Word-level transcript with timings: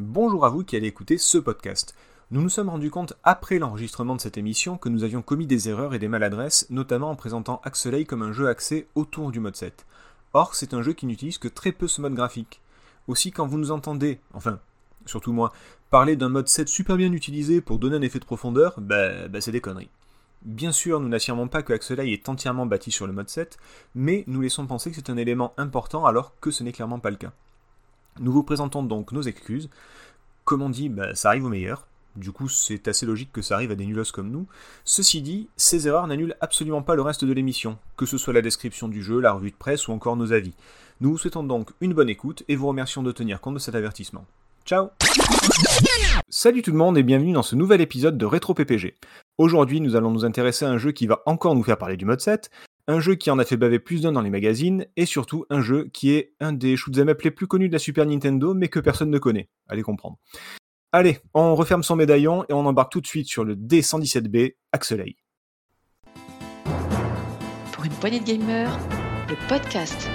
Bonjour 0.00 0.46
à 0.46 0.48
vous 0.48 0.62
qui 0.62 0.76
allez 0.76 0.86
écouter 0.86 1.18
ce 1.18 1.38
podcast. 1.38 1.92
Nous 2.30 2.40
nous 2.40 2.48
sommes 2.48 2.68
rendus 2.68 2.88
compte 2.88 3.14
après 3.24 3.58
l'enregistrement 3.58 4.14
de 4.14 4.20
cette 4.20 4.38
émission 4.38 4.78
que 4.78 4.88
nous 4.88 5.02
avions 5.02 5.22
commis 5.22 5.48
des 5.48 5.68
erreurs 5.68 5.92
et 5.92 5.98
des 5.98 6.06
maladresses, 6.06 6.68
notamment 6.70 7.10
en 7.10 7.16
présentant 7.16 7.60
Axelay 7.64 8.04
comme 8.04 8.22
un 8.22 8.30
jeu 8.30 8.46
axé 8.46 8.86
autour 8.94 9.32
du 9.32 9.40
mode 9.40 9.56
7. 9.56 9.86
Or, 10.34 10.54
c'est 10.54 10.72
un 10.72 10.82
jeu 10.82 10.92
qui 10.92 11.06
n'utilise 11.06 11.38
que 11.38 11.48
très 11.48 11.72
peu 11.72 11.88
ce 11.88 12.00
mode 12.00 12.14
graphique. 12.14 12.60
Aussi, 13.08 13.32
quand 13.32 13.48
vous 13.48 13.58
nous 13.58 13.72
entendez, 13.72 14.20
enfin, 14.34 14.60
surtout 15.04 15.32
moi, 15.32 15.52
parler 15.90 16.14
d'un 16.14 16.28
mode 16.28 16.46
7 16.46 16.68
super 16.68 16.96
bien 16.96 17.12
utilisé 17.12 17.60
pour 17.60 17.80
donner 17.80 17.96
un 17.96 18.02
effet 18.02 18.20
de 18.20 18.24
profondeur, 18.24 18.74
bah, 18.80 19.26
bah 19.26 19.40
c'est 19.40 19.50
des 19.50 19.60
conneries. 19.60 19.90
Bien 20.42 20.70
sûr, 20.70 21.00
nous 21.00 21.08
n'affirmons 21.08 21.48
pas 21.48 21.64
que 21.64 21.72
Axelay 21.72 22.12
est 22.12 22.28
entièrement 22.28 22.66
bâti 22.66 22.92
sur 22.92 23.08
le 23.08 23.12
mode 23.12 23.30
7, 23.30 23.58
mais 23.96 24.22
nous 24.28 24.42
laissons 24.42 24.64
penser 24.68 24.90
que 24.90 24.96
c'est 24.96 25.10
un 25.10 25.16
élément 25.16 25.54
important 25.56 26.06
alors 26.06 26.38
que 26.38 26.52
ce 26.52 26.62
n'est 26.62 26.70
clairement 26.70 27.00
pas 27.00 27.10
le 27.10 27.16
cas. 27.16 27.32
Nous 28.20 28.32
vous 28.32 28.42
présentons 28.42 28.82
donc 28.82 29.12
nos 29.12 29.22
excuses. 29.22 29.70
Comme 30.44 30.62
on 30.62 30.70
dit, 30.70 30.88
bah, 30.88 31.14
ça 31.14 31.28
arrive 31.28 31.44
au 31.44 31.48
meilleur. 31.50 31.86
Du 32.16 32.32
coup, 32.32 32.48
c'est 32.48 32.88
assez 32.88 33.06
logique 33.06 33.32
que 33.32 33.42
ça 33.42 33.54
arrive 33.54 33.70
à 33.70 33.76
des 33.76 33.86
nulos 33.86 34.10
comme 34.12 34.30
nous. 34.30 34.46
Ceci 34.84 35.22
dit, 35.22 35.48
ces 35.56 35.86
erreurs 35.86 36.08
n'annulent 36.08 36.34
absolument 36.40 36.82
pas 36.82 36.96
le 36.96 37.02
reste 37.02 37.24
de 37.24 37.32
l'émission, 37.32 37.78
que 37.96 38.06
ce 38.06 38.18
soit 38.18 38.32
la 38.32 38.42
description 38.42 38.88
du 38.88 39.02
jeu, 39.02 39.20
la 39.20 39.32
revue 39.32 39.52
de 39.52 39.56
presse 39.56 39.86
ou 39.86 39.92
encore 39.92 40.16
nos 40.16 40.32
avis. 40.32 40.54
Nous 41.00 41.10
vous 41.10 41.18
souhaitons 41.18 41.44
donc 41.44 41.70
une 41.80 41.94
bonne 41.94 42.08
écoute 42.08 42.42
et 42.48 42.56
vous 42.56 42.66
remercions 42.66 43.04
de 43.04 43.12
tenir 43.12 43.40
compte 43.40 43.54
de 43.54 43.60
cet 43.60 43.76
avertissement. 43.76 44.24
Ciao 44.64 44.88
Salut 46.28 46.62
tout 46.62 46.72
le 46.72 46.76
monde 46.76 46.98
et 46.98 47.02
bienvenue 47.02 47.32
dans 47.32 47.42
ce 47.42 47.54
nouvel 47.54 47.80
épisode 47.80 48.18
de 48.18 48.26
Retro 48.26 48.52
PPG. 48.52 48.96
Aujourd'hui, 49.38 49.80
nous 49.80 49.94
allons 49.94 50.10
nous 50.10 50.24
intéresser 50.24 50.64
à 50.64 50.70
un 50.70 50.78
jeu 50.78 50.90
qui 50.90 51.06
va 51.06 51.22
encore 51.24 51.54
nous 51.54 51.62
faire 51.62 51.78
parler 51.78 51.96
du 51.96 52.04
mode 52.04 52.20
7, 52.20 52.50
un 52.88 53.00
jeu 53.00 53.14
qui 53.14 53.30
en 53.30 53.38
a 53.38 53.44
fait 53.44 53.58
baver 53.58 53.78
plus 53.78 54.00
d'un 54.00 54.12
dans 54.12 54.22
les 54.22 54.30
magazines, 54.30 54.86
et 54.96 55.06
surtout 55.06 55.44
un 55.50 55.60
jeu 55.60 55.88
qui 55.92 56.10
est 56.10 56.32
un 56.40 56.52
des 56.52 56.76
shoot'em 56.76 57.10
up 57.10 57.20
les 57.22 57.30
plus 57.30 57.46
connus 57.46 57.68
de 57.68 57.74
la 57.74 57.78
Super 57.78 58.06
Nintendo, 58.06 58.54
mais 58.54 58.68
que 58.68 58.80
personne 58.80 59.10
ne 59.10 59.18
connaît. 59.18 59.48
Allez 59.68 59.82
comprendre. 59.82 60.18
Allez, 60.90 61.18
on 61.34 61.54
referme 61.54 61.82
son 61.82 61.96
médaillon 61.96 62.44
et 62.48 62.54
on 62.54 62.64
embarque 62.64 62.90
tout 62.90 63.02
de 63.02 63.06
suite 63.06 63.28
sur 63.28 63.44
le 63.44 63.54
D117B 63.54 64.56
Axelay. 64.72 65.16
Pour 67.72 67.84
une 67.84 67.92
poignée 67.92 68.20
de 68.20 68.24
gamers, 68.24 68.76
le 69.28 69.36
podcast. 69.48 70.08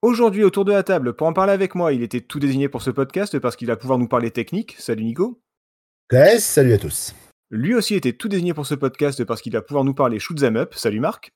Aujourd'hui, 0.00 0.44
autour 0.44 0.64
de 0.64 0.70
la 0.70 0.84
table, 0.84 1.12
pour 1.14 1.26
en 1.26 1.32
parler 1.32 1.52
avec 1.52 1.74
moi, 1.74 1.92
il 1.92 2.04
était 2.04 2.20
tout 2.20 2.38
désigné 2.38 2.68
pour 2.68 2.82
ce 2.82 2.90
podcast 2.90 3.36
parce 3.40 3.56
qu'il 3.56 3.66
va 3.66 3.76
pouvoir 3.76 3.98
nous 3.98 4.06
parler 4.06 4.30
technique. 4.30 4.76
Salut 4.78 5.02
Nico. 5.02 5.42
Ouais, 6.12 6.38
salut 6.38 6.72
à 6.72 6.78
tous. 6.78 7.16
Lui 7.50 7.74
aussi 7.74 7.96
était 7.96 8.12
tout 8.12 8.28
désigné 8.28 8.54
pour 8.54 8.64
ce 8.64 8.76
podcast 8.76 9.24
parce 9.24 9.42
qu'il 9.42 9.52
va 9.52 9.60
pouvoir 9.60 9.82
nous 9.82 9.94
parler 9.94 10.20
shoot 10.20 10.40
'em 10.40 10.56
up. 10.56 10.72
Salut 10.74 11.00
Marc. 11.00 11.32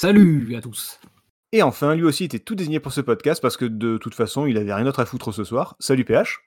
Salut 0.00 0.56
à 0.56 0.62
tous. 0.62 1.00
Et 1.52 1.62
enfin, 1.62 1.94
lui 1.94 2.04
aussi 2.04 2.24
était 2.24 2.38
tout 2.38 2.54
désigné 2.54 2.80
pour 2.80 2.92
ce 2.92 3.02
podcast 3.02 3.42
parce 3.42 3.58
que 3.58 3.66
de 3.66 3.98
toute 3.98 4.14
façon, 4.14 4.46
il 4.46 4.56
avait 4.56 4.72
rien 4.72 4.84
d'autre 4.84 5.00
à 5.00 5.04
foutre 5.04 5.34
ce 5.34 5.44
soir. 5.44 5.76
Salut 5.78 6.06
PH. 6.06 6.38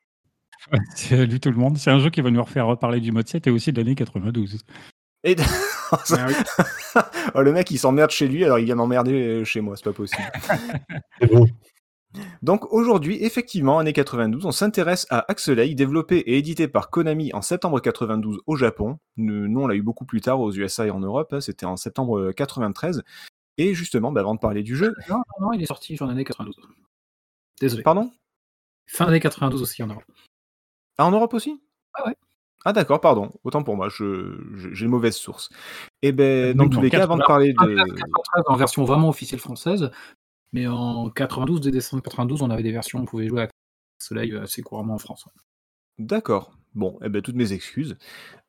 Salut 0.95 1.39
tout 1.39 1.51
le 1.51 1.57
monde. 1.57 1.77
C'est 1.77 1.91
un 1.91 1.99
jeu 1.99 2.09
qui 2.09 2.21
va 2.21 2.31
nous 2.31 2.41
refaire 2.41 2.65
reparler 2.65 3.01
du 3.01 3.11
mode 3.11 3.27
7 3.27 3.45
et 3.45 3.51
aussi 3.51 3.71
de 3.71 3.77
l'année 3.77 3.93
92. 3.93 4.57
Et 5.23 5.35
oh, 7.35 7.41
le 7.41 7.51
mec 7.51 7.69
il 7.71 7.77
s'emmerde 7.77 8.11
chez 8.11 8.27
lui 8.27 8.43
alors 8.43 8.59
il 8.59 8.65
vient 8.65 8.75
m'emmerder 8.75 9.45
chez 9.45 9.61
moi, 9.61 9.75
c'est 9.75 9.83
pas 9.83 9.93
possible. 9.93 10.31
C'est 11.19 11.31
bon. 11.31 11.45
Donc 12.41 12.71
aujourd'hui, 12.73 13.23
effectivement, 13.23 13.79
année 13.79 13.93
92, 13.93 14.45
on 14.45 14.51
s'intéresse 14.51 15.07
à 15.09 15.31
Axelay, 15.31 15.73
développé 15.75 16.17
et 16.17 16.37
édité 16.37 16.67
par 16.67 16.89
Konami 16.89 17.31
en 17.33 17.41
septembre 17.41 17.79
92 17.79 18.39
au 18.45 18.55
Japon. 18.55 18.97
Nous, 19.17 19.59
on 19.59 19.67
l'a 19.67 19.75
eu 19.75 19.81
beaucoup 19.81 20.05
plus 20.05 20.21
tard 20.21 20.41
aux 20.41 20.51
USA 20.51 20.87
et 20.87 20.91
en 20.91 20.99
Europe, 20.99 21.31
hein, 21.33 21.41
c'était 21.41 21.65
en 21.65 21.77
septembre 21.77 22.31
93. 22.33 23.03
Et 23.57 23.73
justement, 23.73 24.11
bah, 24.11 24.21
avant 24.21 24.35
de 24.35 24.39
parler 24.39 24.63
du 24.63 24.75
jeu... 24.75 24.93
Non, 25.07 25.17
non, 25.17 25.47
non, 25.47 25.53
il 25.53 25.61
est 25.61 25.67
sorti 25.67 25.95
fin 25.95 26.07
d'année 26.07 26.23
92. 26.23 26.55
Désolé. 27.59 27.83
Pardon? 27.83 28.11
Fin 28.87 29.05
d'année 29.05 29.19
92 29.19 29.61
aussi 29.61 29.83
en 29.83 29.87
Europe. 29.87 30.03
Ah, 30.97 31.05
en 31.05 31.11
Europe 31.11 31.33
aussi? 31.33 31.61
Ah 31.93 32.07
ouais. 32.07 32.15
Ah 32.65 32.73
d'accord, 32.73 33.01
pardon. 33.01 33.31
Autant 33.43 33.63
pour 33.63 33.75
moi, 33.75 33.89
je, 33.89 34.37
je- 34.55 34.69
j'ai 34.73 34.85
une 34.85 34.91
mauvaise 34.91 35.15
source. 35.15 35.49
Et 36.01 36.11
ben, 36.11 36.55
dans 36.55 36.65
Oui, 36.65 36.69
tous 36.69 36.81
les 36.81 36.89
cas, 36.91 37.03
avant 37.03 37.15
de 37.15 37.21
80, 37.21 37.27
parler 37.27 37.53
de... 37.53 37.75
93 37.75 38.43
en 38.47 38.55
version 38.55 38.83
vraiment 38.85 39.09
officielle 39.09 39.39
française, 39.39 39.89
mais 40.53 40.67
en 40.67 41.09
92, 41.09 41.61
dès 41.61 41.71
décembre 41.71 42.03
92, 42.03 42.41
on 42.43 42.49
avait 42.51 42.63
des 42.63 42.71
versions 42.71 42.99
où 42.99 43.01
on 43.01 43.05
pouvait 43.05 43.27
jouer 43.27 43.43
à 43.43 43.47
Soleil 44.01 44.35
assez 44.37 44.61
couramment 44.61 44.93
en 44.95 44.99
France. 44.99 45.25
D'accord. 45.97 46.53
Bon, 46.73 46.97
eh 47.03 47.09
ben, 47.09 47.21
toutes 47.21 47.35
mes 47.35 47.51
excuses. 47.51 47.97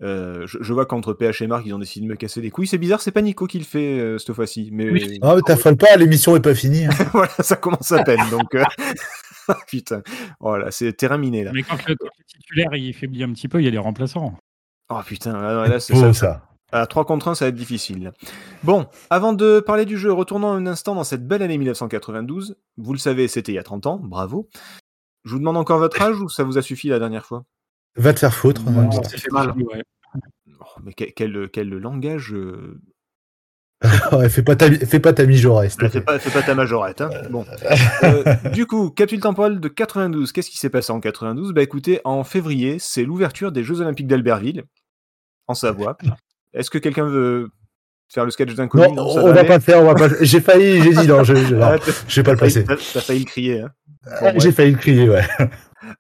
Euh, 0.03 0.47
je, 0.47 0.59
je 0.61 0.73
vois 0.73 0.87
qu'entre 0.87 1.13
PH 1.13 1.43
et 1.43 1.47
Marc, 1.49 1.65
ils 1.67 1.75
ont 1.75 1.79
décidé 1.79 2.07
de 2.07 2.11
me 2.11 2.17
casser 2.17 2.41
les 2.41 2.51
couilles. 2.51 2.69
C'est 2.69 2.79
bizarre, 2.79 3.01
c'est 3.01 3.11
pas 3.11 3.21
Nico 3.23 3.47
qui 3.47 3.59
le 3.59 3.65
fait 3.65 3.99
euh, 3.99 4.19
cette 4.19 4.33
fois-ci. 4.35 4.69
Mais 4.73 4.91
Oui. 4.91 5.19
Ah, 5.23 5.35
mais 5.35 5.43
t'affole 5.43 5.77
pas, 5.77 5.97
l'émission 5.97 6.37
est 6.37 6.41
pas 6.41 6.55
finie. 6.55 6.85
hein. 6.87 6.91
voilà, 7.13 7.33
ça 7.41 7.57
commence 7.57 7.91
à 7.93 8.05
peine. 8.05 8.21
Donc, 8.31 8.55
euh, 8.55 8.63
putain. 9.67 10.03
Voilà, 10.41 10.71
c'est 10.71 10.93
terrain 10.93 11.19
miné 11.19 11.45
là. 11.45 11.53
Mais 11.53 11.63
quand 11.63 11.77
le, 11.87 11.95
quand 11.97 12.09
le 12.19 12.25
titulaire 12.25 12.75
il 12.75 12.93
faiblit 12.95 13.23
un 13.25 13.33
petit 13.33 13.49
peu, 13.49 13.61
il 13.61 13.65
y 13.65 13.69
a 13.69 13.71
des 13.71 13.79
remplaçants. 13.79 14.35
Oh 14.91 15.01
putain, 15.07 15.41
là, 15.41 15.67
là, 15.67 15.81
c'est 15.81 15.95
ça. 15.95 16.13
ça. 16.13 16.49
À 16.75 16.87
3 16.87 17.05
contre 17.05 17.29
1, 17.29 17.35
ça 17.35 17.45
va 17.45 17.51
être 17.51 17.55
difficile. 17.55 18.13
Bon, 18.63 18.87
avant 19.11 19.35
de 19.35 19.61
parler 19.61 19.85
du 19.85 19.99
jeu, 19.99 20.11
retournons 20.11 20.51
un 20.53 20.67
instant 20.67 20.95
dans 20.95 21.05
cette 21.05 21.27
belle 21.27 21.43
année 21.43 21.59
1992. 21.59 22.57
Vous 22.79 22.93
le 22.95 22.99
savez, 22.99 23.29
c'était 23.29 23.53
il 23.53 23.57
y 23.57 23.59
a 23.59 23.63
30 23.63 23.87
ans, 23.87 24.01
bravo. 24.03 24.49
Je 25.25 25.33
vous 25.33 25.39
demande 25.39 25.59
encore 25.59 25.79
votre 25.79 26.01
âge 26.01 26.19
ou 26.19 26.31
ça 26.31 26.45
vous 26.45 26.57
a 26.57 26.63
suffi 26.63 26.89
la 26.89 26.99
dernière 26.99 27.27
fois? 27.27 27.45
Va 27.97 28.15
te 28.15 28.21
faire 28.21 28.35
foutre. 28.35 28.63
Non, 28.63 28.91
ça 28.91 29.03
fait 29.19 29.31
mal. 29.31 29.53
Ouais. 29.53 29.83
Oh, 30.61 30.65
Mais 30.83 30.95
quel, 30.95 31.13
quel, 31.13 31.51
quel 31.51 31.69
langage 31.69 32.33
euh, 32.33 32.81
fais 34.29 34.43
pas 34.43 34.57
ta, 34.57 34.71
fais 34.71 35.01
pas 35.01 35.13
ta 35.13 35.25
mijaurée, 35.27 35.69
s'il 35.69 35.79
te 35.81 35.89
Fais 35.89 36.01
pas, 36.01 36.19
fais 36.19 36.31
pas 36.31 36.43
ta 36.43 36.55
majorette. 36.55 37.01
Hein. 37.01 37.11
Bon. 37.31 37.45
Euh, 38.05 38.35
du 38.53 38.67
coup, 38.67 38.91
capsule 38.91 39.21
temporelle 39.21 39.61
de 39.61 39.69
92. 39.69 40.33
Qu'est-ce 40.33 40.51
qui 40.51 40.59
s'est 40.59 40.71
passé 40.71 40.93
en 40.93 41.01
92 41.01 41.53
Bah 41.53 41.63
écoutez, 41.63 42.01
en 42.05 42.25
février, 42.25 42.79
c'est 42.81 43.05
l'ouverture 43.05 43.53
des 43.53 43.63
Jeux 43.63 43.81
Olympiques 43.81 44.07
d'Albertville, 44.09 44.65
en 45.47 45.55
Savoie. 45.55 45.97
Est-ce 46.53 46.69
que 46.71 46.79
quelqu'un 46.79 47.07
veut 47.07 47.49
faire 48.13 48.25
le 48.25 48.31
sketch 48.31 48.55
d'inconnu 48.55 48.93
Non, 48.95 49.09
ça 49.11 49.21
on 49.23 49.33
va 49.33 49.39
aller 49.41 49.49
pas 49.49 49.55
le 49.55 49.61
faire, 49.63 49.81
on 49.83 49.87
va 49.87 49.95
pas. 49.95 50.09
J'ai 50.21 50.41
failli, 50.41 50.83
j'ai 50.83 50.93
dit 50.95 51.07
non, 51.07 51.23
je, 51.25 51.35
je, 51.35 51.55
non, 51.55 51.63
Ah, 51.67 51.77
je 52.09 52.21
vais 52.21 52.25
pas 52.25 52.33
le 52.33 52.39
passer. 52.39 52.65
T'as 52.65 52.77
failli 52.77 53.21
le 53.21 53.25
crier. 53.27 53.61
Hein. 53.61 53.71
Bon, 54.05 54.31
bref. 54.31 54.43
J'ai 54.43 54.53
failli 54.53 54.73
le 54.73 54.79
crier, 54.79 55.09
ouais. 55.09 55.23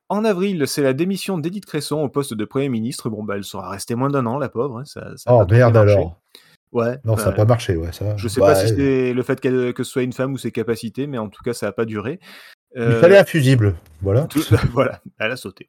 En 0.08 0.24
avril, 0.24 0.64
c'est 0.66 0.82
la 0.82 0.92
démission 0.92 1.38
d'Edith 1.38 1.66
Cresson 1.66 1.96
au 1.98 2.08
poste 2.08 2.34
de 2.34 2.44
Premier 2.44 2.68
ministre. 2.68 3.08
Bon, 3.10 3.22
bah 3.22 3.34
elle 3.36 3.44
sera 3.44 3.70
restée 3.70 3.94
moins 3.94 4.10
d'un 4.10 4.26
an, 4.26 4.38
la 4.38 4.48
pauvre. 4.48 4.78
hein. 4.78 4.84
Ça, 4.84 5.12
ça 5.16 5.30
a 5.30 5.34
Oh 5.34 5.46
merde 5.48 5.76
alors. 5.76 6.20
Ouais. 6.72 6.98
Non, 7.04 7.16
ça 7.16 7.24
bah, 7.26 7.30
n'a 7.30 7.36
pas 7.36 7.44
marché, 7.44 7.76
ouais. 7.76 7.92
Ça. 7.92 8.16
Je 8.16 8.28
sais 8.28 8.40
Bah, 8.40 8.48
pas 8.48 8.54
si 8.56 8.68
c'est 8.74 9.12
le 9.12 9.22
fait 9.22 9.40
que 9.40 9.72
ce 9.76 9.84
soit 9.84 10.02
une 10.02 10.12
femme 10.12 10.32
ou 10.32 10.38
ses 10.38 10.50
capacités, 10.50 11.06
mais 11.06 11.18
en 11.18 11.28
tout 11.28 11.42
cas, 11.42 11.52
ça 11.52 11.66
n'a 11.66 11.72
pas 11.72 11.84
duré. 11.84 12.18
Il 12.74 12.80
Euh, 12.82 13.00
fallait 13.00 13.18
un 13.18 13.24
fusible, 13.24 13.74
voilà. 14.00 14.22
Tout- 14.24 14.40
voilà, 14.72 15.02
elle 15.18 15.30
a 15.32 15.36
sauté. 15.36 15.68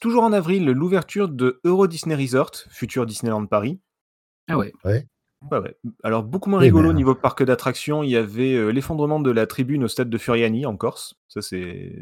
Toujours 0.00 0.22
en 0.22 0.32
avril, 0.32 0.64
l'ouverture 0.66 1.28
de 1.28 1.60
Euro 1.64 1.88
Disney 1.88 2.14
Resort, 2.14 2.52
futur 2.70 3.04
Disneyland 3.04 3.44
Paris. 3.46 3.80
Ah 4.48 4.56
ouais. 4.56 4.72
Ouais, 4.84 5.04
ouais. 5.52 5.76
Alors, 6.02 6.22
beaucoup 6.24 6.50
moins 6.50 6.60
Eh 6.60 6.64
rigolo 6.64 6.88
ben. 6.90 6.96
niveau 6.96 7.14
parc 7.14 7.42
d'attractions. 7.44 8.02
Il 8.02 8.10
y 8.10 8.16
avait 8.16 8.54
euh, 8.54 8.70
l'effondrement 8.70 9.20
de 9.20 9.30
la 9.30 9.46
tribune 9.46 9.84
au 9.84 9.88
stade 9.88 10.10
de 10.10 10.18
Furiani 10.18 10.66
en 10.66 10.76
Corse. 10.76 11.14
Ça, 11.28 11.40
c'est 11.42 11.92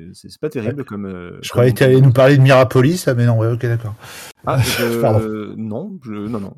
pas 0.41 0.48
terrible 0.48 0.84
comme. 0.84 1.06
euh, 1.06 1.30
Je 1.42 1.48
comme- 1.50 1.56
croyais 1.58 1.72
que 1.72 1.78
tu 1.78 1.84
allais 1.84 2.00
nous 2.00 2.12
parler 2.12 2.36
de 2.36 2.42
Mirapolis, 2.42 3.04
ah, 3.06 3.14
mais 3.14 3.26
non, 3.26 3.38
ouais, 3.38 3.50
ok, 3.52 3.60
d'accord. 3.62 3.94
Ah, 4.47 4.56
non, 5.56 5.98
je- 6.04 6.12
non, 6.12 6.41
non. 6.41 6.54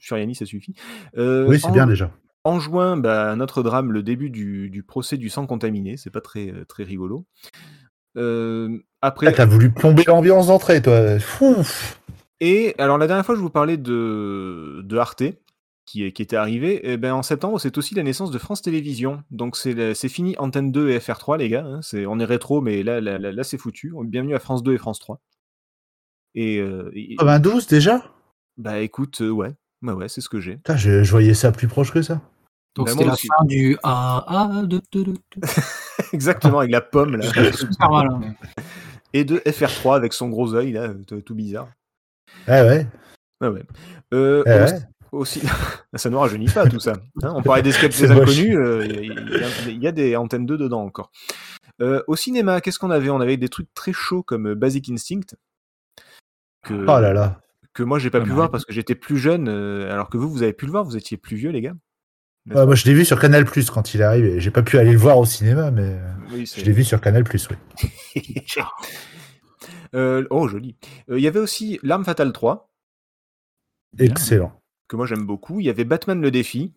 Furiani, 0.00 0.34
ça 0.34 0.46
suffit. 0.46 0.74
Euh, 1.16 1.46
Oui, 1.48 1.60
c'est 1.60 1.68
en- 1.68 1.72
bien 1.72 1.86
déjà. 1.86 2.10
En 2.44 2.60
juin, 2.60 2.96
bah, 2.96 3.34
notre 3.36 3.62
drame, 3.64 3.90
le 3.92 4.02
début 4.04 4.30
du, 4.30 4.70
du 4.70 4.82
procès 4.84 5.16
du 5.16 5.28
sang 5.28 5.46
contaminé. 5.46 5.96
C'est 5.96 6.10
pas 6.10 6.20
très, 6.20 6.52
très 6.68 6.84
rigolo. 6.84 7.26
Après, 9.02 9.26
Ah, 9.28 9.32
T'as 9.32 9.44
voulu 9.46 9.70
plomber 9.70 10.04
l'ambiance 10.06 10.46
d'entrée, 10.48 10.80
toi. 10.82 11.18
Fouf. 11.18 12.00
Et 12.40 12.74
alors 12.78 12.98
la 12.98 13.06
dernière 13.06 13.24
fois, 13.24 13.34
je 13.34 13.40
vous 13.40 13.50
parlais 13.50 13.76
de, 13.76 14.80
de 14.84 14.96
Arte, 14.96 15.22
qui, 15.86 16.04
est- 16.04 16.12
qui 16.12 16.20
était 16.22 16.36
arrivé. 16.36 16.90
Et 16.90 16.96
ben, 16.98 17.14
en 17.14 17.22
septembre, 17.22 17.58
c'est 17.60 17.78
aussi 17.78 17.94
la 17.94 18.02
naissance 18.02 18.30
de 18.30 18.38
France 18.38 18.60
Télévisions. 18.60 19.22
Donc 19.30 19.56
c'est 19.56 20.08
fini 20.08 20.34
Antenne 20.38 20.70
2 20.72 20.90
et 20.90 20.98
FR3, 20.98 21.38
les 21.38 21.48
gars. 21.48 21.64
hein. 21.64 21.80
C'est- 21.82 22.04
on 22.06 22.18
est 22.18 22.24
rétro, 22.24 22.60
mais 22.60 22.82
là, 22.82 23.00
là, 23.00 23.18
là, 23.18 23.32
là, 23.32 23.44
c'est 23.44 23.56
foutu. 23.58 23.92
Bienvenue 24.04 24.34
à 24.34 24.38
France 24.40 24.62
2 24.62 24.74
et 24.74 24.78
France 24.78 24.98
3. 24.98 25.20
Et, 26.34 26.58
euh, 26.58 26.90
et- 26.94 27.16
92 27.16 27.66
déjà? 27.66 28.02
Bah 28.58 28.80
écoute, 28.80 29.20
euh, 29.22 29.30
ouais, 29.30 29.54
ouais, 29.82 29.92
ouais, 29.92 30.08
c'est 30.08 30.20
ce 30.20 30.28
que 30.28 30.40
j'ai. 30.40 30.56
Putain, 30.56 30.76
je, 30.76 31.02
je 31.02 31.10
voyais 31.10 31.34
ça 31.34 31.52
plus 31.52 31.68
proche 31.68 31.92
que 31.92 32.02
ça. 32.02 32.20
Donc 32.74 32.86
Bah, 32.86 32.92
c'était 32.92 33.04
la 33.06 33.12
aussi. 33.14 33.28
fin 33.28 33.44
du 33.44 33.78
A, 33.82 34.24
A, 34.58 34.62
de, 34.62 34.80
de, 34.92 35.02
de, 35.02 35.12
de. 35.12 35.18
Exactement, 36.12 36.58
avec 36.58 36.70
la 36.72 36.80
pomme 36.82 37.16
là. 37.16 37.26
Super 37.52 37.90
mal. 37.90 38.08
hein. 38.10 38.34
et 39.14 39.24
de 39.24 39.38
FR3 39.46 39.96
avec 39.96 40.12
son 40.12 40.28
gros 40.28 40.54
œil 40.54 40.72
là, 40.72 40.92
tout, 41.06 41.20
tout 41.22 41.34
bizarre. 41.34 41.68
Ah 42.46 42.64
ouais. 42.64 42.86
Ouais, 43.40 43.48
ouais. 43.48 43.62
Euh, 44.12 44.42
Eh 44.46 44.62
aussi- 44.64 44.72
ouais. 44.74 44.80
Aussi, 45.16 45.42
ça 45.94 46.10
nous 46.10 46.18
rajeunit 46.18 46.46
pas 46.48 46.68
tout 46.68 46.80
ça. 46.80 46.94
hein. 47.22 47.32
on 47.36 47.42
parlait 47.42 47.62
des 47.62 47.72
sketchs 47.72 47.94
C'est 47.94 48.08
des 48.08 48.12
inconnus, 48.12 48.56
euh, 48.56 48.86
il 48.86 49.06
y, 49.06 49.44
a- 49.44 49.70
il 49.70 49.82
y 49.82 49.86
a 49.86 49.92
des 49.92 50.16
antennes 50.16 50.46
2 50.46 50.56
dedans 50.58 50.82
encore. 50.82 51.10
Euh, 51.82 52.02
au 52.06 52.16
cinéma, 52.16 52.60
qu'est-ce 52.60 52.78
qu'on 52.78 52.90
avait? 52.90 53.10
On 53.10 53.20
avait 53.20 53.36
des 53.36 53.48
trucs 53.48 53.72
très 53.74 53.92
chauds 53.92 54.22
comme 54.22 54.54
Basic 54.54 54.88
Instinct. 54.88 55.36
Que, 56.62 56.74
Oh 56.74 57.00
là 57.00 57.12
là. 57.12 57.40
que 57.74 57.82
moi 57.82 57.98
j'ai 57.98 58.10
pas 58.10 58.18
Ah, 58.18 58.24
pu 58.24 58.30
voir 58.30 58.50
parce 58.50 58.64
que 58.64 58.72
j'étais 58.72 58.94
plus 58.94 59.18
jeune, 59.18 59.48
euh, 59.48 59.92
alors 59.92 60.08
que 60.08 60.16
vous, 60.16 60.30
vous 60.30 60.42
avez 60.42 60.52
pu 60.54 60.64
le 60.66 60.70
voir, 60.72 60.84
vous 60.84 60.96
étiez 60.96 61.16
plus 61.16 61.36
vieux, 61.36 61.50
les 61.50 61.60
gars. 61.60 61.74
Moi, 62.48 62.76
je 62.76 62.84
l'ai 62.84 62.94
vu 62.94 63.04
sur 63.04 63.18
Canal 63.18 63.44
Plus 63.44 63.70
quand 63.70 63.92
il 63.92 64.00
est 64.00 64.04
arrivé. 64.04 64.38
J'ai 64.40 64.52
pas 64.52 64.62
pu 64.62 64.78
aller 64.78 64.92
le 64.92 64.98
voir 64.98 65.18
au 65.18 65.24
cinéma, 65.24 65.72
mais 65.72 65.98
Oui, 66.30 66.46
je 66.56 66.64
l'ai 66.64 66.70
vu 66.70 66.84
sur 66.84 67.00
Canal 67.00 67.24
Plus, 67.24 67.48
oui. 67.50 68.22
Euh, 69.94 70.24
oh, 70.30 70.46
joli. 70.48 70.76
Euh, 71.10 71.18
Il 71.18 71.22
y 71.24 71.28
avait 71.28 71.38
aussi 71.40 71.78
L'Arme 71.82 72.04
Fatale 72.04 72.32
3, 72.32 72.70
Bien. 73.94 74.06
Excellent. 74.10 74.52
Que 74.88 74.96
moi 74.96 75.06
j'aime 75.06 75.26
beaucoup. 75.26 75.60
Il 75.60 75.66
y 75.66 75.70
avait 75.70 75.84
Batman 75.84 76.20
le 76.20 76.30
défi. 76.30 76.74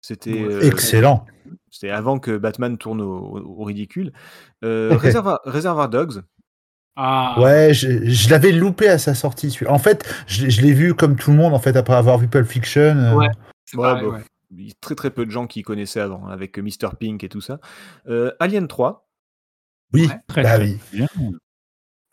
C'était 0.00 0.40
euh, 0.42 0.60
Excellent. 0.62 1.26
c'était 1.70 1.90
avant 1.90 2.18
que 2.20 2.36
Batman 2.36 2.78
tourne 2.78 3.00
au, 3.00 3.38
au 3.60 3.64
ridicule. 3.64 4.12
Euh, 4.64 4.96
Réservoir, 4.96 5.40
Réservoir 5.44 5.88
Dogs. 5.88 6.22
Ah, 6.96 7.36
Ouais, 7.38 7.72
je, 7.74 8.04
je 8.10 8.30
l'avais 8.30 8.52
loupé 8.52 8.88
à 8.88 8.98
sa 8.98 9.14
sortie. 9.14 9.56
En 9.68 9.78
fait, 9.78 10.08
je, 10.26 10.44
l'ai- 10.44 10.50
je 10.50 10.62
l'ai 10.62 10.72
vu 10.72 10.94
comme 10.94 11.16
tout 11.16 11.30
le 11.30 11.36
monde, 11.36 11.54
en 11.54 11.58
fait, 11.58 11.76
après 11.76 11.94
avoir 11.94 12.18
vu 12.18 12.28
Pulp 12.28 12.46
Fiction. 12.46 12.80
euh, 12.96 13.14
Ouais. 13.14 13.28
bah, 13.74 14.02
ouais. 14.04 14.20
Il 14.50 14.68
y 14.68 14.70
a 14.70 14.74
très 14.80 14.94
très 14.94 15.10
peu 15.10 15.26
de 15.26 15.30
gens 15.30 15.46
qui 15.46 15.62
connaissaient 15.62 16.00
avant, 16.00 16.26
avec 16.28 16.58
Mr. 16.58 16.96
Pink 16.98 17.22
et 17.22 17.28
tout 17.28 17.40
ça. 17.40 17.60
Euh, 18.08 18.32
Alien 18.40 18.66
3. 18.66 19.08
Oui, 19.92 20.06
Ouais. 20.06 20.16
Très, 20.26 20.42
bah 20.42 20.54
très 20.56 20.64
oui. 20.64 20.78
bien. 20.92 21.06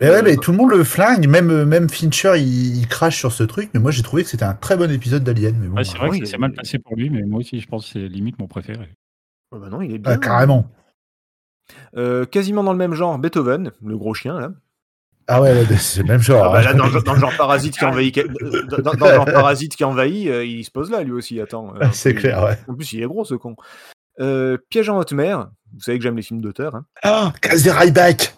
Mais 0.01 0.09
ouais, 0.09 0.15
Euh, 0.17 0.21
mais 0.23 0.35
tout 0.35 0.51
le 0.51 0.57
monde 0.57 0.71
le 0.71 0.83
flingue, 0.83 1.27
même, 1.27 1.63
même 1.63 1.89
Fincher, 1.89 2.33
il, 2.37 2.77
il 2.77 2.87
crache 2.87 3.17
sur 3.17 3.31
ce 3.31 3.43
truc, 3.43 3.69
mais 3.73 3.79
moi 3.79 3.91
j'ai 3.91 4.03
trouvé 4.03 4.23
que 4.23 4.29
c'était 4.29 4.43
un 4.43 4.53
très 4.53 4.75
bon 4.75 4.91
épisode 4.91 5.23
d'Alien. 5.23 5.55
Mais 5.57 5.67
bon, 5.67 5.77
Ouais, 5.77 5.83
c'est 5.85 5.97
vrai 5.97 6.09
oui, 6.09 6.19
que 6.19 6.25
il 6.25 6.27
c'est 6.27 6.35
est- 6.35 6.39
mal 6.39 6.51
passé 6.53 6.79
pour 6.79 6.95
lui, 6.95 7.09
mais 7.09 7.21
moi 7.23 7.39
aussi, 7.39 7.59
je 7.61 7.67
pense 7.67 7.85
que 7.85 7.93
c'est 7.93 8.07
limite 8.07 8.37
mon 8.39 8.47
préféré. 8.47 8.89
Oh, 9.51 9.59
bah 9.59 9.69
non, 9.69 9.81
il 9.81 9.93
est 9.93 9.97
bien. 9.99 10.11
ah, 10.13 10.17
carrément. 10.17 10.67
Euh, 11.95 12.25
quasiment 12.25 12.63
dans 12.63 12.73
le 12.73 12.77
même 12.77 12.93
genre, 12.93 13.17
Beethoven, 13.17 13.71
le 13.83 13.97
gros 13.97 14.13
chien 14.13 14.39
là. 14.39 14.51
Ah 15.27 15.41
ouais, 15.41 15.51
ouais, 15.53 15.65
c'est 15.77 16.01
le 16.01 16.07
même 16.07 16.19
genre. 16.21 16.43
Ah 16.45 16.51
bah 16.51 16.61
là, 16.61 16.71
hein. 16.71 16.75
dans, 16.75 16.87
le- 16.87 17.01
dans 17.01 17.13
le 17.13 17.19
genre 17.19 17.35
parasite 17.35 17.75
qui 17.77 17.83
envahit, 17.85 18.15
dans, 18.69 18.77
dans- 18.77 18.93
dans 18.93 19.05
le 19.07 19.13
genre 19.15 19.25
parasite 19.25 19.75
qui 19.75 19.83
envahit, 19.83 20.27
euh, 20.27 20.45
il 20.45 20.63
se 20.63 20.69
pose 20.69 20.91
là 20.91 21.01
lui 21.03 21.13
aussi. 21.13 21.39
Attends. 21.41 21.73
euh, 21.81 21.87
c'est 21.93 22.13
clair, 22.13 22.43
ouais. 22.43 22.59
En 22.67 22.75
plus, 22.75 22.93
il 22.93 23.01
est 23.01 23.07
gros 23.07 23.25
ce 23.25 23.33
con. 23.33 23.55
Euh, 24.19 24.57
Piège 24.69 24.89
en 24.89 24.97
haute 24.99 25.13
mer. 25.13 25.49
Vous 25.73 25.79
savez 25.81 25.97
que 25.97 26.03
j'aime 26.03 26.15
les 26.15 26.21
films 26.21 26.41
d'auteur. 26.41 26.75
hein. 26.75 26.85
Ah, 27.01 27.33
Casey 27.41 27.71
Ryback 27.71 28.34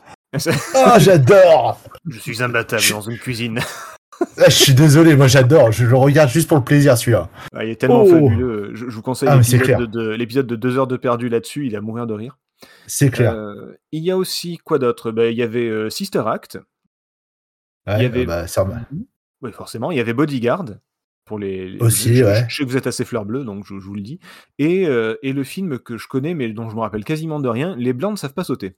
Ah, 0.76 0.98
j'adore 1.00 1.80
Je 2.08 2.20
suis 2.20 2.42
imbattable 2.44 2.84
dans 2.92 3.02
une 3.02 3.18
cuisine. 3.18 3.60
Ah, 4.38 4.46
Je 4.50 4.56
suis 4.56 4.74
désolé, 4.74 5.16
moi 5.16 5.28
j'adore, 5.28 5.72
je 5.72 5.86
le 5.86 5.96
regarde 5.96 6.30
juste 6.30 6.48
pour 6.48 6.58
le 6.58 6.64
plaisir 6.64 6.98
celui-là. 6.98 7.30
Ah, 7.54 7.64
il 7.64 7.70
est 7.72 7.76
tellement 7.76 8.04
Oh. 8.04 8.10
fabuleux. 8.10 8.72
Je, 8.74 8.90
je 8.90 8.96
vous 8.96 9.02
conseille 9.04 9.30
Ah, 9.32 9.36
l'épisode 9.38 9.80
de, 9.80 9.86
de- 9.86 10.10
l'épisode 10.10 10.48
de 10.48 10.56
deux 10.56 10.78
heures 10.78 10.88
de 10.88 10.98
perdu 10.98 11.30
là-dessus. 11.30 11.68
Il 11.68 11.76
à 11.76 11.82
mourir 11.82 12.08
de 12.08 12.14
rire. 12.14 12.38
C'est 12.88 13.12
clair. 13.12 13.34
Euh, 13.34 13.74
il 13.92 14.04
y 14.04 14.10
a 14.12 14.18
aussi 14.18 14.58
quoi 14.58 14.80
d'autre? 14.80 15.12
Ben, 15.12 15.32
Il 15.32 15.38
y 15.38 15.44
avait 15.44 15.68
euh, 15.70 15.90
Sister 15.92 16.24
Act. 16.26 16.58
Ouais, 17.88 17.98
il 17.98 18.04
y 18.04 18.06
avait- 18.06 18.26
bah, 18.26 18.48
ça. 18.48 18.68
Oui, 19.42 19.52
forcément. 19.52 19.92
Il 19.92 19.98
y 19.98 20.02
avait 20.02 20.14
Bodyguard. 20.14 20.66
Pour 21.26 21.38
les, 21.40 21.70
les- 21.70 21.80
Aussi, 21.82 22.16
je, 22.16 22.24
ouais. 22.24 22.46
je 22.48 22.56
sais 22.56 22.64
que 22.64 22.70
vous 22.70 22.78
êtes 22.78 22.88
assez 22.88 23.04
fleur 23.04 23.26
bleue, 23.26 23.44
donc 23.44 23.66
je, 23.66 23.78
je 23.80 23.86
vous 23.86 23.96
le 23.96 24.02
dis. 24.02 24.18
Et, 24.60 24.88
euh, 24.88 25.16
et 25.24 25.34
le 25.34 25.44
film 25.44 25.78
que 25.78 25.98
je 25.98 26.08
connais, 26.08 26.34
mais 26.34 26.48
dont 26.54 26.70
je 26.70 26.76
me 26.76 26.80
rappelle 26.80 27.04
quasiment 27.04 27.42
de 27.42 27.50
rien, 27.50 27.76
Les 27.78 27.92
Blancs 27.92 28.14
ne 28.14 28.18
savent 28.18 28.34
pas 28.34 28.46
sauter. 28.46 28.78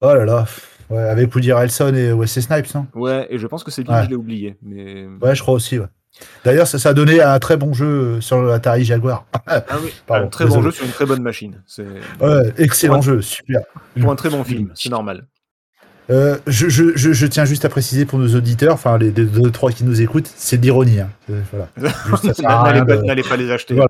Oh 0.00 0.14
là 0.14 0.24
là. 0.24 0.46
Ouais, 0.90 1.02
avec 1.02 1.34
Woody 1.34 1.52
Harrelson 1.52 1.94
et 1.94 2.12
Wesley 2.12 2.42
Snipes, 2.42 2.74
non 2.74 2.86
Ouais, 2.94 3.26
et 3.30 3.38
je 3.38 3.46
pense 3.46 3.62
que 3.62 3.70
c'est 3.70 3.82
lui 3.82 3.90
Ouais. 3.90 3.98
que 3.98 4.04
je 4.04 4.10
l'ai 4.10 4.16
oublié. 4.16 4.56
Mais... 4.62 5.06
Ouais, 5.20 5.34
je 5.34 5.42
crois 5.42 5.54
aussi, 5.54 5.78
ouais. 5.78 5.86
D'ailleurs, 6.44 6.66
ça, 6.66 6.78
ça 6.78 6.88
a 6.90 6.94
donné 6.94 7.20
un 7.20 7.38
très 7.38 7.56
bon 7.56 7.74
jeu 7.74 8.20
sur 8.20 8.40
l'Atari 8.42 8.84
Jaguar. 8.84 9.26
Ah 9.46 9.62
oui, 9.82 9.92
Pardon, 10.06 10.26
un 10.26 10.30
très 10.30 10.46
bon 10.46 10.62
jeu 10.62 10.70
sur 10.70 10.84
une 10.84 10.90
très 10.92 11.06
bonne 11.06 11.22
machine. 11.22 11.62
Ouais, 12.20 12.52
excellent 12.56 13.02
jeu, 13.02 13.20
super. 13.20 13.60
pour 14.00 14.10
un 14.10 14.16
très 14.16 14.30
bon 14.30 14.44
film, 14.44 14.70
c'est 14.74 14.88
normal. 14.88 15.26
Euh, 16.10 16.38
je, 16.46 16.70
je, 16.70 16.96
je, 16.96 17.12
je 17.12 17.26
tiens 17.26 17.44
juste 17.44 17.66
à 17.66 17.68
préciser 17.68 18.06
pour 18.06 18.18
nos 18.18 18.34
auditeurs, 18.34 18.72
enfin 18.72 18.96
les 18.96 19.10
les 19.10 19.26
deux 19.26 19.50
trois 19.50 19.70
qui 19.70 19.84
nous 19.84 20.00
écoutent, 20.00 20.30
c'est 20.34 20.56
de 20.56 20.62
l'ironie. 20.62 21.00
Hein. 21.00 21.10
Euh, 21.30 21.42
Voilà. 21.52 21.68
N'allez 23.04 23.22
pas, 23.22 23.36
les 23.36 23.50
acheter. 23.50 23.74
Voilà. 23.74 23.88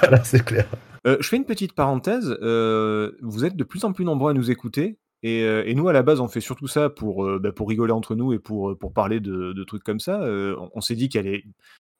Voilà, 0.00 0.22
c'est 0.22 0.44
clair. 0.44 0.66
Euh, 1.06 1.16
je 1.20 1.28
fais 1.28 1.36
une 1.36 1.44
petite 1.44 1.74
parenthèse. 1.74 2.36
euh, 2.42 3.12
vous 3.22 3.44
êtes 3.44 3.56
de 3.56 3.64
plus 3.64 3.84
en 3.84 3.92
plus 3.92 4.04
nombreux 4.04 4.30
à 4.30 4.34
nous 4.34 4.50
écouter. 4.50 4.98
Et, 5.22 5.42
euh, 5.44 5.62
et 5.66 5.74
nous, 5.74 5.88
à 5.88 5.92
la 5.94 6.02
base, 6.02 6.20
on 6.20 6.28
fait 6.28 6.40
surtout 6.40 6.66
ça 6.66 6.90
pour, 6.90 7.26
bah, 7.40 7.52
pour 7.52 7.68
rigoler 7.68 7.92
entre 7.92 8.14
nous 8.14 8.32
et 8.32 8.38
pour, 8.38 8.76
pour 8.78 8.92
parler 8.92 9.20
de, 9.20 9.52
de 9.52 9.64
trucs 9.64 9.82
comme 9.84 10.00
ça. 10.00 10.20
On 10.22 10.70
on 10.74 10.80
s'est 10.80 10.94
dit 10.96 11.08
qu'il 11.08 11.24
y 11.24 11.26
allait- 11.26 11.44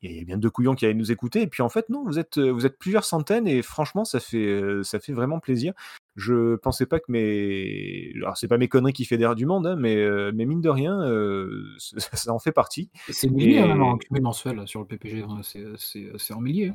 il 0.03 0.13
y 0.19 0.21
a 0.21 0.25
bien 0.25 0.37
deux 0.37 0.51
couillons 0.51 0.75
qui 0.75 0.85
allaient 0.85 0.93
nous 0.93 1.11
écouter. 1.13 1.41
Et 1.41 1.47
puis 1.47 1.63
en 1.63 1.71
fait, 1.71 1.89
non, 1.89 2.05
vous 2.05 2.19
êtes, 2.19 2.39
vous 2.39 2.67
êtes 2.67 2.79
plusieurs 2.79 3.05
centaines 3.05 3.49
et 3.49 3.63
franchement, 3.63 4.05
ça 4.05 4.21
fait, 4.21 4.61
ça 4.83 5.01
fait 5.01 5.15
vraiment 5.15 5.39
plaisir. 5.41 5.73
Je 6.17 6.57
pensais 6.57 6.85
pas 6.85 7.01
que 7.01 7.11
mes. 7.11 8.13
Alors, 8.17 8.37
c'est 8.37 8.47
pas 8.49 8.59
mes 8.59 8.69
conneries 8.69 8.93
qui 8.93 9.07
fédèrent 9.07 9.35
du 9.35 9.47
monde, 9.47 9.67
hein, 9.67 9.77
mais, 9.79 9.97
mais 10.33 10.45
mine 10.45 10.61
de 10.61 10.69
rien, 10.69 11.01
euh, 11.01 11.65
ça, 11.79 11.99
ça 12.17 12.33
en 12.35 12.39
fait 12.39 12.53
partie. 12.53 12.91
C'est 13.09 13.29
millier 13.31 13.55
Et- 13.55 13.59
hein, 13.61 13.69
même 13.69 13.83
en 13.83 13.97
cumul 13.97 14.21
mensuel 14.23 14.61
sur 14.69 14.81
le 14.81 14.87
PPG. 14.87 15.23
hein, 15.23 15.41
c'est 15.43 16.35
en 16.35 16.41
milliers. 16.43 16.73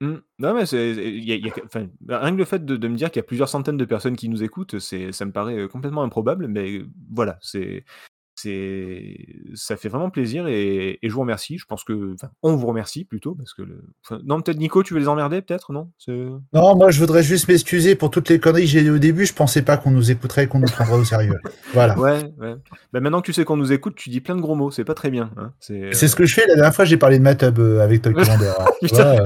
Mmh. 0.00 0.14
Non, 0.38 0.54
mais 0.54 0.62
rien 0.64 2.32
que 2.32 2.36
le 2.36 2.44
fait 2.44 2.64
de, 2.64 2.76
de 2.76 2.88
me 2.88 2.94
dire 2.96 3.10
qu'il 3.10 3.18
y 3.18 3.24
a 3.24 3.26
plusieurs 3.26 3.48
centaines 3.48 3.76
de 3.76 3.84
personnes 3.84 4.16
qui 4.16 4.28
nous 4.28 4.44
écoutent, 4.44 4.78
c'est, 4.78 5.10
ça 5.10 5.24
me 5.24 5.32
paraît 5.32 5.58
euh, 5.58 5.68
complètement 5.68 6.04
improbable, 6.04 6.46
mais 6.46 6.78
euh, 6.78 6.86
voilà, 7.12 7.36
c'est, 7.42 7.84
c'est, 8.40 9.16
ça 9.54 9.76
fait 9.76 9.88
vraiment 9.88 10.10
plaisir 10.10 10.46
et, 10.46 10.98
et 11.02 11.08
je 11.08 11.12
vous 11.12 11.20
remercie. 11.20 11.58
Je 11.58 11.64
pense 11.66 11.84
que, 11.84 12.14
enfin, 12.14 12.30
on 12.42 12.54
vous 12.56 12.66
remercie 12.66 13.04
plutôt 13.04 13.34
parce 13.34 13.52
que, 13.54 13.62
le, 13.62 13.82
enfin, 14.04 14.20
non, 14.24 14.40
peut-être 14.40 14.58
Nico, 14.58 14.82
tu 14.82 14.94
veux 14.94 15.00
les 15.00 15.08
emmerder, 15.08 15.42
peut-être, 15.42 15.72
non? 15.72 15.90
Non, 16.52 16.76
moi 16.76 16.90
je 16.90 17.00
voudrais 17.00 17.22
juste 17.22 17.48
m'excuser 17.48 17.94
pour 17.96 18.10
toutes 18.10 18.28
les 18.28 18.38
conneries 18.38 18.62
que 18.64 18.68
j'ai 18.70 18.82
dit 18.82 18.90
au 18.90 18.98
début. 18.98 19.26
Je 19.26 19.34
pensais 19.34 19.62
pas 19.62 19.76
qu'on 19.76 19.90
nous 19.90 20.10
écouterait, 20.10 20.46
qu'on 20.46 20.60
nous 20.60 20.66
prendrait 20.68 20.98
au 20.98 21.04
sérieux. 21.04 21.34
Voilà. 21.74 21.98
Ouais, 21.98 22.22
ouais. 22.38 22.54
Bah, 22.92 23.00
maintenant 23.00 23.20
que 23.20 23.26
tu 23.26 23.32
sais 23.32 23.44
qu'on 23.44 23.56
nous 23.56 23.72
écoute, 23.72 23.94
tu 23.94 24.08
dis 24.10 24.20
plein 24.20 24.34
de 24.36 24.40
gros 24.40 24.54
mots, 24.54 24.70
c'est 24.70 24.84
pas 24.84 24.94
très 24.94 25.10
bien. 25.10 25.30
Hein. 25.36 25.52
C'est, 25.60 25.92
C'est 25.92 26.08
ce 26.08 26.16
que 26.16 26.24
je 26.24 26.34
fais. 26.34 26.46
La 26.46 26.54
dernière 26.54 26.74
fois, 26.74 26.84
j'ai 26.84 26.96
parlé 26.96 27.18
de 27.18 27.22
Matub 27.24 27.58
euh, 27.58 27.80
avec 27.80 28.02
Toy 28.02 28.12
Commander. 28.14 28.52
Putain. 28.80 29.16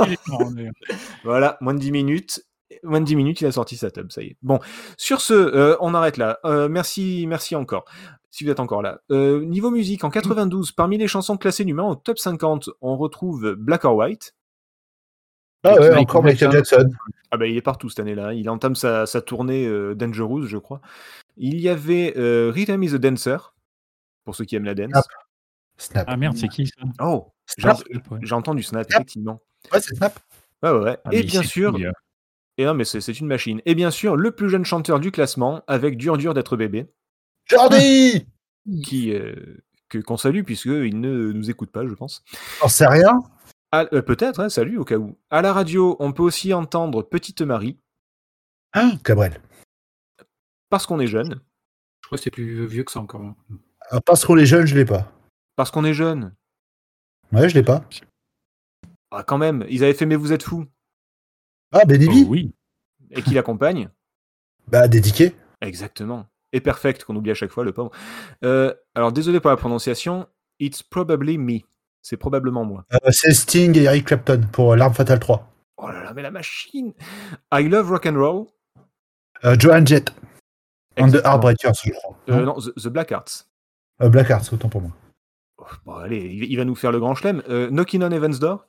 euh, 0.00 0.70
Voilà, 1.24 1.56
moins 1.60 1.74
de 1.74 1.80
10 1.80 1.92
minutes. 1.92 2.44
Moins 2.82 3.00
de 3.00 3.06
10 3.06 3.16
minutes, 3.16 3.40
il 3.40 3.46
a 3.46 3.52
sorti 3.52 3.76
sa 3.76 3.90
tub, 3.90 4.10
ça 4.10 4.22
y 4.22 4.26
est. 4.28 4.36
Bon, 4.42 4.58
sur 4.96 5.20
ce, 5.20 5.34
euh, 5.34 5.76
on 5.80 5.94
arrête 5.94 6.16
là. 6.16 6.38
Euh, 6.44 6.68
merci, 6.68 7.26
merci 7.28 7.54
encore. 7.56 7.84
Si 8.30 8.44
vous 8.44 8.50
êtes 8.50 8.60
encore 8.60 8.82
là. 8.82 9.00
Euh, 9.10 9.44
niveau 9.44 9.70
musique, 9.70 10.04
en 10.04 10.10
92, 10.10 10.72
parmi 10.72 10.98
les 10.98 11.08
chansons 11.08 11.36
classées 11.36 11.64
numéro 11.64 11.90
au 11.90 11.94
top 11.94 12.18
50, 12.18 12.70
on 12.80 12.96
retrouve 12.96 13.54
Black 13.54 13.84
or 13.84 13.96
White. 13.96 14.34
Ah 15.64 15.72
ouais, 15.72 15.78
Michael 15.80 15.98
encore 15.98 16.22
Michael 16.22 16.52
Jackson. 16.52 16.76
Jackson. 16.78 16.90
Ah 17.30 17.36
bah 17.36 17.46
il 17.46 17.56
est 17.56 17.62
partout 17.62 17.88
cette 17.88 18.00
année-là. 18.00 18.32
Il 18.32 18.48
entame 18.48 18.74
sa, 18.76 19.06
sa 19.06 19.20
tournée 19.20 19.66
euh, 19.66 19.94
Dangerous, 19.94 20.44
je 20.46 20.56
crois. 20.56 20.80
Il 21.36 21.58
y 21.60 21.68
avait 21.68 22.14
euh, 22.16 22.50
Rhythm 22.54 22.82
is 22.82 22.94
a 22.94 22.98
Dancer, 22.98 23.54
pour 24.24 24.34
ceux 24.34 24.44
qui 24.44 24.56
aiment 24.56 24.64
la 24.64 24.74
dance. 24.74 24.90
Snap. 24.92 25.04
Snap. 25.78 26.04
Ah 26.08 26.16
merde, 26.16 26.36
c'est 26.36 26.48
qui 26.48 26.66
ça? 26.66 26.74
Oh, 27.00 27.32
j'ai 27.56 27.62
Snap. 27.62 27.78
Ouais. 28.10 28.18
j'ai 28.22 28.34
entendu 28.34 28.62
Snap, 28.62 28.86
Snap. 28.86 29.00
effectivement. 29.00 29.40
Ouais, 29.72 29.80
c'est 29.80 29.96
Snap. 29.96 30.18
Ouais, 30.62 30.70
ouais, 30.70 30.78
ouais. 30.78 30.98
Ah, 31.04 31.10
Et 31.12 31.22
bien 31.22 31.42
sûr, 31.42 31.74
euh, 31.76 31.90
et 32.58 32.64
non, 32.64 32.74
mais 32.74 32.84
c'est 32.84 32.98
une 33.20 33.26
machine. 33.28 33.62
Et 33.64 33.74
bien 33.74 33.90
sûr, 33.90 34.16
le 34.16 34.30
plus 34.32 34.50
jeune 34.50 34.64
chanteur 34.64 35.00
du 35.00 35.10
classement, 35.12 35.62
avec 35.66 35.96
Dur 35.96 36.18
Dur 36.18 36.34
d'être 36.34 36.56
bébé. 36.56 36.86
Jordi 37.46 38.26
qui 38.84 39.12
euh, 39.14 39.34
que 39.88 39.98
qu'on 39.98 40.16
salue 40.18 40.42
puisqu'il 40.42 41.00
ne 41.00 41.32
nous 41.32 41.50
écoute 41.50 41.70
pas, 41.70 41.86
je 41.86 41.94
pense. 41.94 42.22
J'en 42.60 42.68
sais 42.68 42.86
rien. 42.86 43.22
Ah, 43.72 43.86
euh, 43.92 44.02
Peut-être, 44.02 44.40
hein, 44.40 44.48
salut 44.48 44.76
au 44.78 44.84
cas 44.84 44.96
où. 44.96 45.18
À 45.30 45.40
la 45.40 45.52
radio, 45.52 45.96
on 46.00 46.12
peut 46.12 46.22
aussi 46.22 46.52
entendre 46.52 47.02
Petite 47.02 47.40
Marie 47.42 47.78
Hein, 48.74 48.98
Cabrel. 49.04 49.40
parce 50.68 50.86
qu'on 50.86 51.00
est 51.00 51.06
jeune. 51.06 51.40
Je 52.02 52.06
crois 52.08 52.18
que 52.18 52.24
c'est 52.24 52.30
plus 52.30 52.66
vieux 52.66 52.84
que 52.84 52.92
ça 52.92 53.00
encore. 53.00 53.22
hein. 53.22 53.36
Alors, 53.90 54.02
Parce 54.02 54.24
qu'on 54.24 54.36
est 54.36 54.46
jeune, 54.46 54.66
je 54.66 54.74
l'ai 54.74 54.84
pas. 54.84 55.10
Parce 55.56 55.70
qu'on 55.70 55.84
est 55.84 55.94
jeune. 55.94 56.34
Ouais, 57.32 57.48
je 57.48 57.54
l'ai 57.54 57.62
pas. 57.62 57.82
Ah, 59.10 59.22
quand 59.22 59.38
même, 59.38 59.64
ils 59.70 59.82
avaient 59.84 59.94
fait 59.94 60.06
Mais 60.06 60.16
vous 60.16 60.32
êtes 60.32 60.42
fous 60.42 60.66
Ah, 61.72 61.84
Benny 61.84 62.24
oh, 62.24 62.30
oui. 62.30 62.52
et 63.10 63.22
qui 63.22 63.34
l'accompagne. 63.34 63.88
Bah, 64.68 64.86
dédiqué. 64.86 65.34
Exactement. 65.62 66.26
Et 66.52 66.60
Perfect, 66.60 67.04
qu'on 67.04 67.16
oublie 67.16 67.30
à 67.30 67.34
chaque 67.34 67.50
fois, 67.50 67.64
le 67.64 67.72
pauvre. 67.72 67.90
Euh, 68.44 68.74
alors, 68.94 69.12
désolé 69.12 69.40
pour 69.40 69.48
la 69.48 69.56
prononciation. 69.56 70.26
It's 70.60 70.82
probably 70.82 71.38
me. 71.38 71.60
C'est 72.02 72.18
probablement 72.18 72.66
moi. 72.66 72.84
Euh, 72.92 73.10
c'est 73.10 73.32
Sting 73.32 73.76
et 73.78 73.84
Eric 73.84 74.04
Clapton 74.08 74.42
pour 74.52 74.72
euh, 74.72 74.76
L'Arme 74.76 74.92
Fatale 74.92 75.20
3. 75.20 75.50
Oh 75.78 75.88
là 75.88 76.02
là, 76.02 76.12
mais 76.12 76.20
la 76.20 76.30
machine 76.30 76.92
I 77.52 77.62
love 77.66 77.88
rock 77.90 78.04
and 78.04 78.16
roll. 78.16 78.46
Euh, 79.44 79.56
Joan 79.58 79.86
Jett. 79.86 80.12
And 80.98 81.10
the. 81.12 81.22
Heartbreakers, 81.24 81.72
je 81.84 81.92
crois. 81.92 82.16
Euh, 82.28 82.40
Non 82.40 82.44
non, 82.44 82.60
The, 82.60 82.74
The 82.74 82.88
Black 82.88 83.10
Hearts. 83.12 83.46
Euh, 84.02 84.08
Black 84.08 84.28
Hearts, 84.28 84.52
autant 84.52 84.68
pour 84.68 84.82
moi. 84.82 84.90
Oh, 85.58 85.64
bon, 85.86 85.94
allez, 85.94 86.18
il, 86.18 86.44
il 86.44 86.56
va 86.56 86.64
nous 86.64 86.74
faire 86.74 86.92
le 86.92 87.00
grand 87.00 87.14
chelem. 87.14 87.42
Euh, 87.48 87.70
Knockin' 87.70 88.02
on 88.02 88.10
Heaven's 88.10 88.38
Door. 88.38 88.66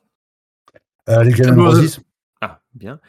Euh, 1.08 1.24
les 1.24 1.32
Guns 1.32 1.52
N' 1.52 1.60
Roses. 1.60 1.78
Roses. 1.78 2.00
Ah, 2.40 2.60
bien. 2.74 3.00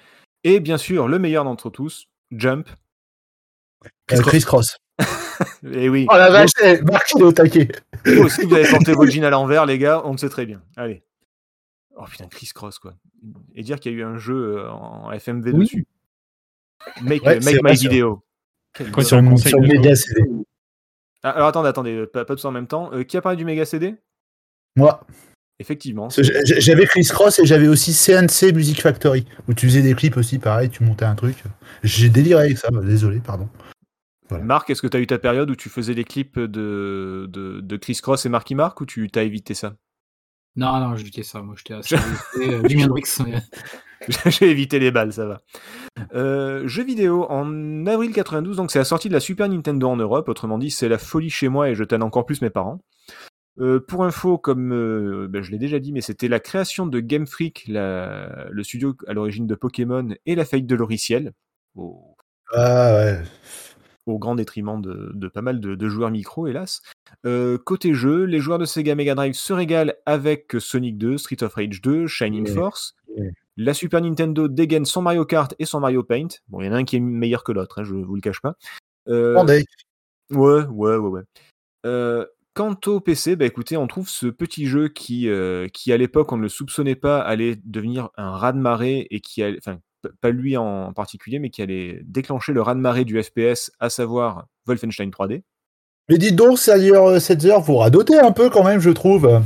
Et 0.43 0.59
bien 0.59 0.77
sûr, 0.77 1.07
le 1.07 1.19
meilleur 1.19 1.43
d'entre 1.43 1.69
tous, 1.69 2.07
Jump. 2.31 2.69
Euh, 3.85 4.21
Chris 4.21 4.41
Cross. 4.41 4.77
Et 5.63 5.89
oui. 5.89 6.05
Oh 6.09 6.15
la 6.15 6.29
vache, 6.29 6.51
eh, 6.63 6.81
Marc, 6.81 7.11
il 7.15 7.21
est 7.21 7.25
au 7.25 7.31
taquet. 7.31 7.69
Vous 8.05 8.23
aussi, 8.23 8.45
vous 8.45 8.53
avez 8.53 8.69
porté 8.69 8.93
vos 8.93 9.05
jeans 9.07 9.23
à 9.23 9.29
l'envers, 9.29 9.65
les 9.65 9.77
gars, 9.77 10.01
on 10.05 10.11
le 10.11 10.17
sait 10.17 10.29
très 10.29 10.45
bien. 10.45 10.61
Allez. 10.75 11.03
Oh 11.95 12.05
putain, 12.09 12.27
Chris 12.27 12.49
Cross, 12.53 12.79
quoi. 12.79 12.93
Et 13.55 13.63
dire 13.63 13.79
qu'il 13.79 13.91
y 13.91 13.95
a 13.95 13.97
eu 13.99 14.03
un 14.03 14.17
jeu 14.17 14.57
euh, 14.59 14.71
en 14.71 15.11
FMV 15.11 15.51
Oui. 15.53 15.59
dessus. 15.65 15.87
Make, 17.01 17.23
Ouais, 17.23 17.39
make 17.39 17.55
c'est 17.55 17.61
my 17.63 17.73
video. 17.73 18.23
Quoi, 18.93 19.03
Sur, 19.03 19.21
conseil 19.23 19.49
sur 19.49 19.59
de 19.59 19.67
Mega 19.67 19.95
CD. 19.95 20.21
Ah, 21.23 21.31
alors 21.31 21.47
attendez, 21.49 21.69
attendez, 21.69 22.07
pas, 22.07 22.25
pas 22.25 22.35
tous 22.35 22.45
en 22.45 22.51
même 22.51 22.67
temps. 22.67 22.91
Euh, 22.93 23.03
qui 23.03 23.17
a 23.17 23.21
parlé 23.21 23.35
du 23.37 23.45
méga 23.45 23.65
CD 23.65 23.95
Moi, 24.75 25.05
Effectivement. 25.61 26.09
J'avais 26.09 26.85
Chris 26.87 27.03
Cross 27.03 27.37
et 27.39 27.45
j'avais 27.45 27.67
aussi 27.67 27.93
CNC 27.93 28.53
Music 28.53 28.81
Factory, 28.81 29.25
où 29.47 29.53
tu 29.53 29.67
faisais 29.67 29.83
des 29.83 29.93
clips 29.93 30.17
aussi, 30.17 30.39
pareil, 30.39 30.69
tu 30.69 30.83
montais 30.83 31.05
un 31.05 31.13
truc. 31.13 31.43
J'ai 31.83 32.09
déliré 32.09 32.45
avec 32.45 32.57
ça, 32.57 32.69
désolé, 32.83 33.19
pardon. 33.19 33.47
Voilà. 34.27 34.43
Marc, 34.43 34.69
est-ce 34.71 34.81
que 34.81 34.87
tu 34.87 34.97
as 34.97 34.99
eu 34.99 35.07
ta 35.07 35.19
période 35.19 35.51
où 35.51 35.55
tu 35.55 35.69
faisais 35.69 35.93
des 35.93 36.03
clips 36.03 36.39
de, 36.39 37.27
de, 37.29 37.61
de 37.61 37.77
Chris 37.77 37.99
Cross 38.01 38.25
et 38.25 38.29
Marky 38.29 38.55
Mark 38.55 38.81
ou 38.81 38.85
tu 38.85 39.09
t'as 39.11 39.23
évité 39.23 39.53
ça? 39.53 39.75
Non, 40.55 40.79
non, 40.79 40.95
j'étais 40.95 41.23
ça. 41.23 41.41
Moi, 41.41 41.55
j'étais 41.57 41.75
assez. 41.75 41.95
euh, 42.37 42.67
Jimi 42.67 42.85
Hendrix. 42.85 43.03
J'ai 44.25 44.49
évité 44.49 44.79
les 44.79 44.89
balles, 44.89 45.13
ça 45.13 45.27
va. 45.27 45.41
Euh, 46.15 46.67
jeu 46.67 46.83
vidéo, 46.83 47.27
en 47.29 47.85
avril 47.85 48.11
92, 48.11 48.57
donc 48.57 48.71
c'est 48.71 48.79
la 48.79 48.85
sortie 48.85 49.09
de 49.09 49.13
la 49.13 49.19
Super 49.19 49.47
Nintendo 49.47 49.89
en 49.89 49.95
Europe, 49.95 50.27
autrement 50.27 50.57
dit, 50.57 50.71
c'est 50.71 50.89
la 50.89 50.97
folie 50.97 51.29
chez 51.29 51.49
moi 51.49 51.69
et 51.69 51.75
je 51.75 51.83
tanne 51.83 52.01
encore 52.01 52.25
plus 52.25 52.41
mes 52.41 52.49
parents. 52.49 52.79
Euh, 53.59 53.79
pour 53.79 54.05
info, 54.05 54.37
comme 54.37 54.71
euh, 54.73 55.27
ben, 55.29 55.41
je 55.43 55.51
l'ai 55.51 55.57
déjà 55.57 55.79
dit, 55.79 55.91
mais 55.91 56.01
c'était 56.01 56.27
la 56.29 56.39
création 56.39 56.85
de 56.87 56.99
Game 57.01 57.27
Freak, 57.27 57.65
la- 57.67 58.47
le 58.49 58.63
studio 58.63 58.95
à 59.07 59.13
l'origine 59.13 59.45
de 59.45 59.55
Pokémon, 59.55 60.07
et 60.25 60.35
la 60.35 60.45
faillite 60.45 60.67
de 60.67 60.75
Loriciel, 60.75 61.33
au, 61.75 62.15
Ah 62.53 62.93
ouais. 62.95 63.19
au 64.05 64.17
grand 64.17 64.35
détriment 64.35 64.81
de, 64.81 65.11
de 65.13 65.27
pas 65.27 65.41
mal 65.41 65.59
de, 65.59 65.75
de 65.75 65.89
joueurs 65.89 66.11
micro, 66.11 66.47
hélas. 66.47 66.81
Euh, 67.25 67.57
côté 67.57 67.93
jeu, 67.93 68.23
les 68.23 68.39
joueurs 68.39 68.57
de 68.57 68.65
Sega 68.65 68.95
Mega 68.95 69.15
Drive 69.15 69.33
se 69.33 69.51
régalent 69.53 69.93
avec 70.05 70.53
Sonic 70.59 70.97
2, 70.97 71.17
Street 71.17 71.43
of 71.43 71.53
Rage 71.53 71.81
2, 71.81 72.07
Shining 72.07 72.47
Ouais. 72.47 72.53
Force. 72.53 72.95
Ouais. 73.17 73.31
La 73.57 73.73
Super 73.73 73.99
Nintendo 74.01 74.47
dégaine 74.47 74.85
son 74.85 75.01
Mario 75.01 75.25
Kart 75.25 75.53
et 75.59 75.65
son 75.65 75.81
Mario 75.81 76.03
Paint. 76.03 76.29
Bon, 76.47 76.61
il 76.61 76.67
y 76.67 76.69
en 76.69 76.73
a 76.73 76.77
un 76.77 76.85
qui 76.85 76.95
est 76.95 76.99
meilleur 77.01 77.43
que 77.43 77.51
l'autre, 77.51 77.79
hein, 77.79 77.83
je 77.83 77.93
vous 77.93 78.15
le 78.15 78.21
cache 78.21 78.39
pas. 78.41 78.55
Ouais, 79.07 79.65
ouais, 80.31 80.63
ouais, 80.69 80.95
ouais. 80.97 81.21
Euh, 81.85 82.25
quant 82.53 82.75
au 82.85 82.99
PC, 82.99 83.35
bah 83.35 83.45
écoutez, 83.45 83.77
on 83.77 83.87
trouve 83.87 84.09
ce 84.09 84.27
petit 84.27 84.65
jeu 84.65 84.89
qui, 84.89 85.29
euh, 85.29 85.67
qui 85.73 85.91
à 85.93 85.97
l'époque, 85.97 86.31
on 86.31 86.37
ne 86.37 86.41
le 86.41 86.49
soupçonnait 86.49 86.95
pas, 86.95 87.19
allait 87.21 87.57
devenir 87.63 88.09
un 88.17 88.31
raz-de-marée 88.31 89.07
et 89.09 89.19
qui 89.21 89.43
allait, 89.43 89.57
enfin, 89.57 89.79
pas 90.21 90.31
lui 90.31 90.57
en 90.57 90.93
particulier, 90.93 91.39
mais 91.39 91.49
qui 91.49 91.61
allait 91.61 92.01
déclencher 92.03 92.53
le 92.53 92.61
raz-de-marée 92.61 93.05
du 93.05 93.21
FPS, 93.21 93.71
à 93.79 93.89
savoir 93.89 94.47
Wolfenstein 94.65 95.09
3D. 95.09 95.43
Mais 96.09 96.17
dites 96.17 96.35
donc, 96.35 96.57
dure 96.79 97.21
7 97.21 97.45
heures, 97.45 97.61
vous 97.61 97.77
radotez 97.77 98.19
un 98.19 98.31
peu 98.31 98.49
quand 98.49 98.63
même, 98.63 98.79
je 98.79 98.89
trouve. 98.89 99.41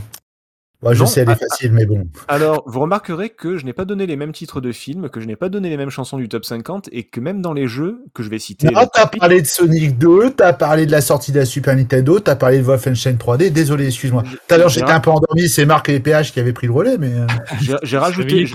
Bah, 0.86 0.94
je 0.94 1.00
Non, 1.00 1.06
sais, 1.08 1.22
elle 1.22 1.30
est 1.30 1.32
ah, 1.32 1.48
facile, 1.50 1.72
mais 1.74 1.88
bon. 1.88 2.08
Alors, 2.28 2.62
vous 2.68 2.80
remarquerez 2.80 3.32
que 3.32 3.58
je 3.58 3.66
n'ai 3.66 3.74
pas 3.74 3.86
donné 3.86 4.06
les 4.06 4.16
mêmes 4.16 4.34
titres 4.34 4.62
de 4.62 4.72
films, 4.72 5.10
que 5.10 5.20
je 5.20 5.26
n'ai 5.26 5.36
pas 5.36 5.50
donné 5.50 5.68
les 5.68 5.78
mêmes 5.78 5.90
chansons 5.90 6.18
du 6.20 6.30
top 6.30 6.46
50, 6.46 6.90
et 6.92 7.06
que 7.06 7.20
même 7.20 7.42
dans 7.42 7.54
les 7.54 7.68
jeux 7.68 8.04
que 8.14 8.22
je 8.22 8.30
vais 8.30 8.38
citer. 8.38 8.70
Ah, 8.76 8.86
t'as 8.86 9.08
parlé 9.08 9.42
de 9.42 9.48
Sonic 9.48 9.98
2, 9.98 10.30
t'as 10.38 10.54
parlé 10.54 10.86
de 10.86 10.92
la 10.92 11.02
sortie 11.02 11.32
de 11.32 11.40
la 11.40 11.46
Super 11.46 11.76
Nintendo, 11.76 12.20
t'as 12.20 12.36
parlé 12.36 12.60
de 12.60 12.64
Wolfenstein 12.64 13.16
3D. 13.16 13.50
Désolé, 13.50 13.88
excuse-moi. 13.88 14.22
Tout 14.22 14.54
à 14.54 14.60
l'heure, 14.60 14.70
j'étais 14.70 14.92
un 14.92 15.00
peu 15.00 15.10
endormi, 15.10 15.50
c'est 15.50 15.66
Marc 15.66 15.90
et 15.90 15.94
les 15.94 16.00
PH 16.00 16.32
qui 16.32 16.40
avaient 16.40 16.54
pris 16.54 16.68
le 16.68 16.74
relais, 16.74 17.00
mais. 17.00 17.14
euh, 17.14 17.26
j'ai- 17.62 17.78
j'ai 17.82 17.98
rajouté. 17.98 18.46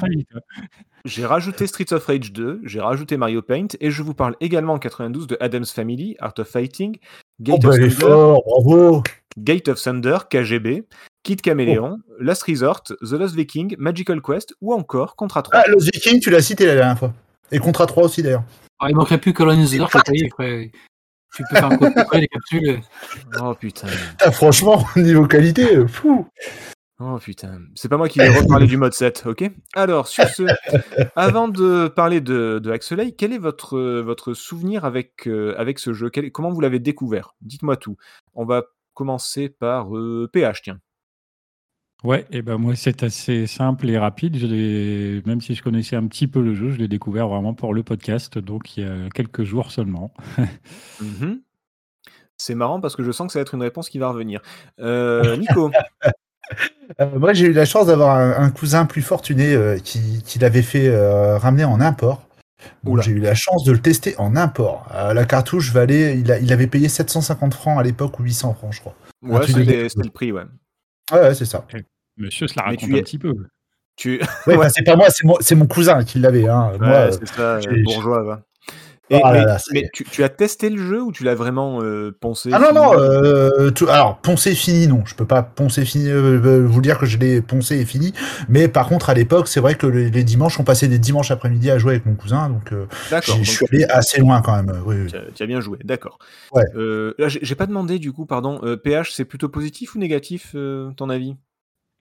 J'ai 1.07 1.25
rajouté 1.27 1.67
Streets 1.67 1.93
of 1.95 2.05
Rage 2.07 2.31
2, 2.33 2.61
j'ai 2.63 2.81
rajouté 2.81 3.17
Mario 3.17 3.43
Paint, 3.43 3.69
et 3.81 3.91
je 3.91 4.03
vous 4.03 4.15
parle 4.15 4.37
également 4.41 4.75
en 4.75 4.79
92 4.79 5.27
de 5.27 5.37
Adam's 5.41 5.73
Family, 5.73 6.15
Art 6.21 6.35
of 6.39 6.47
Fighting, 6.47 6.99
Oh, 7.01 7.43
Gate, 7.43 7.63
bah, 7.63 7.69
of, 7.71 7.75
est 7.77 7.89
Thunder, 7.89 7.95
fort, 7.97 8.43
bravo. 8.47 9.03
Gate 9.39 9.69
of 9.69 9.81
Thunder, 9.81 10.19
KGB, 10.31 10.85
Kid 11.23 11.41
Chameleon, 11.45 11.99
Oh. 12.01 12.13
Last 12.21 12.43
Resort, 12.45 12.83
The 13.03 13.13
Lost 13.13 13.35
Viking, 13.35 13.75
Magical 13.79 14.21
Quest, 14.23 14.55
ou 14.61 14.73
encore 14.75 15.17
Contra 15.17 15.43
3. 15.43 15.61
Ah, 15.65 15.69
Lost 15.69 15.91
Viking, 15.95 16.21
tu 16.21 16.31
l'as 16.31 16.43
cité 16.43 16.67
la 16.67 16.75
dernière 16.75 16.99
fois. 16.99 17.13
Et 17.53 17.59
Contra 17.59 17.87
3 17.87 18.05
aussi, 18.05 18.23
d'ailleurs. 18.23 18.45
Ah, 18.79 18.87
il 18.89 18.97
manquerait 18.97 19.19
plus 19.19 19.33
Colonizer, 19.33 19.89
je 19.93 19.99
t'ai 20.01 20.29
frère. 20.31 20.67
Tu 21.37 21.45
peux 21.49 21.55
faire 21.57 21.67
un 21.67 21.77
copier-coller 21.77 22.21
des 22.23 22.29
capsules. 22.29 22.81
Oh 23.41 23.55
putain, 23.55 23.87
Ah, 24.21 24.33
franchement, 24.33 24.85
niveau 24.97 25.27
qualité, 25.27 25.77
euh, 25.77 25.87
fou. 25.87 26.27
oh 26.99 27.19
putain. 27.19 27.61
C'est 27.77 27.89
pas 27.89 27.97
moi 27.99 28.09
qui 28.09 28.19
vais 28.19 28.29
reparler 28.37 28.67
du 28.67 28.77
mode 28.77 28.95
7, 28.95 29.25
ok? 29.27 29.49
Alors, 29.75 30.09
sur 30.09 30.25
ce, 30.27 30.43
avant 31.17 31.47
de 31.49 31.87
parler 31.89 32.21
de, 32.21 32.59
de 32.61 32.71
Axelay, 32.73 33.13
quel 33.13 33.33
est 33.33 33.39
votre, 33.39 33.77
euh, 33.77 34.01
votre 34.03 34.35
souvenir 34.35 34.85
avec, 34.85 35.29
euh, 35.29 35.55
avec 35.57 35.79
ce 35.79 35.93
jeu? 35.93 36.11
Quel- 36.11 36.33
Comment 36.33 36.51
vous 36.51 36.61
l'avez 36.61 36.81
découvert? 36.81 37.35
Dites-moi 37.43 37.77
tout. 37.77 37.97
On 38.35 38.45
va 38.45 38.65
commencer 39.01 39.49
par 39.49 39.97
euh, 39.97 40.29
PH, 40.31 40.61
tiens. 40.61 40.79
Ouais, 42.05 42.27
et 42.31 42.43
ben 42.43 42.59
moi 42.59 42.77
c'est 42.77 43.03
assez 43.03 43.47
simple 43.47 43.89
et 43.89 43.97
rapide. 43.97 44.37
Je 44.37 45.27
même 45.27 45.41
si 45.41 45.55
je 45.55 45.63
connaissais 45.63 45.97
un 45.97 46.07
petit 46.07 46.27
peu 46.27 46.43
le 46.43 46.55
jeu, 46.55 46.71
je 46.71 46.77
l'ai 46.77 46.89
découvert 46.89 47.29
vraiment 47.29 47.55
pour 47.55 47.73
le 47.73 47.83
podcast, 47.83 48.37
donc 48.37 48.77
il 48.77 48.85
y 48.85 48.87
a 48.87 49.09
quelques 49.15 49.45
jours 49.45 49.71
seulement. 49.71 50.13
Mhm. 51.01 51.41
C'est 52.37 52.55
marrant 52.55 52.81
parce 52.81 52.97
que 52.97 53.03
je 53.03 53.11
sens 53.11 53.27
que 53.27 53.33
ça 53.35 53.39
va 53.39 53.43
être 53.43 53.55
une 53.55 53.63
réponse 53.63 53.91
qui 53.91 53.99
va 53.99 54.09
revenir. 54.09 54.41
Euh, 54.81 55.37
Nico, 55.37 55.71
Euh, 57.01 57.19
moi, 57.19 57.33
j'ai 57.33 57.47
eu 57.47 57.53
la 57.53 57.65
chance 57.65 57.87
d'avoir 57.87 58.17
un, 58.17 58.33
un 58.33 58.51
cousin 58.51 58.87
plus 58.87 59.03
fortuné 59.03 59.55
euh, 59.55 59.79
qui, 59.79 60.23
qui 60.25 60.39
l'avait 60.39 60.63
fait 60.63 60.89
euh, 60.89 61.39
ramener 61.39 61.65
en 61.65 61.81
import. 61.81 62.27
J'ai 63.03 63.13
eu 63.13 63.19
la 63.21 63.35
chance 63.35 63.65
de 63.65 63.73
le 63.73 63.79
tester 63.81 64.15
en 64.19 64.37
import. 64.37 64.89
Euh, 64.95 65.13
la 65.15 65.25
cartouche 65.25 65.73
valait, 65.73 66.19
il, 66.19 66.31
a- 66.33 66.39
il 66.39 66.53
avait 66.53 66.67
payé 66.67 66.89
750 66.89 67.55
francs 67.55 67.79
à 67.79 67.83
l'époque 67.83 68.19
ou 68.19 68.23
800 68.25 68.55
francs, 68.55 68.73
je 68.73 68.81
crois. 68.81 68.95
ouais, 69.23 69.41
de 69.41 69.47
c'était 69.47 69.89
le 70.05 70.11
prix, 70.11 70.33
ouais. 70.33 70.45
Ouais, 71.13 71.21
ouais, 71.21 71.35
c'est 71.35 71.45
ça. 71.45 71.67
Monsieur 72.17 72.47
se 72.49 72.55
la 72.57 72.63
raconte 72.65 72.79
tu 72.81 72.95
un 72.95 72.99
es- 72.99 73.03
petit 73.03 73.19
peu. 73.19 73.35
Tu... 73.97 74.21
Ouais, 74.47 74.57
bah, 74.57 74.69
c'est 74.71 74.83
pas 74.85 74.97
moi, 74.97 75.07
c'est 75.11 75.27
mon, 75.27 75.37
c'est 75.41 75.55
mon 75.55 75.67
cousin 75.67 76.05
qui 76.05 76.19
l'avait. 76.19 76.47
Hein. 76.49 76.73
Ouais, 76.73 76.87
Moi, 76.87 77.13
c'est 77.13 77.27
ça, 77.29 77.59
bourgeois, 77.85 78.45
Et- 79.11 79.19
là 79.19 79.33
mais 79.33 79.45
là, 79.45 79.59
c'est- 79.59 79.75
mais 79.75 79.89
tu, 79.93 80.05
tu 80.05 80.23
as 80.23 80.29
testé 80.29 80.71
le 80.71 80.81
jeu 80.81 81.03
ou 81.03 81.11
tu 81.13 81.25
l'as 81.25 81.35
vraiment 81.35 81.83
euh, 81.83 82.17
poncé 82.21 82.51
Ah 82.53 82.61
non, 82.61 82.73
non, 82.73 82.93
euh, 82.99 83.71
tout- 83.71 83.89
alors 83.89 84.19
poncer 84.19 84.55
fini, 84.55 84.87
non. 84.87 85.05
Je 85.05 85.15
peux 85.17 85.27
pas 85.27 85.43
poncer 85.43 85.85
fini, 85.85 86.09
euh, 86.09 86.41
euh, 86.45 86.65
vous 86.67 86.81
dire 86.81 86.99
que 86.99 87.07
je 87.07 87.19
l'ai 87.19 87.43
poncé 87.43 87.77
et 87.79 87.85
fini. 87.85 88.13
Mais 88.49 88.69
par 88.69 88.89
contre, 88.89 89.11
à 89.11 89.15
l'époque, 89.15 89.49
c'est 89.49 89.61
vrai 89.61 89.75
que 89.75 89.87
les, 89.87 90.11
les 90.11 90.23
dimanches, 90.25 90.61
on 90.61 90.65
passait 90.65 90.87
des 90.89 90.99
dimanches 91.01 91.31
après-midi 91.31 91.71
à 91.71 91.79
jouer 91.79 91.95
avec 91.95 92.07
mon 92.07 92.15
cousin. 92.15 92.49
Donc, 92.49 92.73
euh, 92.73 92.87
je 93.11 93.51
suis 93.51 93.67
allé 93.73 93.85
assez 93.85 94.21
loin 94.21 94.43
quand 94.43 94.55
même. 94.55 94.81
Oui, 94.87 94.97
oui. 95.03 95.07
tu 95.11 95.17
as, 95.17 95.23
tu 95.35 95.43
as 95.43 95.47
bien 95.47 95.61
joué, 95.61 95.79
d'accord. 95.85 96.19
Ouais. 96.53 96.63
Euh, 96.77 97.15
là, 97.19 97.27
j'ai 97.29 97.55
pas 97.57 97.67
demandé 97.67 97.99
du 97.99 98.13
coup, 98.13 98.27
pardon. 98.27 98.61
euh, 98.63 98.77
PH, 98.77 99.13
c'est 99.13 99.25
plutôt 99.25 99.49
positif 99.49 99.95
ou 99.95 99.99
négatif, 99.99 100.53
euh, 100.55 100.93
ton 100.93 101.11
avis? 101.11 101.35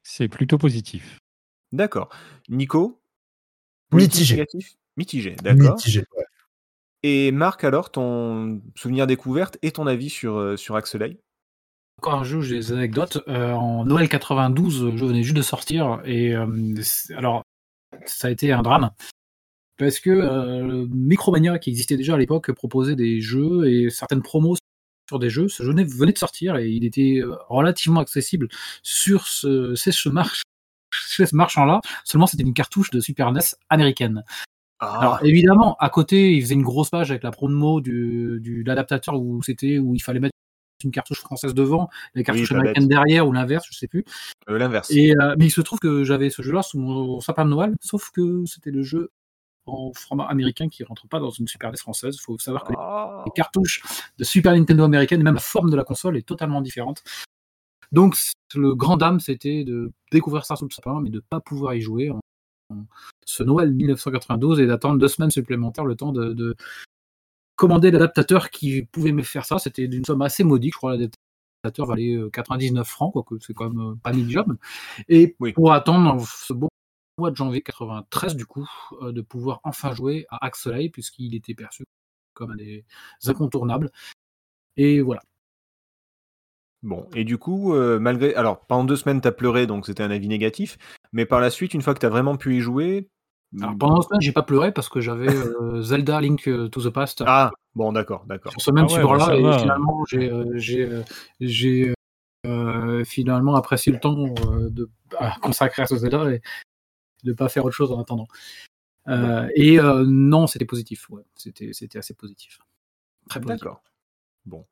C'est 0.03 0.27
plutôt 0.27 0.57
positif. 0.57 1.17
D'accord. 1.71 2.09
Nico? 2.49 3.01
Mitigé. 3.91 4.35
Négatif? 4.35 4.75
Mitigé, 4.97 5.35
d'accord. 5.43 5.71
Mitigé. 5.75 6.03
ouais. 6.15 6.23
Et 7.03 7.31
Marc, 7.31 7.63
alors, 7.63 7.91
ton 7.91 8.61
souvenir 8.75 9.07
découverte 9.07 9.57
et 9.61 9.71
ton 9.71 9.87
avis 9.87 10.09
sur, 10.09 10.37
euh, 10.37 10.57
sur 10.57 10.75
Axelay 10.75 11.17
Encore 11.99 12.15
un 12.15 12.23
jeu, 12.23 12.41
j'ai 12.41 12.55
des 12.55 12.71
anecdotes. 12.73 13.19
Euh, 13.29 13.53
en 13.53 13.85
Noël 13.85 14.09
92, 14.09 14.91
je 14.95 15.05
venais 15.05 15.23
juste 15.23 15.37
de 15.37 15.41
sortir. 15.41 16.01
Et 16.03 16.35
euh, 16.35 16.75
alors, 17.15 17.43
ça 18.05 18.27
a 18.27 18.31
été 18.31 18.51
un 18.51 18.61
drame. 18.61 18.91
Parce 19.77 20.01
que 20.01 20.85
Micromania, 20.93 21.57
qui 21.57 21.69
existait 21.69 21.95
déjà 21.95 22.15
à 22.15 22.17
l'époque, 22.17 22.51
proposait 22.51 22.97
des 22.97 23.21
jeux 23.21 23.65
et 23.71 23.89
certaines 23.89 24.21
promos 24.21 24.57
sur 25.07 25.19
des 25.19 25.29
jeux. 25.29 25.47
Ce 25.47 25.63
jeu 25.63 25.73
venait 25.73 26.11
de 26.11 26.17
sortir 26.17 26.57
et 26.57 26.67
il 26.67 26.83
était 26.83 27.21
relativement 27.47 28.01
accessible 28.01 28.49
sur 28.83 29.25
ce, 29.25 29.75
ce 29.75 30.09
marchand-là. 31.33 31.79
Seulement, 32.03 32.27
c'était 32.27 32.43
une 32.43 32.53
cartouche 32.53 32.89
de 32.91 32.99
Super 32.99 33.31
NES 33.31 33.39
américaine. 33.69 34.25
Ah, 34.79 34.99
Alors 34.99 35.25
évidemment, 35.25 35.75
à 35.79 35.89
côté, 35.89 36.33
il 36.33 36.41
faisait 36.41 36.53
une 36.55 36.61
grosse 36.63 36.89
page 36.89 37.11
avec 37.11 37.23
la 37.23 37.31
promo 37.31 37.81
du, 37.81 38.63
l'adaptateur 38.65 39.15
où 39.19 39.41
c'était 39.43 39.77
où 39.79 39.93
il 39.95 39.99
fallait 40.01 40.19
mettre 40.19 40.33
une 40.85 40.91
cartouche 40.91 41.19
française 41.19 41.53
devant, 41.53 41.89
la 42.15 42.23
cartouche 42.23 42.49
pas 42.49 42.55
américaine 42.55 42.87
derrière 42.87 43.27
ou 43.27 43.33
l'inverse, 43.33 43.65
je 43.69 43.77
sais 43.77 43.87
plus. 43.87 44.05
euh, 44.49 44.57
l'inverse. 44.57 44.89
Et 44.91 45.13
euh, 45.19 45.35
mais 45.37 45.47
il 45.47 45.51
se 45.51 45.59
trouve 45.59 45.79
que 45.79 46.05
j'avais 46.05 46.29
ce 46.29 46.41
jeu-là 46.41 46.61
sous 46.61 46.79
mon 46.79 47.19
sapin 47.19 47.43
de 47.43 47.49
Noël, 47.49 47.75
sauf 47.81 48.11
que 48.11 48.45
c'était 48.45 48.71
le 48.71 48.81
jeu 48.83 49.11
en 49.65 49.91
format 49.93 50.25
américain 50.27 50.69
qui 50.69 50.83
rentre 50.85 51.07
pas 51.09 51.19
dans 51.19 51.29
une 51.29 51.47
Super 51.47 51.69
NES 51.71 51.77
française. 51.77 52.15
Il 52.15 52.21
faut 52.21 52.37
savoir 52.37 52.63
que 52.63 52.71
les 52.71 52.77
Ah. 52.79 53.23
les 53.25 53.31
cartouches 53.33 53.81
de 54.17 54.23
Super 54.23 54.53
Nintendo 54.53 54.85
américaine, 54.85 55.21
même 55.21 55.33
la 55.35 55.41
forme 55.41 55.69
de 55.69 55.75
la 55.75 55.83
console 55.83 56.15
est 56.17 56.25
totalement 56.25 56.61
différente. 56.61 57.03
Donc 57.91 58.15
le 58.55 58.73
grand 58.75 58.95
dame, 58.97 59.19
c'était 59.19 59.63
de 59.65 59.91
découvrir 60.11 60.45
ça 60.45 60.55
sous 60.55 60.65
le 60.65 60.71
sapin, 60.73 61.01
mais 61.01 61.09
de 61.09 61.21
pas 61.29 61.41
pouvoir 61.41 61.73
y 61.73 61.81
jouer 61.81 62.09
en 62.09 62.19
ce 63.25 63.43
Noël 63.43 63.71
1992 63.73 64.59
et 64.59 64.67
d'attendre 64.67 64.99
deux 64.99 65.07
semaines 65.07 65.31
supplémentaires 65.31 65.85
le 65.85 65.95
temps 65.95 66.11
de, 66.11 66.33
de 66.33 66.55
commander 67.55 67.91
l'adaptateur 67.91 68.49
qui 68.49 68.83
pouvait 68.83 69.11
me 69.11 69.23
faire 69.23 69.45
ça. 69.45 69.59
C'était 69.59 69.87
d'une 69.87 70.05
somme 70.05 70.21
assez 70.21 70.43
modique, 70.43 70.73
je 70.73 70.77
crois 70.77 70.91
l'adaptateur 70.91 71.85
valait 71.85 72.15
euh, 72.15 72.29
99 72.29 72.87
francs, 72.87 73.13
quoique 73.13 73.35
c'est 73.41 73.53
quand 73.53 73.69
même 73.69 73.91
euh, 73.91 73.95
pas 74.01 74.11
négligeable. 74.11 74.57
Et 75.07 75.35
Oui. 75.39 75.53
pour 75.53 75.73
attendre 75.73 76.09
en 76.09 76.19
ce 76.19 76.53
bon 76.53 76.69
mois 77.17 77.31
de 77.31 77.35
janvier 77.35 77.61
93 77.61 78.35
du 78.35 78.45
coup, 78.45 78.67
euh, 79.01 79.11
de 79.11 79.21
pouvoir 79.21 79.59
enfin 79.63 79.93
jouer 79.93 80.25
à 80.29 80.45
Axelay 80.45 80.89
puisqu'il 80.89 81.35
était 81.35 81.53
perçu 81.53 81.83
comme 82.33 82.51
un 82.51 82.55
des 82.55 82.85
incontournables. 83.27 83.91
Et 84.77 85.01
voilà. 85.01 85.21
Bon, 86.81 87.05
et 87.13 87.25
du 87.25 87.37
coup, 87.37 87.73
euh, 87.73 87.99
malgré. 87.99 88.33
Alors, 88.35 88.61
pendant 88.61 88.85
deux 88.85 88.95
semaines, 88.95 89.19
t'as 89.19 89.33
pleuré, 89.33 89.67
donc 89.67 89.85
c'était 89.85 90.03
un 90.03 90.11
avis 90.11 90.29
négatif. 90.29 90.77
Mais 91.11 91.25
par 91.25 91.39
la 91.39 91.49
suite, 91.49 91.73
une 91.73 91.81
fois 91.81 91.93
que 91.93 91.99
t'as 91.99 92.09
vraiment 92.09 92.37
pu 92.37 92.55
y 92.55 92.59
jouer, 92.59 93.09
Alors, 93.59 93.75
pendant 93.77 93.95
la 93.97 94.01
semaine, 94.03 94.21
j'ai 94.21 94.31
pas 94.31 94.43
pleuré 94.43 94.71
parce 94.71 94.89
que 94.89 95.01
j'avais 95.01 95.33
euh, 95.33 95.81
Zelda 95.81 96.21
Link 96.21 96.43
to 96.43 96.67
the 96.69 96.89
Past 96.89 97.23
Ah, 97.25 97.51
bon, 97.75 97.91
d'accord, 97.91 98.25
d'accord. 98.27 98.51
sur 98.51 98.61
ce 98.61 98.71
même 98.71 98.85
Ah 98.89 98.93
ouais, 98.93 98.95
support-là 98.95 99.25
bah, 99.25 99.31
ça 99.33 99.37
et 99.37 99.41
va. 99.41 99.59
finalement 99.59 100.05
j'ai 100.07 100.29
euh, 100.31 100.45
j'ai 101.39 101.89
euh, 101.89 101.93
euh, 102.45 103.03
finalement 103.05 103.55
apprécié 103.55 103.91
le 103.91 103.99
temps 103.99 104.17
euh, 104.47 104.69
de 104.69 104.89
à 105.17 105.35
consacrer 105.41 105.81
à 105.81 105.87
ce 105.87 105.97
Zelda 105.97 106.31
et 106.31 106.41
de 107.23 107.33
pas 107.33 107.49
faire 107.49 107.65
autre 107.65 107.75
chose 107.75 107.91
en 107.91 107.99
attendant. 107.99 108.27
Euh, 109.07 109.49
et 109.55 109.79
euh, 109.79 110.05
non, 110.05 110.45
c'était 110.45 110.65
positif. 110.65 111.09
Ouais, 111.09 111.23
c'était 111.35 111.73
c'était 111.73 111.97
assez 111.97 112.13
positif. 112.13 112.59
Très 113.27 113.41
positif. 113.41 113.63
D'accord. 113.63 113.81
Bon. 114.45 114.65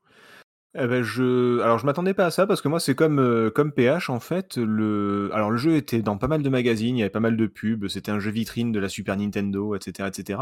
Eh 0.79 0.85
ben 0.85 1.01
je, 1.01 1.59
alors 1.61 1.79
je 1.79 1.85
m'attendais 1.87 2.13
pas 2.13 2.25
à 2.27 2.31
ça 2.31 2.45
parce 2.45 2.61
que 2.61 2.67
moi 2.67 2.79
c'est 2.79 2.93
comme 2.93 3.19
euh, 3.19 3.49
comme 3.49 3.71
PH 3.71 4.11
en 4.11 4.19
fait 4.19 4.57
le, 4.57 5.29
alors 5.33 5.49
le 5.49 5.57
jeu 5.57 5.75
était 5.75 6.03
dans 6.03 6.17
pas 6.19 6.27
mal 6.27 6.43
de 6.43 6.49
magazines, 6.49 6.95
il 6.95 6.99
y 6.99 7.01
avait 7.01 7.09
pas 7.09 7.19
mal 7.19 7.35
de 7.35 7.47
pubs, 7.47 7.87
c'était 7.87 8.11
un 8.11 8.19
jeu 8.19 8.29
vitrine 8.29 8.71
de 8.71 8.79
la 8.79 8.87
Super 8.87 9.17
Nintendo, 9.17 9.73
etc., 9.75 10.09
etc. 10.09 10.41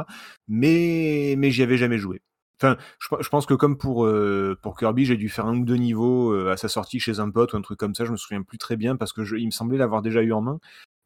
Mais 0.50 1.36
mais 1.38 1.52
j'y 1.52 1.64
avais 1.64 1.78
jamais 1.78 1.98
joué. 1.98 2.22
Enfin, 2.62 2.76
je, 3.00 3.08
je 3.22 3.30
pense 3.30 3.46
que 3.46 3.54
comme 3.54 3.78
pour 3.78 4.06
euh, 4.06 4.58
pour 4.62 4.78
Kirby, 4.78 5.06
j'ai 5.06 5.16
dû 5.18 5.30
faire 5.30 5.46
un 5.46 5.58
ou 5.58 5.64
deux 5.66 5.76
niveaux 5.78 6.34
euh, 6.34 6.52
à 6.52 6.58
sa 6.58 6.68
sortie 6.68 7.00
chez 7.00 7.20
un 7.22 7.30
pote 7.30 7.54
ou 7.54 7.58
un 7.58 7.62
truc 7.62 7.80
comme 7.80 7.96
ça. 7.96 8.04
Je 8.04 8.12
me 8.12 8.18
souviens 8.18 8.42
plus 8.44 8.58
très 8.58 8.76
bien 8.76 8.98
parce 8.98 9.14
que 9.14 9.24
je, 9.24 9.38
il 9.38 9.46
me 9.46 9.52
semblait 9.52 9.78
l'avoir 9.78 10.02
déjà 10.02 10.22
eu 10.22 10.34
en 10.34 10.42
main. 10.42 10.60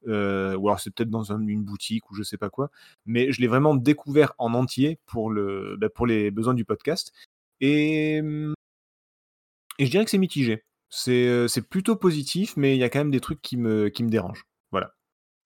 Euh, 0.08 0.56
ou 0.58 0.70
alors 0.70 0.80
c'est 0.80 0.92
peut-être 0.94 1.10
dans 1.10 1.34
un- 1.34 1.46
une 1.48 1.64
boutique 1.64 2.10
ou 2.12 2.16
je 2.16 2.24
sais 2.24 2.38
pas 2.38 2.50
quoi. 2.50 2.72
Mais 3.06 3.32
je 3.32 3.42
l'ai 3.42 3.48
vraiment 3.48 3.76
découvert 3.76 4.34
en 4.40 4.54
entier 4.56 5.00
pour 5.08 5.30
le 5.32 5.78
bah, 5.80 5.90
pour 5.90 6.08
les 6.08 6.32
besoins 6.32 6.54
du 6.56 6.66
podcast. 6.66 7.12
Et 7.62 8.22
et 9.80 9.86
je 9.86 9.92
dirais 9.92 10.06
que 10.06 10.12
c'est 10.12 10.18
mitigé. 10.20 10.64
C'est 10.90 11.26
euh, 11.28 11.48
c'est 11.48 11.68
plutôt 11.68 11.96
positif, 11.96 12.54
mais 12.58 12.76
il 12.76 12.80
y 12.80 12.84
a 12.84 12.90
quand 12.90 13.00
même 13.00 13.12
des 13.12 13.20
trucs 13.20 13.42
qui 13.42 13.58
me, 13.58 13.90
qui 13.90 14.04
me 14.04 14.10
dérangent. 14.10 14.46
Voilà. 14.72 14.92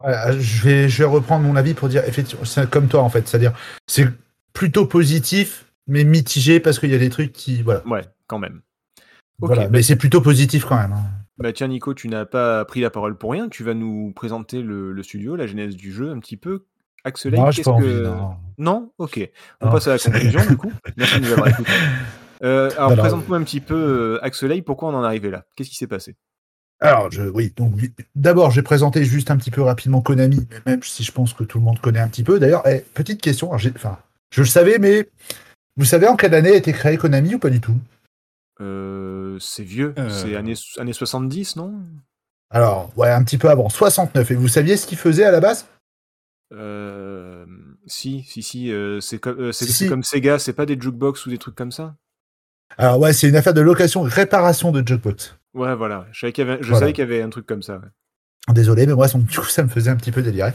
Euh, 0.05 0.37
je, 0.39 0.63
vais, 0.63 0.89
je 0.89 0.97
vais 0.97 1.05
reprendre 1.09 1.45
mon 1.45 1.55
avis 1.55 1.73
pour 1.73 1.87
dire, 1.87 2.03
effectivement, 2.07 2.43
c'est 2.45 2.69
comme 2.69 2.87
toi 2.89 3.01
en 3.01 3.09
fait, 3.09 3.25
c'est-à-dire, 3.27 3.53
c'est 3.87 4.07
plutôt 4.53 4.85
positif, 4.85 5.65
mais 5.87 6.03
mitigé 6.03 6.59
parce 6.59 6.79
qu'il 6.79 6.89
y 6.91 6.95
a 6.95 6.97
des 6.99 7.09
trucs 7.09 7.31
qui. 7.31 7.61
Voilà. 7.61 7.87
Ouais, 7.87 8.03
quand 8.27 8.39
même. 8.39 8.61
Voilà. 9.39 9.63
bah- 9.63 9.69
Mais 9.71 9.81
c'est 9.83 9.95
plutôt 9.95 10.21
positif 10.21 10.65
quand 10.65 10.77
même. 10.77 10.93
hein. 10.93 11.03
Bah 11.39 11.51
tiens 11.51 11.67
Nico, 11.67 11.93
tu 11.93 12.07
n'as 12.09 12.25
pas 12.25 12.63
pris 12.63 12.79
la 12.81 12.89
parole 12.91 13.17
pour 13.17 13.31
rien. 13.31 13.49
Tu 13.49 13.63
vas 13.63 13.73
nous 13.73 14.13
présenter 14.15 14.61
le, 14.61 14.91
le 14.91 15.03
studio, 15.03 15.35
la 15.35 15.47
genèse 15.47 15.75
du 15.75 15.91
jeu 15.91 16.11
un 16.11 16.19
petit 16.19 16.37
peu. 16.37 16.65
J'ai 17.05 17.11
qu'est-ce 17.11 17.61
que... 17.63 17.69
envie. 17.69 17.87
non. 18.01 18.35
Non? 18.59 18.91
Ok. 18.99 19.19
On 19.59 19.65
Non. 19.65 19.71
passe 19.73 19.87
à 19.87 19.93
la 19.93 19.97
conclusion 19.99 20.39
du 20.47 20.55
coup. 20.57 20.71
Merci 20.97 21.19
de 21.19 21.25
nous 21.25 21.31
avoir 21.33 21.47
écoutés. 21.49 21.71
Euh, 22.43 22.69
alors 22.71 22.91
Alors, 22.91 23.05
présente-nous 23.05 23.35
un 23.35 23.43
petit 23.43 23.61
peu 23.61 23.75
euh, 23.75 24.23
Axelay, 24.25 24.61
pourquoi 24.61 24.89
on 24.89 24.95
en 24.95 25.03
est 25.03 25.07
arrivé 25.07 25.29
là? 25.29 25.45
Qu'est-ce 25.55 25.69
qui 25.69 25.75
s'est 25.75 25.87
passé? 25.87 26.15
Alors, 26.81 27.09
je, 27.11 27.23
oui, 27.23 27.53
donc 27.55 27.73
d'abord, 28.15 28.51
j'ai 28.51 28.61
présenté 28.61 29.05
juste 29.05 29.31
un 29.31 29.37
petit 29.37 29.51
peu 29.51 29.61
rapidement 29.61 30.01
Konami, 30.01 30.45
mais 30.51 30.71
même 30.73 30.83
si 30.83 31.03
je 31.03 31.11
pense 31.13 31.33
que 31.33 31.45
tout 31.45 31.57
le 31.59 31.63
monde 31.63 31.79
connaît 31.79 31.99
un 31.99 32.09
petit 32.09 32.23
peu. 32.23 32.39
D'ailleurs, 32.39 32.67
eh, 32.67 32.79
petite 32.93 33.21
question, 33.21 33.53
enfin, 33.53 33.97
je 34.31 34.41
le 34.41 34.47
savais, 34.47 34.79
mais 34.79 35.09
vous 35.77 35.85
savez 35.85 36.07
en 36.07 36.17
quelle 36.17 36.33
année 36.35 36.51
a 36.51 36.55
été 36.55 36.73
créé 36.73 36.97
Konami 36.97 37.35
ou 37.35 37.39
pas 37.39 37.49
du 37.49 37.61
tout? 37.61 37.77
Euh, 38.59 39.37
C'est 39.39 39.63
vieux, 39.63 39.93
Euh. 39.97 40.09
c'est 40.09 40.35
années, 40.35 40.55
années 40.77 40.93
70, 40.93 41.55
non? 41.55 41.73
Alors, 42.49 42.91
ouais, 42.97 43.09
un 43.09 43.23
petit 43.23 43.37
peu 43.37 43.49
avant, 43.49 43.69
69. 43.69 44.31
Et 44.31 44.35
vous 44.35 44.47
saviez 44.49 44.75
ce 44.75 44.85
qu'il 44.85 44.97
faisait 44.97 45.23
à 45.23 45.31
la 45.31 45.39
base? 45.39 45.65
Euh, 46.53 47.45
si, 47.87 48.23
si, 48.23 48.43
si, 48.43 48.71
euh, 48.71 48.99
c'est 48.99 49.17
comme, 49.19 49.39
euh, 49.39 49.51
c'est 49.51 49.65
Si, 49.65 49.71
c'est 49.71 49.83
si. 49.85 49.89
comme 49.89 50.03
Sega, 50.03 50.37
c'est 50.37 50.53
pas 50.53 50.65
des 50.65 50.79
jukebox 50.79 51.25
ou 51.25 51.29
des 51.29 51.37
trucs 51.39 51.55
comme 51.55 51.71
ça? 51.71 51.95
Alors, 52.77 52.99
ouais, 52.99 53.13
c'est 53.13 53.27
une 53.29 53.35
affaire 53.35 53.53
de 53.53 53.61
location, 53.61 54.01
réparation 54.01 54.71
de 54.71 54.85
jukebox. 54.85 55.35
Ouais, 55.53 55.75
voilà. 55.75 56.05
Je 56.11 56.19
savais 56.21 56.33
qu'il 56.33 56.47
y 56.47 56.49
avait, 56.49 56.61
Voilà. 56.63 56.89
y 56.89 57.01
avait 57.01 57.21
un 57.21 57.29
truc 57.29 57.45
comme 57.45 57.61
ça. 57.61 57.73
ouais. 57.75 58.53
Désolé, 58.53 58.85
mais 58.87 58.93
moi, 58.93 59.07
ça- 59.07 59.17
du 59.19 59.39
coup, 59.39 59.45
ça 59.45 59.63
me 59.63 59.69
faisait 59.69 59.89
un 59.89 59.95
petit 59.95 60.11
peu 60.11 60.21
délirer. 60.21 60.51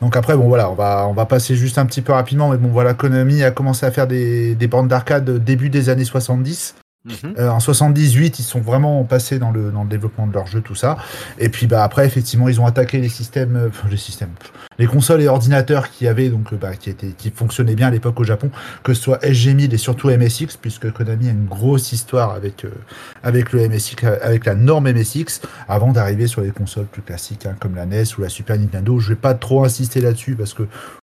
Donc 0.00 0.16
après, 0.16 0.36
bon, 0.36 0.46
voilà, 0.48 0.70
on 0.70 0.74
va, 0.74 1.06
on 1.08 1.12
va 1.12 1.26
passer 1.26 1.56
juste 1.56 1.78
un 1.78 1.86
petit 1.86 2.02
peu 2.02 2.12
rapidement, 2.12 2.50
mais 2.50 2.56
bon, 2.58 2.68
voilà, 2.68 2.94
Konami 2.94 3.42
a 3.42 3.50
commencé 3.50 3.84
à 3.86 3.90
faire 3.90 4.06
des, 4.06 4.54
des 4.54 4.66
bandes 4.68 4.88
d'arcade 4.88 5.28
début 5.42 5.68
des 5.70 5.88
années 5.88 6.04
70. 6.04 6.74
Mhm. 7.04 7.34
Euh, 7.38 7.48
en 7.48 7.58
78, 7.58 8.38
ils 8.38 8.44
sont 8.44 8.60
vraiment 8.60 9.02
passés 9.02 9.40
dans 9.40 9.50
le, 9.50 9.72
dans 9.72 9.82
le 9.82 9.88
développement 9.88 10.26
de 10.28 10.32
leur 10.32 10.46
jeu, 10.46 10.60
tout 10.60 10.76
ça. 10.76 10.98
Et 11.38 11.48
puis 11.48 11.66
bah 11.66 11.82
après, 11.82 12.06
effectivement, 12.06 12.48
ils 12.48 12.60
ont 12.60 12.66
attaqué 12.66 12.98
les 12.98 13.08
systèmes, 13.08 13.56
euh, 13.56 13.88
les 13.90 13.96
systèmes, 13.96 14.30
les 14.78 14.86
consoles 14.86 15.20
et 15.20 15.26
ordinateurs 15.26 15.90
qui 15.90 16.06
avaient 16.06 16.28
donc 16.28 16.52
euh, 16.52 16.56
bah, 16.56 16.76
qui 16.76 16.90
étaient, 16.90 17.08
qui 17.08 17.30
fonctionnaient 17.30 17.74
bien 17.74 17.88
à 17.88 17.90
l'époque 17.90 18.20
au 18.20 18.24
Japon, 18.24 18.50
que 18.84 18.94
ce 18.94 19.02
soit 19.02 19.18
SG1000 19.24 19.74
et 19.74 19.78
surtout 19.78 20.10
MSX, 20.10 20.56
puisque 20.60 20.92
Konami 20.92 21.28
a 21.28 21.32
une 21.32 21.46
grosse 21.46 21.92
histoire 21.92 22.34
avec 22.34 22.64
euh, 22.64 22.70
avec 23.24 23.52
le 23.52 23.68
MSX, 23.68 24.04
avec 24.22 24.46
la 24.46 24.54
norme 24.54 24.90
MSX, 24.92 25.40
avant 25.68 25.92
d'arriver 25.92 26.28
sur 26.28 26.40
les 26.40 26.52
consoles 26.52 26.86
plus 26.86 27.02
classiques 27.02 27.46
hein, 27.46 27.56
comme 27.58 27.74
la 27.74 27.84
NES 27.84 28.04
ou 28.16 28.22
la 28.22 28.28
Super 28.28 28.56
Nintendo. 28.56 29.00
Je 29.00 29.08
vais 29.08 29.16
pas 29.16 29.34
trop 29.34 29.64
insister 29.64 30.00
là-dessus 30.00 30.36
parce 30.36 30.54
que 30.54 30.68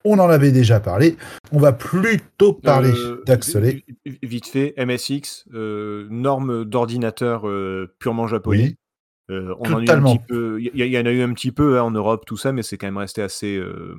on 0.05 0.19
en 0.19 0.29
avait 0.29 0.51
déjà 0.51 0.79
parlé. 0.79 1.17
On 1.51 1.59
va 1.59 1.73
plutôt 1.73 2.53
parler 2.53 2.91
Euh, 2.91 3.23
Vite 4.23 4.47
fait, 4.47 4.73
MSX, 4.77 5.45
euh, 5.53 6.07
norme 6.09 6.65
d'ordinateur 6.65 7.47
euh, 7.47 7.93
purement 7.99 8.27
japonais. 8.27 8.75
Oui. 9.29 9.35
Euh, 9.35 9.53
on 9.59 9.73
en 9.73 9.79
a 9.79 9.83
eu 9.83 9.89
un 9.89 10.01
petit 10.03 10.19
peu, 10.25 10.57
il 10.61 10.71
y, 10.73 10.87
y 10.89 10.97
en 10.97 11.05
a 11.05 11.11
eu 11.11 11.21
un 11.21 11.33
petit 11.33 11.51
peu 11.51 11.77
hein, 11.77 11.83
en 11.83 11.91
Europe, 11.91 12.23
tout 12.25 12.37
ça, 12.37 12.53
mais 12.53 12.63
c'est 12.63 12.77
quand 12.77 12.87
même 12.87 12.95
resté 12.97 13.21
assez 13.21 13.57
euh, 13.57 13.93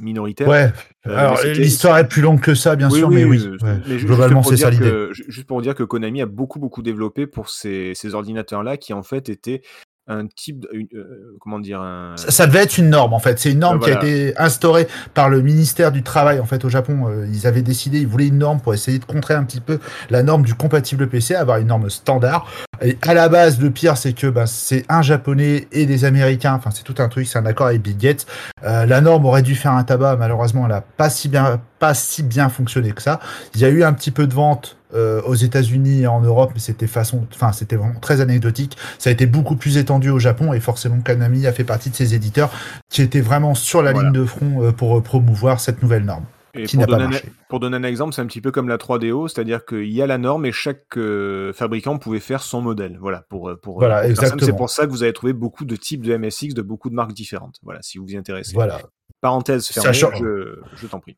minoritaire. 0.00 0.48
Ouais. 0.48 0.70
Alors 1.04 1.40
l'histoire 1.42 1.96
est 1.98 2.06
plus 2.08 2.20
longue 2.22 2.40
que 2.40 2.54
ça, 2.54 2.76
bien 2.76 2.90
Oui, 2.90 2.98
sûr, 2.98 3.08
oui, 3.08 3.14
mais 3.16 3.24
oui. 3.24 3.48
ouais. 3.62 3.78
mais 3.88 3.98
ju- 3.98 4.06
Globalement, 4.06 4.42
juste 4.42 4.50
pour 4.50 4.58
c'est 4.58 4.64
ça 4.64 4.70
dire 4.70 4.80
l'idée. 4.82 5.08
Juste 5.12 5.46
pour 5.46 5.62
dire 5.62 5.74
que 5.74 5.82
Konami 5.82 6.20
a 6.20 6.26
beaucoup 6.26 6.58
beaucoup 6.58 6.82
développé 6.82 7.26
pour 7.26 7.48
ces, 7.48 7.94
ces 7.94 8.14
ordinateurs-là 8.14 8.76
qui 8.76 8.92
en 8.92 9.02
fait 9.02 9.28
étaient 9.30 9.62
un 10.08 10.26
type, 10.26 10.66
une- 10.72 10.88
euh, 10.94 11.36
comment 11.40 11.58
dire, 11.58 11.80
un, 11.80 12.14
Ça, 12.16 12.30
ça 12.30 12.46
devait 12.46 12.60
être 12.62 12.78
une 12.78 12.88
norme 12.90 13.12
en 13.12 13.18
fait. 13.18 13.38
C'est 13.38 13.52
une 13.52 13.58
norme 13.58 13.78
Ouais, 13.78 13.92
voilà. 13.92 14.00
qui 14.00 14.06
a 14.06 14.08
été 14.28 14.38
instaurée 14.38 14.88
par 15.14 15.28
le 15.28 15.42
ministère 15.42 15.92
du 15.92 16.02
Travail 16.02 16.40
en 16.40 16.46
fait 16.46 16.64
au 16.64 16.68
Japon. 16.68 17.06
Euh, 17.08 17.26
ils 17.32 17.46
avaient 17.46 17.62
décidé, 17.62 18.00
ils 18.00 18.06
voulaient 18.08 18.28
une 18.28 18.38
norme 18.38 18.60
pour 18.60 18.74
essayer 18.74 18.98
de 18.98 19.04
contrer 19.04 19.34
un 19.34 19.44
petit 19.44 19.60
peu 19.60 19.78
la 20.10 20.22
norme 20.22 20.42
du 20.42 20.54
compatible 20.54 21.08
PC, 21.08 21.34
avoir 21.34 21.58
une 21.58 21.66
norme 21.68 21.90
standard. 21.90 22.46
Et 22.80 22.96
à 23.06 23.12
la 23.14 23.28
base, 23.28 23.60
le 23.60 23.70
pire 23.70 23.96
c'est 23.96 24.12
que 24.12 24.28
bah, 24.28 24.46
c'est 24.46 24.84
un 24.88 25.02
japonais 25.02 25.68
et 25.72 25.84
des 25.84 26.04
américains. 26.04 26.54
Enfin, 26.54 26.70
c'est 26.70 26.84
tout 26.84 26.94
un 26.98 27.08
truc. 27.08 27.26
C'est 27.26 27.38
un 27.38 27.46
accord 27.46 27.66
avec 27.66 27.82
Bill 27.82 27.96
Gates. 27.98 28.26
Euh, 28.64 28.86
la 28.86 29.00
norme 29.00 29.26
aurait 29.26 29.42
dû 29.42 29.54
faire 29.56 29.72
un 29.72 29.84
tabac. 29.84 30.16
Malheureusement, 30.16 30.64
elle 30.66 30.72
a 30.72 30.80
pas 30.80 31.10
si 31.10 31.28
bien, 31.28 31.60
pas 31.80 31.92
si 31.94 32.22
bien 32.22 32.48
fonctionné 32.48 32.92
que 32.92 33.02
ça. 33.02 33.20
Il 33.54 33.60
y 33.60 33.64
a 33.64 33.68
eu 33.68 33.82
un 33.82 33.92
petit 33.92 34.10
peu 34.10 34.26
de 34.26 34.32
vente. 34.34 34.76
Euh, 34.94 35.20
aux 35.22 35.34
États-Unis 35.34 36.02
et 36.02 36.06
en 36.06 36.20
Europe, 36.20 36.50
mais 36.54 36.60
c'était 36.60 36.86
façon, 36.86 37.26
enfin 37.34 37.52
c'était 37.52 37.76
vraiment 37.76 38.00
très 38.00 38.20
anecdotique. 38.20 38.76
Ça 38.98 39.10
a 39.10 39.12
été 39.12 39.26
beaucoup 39.26 39.56
plus 39.56 39.76
étendu 39.76 40.10
au 40.10 40.18
Japon 40.18 40.52
et 40.52 40.60
forcément 40.60 41.00
Konami 41.00 41.46
a 41.46 41.52
fait 41.52 41.64
partie 41.64 41.90
de 41.90 41.94
ces 41.94 42.14
éditeurs 42.14 42.50
qui 42.88 43.02
étaient 43.02 43.20
vraiment 43.20 43.54
sur 43.54 43.82
la 43.82 43.92
Voilà. 43.92 44.08
ligne 44.10 44.18
de 44.20 44.24
front 44.24 44.62
euh, 44.62 44.72
pour 44.72 44.96
euh, 44.98 45.00
promouvoir 45.02 45.60
cette 45.60 45.82
nouvelle 45.82 46.04
norme. 46.04 46.24
Et 46.54 46.64
qui 46.64 46.76
pour 46.76 46.80
n'a 46.80 46.86
pas 46.86 46.92
donner, 46.92 47.04
un, 47.04 47.10
marché. 47.10 47.32
pour 47.50 47.60
donner 47.60 47.76
un 47.76 47.82
exemple, 47.84 48.14
c'est 48.14 48.22
un 48.22 48.26
petit 48.26 48.40
peu 48.40 48.50
comme 48.50 48.68
la 48.68 48.78
3DO, 48.78 49.28
c'est-à-dire 49.28 49.66
qu'il 49.66 49.92
y 49.92 50.00
a 50.00 50.06
la 50.06 50.16
norme 50.16 50.46
et 50.46 50.52
chaque 50.52 50.96
euh, 50.96 51.52
fabricant 51.52 51.98
pouvait 51.98 52.20
faire 52.20 52.42
son 52.42 52.62
modèle. 52.62 52.96
Voilà, 52.98 53.26
pour, 53.28 53.52
pour, 53.62 53.78
Voilà, 53.78 54.00
pour 54.00 54.10
exactement. 54.10 54.46
C'est 54.46 54.56
pour 54.56 54.70
ça 54.70 54.86
que 54.86 54.90
vous 54.90 55.02
avez 55.02 55.12
trouvé 55.12 55.34
beaucoup 55.34 55.66
de 55.66 55.76
types 55.76 56.02
de 56.04 56.16
MSX 56.16 56.54
de 56.54 56.62
beaucoup 56.62 56.88
de 56.88 56.94
marques 56.94 57.12
différentes. 57.12 57.56
Voilà, 57.62 57.80
si 57.82 57.98
vous 57.98 58.06
vous 58.08 58.16
intéressez. 58.16 58.54
Voilà. 58.54 58.80
Parenthèse 59.20 59.66
fermée, 59.68 59.88
Sachant- 59.92 60.10
je, 60.18 60.58
je 60.76 60.86
t'en 60.86 61.00
prie. 61.00 61.16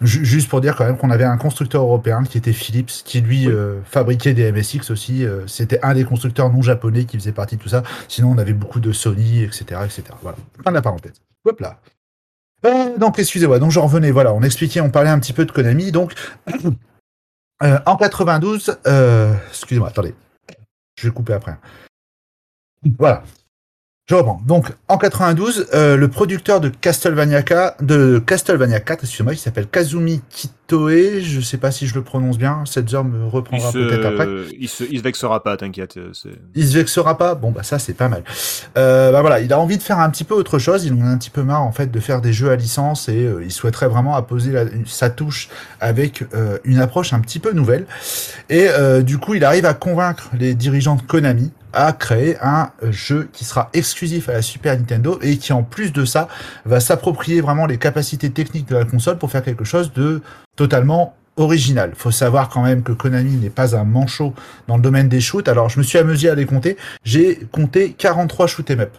Ju- 0.00 0.24
Juste 0.24 0.48
pour 0.48 0.60
dire 0.60 0.74
quand 0.74 0.84
même 0.84 0.96
qu'on 0.96 1.10
avait 1.10 1.24
un 1.24 1.36
constructeur 1.36 1.82
européen 1.82 2.24
qui 2.24 2.36
était 2.38 2.52
Philips, 2.52 2.90
qui 3.04 3.20
lui 3.20 3.46
Oui. 3.46 3.52
euh, 3.52 3.80
fabriquait 3.84 4.34
des 4.34 4.50
MSX 4.50 4.90
aussi. 4.90 5.24
euh, 5.24 5.46
C'était 5.46 5.80
un 5.84 5.94
des 5.94 6.04
constructeurs 6.04 6.50
non 6.52 6.62
japonais 6.62 7.04
qui 7.04 7.16
faisait 7.18 7.32
partie 7.32 7.56
de 7.56 7.62
tout 7.62 7.68
ça. 7.68 7.82
Sinon, 8.08 8.30
on 8.32 8.38
avait 8.38 8.52
beaucoup 8.52 8.80
de 8.80 8.90
Sony, 8.92 9.42
etc., 9.42 9.64
etc. 9.84 10.02
Voilà. 10.22 10.38
Fin 10.64 10.70
de 10.70 10.74
la 10.76 10.82
parenthèse. 10.82 11.20
Hop 11.44 11.60
là. 11.60 11.78
Euh, 12.64 12.96
donc, 12.98 13.18
excusez-moi. 13.18 13.58
Donc, 13.58 13.70
j'en 13.70 13.82
revenais. 13.82 14.10
Voilà, 14.10 14.32
on 14.32 14.42
expliquait, 14.42 14.80
on 14.80 14.90
parlait 14.90 15.10
un 15.10 15.18
petit 15.20 15.32
peu 15.32 15.44
de 15.44 15.52
Konami. 15.52 15.92
Donc, 15.92 16.14
en 17.60 17.96
92, 17.96 18.76
euh, 18.86 19.34
excusez-moi, 19.48 19.88
attendez. 19.88 20.14
Je 21.00 21.08
vais 21.08 21.14
couper 21.14 21.32
après. 21.32 21.56
Voilà. 22.98 23.22
Je 24.08 24.16
reprends. 24.16 24.42
Donc, 24.44 24.66
en 24.88 24.98
92, 24.98 25.68
euh, 25.74 25.96
le 25.96 26.08
producteur 26.08 26.60
de 26.60 26.68
Castlevania, 26.68 27.40
de 27.80 28.18
Castlevania 28.18 28.80
4, 28.80 29.04
excusez-moi, 29.04 29.32
qui 29.34 29.40
s'appelle 29.40 29.68
Kazumi 29.68 30.20
Kitoe, 30.28 31.20
je 31.20 31.40
sais 31.40 31.56
pas 31.56 31.70
si 31.70 31.86
je 31.86 31.94
le 31.94 32.02
prononce 32.02 32.36
bien, 32.36 32.64
cette 32.66 32.92
heure 32.92 33.04
me 33.04 33.24
reprendra 33.28 33.70
peut-être 33.88 34.04
après. 34.06 34.26
il, 34.58 34.68
se, 34.68 34.82
il 34.90 34.98
se 34.98 35.02
vexera 35.04 35.40
pas, 35.44 35.56
t'inquiète. 35.56 35.98
euh, 35.98 36.10
Il 36.56 36.66
se 36.66 36.74
vexera 36.76 37.16
pas 37.16 37.36
Bon, 37.36 37.52
bah 37.52 37.62
ça, 37.62 37.78
c'est 37.78 37.94
pas 37.94 38.08
mal. 38.08 38.24
Euh, 38.76 39.12
bah 39.12 39.20
voilà, 39.20 39.38
il 39.40 39.52
a 39.52 39.60
envie 39.60 39.78
de 39.78 39.82
faire 39.84 40.00
un 40.00 40.10
petit 40.10 40.24
peu 40.24 40.34
autre 40.34 40.58
chose. 40.58 40.84
Il 40.84 40.92
en 40.94 41.02
a 41.06 41.08
un 41.08 41.16
petit 41.16 41.30
peu 41.30 41.44
marre, 41.44 41.62
en 41.62 41.72
fait, 41.72 41.86
de 41.90 42.00
faire 42.00 42.20
des 42.20 42.32
jeux 42.32 42.50
à 42.50 42.56
licence 42.56 43.08
et 43.08 43.24
euh, 43.24 43.44
il 43.44 43.52
souhaiterait 43.52 43.88
vraiment 43.88 44.16
apposer 44.16 44.50
la- 44.50 44.64
sa 44.84 45.10
touche 45.10 45.48
avec 45.80 46.24
une 46.64 46.80
approche 46.80 47.12
un 47.12 47.20
petit 47.20 47.38
peu 47.38 47.52
nouvelle. 47.52 47.86
Et 48.50 48.66
du 49.04 49.18
coup, 49.18 49.34
il 49.34 49.44
arrive 49.44 49.64
à 49.64 49.74
convaincre 49.74 50.28
les 50.38 50.54
dirigeants 50.54 50.96
de 50.96 51.02
Konami 51.02 51.52
à 51.72 51.92
créer 51.92 52.36
un 52.40 52.70
jeu 52.90 53.28
qui 53.32 53.44
sera 53.44 53.70
exclusif 53.72 54.28
à 54.28 54.32
la 54.32 54.42
Super 54.42 54.76
Nintendo 54.76 55.18
et 55.22 55.36
qui, 55.38 55.52
en 55.52 55.62
plus 55.62 55.92
de 55.92 56.04
ça, 56.04 56.28
va 56.64 56.80
s'approprier 56.80 57.40
vraiment 57.40 57.66
les 57.66 57.78
capacités 57.78 58.30
techniques 58.30 58.68
de 58.68 58.76
la 58.76 58.84
console 58.84 59.18
pour 59.18 59.30
faire 59.30 59.42
quelque 59.42 59.64
chose 59.64 59.92
de 59.92 60.22
totalement 60.56 61.16
original. 61.36 61.92
Faut 61.96 62.10
savoir 62.10 62.48
quand 62.48 62.62
même 62.62 62.82
que 62.82 62.92
Konami 62.92 63.36
n'est 63.36 63.50
pas 63.50 63.76
un 63.76 63.84
manchot 63.84 64.34
dans 64.68 64.76
le 64.76 64.82
domaine 64.82 65.08
des 65.08 65.20
shoots. 65.20 65.48
Alors, 65.48 65.68
je 65.68 65.78
me 65.78 65.82
suis 65.82 65.98
amusé 65.98 66.28
à 66.28 66.34
les 66.34 66.46
compter. 66.46 66.76
J'ai 67.04 67.46
compté 67.50 67.92
43 67.92 68.46
shoot 68.46 68.70
'em 68.70 68.80
up. 68.80 68.96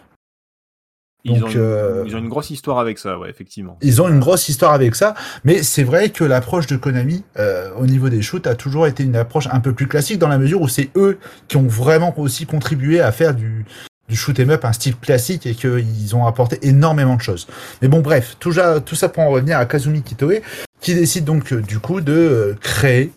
Ils, 1.24 1.40
Donc, 1.40 1.48
ont 1.48 1.52
une, 1.52 1.58
euh, 1.58 2.04
ils 2.06 2.14
ont 2.14 2.18
une 2.18 2.28
grosse 2.28 2.50
histoire 2.50 2.78
avec 2.78 2.98
ça, 2.98 3.18
ouais, 3.18 3.30
effectivement. 3.30 3.78
Ils 3.80 4.02
ont 4.02 4.08
une 4.08 4.20
grosse 4.20 4.48
histoire 4.48 4.72
avec 4.72 4.94
ça, 4.94 5.14
mais 5.42 5.62
c'est 5.62 5.82
vrai 5.82 6.10
que 6.10 6.22
l'approche 6.22 6.66
de 6.66 6.76
Konami 6.76 7.24
euh, 7.38 7.70
au 7.78 7.86
niveau 7.86 8.10
des 8.10 8.20
shoots 8.20 8.46
a 8.46 8.54
toujours 8.54 8.86
été 8.86 9.04
une 9.04 9.16
approche 9.16 9.48
un 9.50 9.60
peu 9.60 9.72
plus 9.72 9.86
classique 9.86 10.18
dans 10.18 10.28
la 10.28 10.38
mesure 10.38 10.60
où 10.60 10.68
c'est 10.68 10.90
eux 10.96 11.18
qui 11.48 11.56
ont 11.56 11.66
vraiment 11.66 12.12
aussi 12.18 12.44
contribué 12.44 13.00
à 13.00 13.10
faire 13.10 13.34
du, 13.34 13.64
du 14.08 14.16
shoot 14.16 14.38
'em 14.38 14.50
up 14.50 14.64
un 14.64 14.72
style 14.72 14.96
classique 14.96 15.46
et 15.46 15.54
qu'ils 15.54 16.14
ont 16.14 16.26
apporté 16.26 16.58
énormément 16.62 17.16
de 17.16 17.22
choses. 17.22 17.46
Mais 17.80 17.88
bon, 17.88 18.00
bref, 18.00 18.36
tout 18.38 18.52
ça, 18.52 18.80
tout 18.80 18.94
ça 18.94 19.08
pour 19.08 19.22
en 19.22 19.30
revenir 19.30 19.58
à 19.58 19.66
Kazumi 19.66 20.02
Kitoe, 20.02 20.40
qui 20.80 20.94
décide 20.94 21.24
donc 21.24 21.52
euh, 21.52 21.62
du 21.62 21.78
coup 21.78 22.00
de 22.00 22.12
euh, 22.12 22.54
créer 22.60 23.12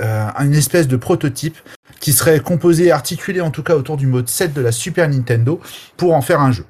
euh, 0.00 0.26
une 0.40 0.54
espèce 0.54 0.88
de 0.88 0.96
prototype 0.96 1.56
qui 2.00 2.12
serait 2.12 2.40
composé, 2.40 2.90
articulé 2.90 3.40
en 3.40 3.50
tout 3.50 3.62
cas 3.62 3.76
autour 3.76 3.96
du 3.96 4.06
mode 4.06 4.28
7 4.28 4.52
de 4.52 4.60
la 4.60 4.72
Super 4.72 5.08
Nintendo 5.08 5.60
pour 5.96 6.14
en 6.14 6.22
faire 6.22 6.40
un 6.40 6.50
jeu. 6.50 6.64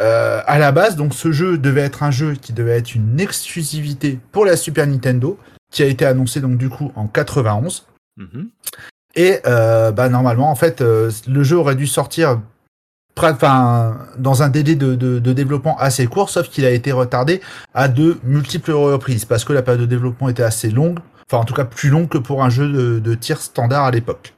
Euh, 0.00 0.42
à 0.46 0.58
la 0.58 0.72
base, 0.72 0.96
donc 0.96 1.14
ce 1.14 1.32
jeu 1.32 1.56
devait 1.58 1.80
être 1.82 2.02
un 2.02 2.10
jeu 2.10 2.34
qui 2.34 2.52
devait 2.52 2.76
être 2.76 2.94
une 2.94 3.18
exclusivité 3.20 4.18
pour 4.32 4.44
la 4.44 4.56
Super 4.56 4.86
Nintendo, 4.86 5.38
qui 5.72 5.82
a 5.82 5.86
été 5.86 6.04
annoncé 6.04 6.40
donc 6.40 6.58
du 6.58 6.68
coup 6.68 6.92
en 6.96 7.06
91. 7.06 7.86
Mhm. 8.18 8.48
Et 9.14 9.40
euh, 9.46 9.92
bah, 9.92 10.08
normalement, 10.10 10.50
en 10.50 10.54
fait, 10.54 10.80
euh, 10.82 11.10
le 11.26 11.42
jeu 11.42 11.56
aurait 11.56 11.74
dû 11.76 11.86
sortir 11.86 12.40
enfin, 13.16 13.96
dans 14.18 14.42
un 14.42 14.48
délai 14.48 14.74
de, 14.74 14.94
de- 14.94 15.18
de 15.18 15.32
développement 15.32 15.78
assez 15.78 16.06
court, 16.06 16.28
sauf 16.30 16.48
qu'il 16.48 16.64
a 16.66 16.70
été 16.70 16.92
retardé 16.92 17.40
à 17.74 17.88
de 17.88 18.18
multiples 18.24 18.72
reprises, 18.72 19.24
parce 19.24 19.44
que 19.44 19.52
la 19.54 19.62
période 19.62 19.80
de 19.80 19.86
développement 19.86 20.28
était 20.28 20.42
assez 20.42 20.70
longue, 20.70 20.98
enfin 21.30 21.40
en 21.40 21.44
tout 21.44 21.54
cas 21.54 21.64
plus 21.64 21.88
longue 21.88 22.08
que 22.08 22.18
pour 22.18 22.44
un 22.44 22.50
jeu 22.50 22.68
de, 22.70 22.98
de 22.98 23.14
tir 23.14 23.40
standard 23.40 23.84
à 23.84 23.90
l'époque. 23.90 24.34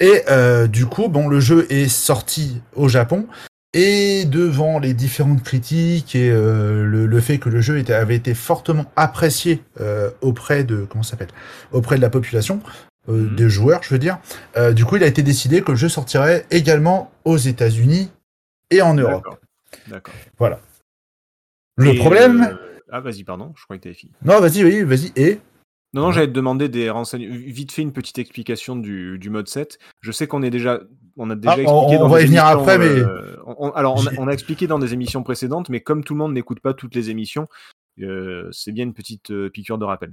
Et 0.00 0.22
euh, 0.30 0.66
du 0.66 0.86
coup, 0.86 1.08
bon, 1.08 1.28
le 1.28 1.40
jeu 1.40 1.66
est 1.70 1.88
sorti 1.88 2.60
au 2.74 2.88
Japon, 2.88 3.26
et 3.74 4.24
devant 4.24 4.78
les 4.78 4.94
différentes 4.94 5.42
critiques 5.42 6.14
et 6.14 6.30
euh, 6.30 6.84
le, 6.84 7.06
le 7.06 7.20
fait 7.20 7.38
que 7.38 7.48
le 7.50 7.60
jeu 7.60 7.76
était, 7.78 7.92
avait 7.92 8.16
été 8.16 8.32
fortement 8.34 8.86
apprécié 8.96 9.62
euh, 9.80 10.10
auprès 10.22 10.64
de 10.64 10.86
comment 10.88 11.02
s'appelle 11.02 11.28
auprès 11.72 11.96
de 11.96 12.00
la 12.00 12.10
population, 12.10 12.60
euh, 13.08 13.28
Mhm. 13.28 13.36
des 13.36 13.48
joueurs, 13.50 13.82
je 13.82 13.90
veux 13.90 13.98
dire. 13.98 14.18
du 14.72 14.84
coup, 14.86 14.96
il 14.96 15.02
a 15.02 15.06
été 15.06 15.22
décidé 15.22 15.60
que 15.60 15.72
le 15.72 15.76
jeu 15.76 15.88
sortirait 15.90 16.46
également 16.50 17.12
aux 17.26 17.36
États-Unis 17.36 18.10
et 18.70 18.80
en 18.80 18.94
Europe. 18.94 19.24
D'accord. 19.88 20.14
D'accord. 20.38 20.60
Le 21.76 21.90
Et, 21.90 21.96
problème, 21.96 22.56
Ah, 22.90 23.00
vas-y, 23.00 23.24
pardon, 23.24 23.52
je 23.56 23.64
croyais 23.64 23.78
que 23.80 23.84
t'avais 23.84 23.94
fini. 23.94 24.12
non, 24.24 24.40
vas-y, 24.40 24.62
oui, 24.64 24.82
vas-y. 24.84 25.12
Et 25.16 25.40
Non, 25.92 26.02
non, 26.02 26.12
j'allais 26.12 26.28
te 26.28 26.32
demander 26.32 26.68
des 26.68 26.88
renseignements. 26.90 27.34
Vite 27.34 27.72
fait, 27.72 27.82
une 27.82 27.92
petite 27.92 28.18
explication 28.18 28.76
du, 28.76 29.18
du 29.18 29.30
mode 29.30 29.48
7. 29.48 29.78
Je 30.00 30.12
sais 30.12 30.26
qu'on 30.28 30.42
est 30.42 30.50
déjà. 30.50 30.80
On 31.16 31.30
a 31.30 31.34
déjà 31.36 31.52
Ah, 31.52 31.60
expliqué 31.60 31.96
on 31.96 31.98
dans 32.00 32.08
va 32.08 32.20
y 32.22 32.26
venir 32.26 32.42
émissions, 32.42 32.60
après, 32.60 32.78
mais- 32.78 32.86
euh, 32.86 33.36
on- 33.46 33.70
alors, 33.70 33.94
on 33.94 34.06
a, 34.06 34.10
J'ai- 34.10 34.18
on 34.18 34.28
a 34.28 34.32
expliqué 34.32 34.66
dans 34.66 34.78
des 34.78 34.92
émissions 34.94 35.22
précédentes, 35.22 35.68
mais 35.68 35.80
comme 35.80 36.02
tout 36.02 36.14
le 36.14 36.18
monde 36.18 36.32
n'écoute 36.34 36.60
pas 36.60 36.74
toutes 36.74 36.94
les 36.94 37.10
émissions, 37.10 37.46
euh, 38.02 38.48
c'est 38.52 38.72
bien 38.72 38.84
une 38.84 38.94
petite 38.94 39.30
euh, 39.30 39.48
piqûre 39.48 39.78
de 39.78 39.84
rappel. 39.84 40.12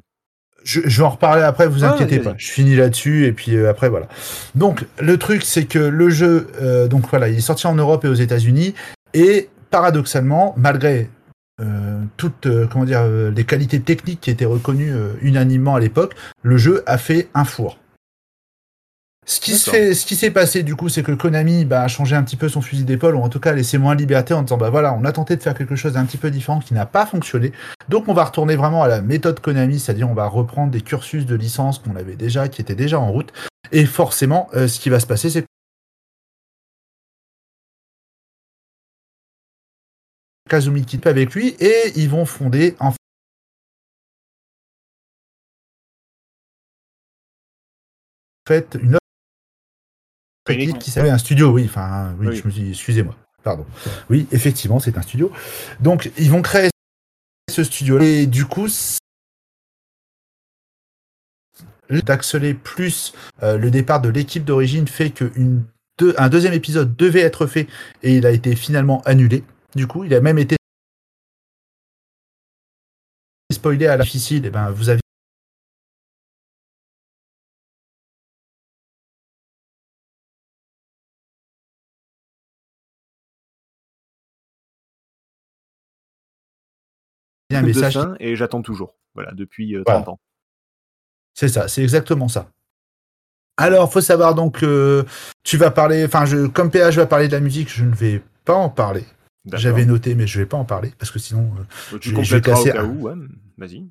je, 0.63 0.81
je 0.85 0.97
vais 1.01 1.07
en 1.07 1.09
reparler 1.09 1.41
après, 1.41 1.67
vous 1.67 1.83
inquiétez 1.83 2.19
pas. 2.19 2.35
Je 2.37 2.51
finis 2.51 2.75
là-dessus 2.75 3.25
et 3.25 3.31
puis 3.31 3.57
après 3.65 3.89
voilà. 3.89 4.07
Donc 4.53 4.85
le 4.99 5.17
truc 5.17 5.41
c'est 5.41 5.65
que 5.65 5.79
le 5.79 6.09
jeu, 6.11 6.45
donc 6.87 7.09
voilà, 7.09 7.29
il 7.29 7.37
est 7.37 7.41
sorti 7.41 7.65
en 7.65 7.73
Europe 7.73 8.05
et 8.05 8.07
aux 8.07 8.13
États-Unis 8.13 8.75
et 9.15 9.49
paradoxalement, 9.71 10.53
malgré 10.57 11.09
euh, 11.59 12.03
toutes 12.17 12.45
euh, 12.45 12.67
comment 12.67 12.85
dire 12.85 13.01
euh, 13.01 13.31
les 13.31 13.43
qualités 13.43 13.79
techniques 13.79 14.21
qui 14.21 14.29
étaient 14.29 14.45
reconnues 14.45 14.93
unanimement 15.23 15.73
à 15.75 15.79
l'époque, 15.79 16.13
le 16.43 16.57
jeu 16.57 16.83
a 16.85 16.99
fait 16.99 17.29
un 17.33 17.43
four. 17.45 17.79
Ce 19.27 19.39
qui 19.39 19.55
ce 19.55 20.15
s'est 20.15 20.31
passé 20.31 20.63
du 20.63 20.75
coup, 20.75 20.89
c'est 20.89 21.03
que 21.03 21.11
Konami 21.11 21.63
bah, 21.63 21.83
a 21.83 21.87
changé 21.87 22.15
un 22.15 22.23
petit 22.23 22.35
peu 22.35 22.49
son 22.49 22.61
fusil 22.61 22.83
d'épaule, 22.83 23.15
ou 23.15 23.21
en 23.21 23.29
tout 23.29 23.39
cas 23.39 23.53
laissé 23.53 23.77
moins 23.77 23.95
de 23.95 24.01
liberté 24.01 24.33
en 24.33 24.41
disant 24.41 24.57
bah 24.57 24.71
voilà, 24.71 24.93
on 24.93 25.05
a 25.05 25.11
tenté 25.11 25.35
de 25.35 25.43
faire 25.43 25.53
quelque 25.53 25.75
chose 25.75 25.93
d'un 25.93 26.05
petit 26.05 26.17
peu 26.17 26.31
différent 26.31 26.59
qui 26.59 26.73
n'a 26.73 26.87
pas 26.87 27.05
fonctionné. 27.05 27.51
Donc 27.87 28.07
on 28.07 28.13
va 28.13 28.23
retourner 28.23 28.55
vraiment 28.55 28.81
à 28.81 28.87
la 28.87 29.01
méthode 29.01 29.39
Konami, 29.39 29.79
c'est-à-dire 29.79 30.09
on 30.09 30.15
va 30.15 30.27
reprendre 30.27 30.71
des 30.71 30.81
cursus 30.81 31.25
de 31.25 31.35
licence 31.35 31.77
qu'on 31.79 31.95
avait 31.95 32.15
déjà, 32.15 32.47
qui 32.49 32.61
étaient 32.61 32.75
déjà 32.75 32.99
en 32.99 33.11
route. 33.11 33.31
Et 33.71 33.85
forcément, 33.85 34.49
euh, 34.55 34.67
ce 34.67 34.79
qui 34.79 34.89
va 34.89 34.99
se 34.99 35.05
passer, 35.05 35.29
c'est 35.29 35.43
que 35.43 35.47
Kazumi 40.49 40.83
quitte 40.83 41.07
avec 41.07 41.33
lui 41.33 41.55
et 41.59 41.93
ils 41.95 42.09
vont 42.09 42.25
fonder 42.25 42.75
en 42.79 42.91
fait 48.47 48.77
une 48.81 48.97
qui 50.79 50.91
s'appelle 50.91 51.11
un 51.11 51.17
studio, 51.17 51.51
oui, 51.51 51.65
enfin, 51.65 52.15
oui, 52.19 52.27
Oui. 52.27 52.35
je 52.35 52.45
me 52.45 52.51
suis, 52.51 52.69
excusez-moi, 52.69 53.15
pardon. 53.43 53.65
Oui, 54.09 54.27
effectivement, 54.31 54.79
c'est 54.79 54.97
un 54.97 55.01
studio. 55.01 55.31
Donc, 55.79 56.11
ils 56.17 56.29
vont 56.31 56.41
créer 56.41 56.69
ce 57.51 57.63
studio 57.63 57.99
et 57.99 58.25
du 58.27 58.45
coup, 58.45 58.67
d'Axelé 62.05 62.53
plus 62.53 63.13
euh, 63.43 63.57
le 63.57 63.69
départ 63.69 63.99
de 64.01 64.07
l'équipe 64.09 64.45
d'origine 64.45 64.87
fait 64.87 65.09
que 65.09 65.29
une, 65.35 65.65
deux- 65.97 66.15
un 66.17 66.29
deuxième 66.29 66.53
épisode 66.53 66.95
devait 66.95 67.19
être 67.19 67.47
fait 67.47 67.67
et 68.01 68.15
il 68.15 68.25
a 68.25 68.31
été 68.31 68.55
finalement 68.55 69.01
annulé. 69.01 69.43
Du 69.75 69.87
coup, 69.87 70.05
il 70.05 70.13
a 70.13 70.21
même 70.21 70.37
été 70.37 70.55
spoilé 73.51 73.87
à 73.87 73.97
la 73.97 74.03
difficile. 74.05 74.45
Et 74.45 74.49
ben, 74.49 74.71
vous 74.71 74.87
avez 74.87 75.01
un 87.55 87.61
message 87.61 87.93
fin, 87.93 88.15
et 88.19 88.35
j'attends 88.35 88.61
toujours. 88.61 88.95
Voilà, 89.13 89.31
depuis 89.33 89.75
euh, 89.75 89.83
Voilà. 89.85 90.01
30 90.01 90.13
ans. 90.15 90.19
C'est 91.33 91.47
ça, 91.49 91.67
c'est 91.67 91.81
exactement 91.83 92.27
ça. 92.27 92.49
Alors, 93.57 93.91
faut 93.91 94.01
savoir 94.01 94.33
donc, 94.35 94.63
euh, 94.63 95.03
tu 95.43 95.57
vas 95.57 95.71
parler, 95.71 96.03
enfin, 96.05 96.25
je, 96.25 96.47
comme 96.47 96.71
PH 96.71 96.95
va 96.95 97.05
parler 97.05 97.27
de 97.27 97.33
la 97.33 97.39
musique, 97.41 97.69
je 97.71 97.83
ne 97.85 97.93
vais 97.93 98.21
pas 98.45 98.55
en 98.55 98.69
parler. 98.69 99.05
J'avais 99.53 99.85
noté, 99.85 100.13
mais 100.15 100.27
je 100.27 100.39
vais 100.39 100.45
pas 100.45 100.57
en 100.57 100.65
parler 100.65 100.93
parce 100.99 101.09
que 101.11 101.19
sinon, 101.19 101.51
euh, 101.93 101.97
Tu 101.99 102.09
je 102.23 102.35
vais- 102.35 102.41
casser. 102.41 102.71
Vas-y. 103.57 103.87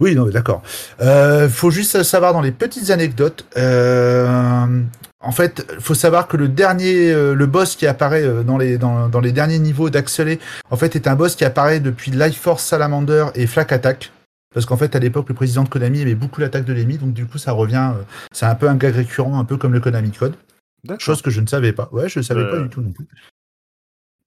Oui, 0.00 0.14
non, 0.14 0.26
mais 0.26 0.32
d'accord. 0.32 0.62
Euh, 1.00 1.48
faut 1.48 1.70
juste 1.70 2.02
savoir 2.02 2.32
dans 2.32 2.40
les 2.42 2.52
petites 2.52 2.90
anecdotes. 2.90 3.46
euh, 3.56 4.82
en 5.20 5.32
fait, 5.32 5.66
faut 5.80 5.94
savoir 5.94 6.28
que 6.28 6.36
le 6.36 6.48
dernier, 6.48 7.10
euh, 7.10 7.34
le 7.34 7.46
boss 7.46 7.74
qui 7.76 7.86
apparaît 7.86 8.22
euh, 8.22 8.42
dans 8.42 8.58
les 8.58 8.78
dans, 8.78 9.08
dans 9.08 9.20
les 9.20 9.32
derniers 9.32 9.58
niveaux 9.58 9.90
d'Axelé, 9.90 10.38
en 10.70 10.76
fait, 10.76 10.94
est 10.96 11.08
un 11.08 11.16
boss 11.16 11.34
qui 11.34 11.44
apparaît 11.44 11.80
depuis 11.80 12.10
Life 12.10 12.38
Force 12.40 12.62
Salamander 12.64 13.26
et 13.34 13.46
Flak 13.46 13.72
Attack. 13.72 14.12
Parce 14.54 14.64
qu'en 14.66 14.76
fait, 14.76 14.94
à 14.94 14.98
l'époque, 14.98 15.28
le 15.28 15.34
président 15.34 15.64
de 15.64 15.68
Konami 15.68 16.00
aimait 16.00 16.14
beaucoup 16.14 16.40
l'attaque 16.40 16.64
de 16.64 16.72
l'ennemi, 16.72 16.96
donc 16.98 17.12
du 17.12 17.26
coup, 17.26 17.38
ça 17.38 17.52
revient. 17.52 17.92
euh, 17.96 18.02
c'est 18.32 18.46
un 18.46 18.54
peu 18.54 18.68
un 18.68 18.76
gag 18.76 18.94
récurrent, 18.94 19.38
un 19.38 19.44
peu 19.44 19.56
comme 19.56 19.72
le 19.72 19.80
Konami 19.80 20.12
Code. 20.12 20.34
Chose 20.98 21.20
que 21.20 21.30
je 21.30 21.40
ne 21.40 21.46
savais 21.46 21.72
pas. 21.72 21.88
Ouais, 21.92 22.08
je 22.08 22.20
ne 22.20 22.22
savais 22.24 22.48
pas 22.48 22.60
du 22.60 22.68
tout 22.68 22.80
non 22.80 22.92
plus. 22.92 23.06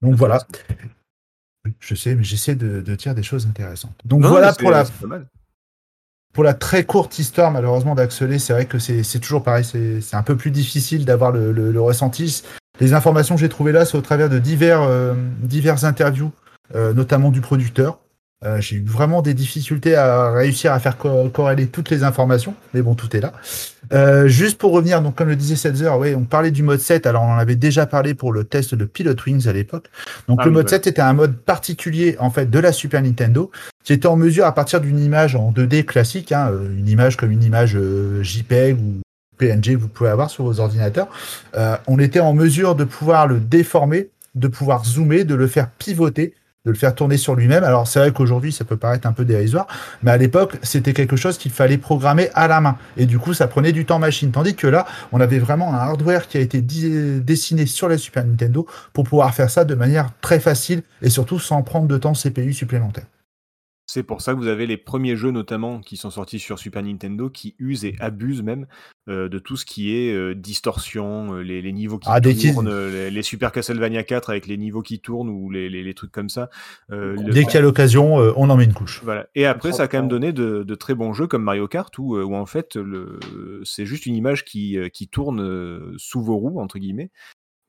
Donc 0.01 0.15
voilà. 0.15 0.45
Je 1.79 1.95
sais, 1.95 2.15
mais 2.15 2.23
j'essaie 2.23 2.55
de, 2.55 2.81
de 2.81 2.95
dire 2.95 3.15
des 3.15 3.23
choses 3.23 3.45
intéressantes. 3.47 3.95
Donc 4.05 4.21
Non, 4.21 4.29
voilà 4.29 4.53
pour 4.53 4.71
la, 4.71 4.85
c'est 4.85 4.93
pas 4.99 5.07
mal. 5.07 5.25
Pour 6.33 6.43
la 6.43 6.53
très 6.53 6.83
courte 6.85 7.19
histoire, 7.19 7.51
malheureusement, 7.51 7.95
d'Axelé. 7.95 8.39
C'est 8.39 8.53
vrai 8.53 8.65
que 8.65 8.79
c'est 8.79 9.19
toujours 9.19 9.43
pareil. 9.43 9.63
C'est 9.65 10.15
un 10.15 10.23
peu 10.23 10.35
plus 10.35 10.51
difficile 10.51 11.05
d'avoir 11.05 11.31
le, 11.31 11.51
le- 11.51 11.71
le 11.71 11.81
ressenti. 11.81 12.43
Les 12.79 12.93
informations 12.93 13.35
que 13.35 13.41
j'ai 13.41 13.49
trouvées 13.49 13.71
là, 13.71 13.85
c'est 13.85 13.97
au 13.97 14.01
travers 14.01 14.29
de 14.29 14.39
divers, 14.39 14.81
euh, 14.83 15.13
divers 15.41 15.83
interviews, 15.85 16.31
euh, 16.75 16.93
notamment 16.93 17.29
du 17.31 17.41
producteur. 17.41 17.99
Euh, 18.45 18.61
j'ai 18.61 18.77
eu 18.77 18.85
vraiment 18.85 19.21
des 19.21 19.33
difficultés 19.33 19.95
à 19.95 20.31
réussir 20.31 20.71
à 20.71 20.79
faire 20.79 20.97
co- 20.97 21.27
corréler 21.27 21.67
toutes 21.67 21.89
les 21.89 22.03
informations, 22.03 22.53
mais 22.73 22.81
bon, 22.81 22.95
tout 22.95 23.13
est 23.17 23.19
là. 23.19 23.33
Euh, 23.91 24.29
juste 24.29 24.57
pour 24.57 24.71
revenir, 24.71 25.01
donc 25.01 25.15
comme 25.15 25.27
le 25.27 25.35
disait 25.35 25.57
Setzer, 25.57 25.89
oui, 25.99 26.15
on 26.15 26.23
parlait 26.23 26.51
du 26.51 26.63
mode 26.63 26.79
7, 26.79 27.05
alors 27.05 27.23
on 27.23 27.33
en 27.33 27.37
avait 27.37 27.57
déjà 27.57 27.85
parlé 27.85 28.13
pour 28.13 28.31
le 28.31 28.45
test 28.45 28.75
de 28.75 28.85
Pilot 28.85 29.15
Wings 29.27 29.47
à 29.49 29.51
l'époque. 29.51 29.89
Donc 30.29 30.39
Ah 30.41 30.45
le 30.45 30.51
mode 30.51 30.65
ouais. 30.65 30.69
7 30.69 30.87
était 30.87 31.01
un 31.01 31.11
mode 31.11 31.35
particulier 31.35 32.15
en 32.19 32.29
fait 32.29 32.49
de 32.49 32.59
la 32.59 32.71
Super 32.71 33.01
Nintendo 33.01 33.51
qui 33.83 33.91
était 33.91 34.07
en 34.07 34.15
mesure 34.15 34.45
à 34.45 34.53
partir 34.55 34.79
d'une 34.79 34.99
image 34.99 35.35
en 35.35 35.51
2D 35.51 35.83
classique, 35.83 36.31
hein, 36.31 36.49
euh, 36.51 36.77
une 36.77 36.87
image 36.87 37.17
comme 37.17 37.31
une 37.31 37.43
image 37.43 37.75
euh, 37.75 38.23
JPEG 38.23 38.77
ou 38.79 39.01
PNG 39.37 39.73
que 39.73 39.77
vous 39.81 39.87
pouvez 39.89 40.09
avoir 40.11 40.29
sur 40.29 40.45
vos 40.45 40.61
ordinateurs, 40.61 41.07
euh, 41.57 41.75
on 41.87 41.99
était 41.99 42.19
en 42.21 42.33
mesure 42.33 42.75
de 42.75 42.85
pouvoir 42.85 43.27
le 43.27 43.39
déformer, 43.39 44.09
de 44.35 44.47
pouvoir 44.47 44.85
zoomer, 44.85 45.25
de 45.25 45.35
le 45.35 45.47
faire 45.47 45.69
pivoter, 45.71 46.35
de 46.69 46.73
le 46.73 46.77
faire 46.77 46.93
tourner 46.95 47.17
sur 47.17 47.35
lui-même. 47.35 47.63
Alors 47.63 47.87
c'est 47.87 47.99
vrai 47.99 48.11
qu'aujourd'hui 48.11 48.51
ça 48.51 48.63
peut 48.63 48.77
paraître 48.77 49.07
un 49.07 49.11
peu 49.11 49.25
dérisoire, 49.25 49.67
mais 50.03 50.11
à 50.11 50.17
l'époque 50.17 50.57
c'était 50.61 50.93
quelque 50.93 51.15
chose 51.15 51.37
qu'il 51.37 51.51
fallait 51.51 51.77
programmer 51.77 52.29
à 52.35 52.47
la 52.47 52.61
main 52.61 52.77
et 52.95 53.05
du 53.05 53.17
coup 53.19 53.33
ça 53.33 53.47
prenait 53.47 53.71
du 53.71 53.85
temps 53.85 53.99
machine. 53.99 54.31
Tandis 54.31 54.55
que 54.55 54.67
là 54.67 54.85
on 55.11 55.19
avait 55.19 55.39
vraiment 55.39 55.73
un 55.73 55.77
hardware 55.77 56.27
qui 56.27 56.37
a 56.37 56.41
été 56.41 56.61
dessiné 56.61 57.65
sur 57.65 57.89
la 57.89 57.97
Super 57.97 58.23
Nintendo 58.23 58.67
pour 58.93 59.03
pouvoir 59.03 59.33
faire 59.33 59.49
ça 59.49 59.65
de 59.65 59.75
manière 59.75 60.09
très 60.21 60.39
facile 60.39 60.83
et 61.01 61.09
surtout 61.09 61.39
sans 61.39 61.61
prendre 61.63 61.87
de 61.87 61.97
temps 61.97 62.13
CPU 62.13 62.53
supplémentaire. 62.53 63.05
C'est 63.91 64.03
pour 64.03 64.21
ça 64.21 64.33
que 64.35 64.37
vous 64.37 64.45
avez 64.45 64.67
les 64.67 64.77
premiers 64.77 65.15
jeux 65.15 65.31
notamment 65.31 65.79
qui 65.79 65.97
sont 65.97 66.11
sortis 66.11 66.37
sur 66.37 66.59
Super 66.59 66.83
Nintendo 66.83 67.27
qui 67.27 67.55
usent 67.57 67.85
et 67.85 67.95
abusent 67.99 68.43
même 68.43 68.67
euh, 69.09 69.29
de 69.29 69.39
tout 69.39 69.57
ce 69.57 69.65
qui 69.65 69.95
est 69.95 70.13
euh, 70.13 70.35
distorsion, 70.35 71.33
euh, 71.33 71.41
les, 71.41 71.63
les 71.63 71.71
niveaux 71.73 71.97
qui 71.97 72.07
Ah, 72.11 72.21
tournent, 72.53 72.69
les, 72.69 73.09
les 73.09 73.23
Super 73.23 73.51
Castlevania 73.51 74.03
4 74.03 74.29
avec 74.29 74.45
les 74.45 74.57
niveaux 74.57 74.83
qui 74.83 74.99
tournent 74.99 75.29
ou 75.29 75.49
les, 75.49 75.69
les- 75.69 75.81
les 75.81 75.93
trucs 75.95 76.11
comme 76.11 76.29
ça. 76.29 76.51
Le- 76.89 77.15
Dès 77.33 77.43
qu'il 77.45 77.55
y 77.55 77.57
a 77.57 77.61
l'occasion, 77.61 78.19
euh, 78.19 78.31
on 78.35 78.51
en 78.51 78.57
met 78.57 78.65
une 78.65 78.73
couche. 78.75 79.01
Voilà. 79.03 79.25
Et 79.33 79.47
après, 79.47 79.71
ça 79.71 79.83
a 79.83 79.87
quand 79.87 79.97
même 79.97 80.07
donné 80.07 80.33
de, 80.33 80.61
de 80.61 80.75
très 80.75 80.93
bons 80.93 81.13
jeux 81.13 81.25
comme 81.25 81.41
Mario 81.41 81.67
Kart 81.67 81.97
où, 81.97 82.15
où 82.15 82.35
en 82.35 82.45
fait 82.45 82.75
le, 82.75 83.19
c'est 83.63 83.87
juste 83.87 84.05
une 84.05 84.13
image 84.13 84.45
qui, 84.45 84.77
qui 84.93 85.07
tourne 85.07 85.95
sous 85.97 86.21
vos 86.21 86.37
roues 86.37 86.59
entre 86.61 86.77
guillemets. 86.77 87.09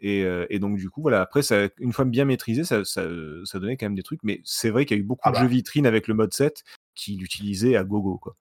Et, 0.02 0.24
euh, 0.24 0.46
et 0.48 0.58
donc 0.58 0.76
du 0.78 0.88
coup 0.88 1.02
voilà 1.02 1.20
après 1.20 1.42
ça 1.42 1.68
une 1.78 1.92
fois 1.92 2.06
bien 2.06 2.24
maîtrisé 2.24 2.64
ça, 2.64 2.84
ça, 2.86 3.02
ça 3.44 3.58
donnait 3.58 3.76
quand 3.76 3.84
même 3.84 3.94
des 3.94 4.02
trucs 4.02 4.20
mais 4.22 4.40
c'est 4.44 4.70
vrai 4.70 4.86
qu'il 4.86 4.96
y 4.96 5.00
a 5.00 5.02
eu 5.02 5.06
beaucoup 5.06 5.20
Ah 5.24 5.30
de 5.30 5.34
bah. 5.34 5.42
jeux 5.42 5.48
vitrines 5.48 5.86
avec 5.86 6.08
le 6.08 6.14
mode 6.14 6.32
7 6.32 6.64
qui 6.94 7.16
l'utilisaient 7.16 7.76
à 7.76 7.84
gogo 7.84 8.16
quoi. 8.16 8.34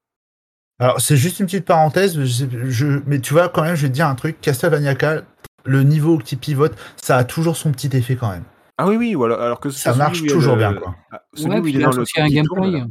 Alors, 0.82 1.02
c'est 1.02 1.18
juste 1.18 1.42
une 1.42 1.46
petite 1.48 1.66
parenthèse, 1.66 2.18
je 2.18 2.26
sais- 2.26 2.48
je- 2.70 3.02
mais 3.06 3.20
tu 3.20 3.34
vois, 3.34 3.50
quand 3.50 3.64
même, 3.64 3.76
je 3.76 3.82
vais 3.82 3.90
te 3.90 3.94
dire 3.94 4.08
un 4.08 4.16
truc, 4.16 4.40
Castlevania 4.40 4.96
4, 4.96 5.26
le 5.66 5.84
niveau 5.84 6.18
qui 6.18 6.38
pivote, 6.38 6.74
ça 6.96 7.18
a 7.18 7.26
toujours 7.26 7.58
son 7.58 7.74
petit 7.74 7.90
effet 7.98 8.16
quand 8.16 8.30
même. 8.32 8.46
Ah 8.78 8.88
oui 8.88 8.96
oui 8.96 9.14
voilà 9.14 9.36
alors 9.44 9.60
que 9.60 9.70
Ça 9.72 9.94
marche 9.94 10.22
où 10.22 10.28
toujours 10.28 10.54
le- 10.56 10.60
bien, 10.60 10.74
quoi. 10.74 10.96
ah, 11.12 11.22
celui 11.34 11.50
Ouais, 11.50 11.60
où 11.60 11.64
puis 11.64 11.72
il 11.72 11.76
il 11.76 11.82
est 11.82 11.84
dans 11.84 11.92
le 11.92 12.06
tourne, 12.06 12.72
gameplay. 12.72 12.84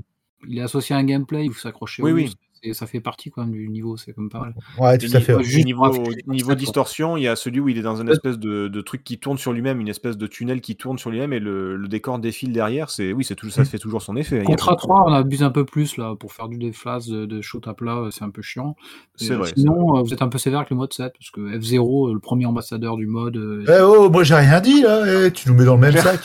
Il 0.47 0.59
est 0.59 0.63
associé 0.63 0.95
à 0.95 0.99
un 0.99 1.05
gameplay, 1.05 1.47
il 1.47 1.53
faut 1.53 1.61
s'accrocher 1.61 2.03
Oui, 2.03 2.13
oui. 2.13 2.35
Ça 2.73 2.87
fait 2.87 3.01
partie 3.01 3.31
quand 3.31 3.43
même 3.43 3.53
du 3.53 3.69
niveau, 3.69 3.97
c'est 3.97 4.13
comme 4.13 4.29
pas 4.29 4.41
mal. 4.41 4.55
Ouais, 4.79 4.99
tout 4.99 5.07
à 5.13 5.21
fait. 5.21 5.37
niveau, 5.65 5.89
ouais. 5.89 6.05
Juste 6.07 6.27
niveau, 6.27 6.55
distorsion, 6.55 7.17
il 7.17 7.23
y 7.25 7.29
a 7.29 7.37
celui 7.37 7.61
où 7.61 7.69
il 7.69 7.79
est 7.79 7.83
dans 7.83 8.01
une 8.01 8.09
espèce 8.09 8.39
de, 8.39 8.69
de 8.69 8.81
truc 8.81 9.05
qui 9.05 9.19
tourne 9.19 9.39
sur 9.39 9.53
lui-même, 9.53 9.81
une 9.81 9.89
espèce 9.89 10.17
de 10.17 10.27
tunnel 10.27 10.61
qui 10.61 10.77
tourne 10.77 10.99
sur 10.99 11.11
lui-même 11.11 11.33
et 11.33 11.41
le, 11.41 11.77
le 11.77 11.89
décor 11.89 12.19
défile 12.19 12.53
derrière. 12.53 12.91
C'est 12.91 13.13
oui, 13.13 13.25
c'est 13.25 13.35
tout, 13.35 13.51
ça 13.51 13.65
fait 13.65 13.79
toujours 13.79 14.03
son 14.03 14.17
effet. 14.17 14.37
Il 14.37 14.41
y 14.41 14.43
a 14.43 14.45
Contre 14.45 14.67
pas- 14.67 14.75
A3, 14.75 15.05
on 15.11 15.13
abuse 15.13 15.43
un 15.43 15.51
peu 15.51 15.65
plus 15.65 15.97
là 15.97 16.15
pour 16.19 16.33
faire 16.33 16.49
du 16.49 16.59
déflash 16.59 17.07
de, 17.07 17.27
de 17.27 17.41
shoot 17.41 17.67
à 17.69 17.75
plat, 17.75 18.09
c'est 18.11 18.25
un 18.25 18.31
peu 18.31 18.43
chiant. 18.43 18.77
C'est 19.17 19.35
vrai. 19.35 19.49
c'est 19.49 19.61
Sinon, 19.61 19.97
euh, 19.97 20.03
vous 20.03 20.13
êtes 20.13 20.23
un 20.23 20.29
peu 20.29 20.39
sévère 20.39 20.61
avec 20.61 20.71
le 20.71 20.77
mode 20.77 20.93
7 20.93 21.13
parce 21.19 21.31
que 21.31 21.41
F0, 21.59 22.11
euh, 22.11 22.15
le 22.15 22.21
premier 22.21 22.47
ambassadeur 22.47 22.97
du 22.97 23.07
mode, 23.07 23.37
euh, 23.37 23.65
Eh 23.69 23.83
oh, 23.83 24.09
moi 24.11 24.23
j'ai 24.25 24.35
rien 24.35 24.61
dit 24.61 24.83
là, 24.83 25.27
eh, 25.27 25.33
tu 25.33 25.49
nous 25.49 25.55
mets 25.55 25.65
dans 25.65 25.75
le 25.75 25.81
même 25.81 25.93
sac. 25.97 26.21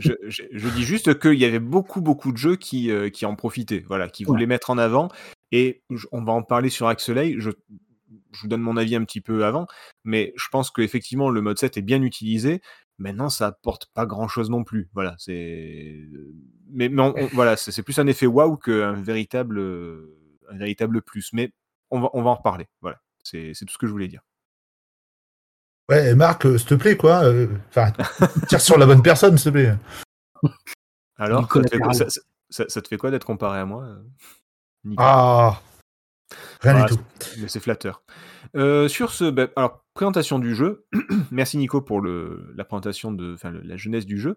Je, 0.00 0.12
je- 0.28 0.42
je 0.52 0.68
dis 0.70 0.82
juste 0.84 1.18
qu'il 1.18 1.34
y 1.38 1.44
avait 1.44 1.58
beaucoup, 1.58 2.00
beaucoup 2.00 2.32
de 2.32 2.36
jeux 2.36 2.56
qui, 2.56 2.90
euh, 2.90 3.10
qui 3.10 3.26
en 3.26 3.34
profitaient, 3.36 3.84
voilà, 3.86 4.08
qui 4.08 4.24
voulaient 4.24 4.46
mettre 4.46 4.70
en 4.70 4.78
avant. 4.78 5.08
Et 5.52 5.82
je- 5.90 6.06
on 6.12 6.22
va 6.24 6.32
en 6.32 6.42
parler 6.42 6.70
sur 6.70 6.86
Axelay. 6.88 7.34
Je, 7.38 7.50
je 8.32 8.40
vous 8.42 8.48
donne 8.48 8.60
mon 8.60 8.76
avis 8.76 8.96
un 8.96 9.04
petit 9.04 9.20
peu 9.20 9.44
avant, 9.44 9.66
mais 10.04 10.32
je 10.36 10.46
pense 10.50 10.70
qu'effectivement, 10.70 11.30
le 11.30 11.40
mode 11.40 11.58
7 11.58 11.76
est 11.76 11.82
bien 11.82 12.02
utilisé. 12.02 12.60
Maintenant, 12.98 13.28
ça 13.28 13.48
apporte 13.48 13.86
pas 13.92 14.06
grand 14.06 14.28
chose 14.28 14.48
non 14.50 14.64
plus. 14.64 14.88
Voilà, 14.94 15.14
c'est. 15.18 16.00
Mais, 16.70 16.88
mais 16.88 17.02
on- 17.02 17.14
on- 17.16 17.26
voilà, 17.28 17.56
c'est 17.56 17.82
plus 17.82 17.98
un 17.98 18.06
effet 18.06 18.26
waouh 18.26 18.56
qu'un 18.56 18.92
véritable, 18.94 19.58
euh, 19.58 20.16
un 20.48 20.56
véritable 20.56 21.02
plus. 21.02 21.30
Mais 21.32 21.52
on 21.90 22.00
va, 22.00 22.10
on 22.14 22.22
va 22.22 22.30
en 22.30 22.34
reparler. 22.36 22.66
Voilà, 22.80 22.98
c'est 23.22 23.52
tout 23.60 23.72
ce 23.72 23.78
que 23.78 23.86
je 23.86 23.92
voulais 23.92 24.08
dire. 24.08 24.22
Ouais, 25.88 26.10
et 26.10 26.14
Marc, 26.14 26.46
euh, 26.46 26.58
s'il 26.58 26.66
te 26.68 26.74
plaît, 26.74 26.96
quoi. 26.96 27.24
euh, 27.24 27.46
Enfin, 27.68 27.92
tire 28.48 28.60
sur 28.60 28.76
la 28.78 28.86
bonne 28.86 29.02
personne, 29.02 29.36
s'il 29.38 29.52
te 29.52 29.56
plaît. 29.58 29.74
Alors, 31.16 31.50
ça 31.52 31.62
te, 31.62 31.68
fait 31.68 31.78
quoi, 31.78 31.88
collatéral. 31.92 32.10
ça- 32.10 32.20
ça- 32.50 32.68
ça 32.68 32.82
te 32.82 32.88
fait 32.88 32.96
quoi 32.96 33.10
d'être 33.10 33.24
comparé 33.24 33.58
à 33.60 33.64
moi 33.64 33.84
euh, 33.84 34.02
Nico 34.84 35.02
Ah, 35.04 35.62
rien 36.60 36.84
du 36.86 36.96
tout. 36.96 37.02
mais 37.38 37.48
c'est 37.48 37.60
flatteur. 37.60 38.02
Euh, 38.56 38.88
sur 38.88 39.12
ce, 39.12 39.30
ben, 39.30 39.48
alors 39.56 39.84
présentation 39.94 40.38
du 40.38 40.54
jeu. 40.54 40.86
Merci 41.30 41.56
Nico 41.58 41.80
pour 41.80 42.00
le, 42.00 42.52
la 42.56 42.64
présentation 42.64 43.12
de, 43.12 43.34
enfin 43.34 43.50
le- 43.50 43.62
la 43.62 43.76
jeunesse 43.76 44.06
du 44.06 44.18
jeu. 44.18 44.36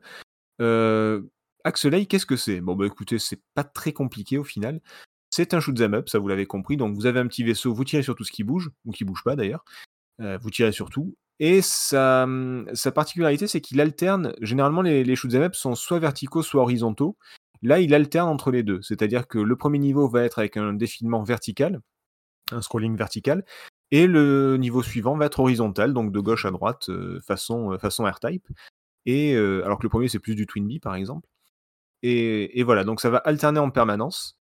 Euh, 0.61 1.21
Axelay, 1.63 2.05
qu'est-ce 2.05 2.25
que 2.25 2.35
c'est? 2.37 2.61
Bon 2.61 2.75
bah 2.75 2.85
écoutez, 2.85 3.19
c'est 3.19 3.41
pas 3.53 3.63
très 3.63 3.91
compliqué 3.91 4.37
au 4.37 4.43
final. 4.43 4.81
C'est 5.29 5.53
un 5.53 5.59
shoot 5.59 5.79
'em 5.81 5.93
up, 5.93 6.09
ça 6.09 6.17
vous 6.19 6.27
l'avez 6.27 6.45
compris. 6.47 6.77
Donc 6.77 6.95
vous 6.95 7.05
avez 7.05 7.19
un 7.19 7.27
petit 7.27 7.43
vaisseau, 7.43 7.73
vous 7.73 7.83
tirez 7.83 8.01
sur 8.03 8.15
tout 8.15 8.23
ce 8.23 8.31
qui 8.31 8.43
bouge 8.43 8.71
ou 8.85 8.91
qui 8.91 9.03
bouge 9.03 9.23
pas 9.23 9.35
d'ailleurs. 9.35 9.63
Euh, 10.21 10.37
vous 10.41 10.49
tirez 10.49 10.71
sur 10.71 10.89
tout. 10.89 11.15
Et 11.39 11.61
sa, 11.61 12.27
particularité, 12.93 13.47
c'est 13.47 13.61
qu'il 13.61 13.79
alterne. 13.79 14.33
Généralement, 14.41 14.81
les, 14.81 15.03
les 15.03 15.15
shoot 15.15 15.33
'em 15.33 15.43
up 15.43 15.55
sont 15.55 15.75
soit 15.75 15.99
verticaux, 15.99 16.43
soit 16.43 16.61
horizontaux. 16.61 17.17
Là, 17.61 17.79
il 17.79 17.93
alterne 17.93 18.29
entre 18.29 18.51
les 18.51 18.63
deux. 18.63 18.81
C'est-à-dire 18.81 19.27
que 19.27 19.37
le 19.37 19.55
premier 19.55 19.79
niveau 19.79 20.07
va 20.09 20.23
être 20.23 20.39
avec 20.39 20.57
un 20.57 20.73
défilement 20.73 21.23
vertical, 21.23 21.81
un 22.51 22.61
scrolling 22.61 22.95
vertical, 22.95 23.43
et 23.91 24.07
le 24.07 24.57
niveau 24.57 24.83
suivant 24.83 25.17
va 25.17 25.25
être 25.25 25.39
horizontal, 25.39 25.93
donc 25.93 26.11
de 26.11 26.19
gauche 26.19 26.45
à 26.45 26.51
droite, 26.51 26.89
euh, 26.89 27.19
façon, 27.21 27.73
euh, 27.73 27.77
façon 27.77 28.05
R-Type. 28.05 28.47
Et 29.05 29.35
euh, 29.35 29.63
alors 29.65 29.79
que 29.79 29.83
le 29.83 29.89
premier 29.89 30.07
c'est 30.09 30.19
plus 30.19 30.35
du 30.35 30.45
Twinbee 30.45 30.79
par 30.79 30.95
exemple. 30.95 31.27
Et, 32.03 32.59
et 32.59 32.63
voilà, 32.63 32.83
donc 32.83 33.01
ça 33.01 33.09
va 33.09 33.17
alterner 33.19 33.59
en 33.59 33.71
permanence. 33.71 34.37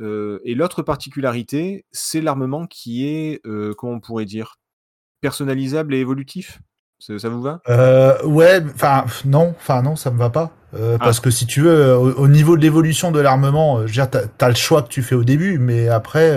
Euh, 0.00 0.40
et 0.44 0.54
l'autre 0.54 0.82
particularité, 0.82 1.86
c'est 1.92 2.20
l'armement 2.20 2.66
qui 2.66 3.06
est, 3.06 3.42
comment 3.76 3.94
on 3.94 4.00
pourrait 4.00 4.24
dire, 4.24 4.56
personnalisable 5.28 5.94
et 5.94 5.98
évolutif? 6.00 6.60
Ça, 6.98 7.18
ça 7.18 7.30
vous 7.30 7.40
va? 7.40 7.60
Euh, 7.70 8.22
ouais, 8.24 8.62
enfin 8.74 9.06
non, 9.24 9.54
enfin 9.58 9.80
non, 9.80 9.96
ça 9.96 10.10
me 10.10 10.18
va 10.18 10.28
pas. 10.28 10.50
Euh, 10.74 10.96
Ah. 11.00 11.04
Parce 11.04 11.18
que 11.20 11.30
si 11.30 11.46
tu 11.46 11.62
veux, 11.62 11.70
euh, 11.74 11.96
au, 11.96 12.12
au 12.24 12.28
niveau 12.28 12.56
de 12.58 12.62
l'évolution 12.62 13.10
de 13.10 13.20
l'armement, 13.20 13.80
t'as 14.10 14.22
as 14.46 14.48
le 14.48 14.54
choix 14.54 14.82
que 14.82 14.88
tu 14.88 15.02
fais 15.02 15.14
au 15.14 15.24
début, 15.24 15.58
mais 15.58 15.88
après, 15.88 16.36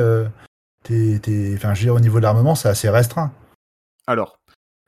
t'es, 0.84 1.20
t'es- 1.22 1.54
enfin, 1.58 1.74
je 1.74 1.82
veux 1.82 1.86
dire, 1.88 1.96
au 1.96 2.00
niveau 2.00 2.18
de 2.20 2.24
l'armement, 2.24 2.56
c'est 2.56 2.70
assez 2.70 2.90
restreint. 2.90 3.32
Alors, 4.08 4.40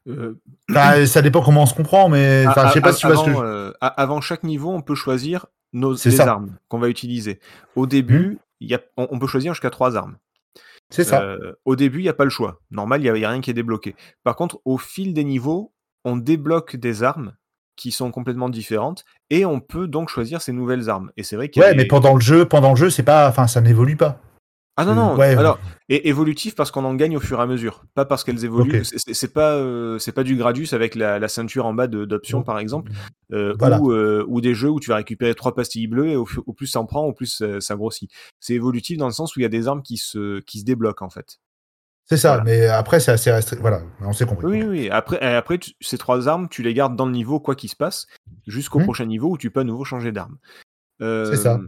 euh, 0.08 0.36
ça 1.06 1.22
dépend 1.22 1.42
comment 1.42 1.64
on 1.64 1.66
se 1.66 1.74
comprend, 1.76 2.08
mais 2.08 2.46
enfin, 2.48 2.68
je 2.68 2.74
sais 2.74 2.80
A- 2.80 2.82
pas 2.82 2.94
si 2.94 3.02
tu 3.02 3.08
vois 3.08 3.18
ce 3.18 3.26
que 3.26 3.30
avant, 3.32 3.44
euh, 3.44 3.72
avant 3.82 4.22
chaque 4.22 4.44
niveau, 4.44 4.72
on 4.72 4.82
peut 4.82 4.96
choisir 4.96 5.46
nos, 5.74 5.94
les 5.94 6.22
armes 6.22 6.56
qu'on 6.70 6.80
va 6.80 6.88
utiliser. 6.88 7.40
Au 7.76 7.86
début, 7.86 8.40
il 8.62 8.70
y 8.70 8.76
a, 8.76 8.80
on, 8.98 9.08
on 9.12 9.20
peut 9.20 9.28
choisir 9.28 9.54
jusqu'à 9.54 9.70
trois 9.72 9.96
armes. 9.98 10.16
C'est 10.90 11.04
ça. 11.04 11.22
Euh, 11.22 11.54
au 11.66 11.76
début, 11.76 12.00
il 12.00 12.04
n'y 12.04 12.10
a 12.10 12.14
pas 12.14 12.24
le 12.24 12.30
choix. 12.30 12.60
Normal, 12.72 13.02
il 13.02 13.04
n'y 13.04 13.10
a, 13.10 13.16
il 13.18 13.22
y 13.22 13.26
a 13.26 13.30
rien 13.30 13.42
qui 13.42 13.52
est 13.52 13.54
débloqué. 13.54 13.96
Par 14.24 14.36
contre, 14.36 14.60
au 14.66 14.78
fil 14.78 15.14
des 15.14 15.24
niveaux, 15.24 15.74
on 16.06 16.18
débloque 16.18 16.76
des 16.76 17.04
armes 17.04 17.36
qui 17.76 17.92
sont 17.92 18.12
complètement 18.12 18.50
différentes 18.50 19.06
et 19.30 19.46
on 19.46 19.60
peut 19.62 19.88
donc 19.88 20.10
choisir 20.10 20.42
ces 20.42 20.52
nouvelles 20.52 20.90
armes. 20.90 21.12
Et 21.16 21.24
c'est 21.24 21.36
vrai 21.36 21.50
qu'il 21.50 21.62
y 21.62 21.64
a 21.64 21.68
Ouais, 21.70 21.74
des- 21.76 21.84
mais 21.84 21.88
pendant 21.88 22.14
le 22.16 22.22
jeu, 22.22 22.46
pendant 22.46 22.72
le 22.72 22.76
jeu, 22.76 22.90
c'est 22.90 23.04
pas, 23.04 23.30
enfin, 23.30 23.48
ça 23.48 23.62
n'évolue 23.62 23.96
pas. 23.96 24.20
Ah 24.82 24.86
non, 24.86 24.96
non, 24.96 25.16
ouais, 25.18 25.36
alors, 25.36 25.60
et 25.90 26.08
évolutif 26.08 26.56
parce 26.56 26.72
qu'on 26.72 26.86
en 26.86 26.94
gagne 26.96 27.18
au 27.18 27.20
fur 27.20 27.40
et 27.40 27.42
à 27.44 27.46
mesure, 27.46 27.84
pas 27.96 28.06
parce 28.06 28.24
qu'elles 28.24 28.46
évoluent. 28.46 28.84
C'est- 28.86 29.34
pas, 29.34 29.56
euh, 29.56 30.00
c'est 30.00 30.12
pas 30.14 30.24
du 30.24 30.36
Gradius 30.38 30.72
avec 30.74 30.96
la, 30.96 31.20
la 31.20 31.28
ceinture 31.28 31.66
en 31.66 31.74
bas 31.74 31.88
d'options, 31.88 32.44
par 32.44 32.60
exemple, 32.60 32.92
euh, 33.34 33.54
Voilà. 33.60 33.80
ou, 33.82 33.92
euh, 33.92 34.24
ou 34.28 34.40
des 34.42 34.54
jeux 34.54 34.70
où 34.70 34.80
tu 34.80 34.90
vas 34.90 34.96
récupérer 34.96 35.36
trois 35.36 35.54
pastilles 35.54 35.88
bleues 35.88 36.08
et 36.08 36.16
au, 36.16 36.26
plus 36.56 36.68
ça 36.68 36.80
en 36.80 36.86
prend, 36.86 37.04
au 37.06 37.14
plus 37.14 37.44
ça 37.60 37.76
grossit. 37.76 38.10
C'est 38.40 38.54
évolutif 38.54 38.98
dans 38.98 39.08
le 39.08 39.12
sens 39.14 39.36
où 39.36 39.40
il 39.40 39.44
y 39.44 39.46
a 39.46 39.50
des 39.50 39.68
armes 39.68 39.82
qui 39.82 39.98
se, 39.98 40.40
qui 40.42 40.60
se 40.60 40.66
débloquent, 40.66 41.06
en 41.06 41.10
fait. 41.10 41.40
C'est 42.06 42.18
ça, 42.18 42.30
Voilà. 42.38 42.44
mais 42.46 42.66
après, 42.68 43.00
c'est 43.00 43.12
assez 43.12 43.32
restreint. 43.32 43.58
Voilà, 43.60 43.84
on 44.02 44.14
s'est 44.14 44.26
compris. 44.26 44.48
Oui, 44.48 44.64
oui. 44.64 44.90
Après, 44.90 45.20
après 45.36 45.60
tu- 45.60 45.74
ces 45.80 45.98
trois 46.00 46.28
armes, 46.28 46.48
tu 46.50 46.64
les 46.64 46.74
gardes 46.74 46.96
dans 46.96 47.06
le 47.06 47.12
niveau, 47.12 47.40
quoi 47.40 47.54
qu'il 47.56 47.70
se 47.70 47.76
passe, 47.76 48.08
jusqu'au 48.48 48.80
Hmm. 48.80 48.84
prochain 48.86 49.06
niveau 49.06 49.30
où 49.30 49.38
tu 49.38 49.52
peux 49.52 49.60
à 49.60 49.64
nouveau 49.64 49.84
changer 49.84 50.12
d'arme. 50.12 50.38
Euh, 51.02 51.26
C'est 51.26 51.38
ça. 51.38 51.60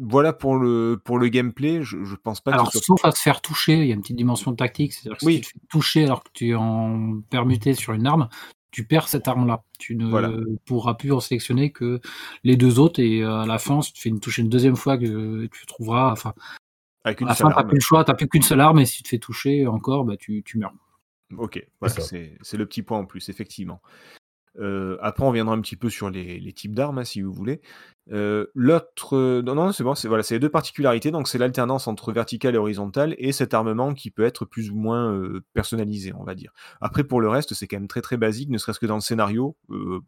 Voilà 0.00 0.32
pour 0.32 0.56
le, 0.56 1.00
pour 1.02 1.18
le 1.18 1.28
gameplay. 1.28 1.82
Je, 1.82 2.04
je 2.04 2.14
pense 2.14 2.40
pas 2.40 2.52
Alors, 2.52 2.70
soit. 2.70 2.80
sauf 2.82 3.04
à 3.04 3.10
se 3.10 3.20
faire 3.20 3.40
toucher, 3.40 3.78
il 3.80 3.86
y 3.86 3.90
a 3.90 3.94
une 3.94 4.00
petite 4.02 4.16
dimension 4.16 4.54
tactique, 4.54 4.92
c'est-à-dire 4.92 5.18
que 5.18 5.26
Oui. 5.26 5.34
si 5.36 5.40
tu 5.40 5.52
te 5.54 5.58
fais 5.60 5.66
toucher 5.68 6.04
alors 6.04 6.22
que 6.22 6.30
tu 6.32 6.48
es 6.50 6.54
en 6.54 7.20
permuté 7.30 7.74
sur 7.74 7.92
une 7.94 8.06
arme, 8.06 8.28
tu 8.70 8.84
perds 8.84 9.08
cette 9.08 9.26
arme-là. 9.26 9.64
Tu 9.78 9.96
ne 9.96 10.06
Voilà. 10.06 10.30
pourras 10.66 10.94
plus 10.94 11.10
en 11.12 11.20
sélectionner 11.20 11.72
que 11.72 12.00
les 12.44 12.56
deux 12.56 12.78
autres, 12.78 13.00
et 13.00 13.22
euh, 13.22 13.40
à 13.40 13.46
la 13.46 13.58
fin, 13.58 13.80
si 13.82 13.92
tu 13.92 14.02
fais 14.02 14.08
une 14.08 14.20
touche 14.20 14.38
une 14.38 14.48
deuxième 14.48 14.76
fois, 14.76 14.98
que 14.98 15.46
tu 15.46 15.66
trouveras. 15.66 16.12
Enfin, 16.12 16.34
Avec 17.04 17.22
à 17.22 17.26
la 17.26 17.34
fin, 17.34 17.48
t'as 17.50 17.56
arme. 17.60 17.68
plus 17.68 17.76
le 17.78 17.80
choix, 17.80 18.04
t'as 18.04 18.14
plus 18.14 18.28
qu'une 18.28 18.42
seule 18.42 18.60
arme, 18.60 18.78
et 18.80 18.86
si 18.86 18.98
tu 18.98 19.02
te 19.04 19.08
fais 19.08 19.18
toucher 19.18 19.66
encore, 19.66 20.04
bah, 20.04 20.16
tu, 20.16 20.42
tu 20.44 20.58
meurs. 20.58 20.74
Ok, 21.36 21.62
voilà, 21.80 21.94
c'est 22.00 22.56
le 22.56 22.66
petit 22.66 22.82
point 22.82 22.98
en 22.98 23.04
plus, 23.06 23.28
effectivement. 23.30 23.80
Euh, 24.60 24.96
après, 25.00 25.24
on 25.24 25.30
viendra 25.30 25.54
un 25.54 25.60
petit 25.60 25.76
peu 25.76 25.90
sur 25.90 26.10
les, 26.10 26.38
les 26.40 26.52
types 26.52 26.74
d'armes, 26.74 26.98
hein, 26.98 27.04
si 27.04 27.22
vous 27.22 27.32
voulez. 27.32 27.60
Euh, 28.10 28.46
L'autre, 28.54 29.16
euh, 29.16 29.42
non, 29.42 29.54
non, 29.54 29.70
c'est 29.72 29.84
bon, 29.84 29.94
c'est 29.94 30.08
voilà, 30.08 30.22
c'est 30.22 30.34
les 30.34 30.40
deux 30.40 30.48
particularités. 30.48 31.10
Donc, 31.10 31.28
c'est 31.28 31.38
l'alternance 31.38 31.86
entre 31.88 32.12
vertical 32.12 32.54
et 32.54 32.58
horizontal 32.58 33.14
et 33.18 33.32
cet 33.32 33.54
armement 33.54 33.94
qui 33.94 34.10
peut 34.10 34.24
être 34.24 34.44
plus 34.44 34.70
ou 34.70 34.76
moins 34.76 35.12
euh, 35.12 35.44
personnalisé, 35.54 36.12
on 36.18 36.24
va 36.24 36.34
dire. 36.34 36.52
Après, 36.80 37.04
pour 37.04 37.20
le 37.20 37.28
reste, 37.28 37.54
c'est 37.54 37.66
quand 37.66 37.76
même 37.76 37.88
très 37.88 38.00
très 38.02 38.16
basique, 38.16 38.48
ne 38.50 38.58
serait-ce 38.58 38.80
que 38.80 38.86
dans 38.86 38.94
le 38.96 39.00
scénario. 39.02 39.56
euh, 39.70 40.00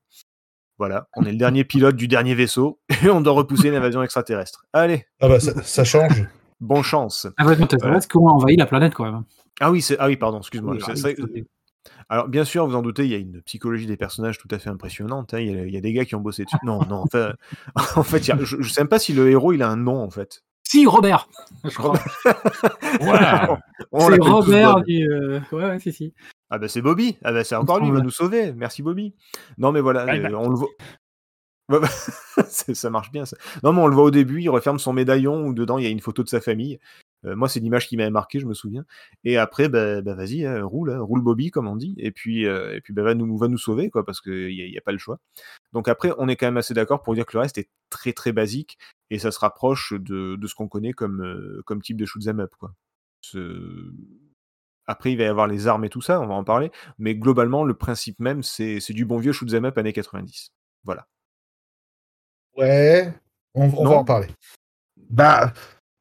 voilà, 0.78 1.08
on 1.14 1.24
est 1.26 1.32
le 1.32 1.36
dernier 1.36 1.64
pilote 1.64 1.94
du 1.94 2.08
dernier 2.08 2.34
vaisseau 2.34 2.80
et 3.04 3.10
on 3.10 3.20
doit 3.20 3.34
repousser 3.34 3.68
une 3.68 3.74
invasion 3.74 4.02
extraterrestre. 4.02 4.64
Allez, 4.72 5.04
Ah 5.20 5.28
bah, 5.28 5.38
ça, 5.38 5.62
ça 5.62 5.84
change. 5.84 6.24
bonne 6.58 6.82
chance. 6.82 7.26
Ah 7.36 7.46
ouais, 7.46 7.54
non, 7.56 7.66
t'as 7.66 7.76
Voilà. 7.78 7.98
est-ce 7.98 8.08
qu'on 8.08 8.26
a 8.26 8.32
envahi 8.32 8.56
la 8.56 8.64
planète 8.64 8.94
quand 8.94 9.04
même 9.04 9.24
Ah 9.60 9.70
oui, 9.70 9.82
c'est 9.82 9.98
ah 9.98 10.06
oui, 10.06 10.16
pardon, 10.16 10.38
excuse-moi. 10.38 10.76
Oui, 10.76 11.44
Alors, 12.08 12.28
bien 12.28 12.44
sûr, 12.44 12.66
vous 12.66 12.74
en 12.74 12.82
doutez, 12.82 13.04
il 13.04 13.10
y 13.10 13.14
a 13.14 13.18
une 13.18 13.40
psychologie 13.42 13.86
des 13.86 13.96
personnages 13.96 14.38
tout 14.38 14.48
à 14.50 14.58
fait 14.58 14.68
impressionnante. 14.70 15.32
hein. 15.34 15.38
Il, 15.40 15.46
y 15.50 15.58
a, 15.58 15.64
il 15.64 15.72
y 15.72 15.76
a 15.76 15.80
des 15.80 15.92
gars 15.92 16.04
qui 16.04 16.14
ont 16.14 16.20
bossé 16.20 16.44
dessus. 16.44 16.56
Non, 16.62 16.80
non, 16.86 17.04
en 17.96 18.02
fait, 18.02 18.28
a- 18.30 18.38
je 18.44 18.56
ne 18.56 18.62
sais 18.62 18.80
même 18.82 18.88
pas 18.88 18.98
si 18.98 19.12
le 19.12 19.30
héros 19.30 19.52
il 19.52 19.62
a 19.62 19.68
un 19.70 19.76
nom, 19.76 20.02
en 20.02 20.10
fait. 20.10 20.42
Si, 20.62 20.86
Robert 20.86 21.28
Je 21.64 21.70
crois. 21.74 21.98
Voilà. 23.00 23.58
C'est 23.98 24.20
Robert 24.20 24.82
du. 24.82 25.08
euh, 25.10 25.40
Ouais, 25.52 25.64
ouais, 25.64 25.78
si, 25.80 25.92
si. 25.92 26.14
Ah 26.52 26.58
ben 26.58 26.68
c'est 26.68 26.82
Bobby. 26.82 27.16
Ah 27.22 27.32
ben 27.32 27.44
c'est 27.44 27.54
encore 27.54 27.78
lui, 27.78 27.86
il 27.86 27.92
va 27.92 28.00
nous 28.00 28.10
sauver. 28.10 28.52
Merci 28.52 28.82
Bobby. 28.82 29.14
Non 29.56 29.70
mais 29.72 29.80
voilà, 29.80 30.04
Bye 30.04 30.24
euh, 30.26 30.36
on 30.36 30.48
le 30.48 30.56
voit. 30.56 30.68
Ça 32.48 32.90
marche 32.90 33.12
bien. 33.12 33.24
Ça. 33.24 33.36
Non, 33.62 33.72
mais 33.72 33.80
on 33.80 33.86
le 33.86 33.94
voit 33.94 34.02
au 34.04 34.10
début, 34.10 34.40
il 34.42 34.48
referme 34.48 34.78
son 34.80 34.92
médaillon 34.92 35.44
où 35.46 35.54
dedans 35.54 35.78
il 35.78 35.84
y 35.84 35.86
a 35.86 35.90
une 35.90 36.00
photo 36.00 36.22
de 36.24 36.28
sa 36.28 36.40
famille. 36.40 36.80
Euh, 37.26 37.36
moi, 37.36 37.48
c'est 37.48 37.60
l'image 37.60 37.86
qui 37.86 37.96
m'avait 37.96 38.10
marqué, 38.10 38.40
je 38.40 38.46
me 38.46 38.54
souviens. 38.54 38.84
Et 39.24 39.36
après, 39.36 39.68
bah, 39.68 40.00
bah, 40.00 40.14
vas-y, 40.14 40.46
hein, 40.46 40.64
roule, 40.64 40.90
hein, 40.90 41.00
roule 41.00 41.20
Bobby, 41.22 41.50
comme 41.50 41.68
on 41.68 41.76
dit. 41.76 41.94
Et 41.98 42.10
puis, 42.12 42.46
euh, 42.46 42.74
et 42.76 42.80
puis 42.80 42.92
bah, 42.92 43.02
va, 43.02 43.14
nous, 43.14 43.36
va 43.36 43.48
nous 43.48 43.58
sauver, 43.58 43.90
quoi, 43.90 44.04
parce 44.04 44.20
qu'il 44.20 44.46
n'y 44.48 44.62
a, 44.62 44.66
y 44.66 44.78
a 44.78 44.80
pas 44.80 44.92
le 44.92 44.98
choix. 44.98 45.18
Donc 45.72 45.88
après, 45.88 46.12
on 46.18 46.28
est 46.28 46.36
quand 46.36 46.46
même 46.46 46.56
assez 46.56 46.74
d'accord 46.74 47.02
pour 47.02 47.14
dire 47.14 47.26
que 47.26 47.36
le 47.36 47.40
reste 47.42 47.58
est 47.58 47.68
très 47.90 48.12
très 48.12 48.32
basique 48.32 48.78
et 49.10 49.18
ça 49.18 49.30
se 49.32 49.38
rapproche 49.38 49.92
de, 49.92 50.36
de 50.36 50.46
ce 50.46 50.54
qu'on 50.54 50.68
connaît 50.68 50.92
comme, 50.92 51.22
euh, 51.22 51.62
comme 51.66 51.82
type 51.82 51.96
de 51.98 52.06
shoot'em 52.06 52.40
up, 52.40 52.52
quoi. 52.58 52.72
Ce- 53.22 53.92
Après, 54.86 55.12
il 55.12 55.18
va 55.18 55.24
y 55.24 55.26
avoir 55.26 55.46
les 55.46 55.66
armes 55.68 55.84
et 55.84 55.90
tout 55.90 56.00
ça, 56.00 56.20
on 56.20 56.26
va 56.26 56.34
en 56.34 56.44
parler. 56.44 56.70
Mais 56.98 57.14
globalement, 57.14 57.64
le 57.64 57.74
principe 57.74 58.18
même, 58.18 58.42
c'est 58.42 58.80
c'est 58.80 58.94
du 58.94 59.04
bon 59.04 59.18
vieux 59.18 59.32
shoot'em 59.32 59.64
up 59.66 59.78
années 59.78 59.92
90. 59.92 60.52
Voilà. 60.84 61.06
Ouais, 62.56 63.12
on, 63.54 63.64
on 63.64 63.84
va 63.88 63.96
en 63.96 64.04
parler. 64.04 64.28
Bah, 65.10 65.52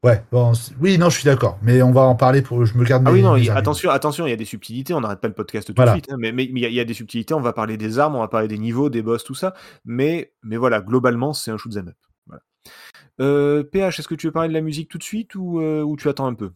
ouais, 0.04 0.24
bon, 0.32 0.54
oui, 0.80 0.98
non, 0.98 1.10
je 1.10 1.16
suis 1.18 1.26
d'accord, 1.26 1.58
mais 1.62 1.82
on 1.82 1.92
va 1.92 2.02
en 2.02 2.16
parler 2.16 2.42
pour. 2.42 2.66
Je 2.66 2.78
me 2.78 2.84
garde 2.86 3.04
Ah 3.06 3.12
mes- 3.12 3.18
oui, 3.18 3.24
non, 3.24 3.34
mes 3.36 3.50
attention, 3.50 3.90
attention, 3.90 4.26
il 4.28 4.30
y 4.30 4.34
a 4.34 4.38
des 4.38 4.46
subtilités, 4.46 4.94
on 4.94 5.02
n'arrête 5.02 5.20
pas 5.22 5.28
le 5.28 5.34
podcast 5.34 5.68
tout 5.68 5.74
Voilà. 5.76 5.92
de 5.94 5.98
suite, 5.98 6.12
hein, 6.12 6.18
mais 6.20 6.30
il 6.30 6.58
y, 6.60 6.66
a- 6.66 6.70
il 6.70 6.74
y 6.76 6.80
a 6.80 6.86
des 6.86 6.94
subtilités, 6.94 7.34
on 7.34 7.42
va 7.42 7.54
parler 7.54 7.78
des 7.78 8.00
armes, 8.00 8.16
on 8.16 8.20
va 8.20 8.28
parler 8.28 8.48
des 8.48 8.58
niveaux, 8.58 8.90
des 8.90 9.02
boss, 9.02 9.24
tout 9.24 9.36
ça, 9.36 9.54
mais, 9.86 10.34
mais 10.44 10.58
voilà, 10.58 10.82
globalement, 10.82 11.34
c'est 11.34 11.52
un 11.52 11.58
shoot'em 11.58 11.90
up. 11.90 11.96
Voilà. 12.28 12.42
Euh, 13.22 13.64
PH, 13.64 14.00
est-ce 14.00 14.08
que 14.08 14.16
tu 14.16 14.28
veux 14.28 14.32
parler 14.34 14.50
de 14.50 14.54
la 14.54 14.62
musique 14.62 14.90
tout 14.90 14.98
de 14.98 15.04
suite 15.04 15.36
ou, 15.36 15.60
euh, 15.62 15.82
ou 15.84 15.96
tu 15.98 16.08
attends 16.10 16.28
un 16.28 16.34
peu? 16.36 16.52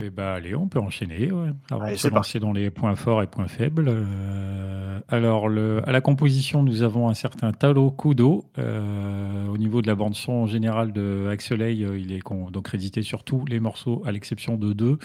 Eh 0.00 0.10
ben, 0.10 0.26
allez, 0.26 0.54
on 0.54 0.68
peut 0.68 0.78
enchaîner 0.78 1.32
ouais, 1.32 1.48
avant 1.72 1.80
Allez, 1.82 1.96
de 1.96 1.98
se 2.00 2.06
lancer 2.06 2.38
dans 2.38 2.52
les 2.52 2.70
points 2.70 2.94
forts 2.94 3.20
et 3.20 3.26
points 3.26 3.48
faibles. 3.48 3.86
Euh, 3.88 5.00
alors, 5.08 5.48
le, 5.48 5.82
à 5.88 5.90
la 5.90 6.00
composition, 6.00 6.62
nous 6.62 6.82
avons 6.82 7.08
un 7.08 7.14
certain 7.14 7.50
Talo 7.50 7.90
Kudo. 7.90 8.44
Euh, 8.58 9.48
au 9.48 9.58
niveau 9.58 9.82
de 9.82 9.88
la 9.88 9.96
bande 9.96 10.14
son 10.14 10.46
générale 10.46 10.92
de 10.92 11.26
Axelay, 11.32 11.82
euh, 11.82 11.98
il 11.98 12.12
est 12.12 12.22
donc 12.52 12.62
crédité 12.66 13.02
sur 13.02 13.24
tous 13.24 13.44
les 13.46 13.58
morceaux, 13.58 14.00
à 14.06 14.12
l'exception 14.12 14.56
de 14.56 14.72
deux. 14.72 14.98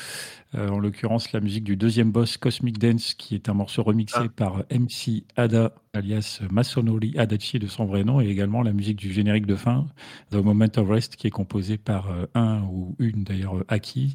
Euh, 0.54 0.70
en 0.70 0.78
l'occurrence, 0.78 1.32
la 1.32 1.40
musique 1.40 1.64
du 1.64 1.76
deuxième 1.76 2.12
boss, 2.12 2.38
Cosmic 2.38 2.78
Dance, 2.78 3.16
qui 3.16 3.34
est 3.34 3.50
un 3.50 3.56
morceau 3.56 3.82
remixé 3.82 4.20
Ah. 4.20 4.30
par 4.36 4.58
MC 4.70 5.24
Ada, 5.36 5.72
alias 5.96 6.42
Masanori 6.52 7.16
Adachi 7.18 7.58
de 7.58 7.66
son 7.66 7.86
vrai 7.86 8.04
nom, 8.04 8.22
et 8.22 8.28
également 8.28 8.62
la 8.62 8.74
musique 8.74 8.98
du 8.98 9.12
générique 9.12 9.48
de 9.48 9.56
fin, 9.56 9.88
The 10.30 10.36
Moment 10.36 10.68
of 10.78 10.88
Rest, 10.88 11.16
qui 11.16 11.26
est 11.26 11.32
composé 11.32 11.80
par 11.80 12.10
un 12.36 12.62
ou 12.72 12.96
une 13.00 13.24
d'ailleurs 13.24 13.64
Aki. 13.70 14.14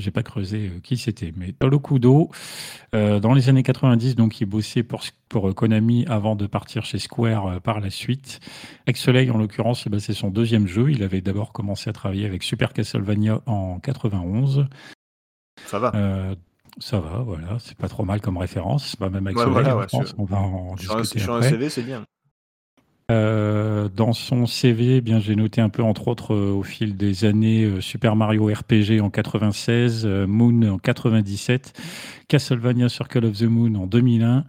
J'ai 0.00 0.10
pas 0.10 0.22
creusé 0.22 0.68
euh, 0.68 0.80
qui 0.82 0.96
c'était, 0.96 1.32
mais 1.36 1.52
Tolokudo, 1.52 2.30
euh, 2.94 3.20
dans 3.20 3.32
les 3.34 3.48
années 3.48 3.62
90, 3.62 4.16
donc 4.16 4.40
il 4.40 4.46
bossait 4.46 4.82
pour, 4.82 5.02
pour 5.28 5.48
euh, 5.48 5.52
Konami 5.52 6.04
avant 6.08 6.36
de 6.36 6.46
partir 6.46 6.84
chez 6.84 6.98
Square 6.98 7.46
euh, 7.46 7.60
par 7.60 7.80
la 7.80 7.90
suite. 7.90 8.40
Ex-Soleil, 8.86 9.30
en 9.30 9.38
l'occurrence, 9.38 9.84
eh 9.86 9.90
ben, 9.90 10.00
c'est 10.00 10.12
son 10.12 10.30
deuxième 10.30 10.66
jeu. 10.66 10.90
Il 10.90 11.02
avait 11.02 11.20
d'abord 11.20 11.52
commencé 11.52 11.88
à 11.88 11.92
travailler 11.92 12.26
avec 12.26 12.42
Super 12.42 12.72
Castlevania 12.72 13.40
en 13.46 13.78
91. 13.78 14.66
Ça 15.66 15.78
va. 15.78 15.92
Euh, 15.94 16.34
ça 16.78 17.00
va, 17.00 17.18
voilà, 17.18 17.58
c'est 17.58 17.76
pas 17.76 17.88
trop 17.88 18.04
mal 18.04 18.20
comme 18.20 18.38
référence. 18.38 18.96
Bah, 18.98 19.10
même 19.10 19.26
avec 19.26 19.38
Ouais, 19.38 19.46
voilà, 19.46 19.86
je 19.92 19.96
ouais, 19.96 20.04
on 20.18 20.24
va 20.24 20.38
en 20.38 20.76
sur 20.76 20.96
un, 20.96 21.00
discuter 21.00 21.24
sur 21.24 21.34
un. 21.34 21.42
CV, 21.42 21.68
c'est 21.68 21.82
bien. 21.82 22.04
Euh, 23.10 23.88
dans 23.88 24.12
son 24.12 24.46
CV, 24.46 24.96
eh 24.96 25.00
bien 25.00 25.18
j'ai 25.18 25.34
noté 25.34 25.60
un 25.60 25.68
peu, 25.68 25.82
entre 25.82 26.06
autres, 26.06 26.32
euh, 26.32 26.52
au 26.52 26.62
fil 26.62 26.96
des 26.96 27.24
années, 27.24 27.64
euh, 27.64 27.80
Super 27.80 28.14
Mario 28.14 28.46
RPG 28.46 29.00
en 29.00 29.10
96, 29.10 30.02
euh, 30.06 30.26
Moon 30.28 30.62
en 30.68 30.78
97, 30.78 31.72
Castlevania 32.28 32.88
Circle 32.88 33.24
of 33.24 33.36
the 33.36 33.42
Moon 33.42 33.74
en 33.74 33.86
2001, 33.86 34.28
euh, 34.38 34.40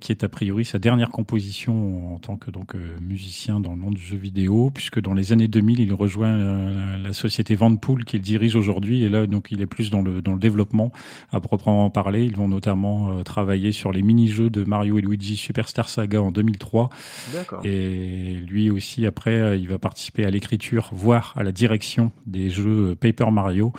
qui 0.00 0.12
est 0.12 0.24
a 0.24 0.28
priori 0.28 0.64
sa 0.64 0.78
dernière 0.78 1.10
composition 1.10 2.14
en 2.14 2.18
tant 2.18 2.36
que 2.36 2.50
donc 2.50 2.74
euh, 2.74 2.96
musicien 3.00 3.60
dans 3.60 3.70
le 3.72 3.76
monde 3.76 3.94
du 3.94 4.00
jeu 4.02 4.16
vidéo, 4.16 4.70
puisque 4.72 5.00
dans 5.00 5.14
les 5.14 5.32
années 5.32 5.48
2000, 5.48 5.80
il 5.80 5.92
rejoint 5.92 6.28
euh, 6.28 6.98
la 6.98 7.12
société 7.12 7.54
Vanpool 7.54 8.04
qu'il 8.04 8.20
dirige 8.22 8.56
aujourd'hui, 8.56 9.02
et 9.04 9.08
là 9.08 9.26
donc 9.26 9.48
il 9.50 9.60
est 9.60 9.66
plus 9.66 9.90
dans 9.90 10.00
le 10.02 10.22
dans 10.22 10.32
le 10.32 10.38
développement 10.38 10.90
à 11.32 11.40
proprement 11.40 11.90
parler. 11.90 12.24
Ils 12.24 12.36
vont 12.36 12.48
notamment 12.48 13.10
euh, 13.18 13.22
travailler 13.22 13.72
sur 13.72 13.92
les 13.92 14.02
mini-jeux 14.02 14.50
de 14.50 14.64
Mario 14.64 14.98
et 14.98 15.02
Luigi 15.02 15.36
Superstar 15.36 15.88
Saga 15.88 16.22
en 16.22 16.30
2003. 16.30 16.88
D'accord. 17.32 17.60
Et 17.64 18.34
lui 18.46 18.70
aussi, 18.70 19.06
après, 19.06 19.34
euh, 19.34 19.56
il 19.56 19.68
va 19.68 19.78
participer 19.78 20.24
à 20.24 20.30
l'écriture, 20.30 20.90
voire 20.92 21.34
à 21.36 21.42
la 21.42 21.52
direction 21.52 22.10
des 22.26 22.48
jeux 22.50 22.90
euh, 22.92 22.94
Paper 22.94 23.30
Mario, 23.30 23.72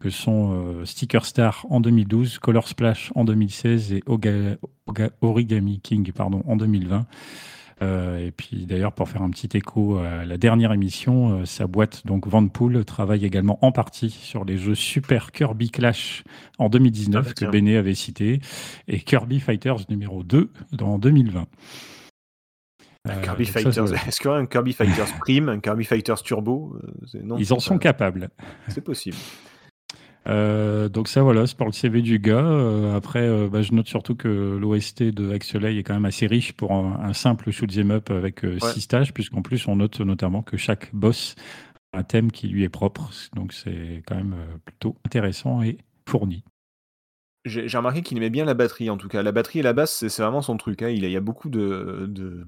que 0.00 0.10
sont 0.10 0.52
euh, 0.52 0.84
Sticker 0.84 1.24
Star 1.24 1.66
en 1.70 1.80
2012, 1.80 2.38
Color 2.38 2.66
Splash 2.66 3.12
en 3.14 3.24
2016 3.24 3.92
et 3.92 4.02
Oga- 4.06 4.56
Oga- 4.88 5.10
Origami 5.52 5.80
King 5.80 6.12
pardon, 6.12 6.42
en 6.46 6.56
2020. 6.56 7.06
Euh, 7.80 8.26
et 8.26 8.30
puis 8.30 8.66
d'ailleurs, 8.66 8.92
pour 8.92 9.08
faire 9.08 9.22
un 9.22 9.30
petit 9.30 9.56
écho 9.56 9.98
à 9.98 10.24
la 10.24 10.38
dernière 10.38 10.72
émission, 10.72 11.40
euh, 11.40 11.44
sa 11.44 11.66
boîte, 11.66 12.06
donc 12.06 12.28
Vanpool, 12.28 12.84
travaille 12.84 13.24
également 13.24 13.58
en 13.62 13.72
partie 13.72 14.10
sur 14.10 14.44
les 14.44 14.56
jeux 14.56 14.76
Super 14.76 15.32
Kirby 15.32 15.70
Clash 15.70 16.22
en 16.58 16.68
2019, 16.68 17.26
Ah 17.28 17.32
que. 17.32 17.50
Béné 17.50 17.76
avait 17.76 17.94
cité, 17.94 18.40
et 18.86 19.00
Kirby 19.00 19.40
Fighters 19.40 19.88
numéro 19.88 20.22
2 20.22 20.50
en 20.80 20.98
2020. 20.98 21.46
Euh, 23.08 23.20
Kirby 23.20 23.46
ça, 23.46 23.52
Fighters. 23.52 23.92
Est-ce 24.06 24.18
qu'il 24.18 24.26
y 24.26 24.28
aura 24.28 24.38
un 24.38 24.46
Kirby 24.46 24.72
Fighters 24.72 25.18
Prime, 25.18 25.48
un 25.48 25.58
Kirby 25.58 25.84
Fighters 25.84 26.22
Turbo 26.22 26.78
non, 27.20 27.36
Ils 27.36 27.52
en 27.52 27.58
sont 27.58 27.78
capables. 27.78 28.30
C'est 28.68 28.84
possible. 28.84 29.16
Euh, 30.28 30.88
donc 30.88 31.08
ça 31.08 31.22
voilà, 31.22 31.46
c'est 31.46 31.56
pour 31.56 31.66
le 31.66 31.72
CV 31.72 32.00
du 32.02 32.18
gars. 32.18 32.44
Euh, 32.46 32.94
après, 32.96 33.26
euh, 33.26 33.48
bah, 33.48 33.62
je 33.62 33.72
note 33.72 33.88
surtout 33.88 34.14
que 34.14 34.28
l'OST 34.60 35.02
de 35.02 35.32
Axelay 35.32 35.76
est 35.78 35.82
quand 35.82 35.94
même 35.94 36.04
assez 36.04 36.26
riche 36.26 36.52
pour 36.52 36.72
un, 36.72 37.00
un 37.02 37.12
simple 37.12 37.50
shoot'em 37.50 37.90
up 37.90 38.10
avec 38.10 38.44
euh, 38.44 38.58
Ouais. 38.62 38.72
six 38.72 38.82
stages, 38.82 39.12
puisqu'en 39.12 39.42
plus 39.42 39.66
on 39.66 39.76
note 39.76 40.00
notamment 40.00 40.42
que 40.42 40.56
chaque 40.56 40.94
boss 40.94 41.34
a 41.92 41.98
un 41.98 42.02
thème 42.04 42.30
qui 42.30 42.48
lui 42.48 42.62
est 42.62 42.68
propre. 42.68 43.10
Donc 43.34 43.52
c'est 43.52 44.02
quand 44.06 44.14
même 44.14 44.34
euh, 44.34 44.56
plutôt 44.64 44.96
intéressant 45.04 45.62
et 45.62 45.78
fourni. 46.08 46.44
J'ai 47.44 47.66
remarqué 47.76 48.02
qu'il 48.02 48.16
aimait 48.18 48.30
bien 48.30 48.44
la 48.44 48.54
batterie, 48.54 48.88
en 48.88 48.96
tout 48.96 49.08
cas. 49.08 49.20
La 49.24 49.32
batterie 49.32 49.58
et 49.58 49.62
la 49.62 49.72
basse, 49.72 50.06
c'est 50.06 50.22
vraiment 50.22 50.42
son 50.42 50.56
truc. 50.56 50.80
hein. 50.82 50.90
Il, 50.90 51.02
y 51.02 51.04
a, 51.04 51.08
il 51.08 51.12
y 51.12 51.16
a 51.16 51.20
beaucoup 51.20 51.48
de, 51.48 52.06
de 52.08 52.44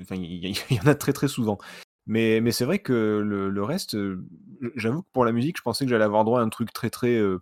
Enfin, 0.00 0.14
il 0.14 0.46
y 0.48 0.80
en 0.82 0.86
a 0.86 0.94
très 0.94 1.12
très 1.12 1.28
souvent. 1.28 1.58
Mais, 2.06 2.40
mais 2.40 2.50
c'est 2.50 2.64
vrai 2.64 2.78
que 2.80 3.22
le, 3.24 3.50
le 3.50 3.62
reste, 3.62 3.94
euh, 3.94 4.24
j'avoue 4.76 5.02
que 5.02 5.08
pour 5.12 5.24
la 5.24 5.32
musique, 5.32 5.56
je 5.58 5.62
pensais 5.62 5.84
que 5.84 5.90
j'allais 5.90 6.04
avoir 6.04 6.24
droit 6.24 6.40
à 6.40 6.42
un 6.42 6.48
truc 6.48 6.72
très 6.72 6.90
très 6.90 7.14
euh, 7.16 7.38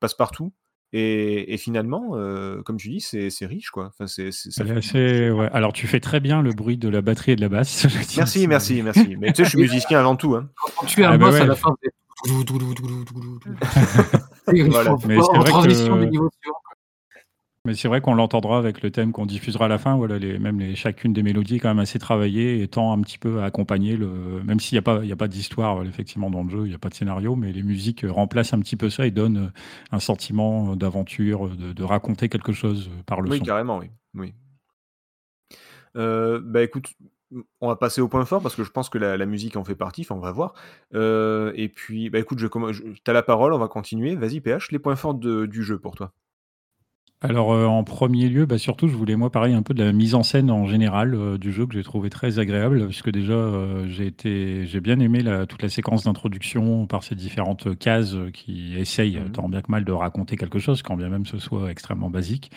passe-partout. 0.00 0.52
Et, 0.96 1.52
et 1.52 1.56
finalement, 1.56 2.10
euh, 2.14 2.62
comme 2.62 2.76
tu 2.76 2.88
dis, 2.88 3.00
c'est 3.00 3.28
c'est 3.28 3.46
riche, 3.46 3.70
quoi. 3.70 3.86
Enfin, 3.86 4.06
c'est 4.06 4.30
c'est- 4.30 4.62
ouais. 5.30 5.48
Alors 5.52 5.72
tu 5.72 5.88
fais 5.88 5.98
très 5.98 6.20
bien 6.20 6.40
le 6.40 6.52
bruit 6.52 6.76
de 6.78 6.88
la 6.88 7.02
batterie 7.02 7.32
et 7.32 7.36
de 7.36 7.40
la 7.40 7.48
basse. 7.48 7.84
Merci, 8.16 8.46
merci, 8.46 8.80
merci. 8.82 9.16
Mais 9.18 9.32
tu 9.32 9.38
sais, 9.38 9.44
je 9.44 9.48
suis 9.50 9.58
musicien 9.58 9.98
avant 9.98 10.14
tout. 10.14 10.36
Hein. 10.36 10.48
Quand 10.78 10.86
tu 10.86 11.00
es 11.02 11.04
un 11.04 11.10
Ah 11.12 11.18
bah 11.18 11.26
boss 11.30 11.40
à 11.40 11.44
la 11.46 11.56
fin, 11.56 11.74
Voilà. 14.46 14.92
en 14.94 14.98
c'est 14.98 15.14
vrai 15.16 15.44
transition 15.48 15.94
que- 15.96 16.04
du 16.04 16.10
niveau 16.10 16.30
suivant. 16.40 16.56
Mais 17.66 17.74
c'est 17.74 17.88
vrai 17.88 18.02
qu'on 18.02 18.14
l'entendra 18.14 18.58
avec 18.58 18.82
le 18.82 18.90
thème 18.90 19.10
qu'on 19.12 19.24
diffusera 19.24 19.64
à 19.64 19.68
la 19.68 19.78
fin. 19.78 19.96
Voilà, 19.96 20.18
les, 20.18 20.38
même 20.38 20.60
les, 20.60 20.74
chacune 20.76 21.14
des 21.14 21.22
mélodies 21.22 21.56
est 21.56 21.58
quand 21.60 21.68
même 21.70 21.78
assez 21.78 21.98
travaillée 21.98 22.60
et 22.62 22.68
tend 22.68 22.92
un 22.92 23.00
petit 23.00 23.16
peu 23.16 23.40
à 23.40 23.46
accompagner 23.46 23.96
le. 23.96 24.42
Même 24.44 24.60
s'il 24.60 24.76
n'y 24.76 24.80
a 24.80 24.82
pas, 24.82 25.02
y 25.02 25.12
a 25.12 25.16
pas 25.16 25.28
d'histoire 25.28 25.80
euh, 25.80 25.84
effectivement 25.84 26.28
dans 26.30 26.42
le 26.44 26.50
jeu, 26.50 26.66
il 26.66 26.68
n'y 26.68 26.74
a 26.74 26.78
pas 26.78 26.90
de 26.90 26.94
scénario, 26.94 27.36
mais 27.36 27.52
les 27.52 27.62
musiques 27.62 28.04
euh, 28.04 28.12
remplacent 28.12 28.52
un 28.52 28.60
petit 28.60 28.76
peu 28.76 28.90
ça 28.90 29.06
et 29.06 29.10
donnent 29.10 29.46
euh, 29.46 29.50
un 29.92 29.98
sentiment 30.00 30.76
d'aventure, 30.76 31.48
de, 31.56 31.72
de 31.72 31.82
raconter 31.84 32.28
quelque 32.28 32.52
chose 32.52 32.90
par 33.06 33.22
le 33.22 33.30
Oui, 33.30 33.38
son. 33.38 33.44
carrément, 33.44 33.78
oui. 33.78 33.90
oui. 34.14 34.34
Euh, 35.96 36.42
bah 36.44 36.62
écoute, 36.62 36.92
on 37.62 37.68
va 37.68 37.76
passer 37.76 38.02
au 38.02 38.08
point 38.08 38.26
fort 38.26 38.42
parce 38.42 38.56
que 38.56 38.64
je 38.64 38.70
pense 38.70 38.90
que 38.90 38.98
la, 38.98 39.16
la 39.16 39.24
musique 39.24 39.56
en 39.56 39.64
fait 39.64 39.74
partie, 39.74 40.02
enfin 40.02 40.16
on 40.16 40.20
va 40.20 40.32
voir. 40.32 40.52
Euh, 40.94 41.50
et 41.54 41.70
puis, 41.70 42.10
bah 42.10 42.18
écoute, 42.18 42.40
je, 42.40 42.46
je, 42.72 42.82
t'as 43.04 43.14
la 43.14 43.22
parole, 43.22 43.54
on 43.54 43.58
va 43.58 43.68
continuer. 43.68 44.16
Vas-y 44.16 44.42
PH, 44.42 44.70
les 44.70 44.78
points 44.78 44.96
forts 44.96 45.14
de- 45.14 45.46
du 45.46 45.62
jeu 45.62 45.78
pour 45.78 45.94
toi. 45.94 46.12
Alors 47.26 47.54
euh, 47.54 47.64
en 47.64 47.84
premier 47.84 48.28
lieu, 48.28 48.44
bah, 48.44 48.58
surtout, 48.58 48.86
je 48.86 48.94
voulais 48.94 49.16
moi 49.16 49.30
parler 49.30 49.54
un 49.54 49.62
peu 49.62 49.72
de 49.72 49.82
la 49.82 49.92
mise 49.92 50.14
en 50.14 50.22
scène 50.22 50.50
en 50.50 50.66
général 50.66 51.14
euh, 51.14 51.38
du 51.38 51.52
jeu 51.52 51.64
que 51.66 51.72
j'ai 51.72 51.82
trouvé 51.82 52.10
très 52.10 52.38
agréable, 52.38 52.86
puisque 52.86 53.10
déjà 53.10 53.32
euh, 53.32 53.86
j'ai 53.88 54.06
été, 54.06 54.66
j'ai 54.66 54.80
bien 54.80 55.00
aimé 55.00 55.22
la- 55.22 55.46
toute 55.46 55.62
la 55.62 55.70
séquence 55.70 56.04
d'introduction 56.04 56.86
par 56.86 57.02
ces 57.02 57.14
différentes 57.14 57.78
cases 57.78 58.14
qui 58.34 58.76
essayent 58.78 59.16
Mhm. 59.20 59.30
tant 59.32 59.48
bien 59.48 59.62
que 59.62 59.70
mal 59.72 59.86
de 59.86 59.92
raconter 59.92 60.36
quelque 60.36 60.58
chose, 60.58 60.82
quand 60.82 60.96
bien 60.98 61.08
même 61.08 61.24
ce 61.24 61.38
soit 61.38 61.70
extrêmement 61.70 62.10
basique. 62.10 62.50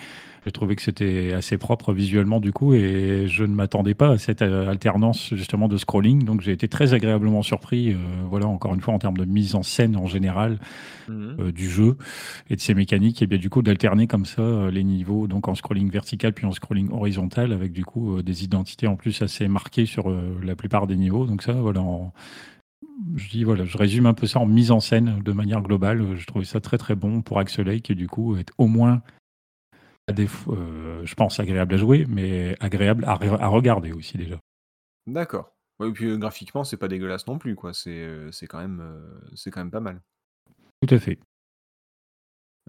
J'ai 0.47 0.53
trouvé 0.53 0.77
que 0.77 0.81
c'était 0.81 1.33
assez 1.33 1.57
propre 1.57 1.91
visuellement 1.91 2.39
du 2.39 2.53
coup, 2.53 2.73
et 2.73 3.25
je 3.27 3.43
ne 3.43 3.53
m'attendais 3.53 3.95
pas 3.95 4.12
à 4.12 4.17
cette 4.17 4.41
euh, 4.41 4.69
alternance 4.69 5.33
justement 5.36 5.67
de 5.67 5.75
scrolling, 5.75 6.23
donc 6.23 6.39
j'ai 6.39 6.53
été 6.53 6.69
très 6.69 6.93
agréablement 6.93 7.41
surpris. 7.43 7.91
euh, 7.91 7.98
voilà, 8.29 8.48
encore 8.48 8.73
une 8.73 8.79
fois 8.79 8.93
en 8.93 8.98
termes 9.00 9.17
de 9.17 9.25
mise 9.25 9.56
en 9.56 9.62
scène 9.63 9.98
en 9.98 10.08
général 10.08 10.58
Mhm. 11.10 11.35
euh, 11.39 11.52
du 11.52 11.69
jeu 11.69 11.98
et 12.50 12.56
de 12.56 12.62
ses 12.62 12.73
mécaniques 12.73 13.21
et 13.21 13.27
bien 13.27 13.37
du 13.37 13.50
coup 13.50 13.62
d'alterner 13.62 14.08
comme 14.08 14.25
ça 14.25 14.41
euh, 14.41 14.71
les 14.71 14.83
niveaux 14.85 15.27
donc 15.27 15.48
en 15.50 15.56
scrolling 15.56 15.89
vertical 15.91 16.31
puis 16.33 16.45
en 16.45 16.52
scrolling 16.54 16.91
horizontal 16.91 17.52
avec 17.52 17.71
du 17.73 17.83
coup 17.85 18.21
des 18.21 18.43
identités 18.45 18.87
en 18.87 18.95
plus 18.95 19.21
assez 19.21 19.48
marquées 19.50 19.85
sur 19.85 20.10
la 20.10 20.56
plupart 20.56 20.85
des 20.87 20.95
niveaux 20.98 21.25
donc 21.25 21.43
ça 21.43 21.54
voilà 21.54 21.81
en- 21.81 22.12
je 23.15 23.29
dis 23.29 23.43
voilà 23.45 23.63
je 23.65 23.77
résume 23.77 24.06
un 24.06 24.13
peu 24.13 24.27
ça 24.27 24.39
en 24.39 24.45
mise 24.48 24.71
en 24.71 24.79
scène 24.81 25.21
de 25.23 25.31
manière 25.31 25.62
globale 25.62 26.06
je 26.17 26.25
trouvais 26.25 26.43
ça 26.45 26.60
très 26.60 26.77
très 26.77 26.95
bon 26.95 27.21
pour 27.21 27.39
Axelay 27.39 27.79
qui 27.79 27.95
du 27.95 28.08
coup 28.08 28.35
est 28.35 28.50
au 28.58 28.67
moins 28.67 29.02
des 30.13 30.27
euh, 30.49 31.05
je 31.05 31.15
pense, 31.15 31.39
agréable 31.39 31.75
à 31.75 31.77
jouer, 31.77 32.05
mais 32.08 32.55
agréable 32.60 33.05
à, 33.05 33.12
à 33.13 33.47
regarder 33.47 33.91
aussi 33.91 34.17
déjà. 34.17 34.37
D'accord. 35.08 35.55
Ouais, 35.79 35.89
et 35.89 35.91
puis 35.91 36.05
euh, 36.10 36.17
graphiquement, 36.17 36.63
c'est 36.63 36.77
pas 36.77 36.87
dégueulasse 36.87 37.27
non 37.27 37.37
plus, 37.37 37.55
quoi. 37.55 37.73
C'est 37.73 37.89
euh, 37.91 38.31
c'est 38.31 38.47
quand 38.47 38.60
même 38.60 38.79
euh, 38.81 39.19
c'est 39.35 39.51
quand 39.51 39.62
même 39.62 39.71
pas 39.71 39.79
mal. 39.79 40.01
Tout 40.81 40.93
à 40.95 40.99
fait. 40.99 41.19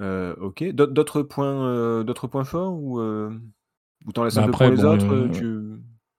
Euh, 0.00 0.34
ok. 0.36 0.64
D'aut- 0.72 0.86
D'autres 0.86 1.22
points 1.22 2.04
d'autres 2.04 2.28
points 2.28 2.44
forts 2.44 2.74
ou 2.74 3.00
ou 3.00 4.12
t'en 4.12 4.24
laisses 4.24 4.36
Bah 4.36 4.42
un 4.42 4.44
peu 4.44 4.50
après, 4.50 4.66
pour 4.66 4.70
les 4.70 4.84
bon, 4.84 4.94
autres 4.94 5.28
tu... 5.32 5.46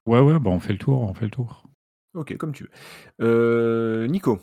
Ouais, 0.05 0.20
ouais, 0.20 0.39
bah 0.39 0.49
on 0.51 0.59
fait 0.59 0.74
le 0.74 0.80
tour, 0.80 1.01
on 1.01 1.13
fait 1.13 1.26
le 1.26 1.32
tour. 1.32 1.63
Ok, 2.13 2.36
comme 2.38 2.53
tu 2.53 2.67
veux. 3.20 4.07
Nico. 4.07 4.39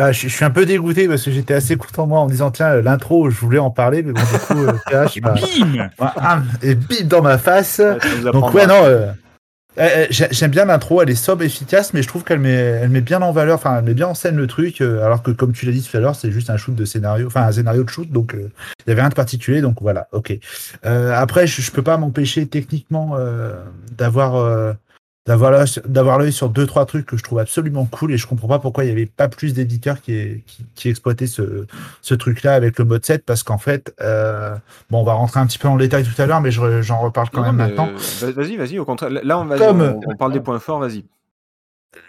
Bah, 0.00 0.12
je, 0.12 0.28
je 0.28 0.34
suis 0.34 0.44
un 0.44 0.50
peu 0.50 0.64
dégoûté 0.64 1.08
parce 1.08 1.22
que 1.22 1.30
j'étais 1.30 1.52
assez 1.54 1.76
content 1.76 2.06
moi 2.06 2.20
en 2.20 2.26
me 2.26 2.30
disant 2.30 2.50
tiens 2.50 2.76
l'intro 2.80 3.28
je 3.28 3.38
voulais 3.38 3.58
en 3.58 3.70
parler 3.70 4.02
mais 4.02 4.12
bon 4.12 4.20
du 4.22 4.38
coup 4.38 4.64
euh, 4.64 4.72
PH, 4.90 5.16
Et 5.16 5.20
bah, 5.20 5.34
bim 5.34 5.88
bah, 5.98 6.14
ah, 6.16 6.42
et 6.62 6.74
bim 6.74 7.04
dans 7.04 7.20
ma 7.22 7.36
face. 7.38 7.80
Ouais, 7.80 8.32
Donc 8.32 8.54
ouais 8.54 8.66
non 8.66 8.82
euh, 8.84 9.10
euh, 9.78 10.06
j'ai- 10.10 10.26
j'aime 10.32 10.50
bien 10.50 10.64
l'intro 10.64 11.00
elle 11.02 11.10
est 11.10 11.14
sobre 11.14 11.42
efficace 11.44 11.92
mais 11.94 12.02
je 12.02 12.08
trouve 12.08 12.24
qu'elle 12.24 12.40
met 12.40 12.50
elle 12.50 12.88
met 12.88 13.00
bien 13.02 13.22
en 13.22 13.30
valeur 13.30 13.54
enfin 13.54 13.76
elle 13.78 13.84
met 13.84 13.94
bien 13.94 14.08
en 14.08 14.14
scène 14.14 14.36
le 14.36 14.46
truc 14.48 14.80
euh, 14.80 15.04
alors 15.04 15.22
que 15.22 15.30
comme 15.30 15.52
tu 15.52 15.64
l'as 15.66 15.72
dit 15.72 15.82
tout 15.82 15.96
à 15.96 16.00
l'heure 16.00 16.16
c'est 16.16 16.30
juste 16.32 16.50
un 16.50 16.56
shoot 16.56 16.74
de 16.74 16.84
scénario 16.84 17.26
enfin 17.28 17.42
un 17.42 17.52
scénario 17.52 17.84
de 17.84 17.88
shoot 17.90 18.10
donc 18.10 18.34
euh, 18.34 18.50
il 18.86 18.90
y 18.90 18.92
avait 18.92 19.00
rien 19.02 19.10
de 19.10 19.14
particulier 19.14 19.60
donc 19.60 19.76
voilà 19.80 20.08
ok 20.12 20.32
Euh, 20.86 21.12
après 21.14 21.46
je, 21.46 21.62
je 21.62 21.70
peux 21.70 21.82
pas 21.82 21.96
m'empêcher 21.98 22.46
techniquement 22.46 23.12
euh, 23.16 23.52
d'avoir 23.96 24.34
euh, 24.36 24.72
d'avoir 25.26 26.18
l'œil 26.18 26.32
sur 26.32 26.48
deux 26.48 26.66
trois 26.66 26.86
trucs 26.86 27.06
que 27.06 27.16
je 27.16 27.22
trouve 27.22 27.38
absolument 27.38 27.84
cool 27.86 28.12
et 28.12 28.16
je 28.16 28.26
comprends 28.26 28.48
pas 28.48 28.58
pourquoi 28.58 28.84
il 28.84 28.88
y 28.88 28.90
avait 28.90 29.06
pas 29.06 29.28
plus 29.28 29.52
d'éditeurs 29.54 30.00
qui, 30.00 30.42
qui, 30.46 30.64
qui 30.74 30.88
exploitaient 30.88 31.26
ce, 31.26 31.66
ce 32.02 32.14
truc 32.14 32.42
là 32.42 32.54
avec 32.54 32.78
le 32.78 32.84
mode 32.84 33.04
7 33.04 33.24
parce 33.24 33.42
qu'en 33.42 33.58
fait 33.58 33.94
euh, 34.00 34.54
bon 34.90 35.00
on 35.00 35.04
va 35.04 35.12
rentrer 35.12 35.38
un 35.40 35.46
petit 35.46 35.58
peu 35.58 35.68
le 35.68 35.78
détail 35.78 36.04
tout 36.04 36.20
à 36.20 36.26
l'heure 36.26 36.40
mais 36.40 36.50
je- 36.50 36.82
j'en 36.82 37.00
reparle 37.00 37.28
quand 37.30 37.40
Non, 37.42 37.52
même 37.52 37.56
maintenant 37.56 37.90
Vas-y, 38.34 38.56
vas-y, 38.56 38.78
au 38.78 38.84
contraire. 38.84 39.10
Là, 39.10 39.38
on, 39.38 39.44
va, 39.44 39.56
Comme- 39.58 39.80
on, 39.82 40.00
on 40.12 40.16
parle 40.16 40.32
des 40.32 40.40
points 40.40 40.58
forts, 40.58 40.80
vas-y. 40.80 41.04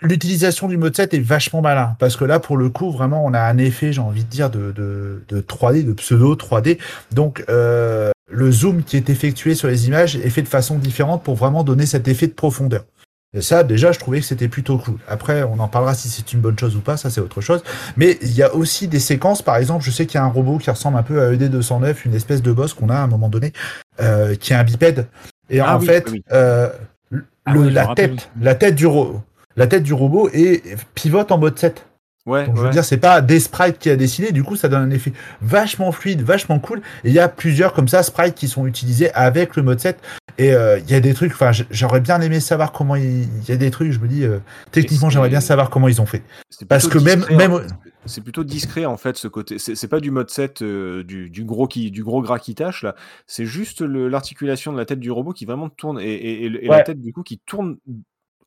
l'utilisation 0.01 0.67
du 0.67 0.77
mode 0.77 0.95
7 0.95 1.13
est 1.13 1.19
vachement 1.19 1.61
malin 1.61 1.95
parce 1.99 2.15
que 2.15 2.23
là 2.25 2.39
pour 2.39 2.55
le 2.57 2.69
coup 2.69 2.91
vraiment 2.91 3.23
on 3.25 3.33
a 3.33 3.41
un 3.41 3.57
effet 3.57 3.91
j'ai 3.93 4.01
envie 4.01 4.23
de 4.23 4.29
dire 4.29 4.49
de, 4.49 4.71
de, 4.71 5.23
de 5.27 5.41
3D 5.41 5.85
de 5.85 5.93
pseudo 5.93 6.35
3D 6.35 6.79
donc 7.11 7.43
euh, 7.49 8.11
le 8.29 8.51
zoom 8.51 8.83
qui 8.83 8.95
est 8.97 9.09
effectué 9.09 9.53
sur 9.55 9.67
les 9.67 9.87
images 9.87 10.15
est 10.15 10.29
fait 10.29 10.41
de 10.43 10.47
façon 10.47 10.77
différente 10.77 11.23
pour 11.23 11.35
vraiment 11.35 11.63
donner 11.63 11.85
cet 11.85 12.07
effet 12.07 12.27
de 12.27 12.33
profondeur 12.33 12.85
et 13.33 13.41
ça 13.41 13.63
déjà 13.63 13.91
je 13.93 13.99
trouvais 13.99 14.19
que 14.19 14.25
c'était 14.25 14.47
plutôt 14.49 14.77
cool 14.77 14.97
après 15.07 15.43
on 15.43 15.59
en 15.59 15.67
parlera 15.69 15.93
si 15.95 16.09
c'est 16.09 16.33
une 16.33 16.41
bonne 16.41 16.59
chose 16.59 16.75
ou 16.75 16.81
pas 16.81 16.97
ça 16.97 17.09
c'est 17.09 17.21
autre 17.21 17.39
chose 17.41 17.63
mais 17.95 18.17
il 18.21 18.31
y 18.33 18.43
a 18.43 18.53
aussi 18.53 18.87
des 18.89 18.99
séquences 18.99 19.41
par 19.41 19.55
exemple 19.55 19.83
je 19.85 19.91
sais 19.91 20.05
qu'il 20.05 20.15
y 20.15 20.17
a 20.21 20.25
un 20.25 20.29
robot 20.29 20.57
qui 20.57 20.69
ressemble 20.69 20.97
un 20.97 21.03
peu 21.03 21.21
à 21.21 21.31
E 21.31 21.37
ED209 21.37 21.95
une 22.05 22.13
espèce 22.13 22.41
de 22.41 22.51
boss 22.51 22.73
qu'on 22.73 22.89
a 22.89 22.95
à 22.95 22.99
un 23.01 23.07
moment 23.07 23.29
donné 23.29 23.53
euh, 24.01 24.35
qui 24.35 24.51
est 24.53 24.55
un 24.57 24.63
bipède 24.65 25.07
et 25.49 25.59
Ah 25.61 25.77
en 25.77 25.79
oui, 25.79 25.85
fait 25.85 26.09
oui. 26.11 26.23
euh, 26.33 26.69
le- 27.09 27.25
Ah 27.45 27.53
la 27.55 27.95
tête 27.95 28.29
la 28.41 28.55
tête 28.55 28.75
du 28.75 28.85
robot 28.85 29.21
la 29.55 29.67
tête 29.67 29.83
du 29.83 29.93
robot 29.93 30.29
est 30.33 30.63
pivote 30.95 31.31
en 31.31 31.37
mode 31.37 31.57
7. 31.59 31.85
Ouais, 32.27 32.45
Donc 32.45 32.55
je 32.55 32.61
veux 32.61 32.67
ouais. 32.67 32.71
dire, 32.71 32.83
c'est 32.85 32.97
pas 32.97 33.19
des 33.21 33.39
sprites 33.39 33.79
qui 33.79 33.89
a 33.89 33.95
dessiné, 33.95 34.31
du 34.31 34.43
coup 34.43 34.55
ça 34.55 34.69
donne 34.69 34.83
un 34.83 34.91
effet 34.91 35.11
vachement 35.41 35.91
fluide, 35.91 36.21
vachement 36.21 36.59
cool. 36.59 36.79
Et 37.03 37.07
il 37.09 37.13
y 37.13 37.19
a 37.19 37.27
plusieurs 37.27 37.73
comme 37.73 37.87
ça 37.87 38.03
sprites 38.03 38.35
qui 38.35 38.47
sont 38.47 38.67
utilisés 38.67 39.11
avec 39.13 39.55
le 39.55 39.63
mode 39.63 39.79
7. 39.79 39.99
Et 40.37 40.53
euh, 40.53 40.77
il 40.79 40.89
y 40.89 40.93
a 40.93 40.99
des 40.99 41.13
trucs, 41.15 41.31
enfin 41.33 41.51
j'aurais 41.71 41.99
bien 41.99 42.21
aimé 42.21 42.39
savoir 42.39 42.71
comment 42.71 42.95
il 42.95 43.23
il 43.23 43.49
y 43.49 43.51
a 43.51 43.57
des 43.57 43.71
trucs, 43.71 43.91
je 43.91 43.99
me 43.99 44.07
dis, 44.07 44.23
euh, 44.23 44.37
techniquement 44.71 45.09
j'aimerais 45.09 45.29
bien 45.29 45.41
savoir 45.41 45.69
comment 45.71 45.87
ils 45.87 45.99
ont 45.99 46.05
fait. 46.05 46.21
Parce 46.69 46.87
que 46.87 46.99
même- 46.99 47.21
discret. 47.21 47.67
C'est 48.07 48.21
plutôt 48.23 48.43
discret 48.43 48.85
en 48.85 48.97
fait 48.97 49.15
ce 49.17 49.27
côté. 49.27 49.57
C'est 49.59 49.87
pas 49.87 49.99
du 49.99 50.09
mode 50.11 50.29
7 50.31 50.61
euh, 50.63 51.03
du, 51.03 51.29
du 51.29 51.43
gros 51.43 51.67
qui 51.67 51.91
du 51.91 52.03
gros 52.03 52.21
gras 52.21 52.39
qui 52.39 52.55
tâche 52.55 52.81
là. 52.83 52.95
C'est 53.27 53.45
juste 53.45 53.81
l'articulation 53.81 54.71
de 54.73 54.77
la 54.77 54.85
tête 54.85 54.99
du 54.99 55.11
robot 55.11 55.33
qui 55.33 55.45
vraiment 55.45 55.69
tourne 55.69 55.99
et, 55.99 56.05
et- 56.13 56.45
et- 56.45 56.65
et 56.65 56.67
la 56.67 56.81
tête 56.81 56.99
du 57.01 57.13
coup 57.13 57.21
qui 57.23 57.39
tourne 57.45 57.77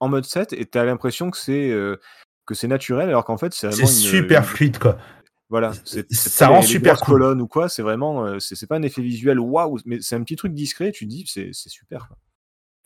en 0.00 0.08
mode 0.08 0.24
7 0.24 0.52
et 0.52 0.64
t'as 0.66 0.84
l'impression 0.84 1.30
que 1.30 1.38
c'est 1.38 1.70
euh, 1.70 1.96
que 2.46 2.54
c'est 2.54 2.68
naturel 2.68 3.08
alors 3.08 3.24
qu'en 3.24 3.36
fait 3.36 3.52
c'est 3.54 3.66
vraiment 3.68 3.82
une, 3.82 3.86
super 3.94 4.40
une- 4.40 4.46
fluide 4.46 4.78
quoi. 4.78 4.98
Voilà, 5.50 5.72
c'est 5.84 6.06
c'est 6.10 6.30
Ça 6.30 6.48
rend 6.48 6.60
les- 6.60 6.66
super 6.66 7.00
cool. 7.00 7.20
colonnes 7.20 7.40
ou 7.42 7.46
quoi. 7.46 7.68
C'est 7.68 7.82
vraiment 7.82 8.24
euh, 8.24 8.38
c'est 8.40 8.54
c'est 8.54 8.66
pas 8.66 8.76
un 8.76 8.82
effet 8.82 9.02
visuel 9.02 9.38
waouh, 9.38 9.78
mais 9.84 9.98
c'est 10.00 10.16
un 10.16 10.22
petit 10.22 10.36
truc 10.36 10.52
discret. 10.54 10.90
Tu 10.90 11.04
te 11.04 11.10
dis 11.10 11.24
c'est 11.28 11.50
c'est 11.52 11.68
super. 11.68 12.08
quoi. 12.08 12.16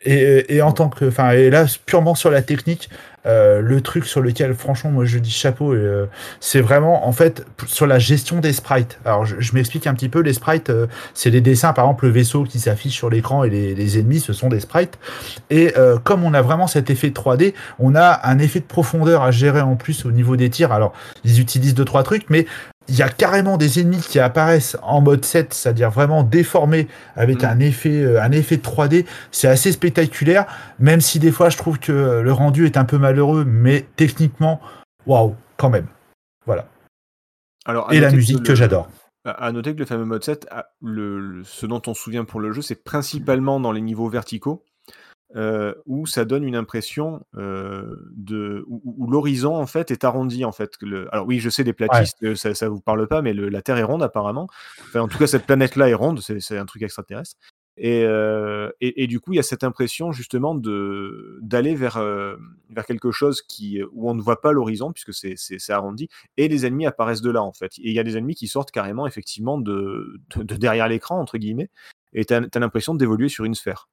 Et, 0.05 0.63
en 0.63 0.71
tant 0.71 0.89
que, 0.89 1.07
enfin, 1.07 1.33
et 1.33 1.51
là 1.51 1.67
purement 1.85 2.15
sur 2.15 2.31
la 2.31 2.41
technique, 2.41 2.89
euh, 3.27 3.61
le 3.61 3.81
truc 3.81 4.07
sur 4.07 4.21
lequel 4.21 4.55
franchement 4.55 4.93
moi 4.93 5.05
je 5.05 5.19
dis 5.19 5.31
chapeau, 5.31 5.75
euh, 5.75 6.07
c'est 6.39 6.61
vraiment 6.61 7.09
en 7.09 7.13
fait 7.13 7.45
sur 7.67 7.87
la 7.87 7.99
gestion 7.99 8.39
des 8.39 8.53
sprites. 8.53 9.01
Alors 9.05 9.27
je, 9.27 9.55
m'explique 9.55 9.89
un 9.89 9.95
petit 9.95 10.09
peu 10.09 10.21
les 10.21 10.35
sprites, 10.35 10.71
euh, 10.71 10.87
c'est 11.15 11.31
les 11.31 11.41
dessins 11.41 11.73
par 11.73 11.87
exemple 11.87 12.07
le 12.07 12.13
vaisseau 12.13 12.45
qui 12.45 12.61
s'affiche 12.61 12.95
sur 12.95 13.11
l'écran 13.11 13.43
et 13.43 13.51
les, 13.51 13.75
les 13.75 13.99
ennemis 13.99 14.21
ce 14.21 14.33
sont 14.33 14.49
des 14.49 14.61
sprites. 14.61 14.99
Et 15.51 15.75
comme 16.05 16.25
on 16.25 16.33
a 16.33 16.43
vraiment 16.43 16.69
cet 16.69 16.91
effet 16.91 17.11
de 17.11 17.15
3D, 17.15 17.55
on 17.79 17.95
a 17.97 18.21
un 18.23 18.39
effet 18.39 18.61
de 18.61 18.65
profondeur 18.67 19.23
à 19.23 19.33
gérer 19.33 19.61
en 19.61 19.75
plus 19.75 20.05
au 20.05 20.13
niveau 20.13 20.37
des 20.37 20.49
tirs. 20.49 20.73
Alors 20.73 20.93
ils 21.25 21.41
utilisent 21.41 21.75
deux 21.75 21.85
trois 21.85 22.05
trucs, 22.05 22.31
mais 22.31 22.47
il 22.89 22.97
y 22.97 23.03
a 23.03 23.09
carrément 23.09 23.57
des 23.59 23.81
ennemis 23.81 24.01
qui 24.01 24.19
apparaissent 24.19 24.77
en 24.83 25.01
mode 25.01 25.25
7, 25.25 25.53
c'est-à-dire 25.55 25.91
vraiment 25.91 26.23
déformés 26.23 26.89
avec 27.17 27.43
Mm. 27.43 27.47
un 27.47 27.61
effet, 27.61 28.03
euh, 28.03 28.23
un 28.23 28.33
effet 28.33 28.57
de 28.57 28.63
3D. 28.63 29.07
C'est 29.31 29.49
assez 29.49 29.73
spectaculaire, 29.73 30.47
même 30.79 31.01
si 31.01 31.19
des 31.19 31.31
fois 31.33 31.51
je 31.51 31.57
trouve 31.59 31.79
que 31.79 32.21
le 32.23 32.33
rendu 32.33 32.65
est 32.67 32.77
un 32.77 32.85
peu 32.85 32.99
malheureux, 32.99 33.45
mais 33.45 33.87
techniquement, 33.97 34.61
waouh, 35.07 35.37
quand 35.57 35.71
même. 35.71 35.87
Voilà. 36.47 36.67
Alors, 37.67 37.93
Et 37.93 38.01
la 38.01 38.11
musique 38.11 38.43
que 38.43 38.55
j'adore. 38.55 38.89
À 39.25 39.53
noter 39.53 39.75
que 39.75 39.81
le 39.81 39.85
fameux 39.85 40.07
mode 40.07 40.25
7, 40.25 40.47
a- 40.51 40.69
le, 40.81 41.21
le- 41.21 41.45
ce 41.45 41.67
dont 41.67 41.83
on 41.87 41.93
se 41.93 42.03
souvient 42.03 42.25
pour 42.25 42.41
le 42.41 42.53
jeu, 42.53 42.63
c'est 42.63 42.83
principalement 42.83 43.61
dans 43.61 43.73
les 43.73 43.83
niveaux 43.83 44.09
verticaux, 44.09 44.65
euh, 45.37 45.75
où 45.87 46.07
ça 46.07 46.25
donne 46.25 46.45
une 46.45 46.57
impression 46.57 47.25
euh, 47.37 47.97
de 48.17 48.65
où, 48.67 48.83
où 48.97 49.11
l'horizon 49.11 49.55
en 49.57 49.67
fait 49.67 49.91
est 49.91 50.05
arrondi 50.05 50.45
en 50.45 50.53
fait. 50.53 50.73
Le, 50.81 51.13
alors 51.13 51.27
oui, 51.27 51.39
je 51.39 51.51
sais 51.51 51.65
les 51.65 51.73
platistes, 51.75 52.17
euh, 52.23 52.35
ça, 52.35 52.55
ça 52.55 52.69
vous 52.69 52.81
parle 52.81 53.07
pas, 53.09 53.21
mais 53.23 53.35
le- 53.35 53.49
la 53.49 53.63
Terre 53.63 53.77
est 53.79 53.83
ronde 53.83 54.03
apparemment. 54.03 54.49
Enfin, 54.83 55.01
en 55.01 55.09
tout 55.09 55.19
cas, 55.19 55.27
cette 55.27 55.47
planète-là 55.47 55.89
est 55.91 55.95
ronde, 55.95 56.21
c'est 56.21 56.41
c'est 56.41 56.57
un 56.59 56.67
truc 56.67 56.83
extraterrestre. 56.83 57.37
Et, 57.81 58.03
euh, 58.05 58.71
et, 58.81 59.05
et 59.05 59.07
du 59.07 59.21
coup, 59.21 59.35
il 59.35 59.37
y 59.37 59.39
a 59.39 59.45
cette 59.45 59.63
impression 59.63 60.11
justement 60.11 60.57
de 60.57 61.39
d'aller 61.43 61.77
vers 61.77 62.03
vers 62.71 62.87
quelque 62.87 63.13
chose 63.13 63.41
qui 63.43 63.81
où 63.93 64.11
on 64.11 64.15
ne 64.15 64.21
voit 64.21 64.41
pas 64.41 64.51
l'horizon 64.53 64.93
puisque 64.93 65.15
c'est 65.15 65.71
arrondi 65.73 66.09
et 66.37 66.49
les 66.49 66.67
ennemis 66.67 66.87
apparaissent 66.87 67.23
de 67.23 67.31
là 67.31 67.43
en 67.43 67.53
fait. 67.53 67.73
Et 67.79 67.91
il 67.91 67.93
y 67.93 68.01
a 68.01 68.03
des 68.03 68.17
ennemis 68.17 68.35
qui 68.35 68.49
sortent 68.49 68.73
carrément 68.73 69.07
effectivement 69.07 69.59
de, 69.59 70.21
de, 70.35 70.43
de 70.43 70.57
derrière 70.57 70.89
l'écran 70.89 71.21
entre 71.21 71.39
guillemets 71.39 71.71
et 72.15 72.25
t'as 72.25 72.41
as, 72.53 72.59
l'impression 72.59 72.97
d'évoluer 72.97 73.29
sur 73.29 73.45
une 73.45 73.55
sphère. 73.55 73.89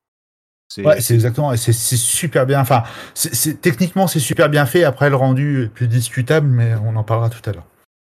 C'est 0.68 0.84
Ouais, 0.86 0.99
c'est 0.99 1.13
exactement, 1.13 1.53
et 1.53 1.57
c'est 1.57 1.74
super 1.74 2.45
bien. 2.45 2.59
Enfin, 2.59 2.84
c'est 3.13 3.61
techniquement 3.61 4.07
c'est 4.07 4.20
super 4.20 4.49
bien 4.49 4.66
fait. 4.66 4.84
Après 4.84 5.09
le 5.09 5.16
rendu 5.16 5.63
est 5.66 5.68
plus 5.70 5.88
discutable, 5.88 6.47
mais 6.47 6.74
on 6.84 6.95
en 6.95 7.03
parlera 7.03 7.30
tout 7.30 7.47
à 7.49 7.53
l'heure. 7.53 7.68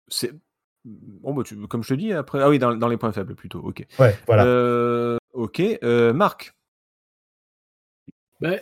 c'est 0.08 0.32
bon 0.86 1.34
bah, 1.34 1.44
tu- 1.44 1.58
comme 1.68 1.84
je 1.84 1.90
te 1.90 1.94
dis 1.96 2.14
après 2.14 2.42
ah 2.42 2.48
oui 2.48 2.60
dans, 2.60 2.74
dans 2.74 2.88
les 2.88 2.96
points 2.98 3.12
faibles 3.12 3.36
plutôt. 3.36 3.60
OK. 3.60 3.86
Ouais, 4.00 4.18
voilà. 4.26 4.46
Euh, 4.46 5.18
OK, 5.34 5.62
euh, 5.84 6.14
Marc. 6.14 6.54
Ben, 8.40 8.60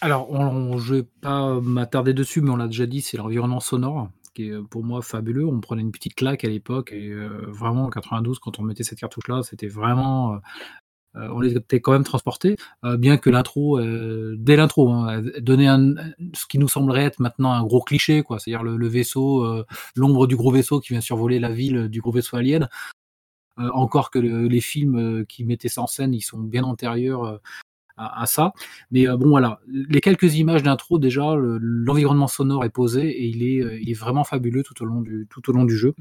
alors, 0.00 0.30
on, 0.30 0.44
on- 0.46 0.78
je 0.78 0.94
vais 0.96 1.02
pas 1.22 1.58
m'attarder 1.60 2.14
dessus, 2.14 2.40
mais 2.42 2.50
on 2.50 2.56
l'a 2.56 2.66
déjà 2.68 2.86
dit, 2.86 3.00
c'est 3.00 3.16
l'environnement 3.16 3.60
sonore 3.60 4.10
qui 4.34 4.50
est 4.50 4.62
pour 4.70 4.84
moi 4.84 5.00
fabuleux. 5.02 5.46
On 5.46 5.60
prenait 5.60 5.80
une 5.82 5.92
petite 5.92 6.14
claque 6.14 6.44
à 6.44 6.48
l'époque 6.48 6.92
et 6.92 7.08
euh, 7.08 7.46
vraiment 7.48 7.86
en 7.86 7.90
92, 7.90 8.38
quand 8.38 8.58
on 8.58 8.62
mettait 8.62 8.84
cette 8.84 8.98
cartouche-là, 9.00 9.42
c'était 9.42 9.68
vraiment. 9.68 10.38
Euh, 11.16 11.28
on 11.32 11.42
était 11.42 11.80
quand 11.80 11.92
même 11.92 12.04
transportés, 12.04 12.56
euh, 12.84 12.96
bien 12.96 13.16
que 13.16 13.30
l'intro, 13.30 13.78
euh, 13.78 14.36
dès 14.38 14.56
l'intro, 14.56 14.90
hein, 14.90 15.22
donnait 15.40 15.68
ce 16.34 16.46
qui 16.46 16.58
nous 16.58 16.68
semblerait 16.68 17.04
être 17.04 17.20
maintenant 17.20 17.52
un 17.52 17.62
gros 17.64 17.82
cliché, 17.82 18.22
quoi. 18.22 18.38
C'est-à-dire 18.38 18.62
le, 18.62 18.88
vaisseau, 18.88 19.64
l'ombre 19.94 20.26
du 20.26 20.36
gros 20.36 20.52
vaisseau 20.52 20.80
qui 20.80 20.92
vient 20.92 21.00
survoler 21.00 21.38
la 21.38 21.50
ville 21.50 21.88
du 21.88 22.00
gros 22.00 22.12
vaisseau 22.12 22.36
alien. 22.36 22.68
Encore 23.56 24.10
que 24.10 24.18
le- 24.18 24.48
les 24.48 24.60
films 24.60 25.24
qui 25.26 25.44
mettaient 25.44 25.68
ça 25.68 25.80
en 25.82 25.86
scène, 25.86 26.12
ils 26.12 26.20
sont 26.20 26.38
bien 26.38 26.62
antérieurs 26.62 27.40
à, 27.96 28.26
ça. 28.26 28.52
Mais 28.90 29.06
bon, 29.06 29.28
voilà, 29.30 29.60
les 29.66 30.00
quelques 30.00 30.34
images 30.36 30.62
d'intro, 30.62 30.98
déjà, 30.98 31.34
le- 31.34 31.58
l'environnement 31.58 32.28
sonore 32.28 32.64
est 32.64 32.70
posé 32.70 33.08
et 33.08 33.24
il 33.26 33.42
est, 33.42 33.80
il 33.80 33.90
est 33.90 33.98
vraiment 33.98 34.24
fabuleux 34.24 34.62
tout 34.62 34.82
au 34.82 34.86
long 34.86 35.00
du, 35.00 35.26
tout 35.30 35.48
au 35.48 35.52
long 35.52 35.64
du 35.64 35.76
jeu. 35.76 35.94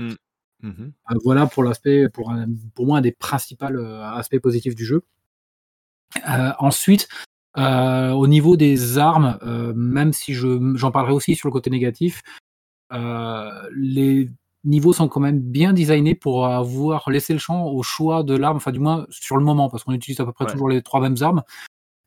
Mhm. 0.62 0.92
Euh, 1.12 1.16
voilà 1.24 1.46
pour 1.48 1.64
l'aspect, 1.64 2.10
pour, 2.10 2.32
un- 2.32 2.48
pour 2.74 2.86
moi, 2.88 2.98
un 2.98 3.02
des 3.02 3.12
principaux 3.12 3.66
euh, 3.66 4.04
aspects 4.04 4.40
positifs 4.40 4.76
du 4.76 4.86
jeu. 4.86 5.04
Euh, 6.30 6.52
ensuite, 6.60 7.08
au 7.58 8.28
niveau 8.28 8.58
des 8.58 8.98
armes, 8.98 9.38
même 9.76 10.12
si 10.14 10.34
je, 10.34 10.74
j'en 10.76 10.92
parlerai 10.92 11.14
aussi 11.14 11.36
sur 11.36 11.48
le 11.48 11.54
côté 11.54 11.70
négatif, 11.70 12.22
les 12.92 14.30
niveaux 14.64 14.94
sont 14.94 15.08
quand 15.08 15.20
même 15.20 15.40
bien 15.40 15.74
designés 15.74 16.16
pour 16.16 16.48
avoir 16.48 17.10
laissé 17.10 17.34
le 17.34 17.40
champ 17.40 17.66
au 17.68 17.84
choix 17.84 18.24
de 18.24 18.36
l'arme, 18.36 18.58
enfin 18.58 18.72
du 18.72 18.80
moins 18.80 19.06
sur 19.10 19.38
le 19.38 19.44
moment, 19.44 19.70
parce 19.70 19.84
qu'on 19.84 19.94
utilise 19.94 20.20
à 20.20 20.26
peu 20.26 20.34
près 20.34 20.46
Ouais. 20.46 20.52
toujours 20.52 20.70
les 20.70 20.82
trois 20.82 21.00
mêmes 21.02 21.16
armes, 21.22 21.44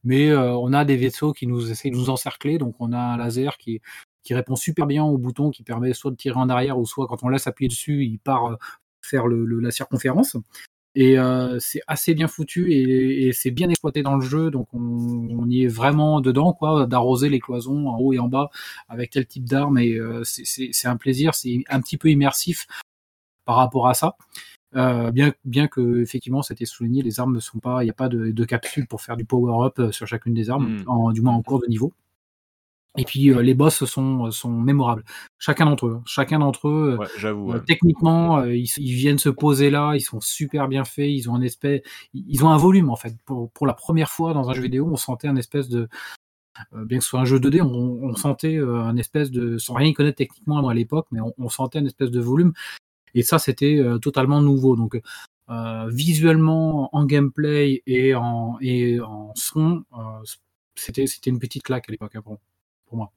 mais 0.04 0.28
euh, 0.30 0.52
on 0.56 0.72
a 0.72 0.84
des 0.84 0.96
vaisseaux 0.96 1.32
qui 1.32 1.46
nous 1.46 1.70
essayent 1.70 1.92
de 1.92 1.96
nous 1.96 2.10
encercler, 2.10 2.58
donc 2.58 2.74
on 2.80 2.92
a 2.92 2.98
un 2.98 3.16
laser 3.16 3.56
qui, 3.58 3.80
qui 4.28 4.34
répond 4.34 4.56
super 4.56 4.86
bien 4.86 5.04
au 5.04 5.16
bouton, 5.16 5.50
qui 5.50 5.62
permet 5.62 5.94
soit 5.94 6.10
de 6.10 6.16
tirer 6.16 6.38
en 6.38 6.50
arrière, 6.50 6.78
ou 6.78 6.84
soit 6.84 7.06
quand 7.06 7.22
on 7.22 7.30
laisse 7.30 7.46
appuyer 7.46 7.70
dessus, 7.70 8.04
il 8.04 8.18
part 8.18 8.44
euh, 8.44 8.56
faire 9.00 9.26
le, 9.26 9.46
le- 9.46 9.58
la 9.58 9.70
circonférence. 9.70 10.36
Et 10.94 11.18
euh, 11.18 11.58
c'est 11.60 11.80
assez 11.86 12.12
bien 12.12 12.28
foutu 12.28 12.70
et, 12.70 13.32
c'est 13.32 13.50
bien 13.50 13.70
exploité 13.70 14.02
dans 14.02 14.16
le 14.16 14.20
jeu, 14.20 14.50
donc 14.50 14.68
on, 14.74 15.48
y 15.48 15.62
est 15.64 15.66
vraiment 15.66 16.20
dedans, 16.20 16.52
quoi, 16.52 16.86
d'arroser 16.86 17.30
les 17.30 17.40
cloisons 17.40 17.88
en 17.88 17.96
haut 17.98 18.12
et 18.12 18.18
en 18.18 18.28
bas 18.28 18.50
avec 18.90 19.08
tel 19.08 19.26
type 19.26 19.44
d'arme. 19.44 19.78
Et 19.78 19.98
c'est 20.24 20.88
un 20.88 20.98
plaisir, 20.98 21.34
c'est 21.34 21.62
un 21.70 21.80
petit 21.80 21.96
peu 21.96 22.10
immersif 22.10 22.66
par 23.46 23.56
rapport 23.56 23.88
à 23.88 23.94
ça. 23.94 24.16
Euh, 24.76 25.10
bien, 25.10 25.32
bien 25.46 25.68
que 25.68 26.02
effectivement, 26.02 26.42
ça 26.42 26.52
a 26.52 26.54
été 26.54 26.66
souligné, 26.66 27.00
les 27.00 27.18
armes 27.18 27.34
ne 27.34 27.40
sont 27.40 27.60
pas, 27.60 27.82
il 27.82 27.86
n'y 27.86 27.90
a 27.90 27.94
pas 27.94 28.10
de, 28.10 28.30
de, 28.30 28.44
capsule 28.44 28.86
pour 28.86 29.00
faire 29.00 29.16
du 29.16 29.24
power 29.24 29.66
up 29.66 29.78
euh, 29.78 29.92
sur 29.92 30.06
chacune 30.06 30.34
des 30.34 30.50
armes, 30.50 30.80
hmm. 30.80 30.84
en, 30.86 31.12
du 31.12 31.22
moins 31.22 31.32
en 31.32 31.42
cours 31.42 31.60
de 31.60 31.66
niveau. 31.66 31.94
Et 32.96 33.04
puis 33.04 33.30
euh, 33.30 33.42
les 33.42 33.54
boss 33.54 33.84
sont, 33.84 34.30
sont 34.30 34.50
mémorables. 34.50 35.04
Chacun 35.38 35.66
d'entre 35.66 35.86
eux, 35.86 36.00
chacun 36.06 36.38
d'entre 36.40 36.68
eux, 36.68 36.98
techniquement, 37.66 38.42
ils, 38.44 38.66
viennent 38.78 39.18
se 39.18 39.28
poser 39.28 39.70
là, 39.70 39.94
ils 39.94 40.00
sont 40.00 40.20
super 40.20 40.68
bien 40.68 40.84
faits, 40.84 41.10
ils 41.10 41.30
ont 41.30 41.34
un 41.34 41.42
espèce, 41.42 41.82
ils 42.14 42.44
ont 42.44 42.50
un 42.50 42.56
volume 42.56 42.90
en 42.90 42.96
fait. 42.96 43.14
Pour, 43.24 43.50
pour 43.52 43.66
la 43.66 43.74
première 43.74 44.10
fois 44.10 44.32
dans 44.32 44.50
un 44.50 44.54
jeu 44.54 44.62
vidéo, 44.62 44.88
on 44.90 44.96
sentait 44.96 45.28
un 45.28 45.36
espèce 45.36 45.68
de, 45.68 45.88
bien 46.72 46.98
que 46.98 47.04
ce 47.04 47.10
soit 47.10 47.20
un 47.20 47.24
jeu 47.24 47.38
2D, 47.38 47.60
on, 47.62 48.00
on 48.02 48.16
sentait 48.16 48.58
un 48.58 48.96
espèce 48.96 49.30
de, 49.30 49.58
sans 49.58 49.74
rien 49.74 49.88
y 49.88 49.92
connaître 49.92 50.16
techniquement 50.16 50.66
à 50.66 50.74
l'époque, 50.74 51.06
mais 51.12 51.20
on, 51.20 51.32
on, 51.38 51.48
sentait 51.48 51.78
un 51.78 51.84
espèce 51.84 52.10
de 52.10 52.20
volume 52.20 52.52
et 53.14 53.22
ça, 53.22 53.38
c'était 53.38 53.78
euh, 53.78 53.98
totalement 53.98 54.40
nouveau. 54.40 54.76
Donc, 54.76 55.00
euh, 55.50 55.88
visuellement, 55.88 56.94
en 56.94 57.04
gameplay 57.04 57.82
et 57.86 58.14
en, 58.14 58.58
et 58.60 59.00
en 59.00 59.32
son, 59.34 59.84
euh, 59.92 60.24
c'était, 60.76 61.06
c'était 61.06 61.30
une 61.30 61.38
petite 61.38 61.62
claque 61.62 61.88
à 61.88 61.92
l'époque 61.92 62.14
hein, 62.16 62.22
moi. 62.96 63.12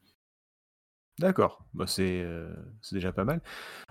D'accord, 1.20 1.64
bah 1.74 1.86
c'est, 1.88 2.26
déjà 2.92 3.12
pas 3.12 3.26
mal. 3.26 3.42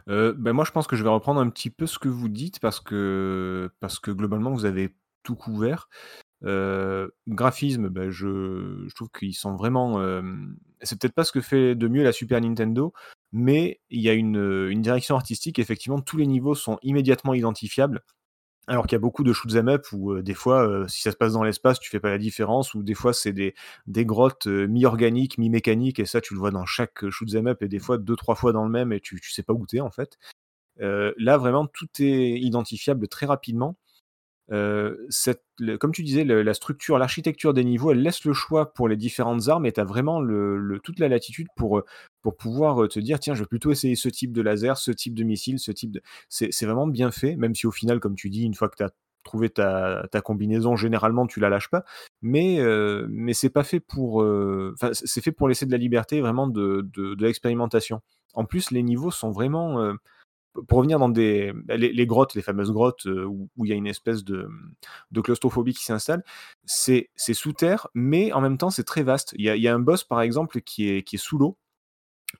Ben 0.06 0.52
moi, 0.52 0.64
je 0.64 0.72
pense 0.72 0.86
que 0.86 0.96
je 0.96 1.04
vais 1.04 1.10
reprendre 1.10 1.40
un 1.40 1.48
petit 1.48 1.70
peu 1.70 1.86
ce 1.86 1.98
que 1.98 2.08
vous 2.08 2.28
dites 2.28 2.58
parce 2.58 2.80
que, 2.80 3.70
globalement, 4.08 4.50
vous 4.50 4.64
avez 4.64 4.96
tout 5.22 5.36
couvert. 5.36 5.88
graphisme, 6.42 7.88
ben 7.88 8.10
je, 8.10 8.92
trouve 8.94 9.10
qu'ils 9.10 9.34
sont 9.34 9.54
vraiment. 9.54 10.00
c'est 10.82 10.98
peut-être 11.00 11.14
pas 11.14 11.24
ce 11.24 11.32
que 11.32 11.40
fait 11.40 11.74
de 11.74 11.88
mieux 11.88 12.02
la 12.02 12.12
Super 12.12 12.40
Nintendo, 12.40 12.92
mais 13.32 13.80
il 13.90 14.00
y 14.00 14.08
a 14.08 14.14
une, 14.14 14.82
direction 14.82 15.14
artistique. 15.14 15.58
Effectivement, 15.58 16.00
tous 16.00 16.16
les 16.16 16.26
niveaux 16.26 16.54
sont 16.54 16.78
immédiatement 16.82 17.34
identifiables. 17.34 18.02
Alors 18.70 18.86
qu'il 18.86 18.92
y 18.94 18.96
a 18.96 19.00
beaucoup 19.00 19.24
de 19.24 19.32
shoot'em 19.32 19.68
up 19.68 19.84
où 19.92 20.22
des 20.22 20.32
fois, 20.32 20.86
si 20.88 21.02
ça 21.02 21.10
se 21.10 21.16
passe 21.16 21.32
dans 21.32 21.42
l'espace, 21.42 21.80
tu 21.80 21.90
fais 21.90 21.98
pas 21.98 22.10
la 22.10 22.18
différence, 22.18 22.72
ou 22.74 22.84
des 22.84 22.94
fois 22.94 23.12
c'est 23.12 23.32
des, 23.32 23.52
des 23.88 24.04
grottes 24.04 24.46
mi-organiques, 24.46 25.38
mi-mécaniques, 25.38 25.98
et 25.98 26.04
ça 26.06 26.20
tu 26.20 26.34
le 26.34 26.38
vois 26.40 26.52
dans 26.52 26.66
chaque 26.66 27.08
shoot'em 27.10 27.48
up, 27.48 27.62
et 27.62 27.68
des 27.68 27.80
fois 27.80 27.98
deux, 27.98 28.14
trois 28.14 28.36
fois 28.36 28.52
dans 28.52 28.64
le 28.64 28.70
même, 28.70 28.92
et 28.92 29.00
tu, 29.00 29.20
tu 29.20 29.32
sais 29.32 29.42
pas 29.42 29.52
où 29.54 29.66
en 29.80 29.90
fait. 29.90 30.18
là 30.78 31.36
vraiment 31.36 31.66
tout 31.66 31.88
est 31.98 32.38
identifiable 32.40 33.08
très 33.08 33.26
rapidement. 33.26 33.76
Euh, 34.52 34.96
cette, 35.08 35.44
comme 35.78 35.92
tu 35.92 36.02
disais, 36.02 36.24
la 36.24 36.54
structure, 36.54 36.98
l'architecture 36.98 37.54
des 37.54 37.64
niveaux, 37.64 37.92
elle 37.92 38.02
laisse 38.02 38.24
le 38.24 38.32
choix 38.32 38.72
pour 38.72 38.88
les 38.88 38.96
différentes 38.96 39.48
armes 39.48 39.66
et 39.66 39.72
tu 39.72 39.80
as 39.80 39.84
vraiment 39.84 40.20
toute 40.82 40.98
la 40.98 41.08
latitude 41.08 41.46
pour, 41.56 41.78
euh, 41.78 41.84
pouvoir 42.38 42.82
euh, 42.82 42.88
te 42.88 42.98
dire 42.98 43.20
tiens, 43.20 43.34
je 43.34 43.40
vais 43.40 43.46
plutôt 43.46 43.70
essayer 43.70 43.94
ce 43.94 44.08
type 44.08 44.32
de 44.32 44.42
laser, 44.42 44.76
ce 44.76 44.90
type 44.90 45.14
de 45.14 45.24
missile, 45.24 45.58
ce 45.58 45.70
type 45.72 45.92
de. 45.92 46.02
C'est 46.28 46.66
vraiment 46.66 46.86
bien 46.86 47.10
fait, 47.10 47.36
même 47.36 47.54
si 47.54 47.66
au 47.66 47.70
final, 47.70 48.00
comme 48.00 48.16
tu 48.16 48.30
dis, 48.30 48.42
une 48.42 48.54
fois 48.54 48.68
que 48.68 48.76
tu 48.76 48.82
as 48.82 48.90
trouvé 49.22 49.50
ta, 49.50 50.08
combinaison, 50.24 50.76
généralement 50.76 51.26
tu 51.26 51.40
la 51.40 51.50
lâches 51.50 51.68
pas, 51.68 51.84
mais, 52.22 52.58
c'est 53.34 53.50
pas 53.50 53.64
fait 53.64 53.80
pour. 53.80 54.24
c'est 54.92 55.22
fait 55.22 55.32
pour 55.32 55.48
laisser 55.48 55.66
de 55.66 55.72
la 55.72 55.78
liberté, 55.78 56.20
vraiment 56.20 56.48
de 56.48 57.16
l'expérimentation. 57.20 58.00
En 58.34 58.44
plus, 58.44 58.70
les 58.70 58.82
niveaux 58.82 59.10
sont 59.10 59.30
vraiment 59.30 59.94
pour 60.66 60.78
revenir 60.78 60.98
dans 60.98 61.08
des 61.08 61.52
les, 61.68 62.06
grottes, 62.06 62.34
les 62.34 62.42
fameuses 62.42 62.72
grottes 62.72 63.06
euh, 63.06 63.24
où, 63.24 63.64
il 63.64 63.68
y 63.68 63.72
a 63.72 63.76
une 63.76 63.86
espèce 63.86 64.24
de, 64.24 64.48
de 65.10 65.20
claustrophobie 65.20 65.74
qui 65.74 65.84
s'installe, 65.84 66.24
c'est 66.64 67.08
sous 67.16 67.52
terre, 67.52 67.88
mais 67.94 68.32
en 68.32 68.40
même 68.40 68.58
temps 68.58 68.70
c'est 68.70 68.84
très 68.84 69.02
vaste. 69.02 69.34
Il 69.36 69.44
y, 69.44 69.68
a, 69.68 69.74
un 69.74 69.78
boss 69.78 70.04
par 70.04 70.20
exemple 70.20 70.60
qui 70.60 70.88
est, 70.88 71.02
qui 71.02 71.16
est 71.16 71.20
sous 71.20 71.38
l'eau, 71.38 71.58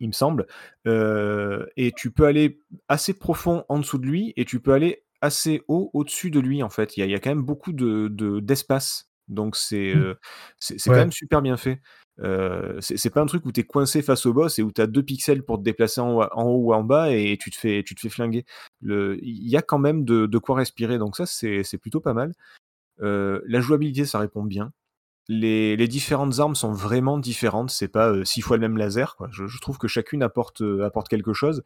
il 0.01 0.09
me 0.09 0.13
semble, 0.13 0.47
euh, 0.87 1.67
et 1.77 1.93
tu 1.93 2.11
peux 2.11 2.25
aller 2.25 2.61
assez 2.89 3.15
profond 3.15 3.65
en 3.69 3.79
dessous 3.79 3.99
de 3.99 4.07
lui 4.07 4.33
et 4.37 4.45
tu 4.45 4.61
peux 4.61 4.73
aller 4.73 5.05
assez 5.21 5.63
haut 5.69 5.91
au-dessus 5.93 6.31
de 6.31 6.41
lui 6.41 6.63
en 6.63 6.71
fait. 6.71 6.97
Il 6.97 7.09
y, 7.09 7.15
a, 7.15 7.21
quand 7.21 7.31
même 7.31 7.43
beaucoup 7.43 7.73
de 7.73 8.09
d'espace. 8.41 9.11
donc 9.29 9.57
c'est 9.57 9.95
mmh. 9.95 10.01
euh, 10.01 10.15
c'est 10.59 10.79
quand 10.85 10.97
même 10.97 11.13
super 11.13 11.43
bien 11.43 11.57
fait. 11.57 11.81
Euh, 12.23 12.79
c'est 12.81 13.11
pas 13.11 13.23
un 13.23 13.27
truc 13.27 13.47
où 13.47 13.53
tu 13.53 13.61
es 13.61 13.64
coincé 13.64 14.03
face 14.03 14.27
au 14.27 14.35
boss 14.35 14.59
et 14.59 14.62
où 14.62 14.73
tu 14.73 14.81
as 14.81 14.87
deux 14.87 15.03
pixels 15.03 15.43
pour 15.43 15.59
te 15.59 15.62
déplacer 15.62 16.01
en, 16.01 16.18
haut 16.18 16.59
ou 16.59 16.75
en 16.75 16.85
bas 16.85 17.11
et 17.11 17.39
tu 17.41 17.51
te 17.51 17.57
fais, 17.57 17.83
tu 17.83 17.95
te 17.95 18.01
fais 18.01 18.09
flinguer. 18.09 18.45
Il 18.83 19.49
y 19.49 19.57
a 19.57 19.62
quand 19.62 19.79
même 19.79 20.05
de, 20.05 20.39
quoi 20.39 20.57
respirer, 20.57 20.99
donc 20.99 21.16
ça 21.16 21.27
c'est 21.27 21.79
plutôt 21.79 22.01
pas 22.01 22.14
mal. 22.14 22.33
Euh, 23.01 23.41
la 23.47 23.61
jouabilité, 23.61 24.05
ça 24.05 24.18
répond 24.18 24.43
bien. 24.43 24.73
Les, 25.29 25.77
différentes 25.89 26.41
armes 26.41 26.57
sont 26.57 26.73
vraiment 26.73 27.18
différentes, 27.18 27.71
c'est 27.71 27.89
pas 27.89 28.11
euh, 28.11 28.25
six 28.25 28.41
fois 28.43 28.57
le 28.57 28.62
même 28.62 28.77
laser. 28.77 29.16
Je, 29.31 29.47
je, 29.47 29.61
trouve 29.61 29.79
que 29.79 29.89
chacune 29.89 30.23
apporte, 30.23 30.62
apporte 30.83 31.09
quelque 31.09 31.33
chose. 31.33 31.62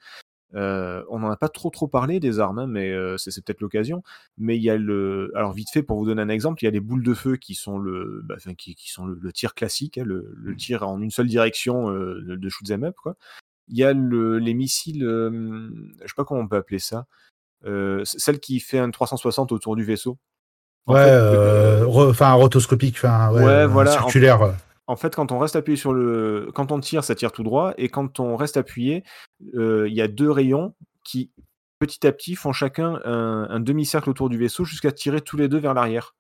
Euh, 0.55 1.03
on 1.09 1.19
n'en 1.19 1.31
a 1.31 1.37
pas 1.37 1.49
trop 1.49 1.71
trop 1.71 1.89
parlé 1.89 2.21
des 2.21 2.39
armes, 2.39 2.61
hein, 2.61 2.67
mais 2.67 2.93
euh, 2.93 3.17
c'est 3.17 3.45
peut-être 3.45 3.61
l'occasion. 3.61 4.03
Mais 4.39 4.57
il 4.57 4.63
y 4.63 4.71
a 4.71 4.77
le, 4.77 5.33
alors 5.35 5.53
vite 5.53 5.71
fait 5.71 5.83
pour 5.83 5.99
vous 5.99 6.07
donner 6.07 6.23
un 6.23 6.29
exemple, 6.29 6.63
il 6.63 6.67
y 6.67 6.69
a 6.69 6.71
les 6.71 6.81
boules 6.81 7.03
de 7.03 7.15
feu 7.15 7.37
qui 7.37 7.55
sont 7.55 7.79
le, 7.79 8.23
bah, 8.25 8.37
qui, 8.57 8.77
sont 8.87 9.07
le, 9.07 9.33
tir 9.33 9.55
classique, 9.55 9.99
hein, 9.99 10.05
le, 10.05 10.35
mmh. 10.37 10.57
tir 10.57 10.89
en 10.89 11.01
une 11.01 11.11
seule 11.11 11.27
direction 11.27 11.91
euh, 11.91 12.23
de, 12.23 12.37
de 12.37 12.49
shoot 12.49 12.71
up 12.71 12.95
quoi. 13.03 13.17
Il 13.69 13.79
y 13.79 13.85
a 13.85 13.95
les 13.95 14.55
missiles, 14.55 15.01
je 15.03 16.07
sais 16.07 16.13
pas 16.15 16.25
comment 16.25 16.41
on 16.41 16.49
peut 16.49 16.57
appeler 16.57 16.79
ça, 16.79 17.07
celle 17.65 18.39
qui 18.39 18.61
fait 18.61 18.79
un 18.79 18.91
360 18.91 19.53
autour 19.53 19.75
du 19.75 19.85
vaisseau. 19.85 20.19
ouais, 20.87 21.81
enfin 21.87 22.33
rotoscopique, 22.35 22.97
enfin 22.97 23.33
ouais, 23.33 23.67
voilà, 23.67 23.93
circulaire 23.93 24.43
en 24.43 24.53
fait, 24.53 24.74
quand 24.87 25.33
on 25.33 25.39
reste 25.39 25.57
appuyé 25.57 25.77
sur 25.77 25.93
le. 25.93 26.51
Quand 26.55 26.73
on 26.73 26.81
tire, 26.81 27.05
ça 27.05 27.15
tire 27.15 27.33
tout 27.33 27.43
droit. 27.43 27.75
Et 27.79 27.89
quand 27.89 28.21
on 28.21 28.37
reste 28.37 28.57
appuyé, 28.57 29.05
euh, 29.55 29.89
il 29.89 29.95
y 29.95 30.03
a 30.03 30.09
deux 30.09 30.31
rayons 30.31 30.75
qui, 31.05 31.31
petit 31.79 32.07
à 32.07 32.13
petit, 32.13 32.35
font 32.35 32.53
chacun 32.53 33.01
un, 33.05 33.61
demi-cercle 33.61 34.11
autour 34.11 34.29
du 34.29 34.39
vaisseau 34.39 34.65
jusqu'à 34.65 34.93
tirer 34.93 35.21
tous 35.21 35.37
les 35.37 35.49
deux 35.49 35.59
vers 35.59 35.75
l'arrière. 35.75 36.15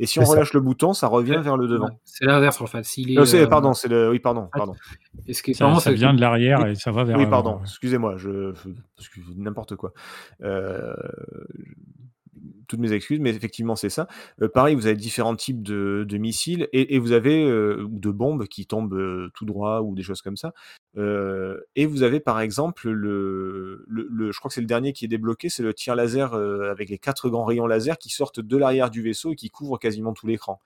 Et 0.00 0.06
si 0.06 0.20
on 0.20 0.24
relâche 0.24 0.52
le 0.52 0.60
bouton, 0.60 0.92
ça 0.92 1.08
revient 1.08 1.40
vers 1.42 1.56
le 1.56 1.66
devant. 1.66 1.88
C'est 2.04 2.24
l'inverse 2.24 2.60
en 2.60 2.66
fait. 2.66 2.80
Est, 2.80 3.34
euh, 3.34 3.46
Pardon, 3.48 3.74
c'est 3.74 3.88
le. 3.88 4.10
Oui, 4.10 4.20
pardon, 4.20 4.48
pardon. 4.52 4.74
ça, 5.28 5.80
ça 5.80 5.92
vient 5.92 6.14
de 6.14 6.20
l'arrière 6.20 6.66
et 6.66 6.76
ça 6.76 6.92
va 6.92 7.02
vers. 7.02 7.18
Oui, 7.18 7.26
pardon. 7.26 7.60
Excusez-moi, 7.62 8.16
je, 8.16 8.54
n'importe 9.36 9.74
quoi. 9.74 9.92
Euh 10.42 10.94
toutes 12.68 12.80
mes 12.80 12.92
excuses, 12.92 13.18
mais 13.18 13.30
effectivement, 13.30 13.74
c'est 13.74 13.88
ça. 13.88 14.06
Euh, 14.42 14.48
pareil, 14.48 14.74
vous 14.74 14.86
avez 14.86 14.96
différents 14.96 15.34
types 15.34 15.62
de, 15.62 16.18
missiles 16.18 16.68
et, 16.72 16.98
vous 16.98 17.12
avez 17.12 17.44
euh, 17.44 17.86
de 17.88 18.10
bombes 18.10 18.46
qui 18.46 18.66
tombent 18.66 18.94
euh, 18.94 19.30
tout 19.34 19.44
droit 19.44 19.80
ou 19.80 19.94
des 19.94 20.02
choses 20.02 20.22
comme 20.22 20.36
ça. 20.36 20.52
et 21.74 21.86
vous 21.86 22.02
avez 22.02 22.20
par 22.20 22.40
exemple 22.40 22.90
le, 22.90 23.84
je 23.88 24.38
crois 24.38 24.48
que 24.48 24.54
c'est 24.54 24.60
le 24.60 24.66
dernier 24.66 24.92
qui 24.92 25.04
est 25.04 25.08
débloqué, 25.08 25.48
c'est 25.48 25.62
le 25.62 25.72
tir 25.72 25.94
laser 25.94 26.34
avec 26.34 26.88
les 26.88 26.98
quatre 26.98 27.30
grands 27.30 27.44
rayons 27.44 27.66
laser 27.66 27.98
qui 27.98 28.10
sortent 28.10 28.40
de 28.40 28.56
l'arrière 28.56 28.90
du 28.90 29.02
vaisseau 29.02 29.32
et 29.32 29.36
qui 29.36 29.50
couvrent 29.50 29.78
quasiment 29.78 30.12
tout 30.12 30.26
l'écran. 30.26 30.60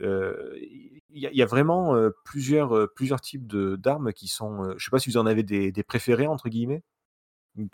Il 0.00 1.00
y, 1.10 1.42
a 1.42 1.46
vraiment 1.46 1.96
plusieurs, 2.24 2.92
plusieurs 2.94 3.20
types 3.20 3.46
d'armes 3.46 4.12
qui 4.12 4.28
sont. 4.28 4.74
je 4.76 4.84
sais 4.84 4.90
pas 4.90 4.98
si 4.98 5.10
vous 5.10 5.16
en 5.16 5.26
avez 5.26 5.42
des 5.42 5.82
préférés 5.82 6.26
entre 6.26 6.48
guillemets? 6.48 6.82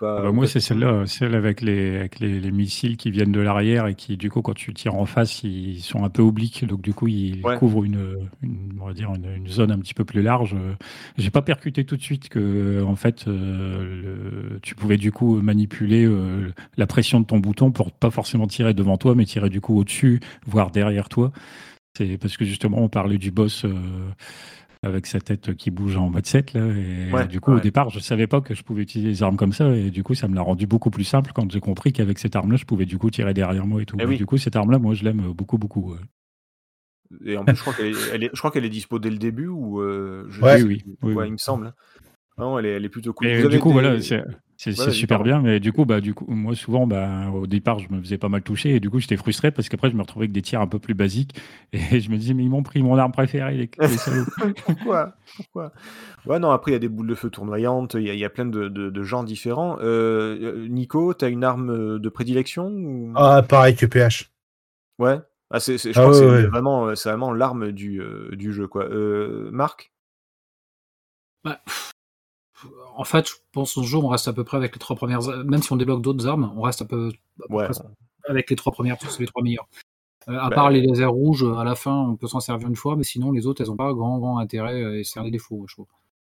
Ah 0.00 0.20
bah, 0.22 0.32
moi, 0.32 0.46
c'est 0.46 0.60
celle-là, 0.60 1.04
celle 1.06 1.34
avec, 1.34 1.60
les, 1.60 1.96
avec 1.96 2.18
les, 2.18 2.50
missiles 2.50 2.96
qui 2.96 3.10
viennent 3.10 3.32
de 3.32 3.40
l'arrière 3.40 3.86
et 3.86 3.94
qui, 3.94 4.16
du 4.16 4.30
coup, 4.30 4.40
quand 4.40 4.54
tu 4.54 4.72
tires 4.72 4.94
en 4.94 5.04
face, 5.04 5.42
ils 5.42 5.80
sont 5.80 6.04
un 6.04 6.08
peu 6.08 6.22
obliques. 6.22 6.64
Donc, 6.64 6.80
du 6.80 6.94
coup, 6.94 7.06
ils 7.08 7.42
couvrent 7.58 7.84
une, 7.84 8.28
on 8.80 8.86
va 8.86 8.94
dire 8.94 9.12
une, 9.14 9.46
zone 9.46 9.70
un 9.70 9.78
petit 9.78 9.92
peu 9.92 10.04
plus 10.04 10.22
large. 10.22 10.56
J'ai 11.18 11.30
pas 11.30 11.42
percuté 11.42 11.84
tout 11.84 11.96
de 11.96 12.02
suite 12.02 12.28
que, 12.30 12.82
en 12.82 12.96
fait, 12.96 13.28
euh, 13.28 14.58
tu 14.62 14.74
pouvais, 14.74 14.96
du 14.96 15.12
coup, 15.12 15.40
manipuler 15.42 16.04
euh, 16.06 16.52
la 16.76 16.86
pression 16.86 17.20
de 17.20 17.26
ton 17.26 17.38
bouton 17.38 17.70
pour 17.70 17.92
pas 17.92 18.10
forcément 18.10 18.46
tirer 18.46 18.72
devant 18.72 18.96
toi, 18.96 19.14
mais 19.14 19.26
tirer, 19.26 19.50
du 19.50 19.60
coup, 19.60 19.78
au-dessus, 19.78 20.20
voire 20.46 20.70
derrière 20.70 21.08
toi. 21.08 21.30
C'est 21.96 22.16
parce 22.18 22.36
que, 22.36 22.44
justement, 22.44 22.78
on 22.78 22.88
parlait 22.88 23.18
du 23.18 23.30
boss. 23.30 23.64
Euh, 23.64 23.74
avec 24.84 25.06
sa 25.06 25.20
tête 25.20 25.54
qui 25.54 25.70
bouge 25.70 25.96
en 25.96 26.10
mode 26.10 26.26
7 26.26 26.52
là 26.52 26.66
et 26.66 27.26
du 27.26 27.40
coup 27.40 27.52
au 27.52 27.60
départ 27.60 27.90
je 27.90 27.98
savais 27.98 28.26
pas 28.26 28.40
que 28.40 28.54
je 28.54 28.62
pouvais 28.62 28.82
utiliser 28.82 29.10
des 29.10 29.22
armes 29.22 29.36
comme 29.36 29.52
ça 29.52 29.74
et 29.74 29.90
du 29.90 30.02
coup 30.02 30.14
ça 30.14 30.28
me 30.28 30.34
l'a 30.34 30.42
rendu 30.42 30.66
beaucoup 30.66 30.90
plus 30.90 31.04
simple 31.04 31.32
quand 31.34 31.50
j'ai 31.50 31.60
compris 31.60 31.92
qu'avec 31.92 32.18
cette 32.18 32.36
arme 32.36 32.52
là 32.52 32.56
je 32.56 32.64
pouvais 32.64 32.86
du 32.86 32.98
coup 32.98 33.10
tirer 33.10 33.34
derrière 33.34 33.66
moi 33.66 33.82
et 33.82 33.86
tout. 33.86 33.96
Eh 33.98 34.16
du 34.16 34.26
coup 34.26 34.36
cette 34.36 34.56
arme 34.56 34.70
là 34.70 34.78
moi 34.78 34.94
je 34.94 35.04
l'aime 35.04 35.32
beaucoup 35.32 35.58
beaucoup 35.58 35.96
et 37.24 37.36
en 37.36 37.44
plus 37.44 37.56
je 37.56 37.60
crois 37.60 37.72
qu'elle 38.10 38.24
est, 38.24 38.30
je 38.32 38.58
est 38.66 38.68
dispo 38.68 38.98
dès 38.98 39.10
le 39.10 39.18
début 39.18 39.48
ou 39.48 39.80
euh, 39.80 40.28
oui, 40.42 40.84
oui, 41.02 41.26
il 41.26 41.32
me 41.32 41.36
semble 41.38 41.74
non, 42.36 42.58
elle 42.58 42.66
est, 42.66 42.72
elle 42.72 42.84
est 42.84 42.88
plutôt 42.88 43.12
cool. 43.12 43.48
du 43.48 43.58
coup, 43.60 43.70
voilà, 43.70 43.96
C'est 44.56 44.72
Ouais, 44.76 44.92
super 44.92 45.22
bien, 45.24 45.40
mais 45.42 45.58
du 45.60 45.72
coup, 45.72 45.84
bah, 45.84 46.00
du 46.00 46.14
coup, 46.14 46.24
moi 46.28 46.54
souvent, 46.54 46.86
bah, 46.86 47.28
au 47.30 47.46
départ, 47.46 47.80
je 47.80 47.88
me 47.92 48.00
faisais 48.00 48.18
pas 48.18 48.28
mal 48.28 48.42
toucher 48.42 48.76
et 48.76 48.80
du 48.80 48.88
coup, 48.88 49.00
j'étais 49.00 49.16
frustré 49.16 49.50
parce 49.50 49.68
qu'après, 49.68 49.90
je 49.90 49.96
me 49.96 50.02
retrouvais 50.02 50.24
avec 50.24 50.32
des 50.32 50.42
tirs 50.42 50.60
un 50.60 50.66
peu 50.68 50.78
plus 50.78 50.94
basiques 50.94 51.36
et 51.72 51.78
je 52.00 52.10
me 52.10 52.16
disais, 52.16 52.34
mais 52.34 52.44
ils 52.44 52.50
m'ont 52.50 52.62
pris 52.62 52.82
mon 52.82 52.96
arme 52.96 53.12
préférée, 53.12 53.56
les, 53.56 53.70
les 53.86 53.98
salauds. 53.98 54.28
Pourquoi? 54.64 55.16
Pourquoi? 55.36 55.72
Ouais, 56.26 56.38
non, 56.38 56.50
après, 56.52 56.72
il 56.72 56.74
y 56.74 56.76
a 56.76 56.80
des 56.80 56.88
boules 56.88 57.08
de 57.08 57.14
feu 57.14 57.30
tournoyantes, 57.30 57.94
il 57.94 58.02
y, 58.02 58.10
a- 58.10 58.14
il 58.14 58.20
y 58.20 58.24
a 58.24 58.30
plein 58.30 58.46
de, 58.46 58.68
de- 58.68 58.90
de 58.90 59.02
genres 59.02 59.24
différents. 59.24 59.78
Euh, 59.80 60.38
euh, 60.64 60.68
Nico, 60.68 61.14
t'as 61.14 61.30
une 61.30 61.44
arme 61.44 61.70
euh, 61.70 61.98
de 61.98 62.08
prédilection 62.08 62.68
ou- 62.68 63.16
Ah, 63.16 63.42
pareil 63.42 63.74
que 63.74 63.86
PH. 63.86 64.30
Ouais? 64.98 65.20
Ah, 65.50 65.60
c'est, 65.60 65.78
c'est- 65.78 65.92
je 65.92 65.98
Ah 65.98 66.00
crois 66.00 66.10
que 66.12 66.16
ouais, 66.16 66.18
c'est 66.18 66.46
ouais. 66.46 66.50
vraiment, 66.52 66.86
euh, 66.88 66.94
c'est 66.94 67.08
vraiment 67.10 67.32
l'arme 67.32 67.72
du, 67.72 68.00
euh, 68.00 68.30
du 68.36 68.52
jeu, 68.52 68.66
quoi. 68.68 68.84
Euh, 68.86 69.50
Marc? 69.52 69.92
Bah, 71.44 71.60
en 72.96 73.04
fait, 73.04 73.28
je 73.28 73.34
pense 73.52 73.76
au 73.76 73.82
jeu, 73.82 73.98
on 73.98 74.08
reste 74.08 74.28
à 74.28 74.32
peu 74.32 74.44
près 74.44 74.56
avec 74.56 74.74
les 74.74 74.78
trois 74.78 74.96
premières. 74.96 75.20
Même 75.44 75.62
si 75.62 75.72
on 75.72 75.76
débloque 75.76 76.02
d'autres 76.02 76.26
armes, 76.26 76.52
on 76.56 76.62
reste 76.62 76.82
à 76.82 76.84
peu, 76.84 77.10
à 77.42 77.48
peu 77.48 77.54
Ouais. 77.54 77.68
près 77.68 77.82
avec 78.28 78.50
les 78.50 78.56
trois 78.56 78.72
premières, 78.72 78.96
parce 78.96 79.08
que 79.08 79.12
c'est 79.14 79.22
les 79.22 79.28
trois 79.28 79.42
meilleures. 79.42 79.68
Euh, 80.28 80.38
à 80.38 80.48
Bah, 80.48 80.54
part 80.54 80.70
les 80.70 80.80
lasers 80.80 81.04
rouges, 81.04 81.44
à 81.44 81.64
la 81.64 81.74
fin, 81.74 81.94
on 81.94 82.16
peut 82.16 82.26
s'en 82.26 82.40
servir 82.40 82.68
une 82.68 82.76
fois, 82.76 82.96
mais 82.96 83.04
sinon, 83.04 83.32
les 83.32 83.46
autres, 83.46 83.62
elles 83.62 83.68
n'ont 83.68 83.76
pas 83.76 83.92
grand, 83.92 84.18
grand 84.18 84.38
intérêt 84.38 85.00
et 85.00 85.04
c'est 85.04 85.20
un 85.20 85.24
des 85.24 85.30
défauts, 85.30 85.64
je 85.68 85.74
trouve. 85.74 85.86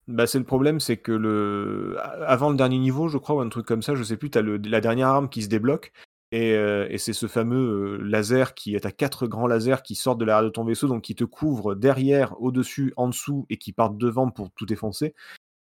Bah, 0.08 0.26
c'est 0.28 0.40
le 0.40 0.46
problème, 0.46 0.80
c'est 0.80 0.98
que 0.98 1.12
le 1.12 1.98
avant 2.26 2.50
le 2.50 2.56
dernier 2.56 2.80
niveau, 2.80 3.08
je 3.08 3.18
crois, 3.18 3.36
ou 3.36 3.40
un 3.42 3.50
truc 3.50 3.66
comme 3.66 3.82
ça, 3.82 3.96
je 3.96 4.04
sais 4.04 4.18
plus, 4.18 4.30
t'as 4.30 4.42
le... 4.42 4.58
la 4.58 4.82
dernière 4.82 5.08
arme 5.10 5.30
qui 5.30 5.42
se 5.42 5.50
débloque, 5.50 5.92
et, 6.32 6.54
euh, 6.54 6.88
et 6.90 6.98
c'est 6.98 7.14
ce 7.14 7.28
fameux 7.28 8.00
euh, 8.00 8.04
laser 8.04 8.54
qui 8.54 8.76
t'as 8.82 8.92
quatre 8.92 9.28
grands 9.28 9.48
lasers 9.48 9.82
qui 9.84 9.96
sortent 9.96 10.20
de 10.20 10.26
l'arrière 10.26 10.46
de 10.46 10.50
ton 10.50 10.66
vaisseau, 10.66 10.88
donc 10.88 11.04
qui 11.04 11.16
te 11.16 11.24
couvrent 11.24 11.76
derrière, 11.76 12.42
au-dessus, 12.42 12.94
en 12.98 13.08
dessous, 13.08 13.46
et 13.50 13.58
qui 13.58 13.72
partent 13.74 13.98
devant 13.98 14.30
pour 14.30 14.52
tout 14.52 14.66
défoncer. 14.66 15.14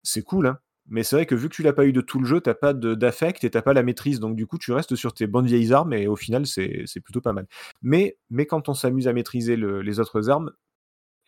C'est 0.03 0.23
cool, 0.23 0.47
hein. 0.47 0.59
Mais 0.89 1.05
c'est 1.05 1.15
vrai 1.15 1.27
que 1.27 1.35
vu 1.37 1.49
que 1.49 1.55
tu 1.55 1.63
l'as 1.63 1.73
pas 1.73 1.87
eu 1.87 1.93
de 1.93 2.01
tout 2.01 2.19
le 2.19 2.25
jeu, 2.27 2.41
t'as 2.41 2.55
pas 2.55 2.73
d'affect 2.75 3.45
et 3.45 3.51
t'as 3.51 3.63
pas 3.63 3.75
la 3.75 3.85
maîtrise, 3.85 4.19
donc 4.19 4.35
du 4.35 4.47
coup 4.47 4.59
tu 4.59 4.73
restes 4.73 4.97
sur 4.97 5.13
tes 5.15 5.29
bonnes 5.29 5.47
vieilles 5.47 5.73
armes 5.73 5.93
et 5.93 6.09
au 6.09 6.17
final 6.17 6.47
c'est 6.47 6.85
plutôt 7.05 7.21
pas 7.21 7.33
mal. 7.33 7.47
Mais, 7.83 8.17
mais 8.29 8.47
quand 8.47 8.69
on 8.69 8.75
s'amuse 8.75 9.07
à 9.07 9.13
maîtriser 9.13 9.55
le- 9.55 9.83
les 9.83 10.01
autres 10.01 10.31
armes, 10.31 10.51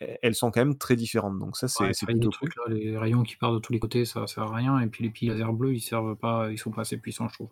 e- 0.03 0.07
elles 0.23 0.35
sont 0.35 0.51
quand 0.51 0.61
même 0.61 0.79
très 0.79 0.97
différentes, 0.97 1.39
donc 1.39 1.57
ça 1.57 1.69
c'est 1.69 1.85
Ouais, 1.85 1.93
plutôt 2.07 2.31
cool. 2.31 2.49
trucs, 2.49 2.57
là, 2.57 2.63
les 2.75 2.97
rayons 2.99 3.23
qui 3.23 3.37
partent 3.37 3.55
de 3.55 3.61
tous 3.61 3.73
les 3.73 3.79
côtés, 3.79 4.05
ça 4.05 4.27
sert 4.27 4.43
à 4.45 4.57
rien. 4.57 4.81
Et 4.81 4.89
puis 4.89 5.05
les 5.05 5.11
piles 5.11 5.29
laser 5.29 5.53
bleus, 5.53 5.75
ils 5.75 5.81
servent 5.81 6.17
pas, 6.17 6.51
ils 6.51 6.59
sont 6.59 6.73
pas 6.73 6.81
assez 6.83 6.97
puissants, 6.97 7.29
je 7.29 7.35
trouve. 7.35 7.51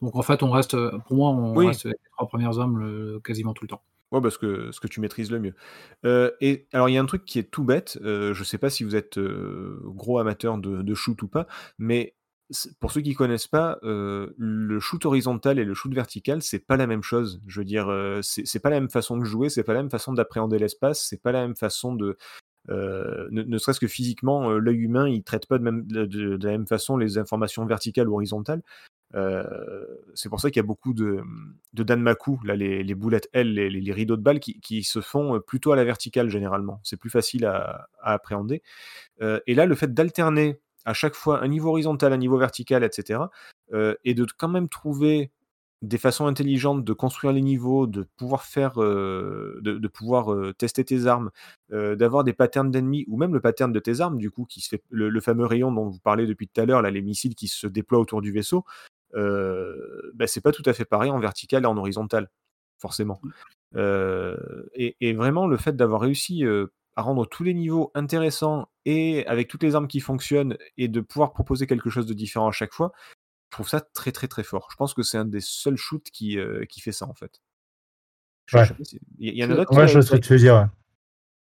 Donc 0.00 0.14
en 0.14 0.22
fait, 0.22 0.44
on 0.44 0.50
reste, 0.52 0.76
pour 1.06 1.16
moi, 1.16 1.30
on 1.30 1.54
Oui. 1.56 1.66
reste 1.66 1.86
les 1.86 1.94
trois 2.12 2.28
premières 2.28 2.60
armes 2.60 2.78
le- 2.78 3.20
quasiment 3.24 3.52
tout 3.54 3.64
le 3.64 3.68
temps. 3.68 3.82
Ouais, 4.10 4.22
parce 4.22 4.38
que 4.38 4.72
ce 4.72 4.80
que 4.80 4.86
tu 4.86 5.00
maîtrises 5.00 5.30
le 5.30 5.38
mieux. 5.38 5.54
Euh, 6.06 6.30
et 6.40 6.66
alors, 6.72 6.88
il 6.88 6.94
y 6.94 6.98
a 6.98 7.02
un 7.02 7.06
truc 7.06 7.24
qui 7.26 7.38
est 7.38 7.50
tout 7.50 7.64
bête. 7.64 7.98
euh, 8.02 8.32
je 8.32 8.42
sais 8.42 8.56
pas 8.56 8.70
si 8.70 8.82
vous 8.82 8.96
êtes 8.96 9.18
euh, 9.18 9.80
gros 9.84 10.18
amateur 10.18 10.56
de, 10.56 10.94
shoot 10.94 11.20
ou 11.22 11.28
pas, 11.28 11.46
mais 11.78 12.14
pour 12.80 12.92
ceux 12.92 13.02
qui 13.02 13.12
connaissent 13.12 13.46
pas, 13.46 13.78
le 13.82 14.80
shoot 14.80 15.04
horizontal 15.04 15.58
et 15.58 15.64
le 15.64 15.74
shoot 15.74 15.92
vertical, 15.92 16.40
c'est 16.40 16.60
pas 16.66 16.78
la 16.78 16.86
même 16.86 17.02
chose. 17.02 17.42
Je 17.46 17.60
veux 17.60 17.66
dire, 17.66 17.92
c'est 18.22 18.60
pas 18.60 18.70
la 18.70 18.80
même 18.80 18.88
façon 18.88 19.18
de 19.18 19.24
jouer, 19.24 19.50
c'est 19.50 19.64
pas 19.64 19.74
la 19.74 19.82
même 19.82 19.90
façon 19.90 20.14
d'appréhender 20.14 20.58
l'espace, 20.58 21.06
c'est 21.06 21.20
pas 21.20 21.32
la 21.32 21.42
même 21.42 21.56
façon 21.56 21.94
de. 21.94 22.16
ne, 22.68 23.42
ne 23.42 23.58
serait-ce 23.58 23.80
que 23.80 23.86
physiquement, 23.86 24.50
l'œil 24.52 24.78
humain, 24.78 25.06
il 25.08 25.22
traite 25.24 25.46
pas 25.46 25.58
de, 25.58 25.62
même, 25.64 25.84
de 25.86 26.38
la 26.42 26.52
même 26.52 26.66
façon 26.66 26.96
les 26.96 27.18
informations 27.18 27.66
verticales 27.66 28.08
ou 28.08 28.14
horizontales. 28.14 28.62
C'est 29.12 30.28
pour 30.28 30.40
ça 30.40 30.50
qu'il 30.50 30.60
y 30.60 30.64
a 30.64 30.66
beaucoup 30.66 30.94
de, 30.94 31.20
de 31.72 31.82
Danmaku, 31.82 32.40
là, 32.44 32.56
les, 32.56 32.94
boulettes 32.94 33.28
L, 33.32 33.54
les, 33.54 33.92
rideaux 33.92 34.16
de 34.16 34.22
balles 34.22 34.40
qui, 34.40 34.60
qui 34.60 34.82
se 34.82 35.00
font 35.00 35.40
plutôt 35.40 35.72
à 35.72 35.76
la 35.76 35.84
verticale 35.84 36.28
généralement. 36.28 36.80
C'est 36.82 36.98
plus 36.98 37.10
facile 37.10 37.46
à, 37.46 37.88
à 38.02 38.12
appréhender. 38.12 38.62
Et 39.20 39.54
là, 39.54 39.66
le 39.66 39.74
fait 39.74 39.92
d'alterner 39.94 40.60
à 40.84 40.94
chaque 40.94 41.14
fois 41.14 41.42
un 41.42 41.48
niveau 41.48 41.70
horizontal, 41.70 42.12
un 42.12 42.18
niveau 42.18 42.38
vertical, 42.38 42.84
etc., 42.84 43.20
et 44.04 44.14
de 44.14 44.26
quand 44.36 44.48
même 44.48 44.68
trouver 44.68 45.30
des 45.82 45.98
façons 45.98 46.26
intelligentes 46.26 46.84
de 46.84 46.92
construire 46.92 47.32
les 47.32 47.40
niveaux, 47.40 47.86
de 47.86 48.06
pouvoir 48.16 48.42
faire, 48.42 48.74
de, 48.74 49.60
de 49.62 49.88
pouvoir 49.88 50.34
tester 50.56 50.84
tes 50.84 51.06
armes, 51.06 51.30
d'avoir 51.70 52.24
des 52.24 52.32
patterns 52.32 52.70
d'ennemis 52.70 53.04
ou 53.08 53.16
même 53.16 53.32
le 53.32 53.40
pattern 53.40 53.72
de 53.72 53.78
tes 53.78 54.00
armes, 54.00 54.18
du 54.18 54.30
coup, 54.30 54.44
qui 54.44 54.60
se 54.60 54.68
fait 54.70 54.82
le, 54.90 55.08
le 55.08 55.20
fameux 55.20 55.46
rayon 55.46 55.70
dont 55.70 55.88
vous 55.88 56.00
parlez 56.00 56.26
depuis 56.26 56.48
tout 56.48 56.60
à 56.60 56.64
l'heure, 56.64 56.82
là, 56.82 56.90
les 56.90 57.02
missiles 57.02 57.34
qui 57.34 57.48
se 57.48 57.66
déploient 57.66 58.00
autour 58.00 58.22
du 58.22 58.32
vaisseau. 58.32 58.64
Euh, 59.14 60.10
bah, 60.14 60.26
c'est 60.26 60.40
pas 60.40 60.52
tout 60.52 60.62
à 60.66 60.72
fait 60.72 60.84
pareil 60.84 61.10
en 61.10 61.18
vertical 61.18 61.62
et 61.62 61.66
en 61.66 61.76
horizontal, 61.76 62.30
forcément. 62.78 63.20
Euh, 63.76 64.36
et, 64.74 64.96
et 65.00 65.12
vraiment, 65.14 65.46
le 65.46 65.56
fait 65.56 65.76
d'avoir 65.76 66.00
réussi 66.00 66.44
euh, 66.44 66.66
à 66.96 67.02
rendre 67.02 67.26
tous 67.26 67.44
les 67.44 67.54
niveaux 67.54 67.90
intéressants 67.94 68.68
et 68.84 69.26
avec 69.26 69.48
toutes 69.48 69.62
les 69.62 69.74
armes 69.74 69.88
qui 69.88 70.00
fonctionnent 70.00 70.56
et 70.76 70.88
de 70.88 71.00
pouvoir 71.00 71.32
proposer 71.32 71.66
quelque 71.66 71.90
chose 71.90 72.06
de 72.06 72.14
différent 72.14 72.48
à 72.48 72.52
chaque 72.52 72.72
fois, 72.72 72.92
je 73.50 73.56
trouve 73.56 73.68
ça 73.68 73.80
très 73.80 74.12
très 74.12 74.28
très 74.28 74.42
fort. 74.42 74.68
Je 74.70 74.76
pense 74.76 74.94
que 74.94 75.02
c'est 75.02 75.18
un 75.18 75.24
des 75.24 75.40
seuls 75.40 75.76
shoots 75.76 76.10
qui, 76.12 76.38
qui 76.68 76.80
fait 76.80 76.92
ça 76.92 77.06
en 77.06 77.14
fait. 77.14 77.40
Je- 78.46 78.58
Ouais. 78.58 78.64
sais 78.82 78.98
y, 79.18 79.44
en 79.44 79.50
a 79.50 79.54
d'autres 79.54 79.76
Ouais, 79.76 79.88
je 79.88 80.00
sais 80.00 80.18
dire. 80.36 80.54
ouais. 80.54 80.66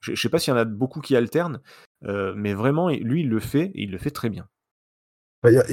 je, 0.01 0.15
je 0.15 0.21
sais 0.21 0.29
pas 0.29 0.39
s'il 0.39 0.53
y 0.53 0.55
en 0.55 0.59
a 0.61 0.65
beaucoup 0.65 1.01
qui 1.01 1.15
alternent, 1.17 1.61
mais 2.03 2.55
vraiment, 2.55 2.89
lui, 2.91 3.21
il 3.23 3.29
le 3.29 3.41
fait 3.41 3.67
et 3.75 3.83
il 3.83 3.91
le 3.91 3.99
fait 3.99 4.11
très 4.11 4.29
bien. 4.31 4.49
Bah, 5.43 5.51
Il 5.51 5.55
y, 5.55 5.59
a- 5.59 5.64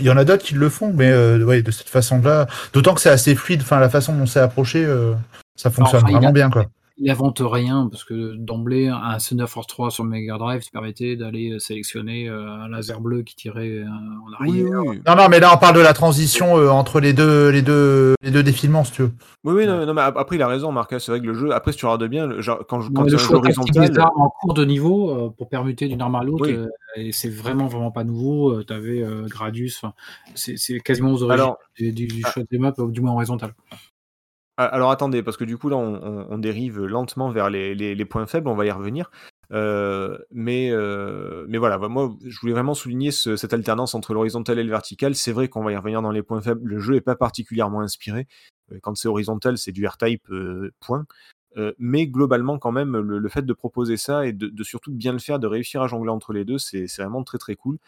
il 0.00 0.02
y- 0.06 0.10
en 0.10 0.16
a 0.16 0.24
d'autres 0.24 0.44
qui 0.44 0.54
le 0.54 0.68
font, 0.68 0.92
mais 0.94 1.10
euh, 1.10 1.42
ouais, 1.44 1.62
de 1.62 1.70
cette 1.72 1.88
façon-là. 1.88 2.46
D'autant 2.72 2.94
que 2.94 3.00
c'est 3.00 3.10
assez 3.10 3.34
fluide. 3.34 3.62
Enfin, 3.62 3.80
la 3.80 3.88
façon 3.88 4.12
dont 4.14 4.26
c'est 4.26 4.38
approché, 4.40 4.84
euh, 4.84 5.14
ça 5.56 5.70
fonctionne 5.70 6.02
enfin, 6.04 6.12
vraiment 6.12 6.28
a- 6.28 6.32
bien, 6.32 6.48
quoi. 6.50 6.66
Il 6.98 7.10
invente 7.10 7.40
rien 7.42 7.88
parce 7.90 8.04
que 8.04 8.34
d'emblée, 8.36 8.88
un 8.88 9.16
Thunder 9.18 9.46
Force 9.48 9.66
3 9.66 9.90
sur 9.90 10.04
le 10.04 10.10
Mega 10.10 10.36
Drive 10.38 10.62
permettait 10.72 11.16
d'aller 11.16 11.58
sélectionner 11.58 12.28
euh, 12.28 12.46
un 12.48 12.68
laser 12.68 13.00
bleu 13.00 13.22
qui 13.22 13.34
tirait 13.34 13.78
euh, 13.78 13.86
en 13.86 14.32
arrière. 14.44 14.80
oui. 14.84 15.00
Non, 15.06 15.16
non, 15.16 15.28
mais 15.30 15.40
là, 15.40 15.52
on 15.54 15.58
parle 15.58 15.74
de 15.76 15.80
la 15.80 15.94
transition 15.94 16.58
euh, 16.58 16.68
entre 16.68 17.00
les 17.00 17.12
deux, 17.14 17.48
les 17.48 17.62
deux, 17.62 18.14
les 18.22 18.30
deux 18.30 18.42
défilements, 18.42 18.84
si 18.84 18.92
tu 18.92 19.02
veux. 19.02 19.12
Oui, 19.44 19.54
oui, 19.54 19.66
non, 19.66 19.86
non, 19.86 19.94
mais 19.94 20.02
ap- 20.02 20.16
après, 20.18 20.36
il 20.36 20.42
a 20.42 20.46
raison, 20.48 20.70
Marc. 20.70 20.92
hein, 20.92 20.98
C'est 20.98 21.10
vrai 21.12 21.20
que 21.20 21.26
le 21.26 21.34
jeu, 21.34 21.52
après, 21.52 21.72
si 21.72 21.78
tu 21.78 21.86
regardes 21.86 22.04
bien, 22.08 22.26
le- 22.26 22.42
genre, 22.42 22.58
quand, 22.68 22.80
quand 22.92 23.02
le 23.02 23.06
un 23.06 23.08
jeu 23.08 23.16
choix 23.18 23.38
horizontal. 23.38 23.98
armes 23.98 24.20
en 24.20 24.28
cours 24.28 24.54
de 24.54 24.64
niveau 24.64 25.10
euh, 25.10 25.30
pour 25.36 25.48
permuter 25.48 25.88
d'une 25.88 26.02
arme 26.02 26.14
à 26.16 26.22
l'autre, 26.22 26.44
Oui. 26.46 26.52
euh, 26.54 26.68
et 26.96 27.10
c'est 27.12 27.30
vraiment 27.30 27.66
vraiment 27.68 27.90
pas 27.90 28.04
nouveau. 28.04 28.62
tu 28.64 28.72
avais 28.72 29.02
Gradius, 29.28 29.82
c'est 30.34 30.80
quasiment 30.80 31.12
aux 31.12 31.22
origines 31.22 31.40
Alors- 31.42 31.56
du, 31.78 31.90
du, 31.92 32.06
du 32.06 32.22
Ah. 32.24 32.30
shot 32.32 32.42
des 32.50 32.58
maps, 32.58 32.74
du 32.78 33.00
moins 33.00 33.14
horizontal. 33.14 33.54
Ah, 34.62 34.66
Alors 34.66 34.92
attendez, 34.92 35.24
parce 35.24 35.36
que 35.36 35.42
du 35.42 35.58
coup 35.58 35.68
là 35.68 35.76
on, 35.76 36.38
dérive 36.38 36.84
lentement 36.84 37.30
vers 37.30 37.50
les, 37.50 38.04
points 38.04 38.26
faibles, 38.26 38.46
on 38.46 38.54
va 38.54 38.64
y 38.64 38.70
revenir. 38.70 39.10
Euh, 39.50 40.16
mais, 40.30 40.70
euh, 40.70 41.44
mais 41.48 41.58
voilà, 41.58 41.78
moi 41.78 42.14
je 42.24 42.38
voulais 42.38 42.52
vraiment 42.52 42.74
souligner 42.74 43.10
ce- 43.10 43.34
cette 43.34 43.52
alternance 43.52 43.96
entre 43.96 44.14
l'horizontal 44.14 44.60
et 44.60 44.62
le 44.62 44.70
vertical. 44.70 45.16
C'est 45.16 45.32
vrai 45.32 45.48
qu'on 45.48 45.64
va 45.64 45.72
y 45.72 45.76
revenir 45.76 46.00
dans 46.00 46.12
les 46.12 46.22
points 46.22 46.40
faibles. 46.40 46.60
Le 46.62 46.78
jeu 46.78 46.94
est 46.94 47.00
pas 47.00 47.16
particulièrement 47.16 47.80
inspiré. 47.80 48.28
Euh, 48.70 48.78
Quand 48.82 48.94
c'est 48.94 49.08
horizontal, 49.08 49.58
c'est 49.58 49.72
du 49.72 49.84
R-Type, 49.84 50.28
point. 50.78 51.06
Mais 51.78 52.06
globalement, 52.06 52.58
quand 52.58 52.72
même, 52.72 52.96
le, 52.96 53.28
fait 53.28 53.42
de 53.42 53.52
proposer 53.52 53.96
ça 53.96 54.26
et 54.26 54.32
de, 54.32 54.62
surtout 54.62 54.92
bien 54.92 55.12
le 55.12 55.18
faire, 55.18 55.40
de 55.40 55.48
réussir 55.48 55.82
à 55.82 55.88
jongler 55.88 56.10
entre 56.10 56.32
les 56.32 56.44
deux, 56.44 56.58
c'est 56.58 56.86
vraiment 56.98 57.24
très 57.24 57.38
très 57.38 57.56
cool. 57.56 57.78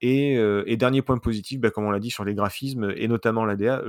Et, 0.00 0.76
dernier 0.76 1.02
point 1.02 1.18
positif, 1.18 1.60
bah, 1.60 1.70
comme 1.70 1.84
on 1.84 1.90
l'a 1.90 2.00
dit 2.00 2.10
sur 2.10 2.24
les 2.24 2.34
graphismes 2.34 2.92
et 2.96 3.06
notamment 3.06 3.44
l'ADA, 3.44 3.82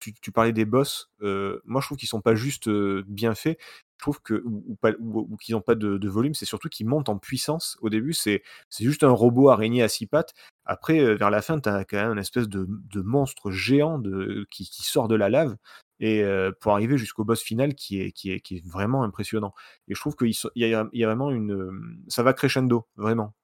tu, 0.00 0.14
tu 0.14 0.32
parlais 0.32 0.52
des 0.52 0.64
boss. 0.64 1.10
euh, 1.22 1.60
moi, 1.64 1.80
je 1.80 1.86
trouve 1.88 1.98
qu'ils 1.98 2.08
sont 2.08 2.20
pas 2.20 2.34
juste 2.34 2.68
euh, 2.68 3.04
bien 3.08 3.34
faits. 3.34 3.58
Je 3.98 4.02
trouve 4.04 4.20
que 4.22 4.42
ou, 4.44 4.64
ou 4.68 4.76
pas- 4.76 4.92
ou- 5.00 5.26
ou 5.30 5.36
qu'ils 5.36 5.54
n'ont 5.54 5.60
pas 5.60 5.74
de, 5.74 5.98
de 5.98 6.08
volume. 6.08 6.34
C'est 6.34 6.44
surtout 6.46 6.68
qu'ils 6.68 6.86
montent 6.86 7.08
en 7.08 7.18
puissance. 7.18 7.76
Au 7.80 7.90
début, 7.90 8.12
c'est 8.12 8.42
c'est 8.70 8.84
juste 8.84 9.02
un 9.04 9.10
robot 9.10 9.50
araignée 9.50 9.82
à 9.82 9.88
six 9.88 10.06
pattes. 10.06 10.34
Après, 10.64 11.00
euh, 11.00 11.14
vers 11.16 11.30
la 11.30 11.42
fin, 11.42 11.58
tu 11.60 11.68
as 11.68 11.84
quand 11.84 11.96
même 11.96 12.12
une 12.12 12.18
espèce 12.18 12.48
de, 12.48 12.66
de 12.68 13.00
monstre 13.02 13.50
géant 13.50 13.98
de, 13.98 14.46
qui, 14.50 14.64
qui 14.68 14.82
sort 14.84 15.08
de 15.08 15.14
la 15.16 15.28
lave. 15.30 15.56
Et 16.00 16.22
pour 16.60 16.72
arriver 16.74 16.96
jusqu'au 16.96 17.24
boss 17.24 17.42
final 17.42 17.74
qui 17.74 18.00
est, 18.00 18.12
qui, 18.12 18.30
est, 18.30 18.40
qui 18.40 18.58
est 18.58 18.64
vraiment 18.66 19.02
impressionnant. 19.02 19.52
Et 19.88 19.94
je 19.96 20.00
trouve 20.00 20.14
qu'il 20.16 20.28
y 20.54 20.60
y 20.68 20.74
a 20.74 20.84
vraiment 21.06 21.30
une. 21.32 21.98
Ça 22.08 22.22
va 22.22 22.32
crescendo, 22.34 22.86
vraiment. 22.96 23.34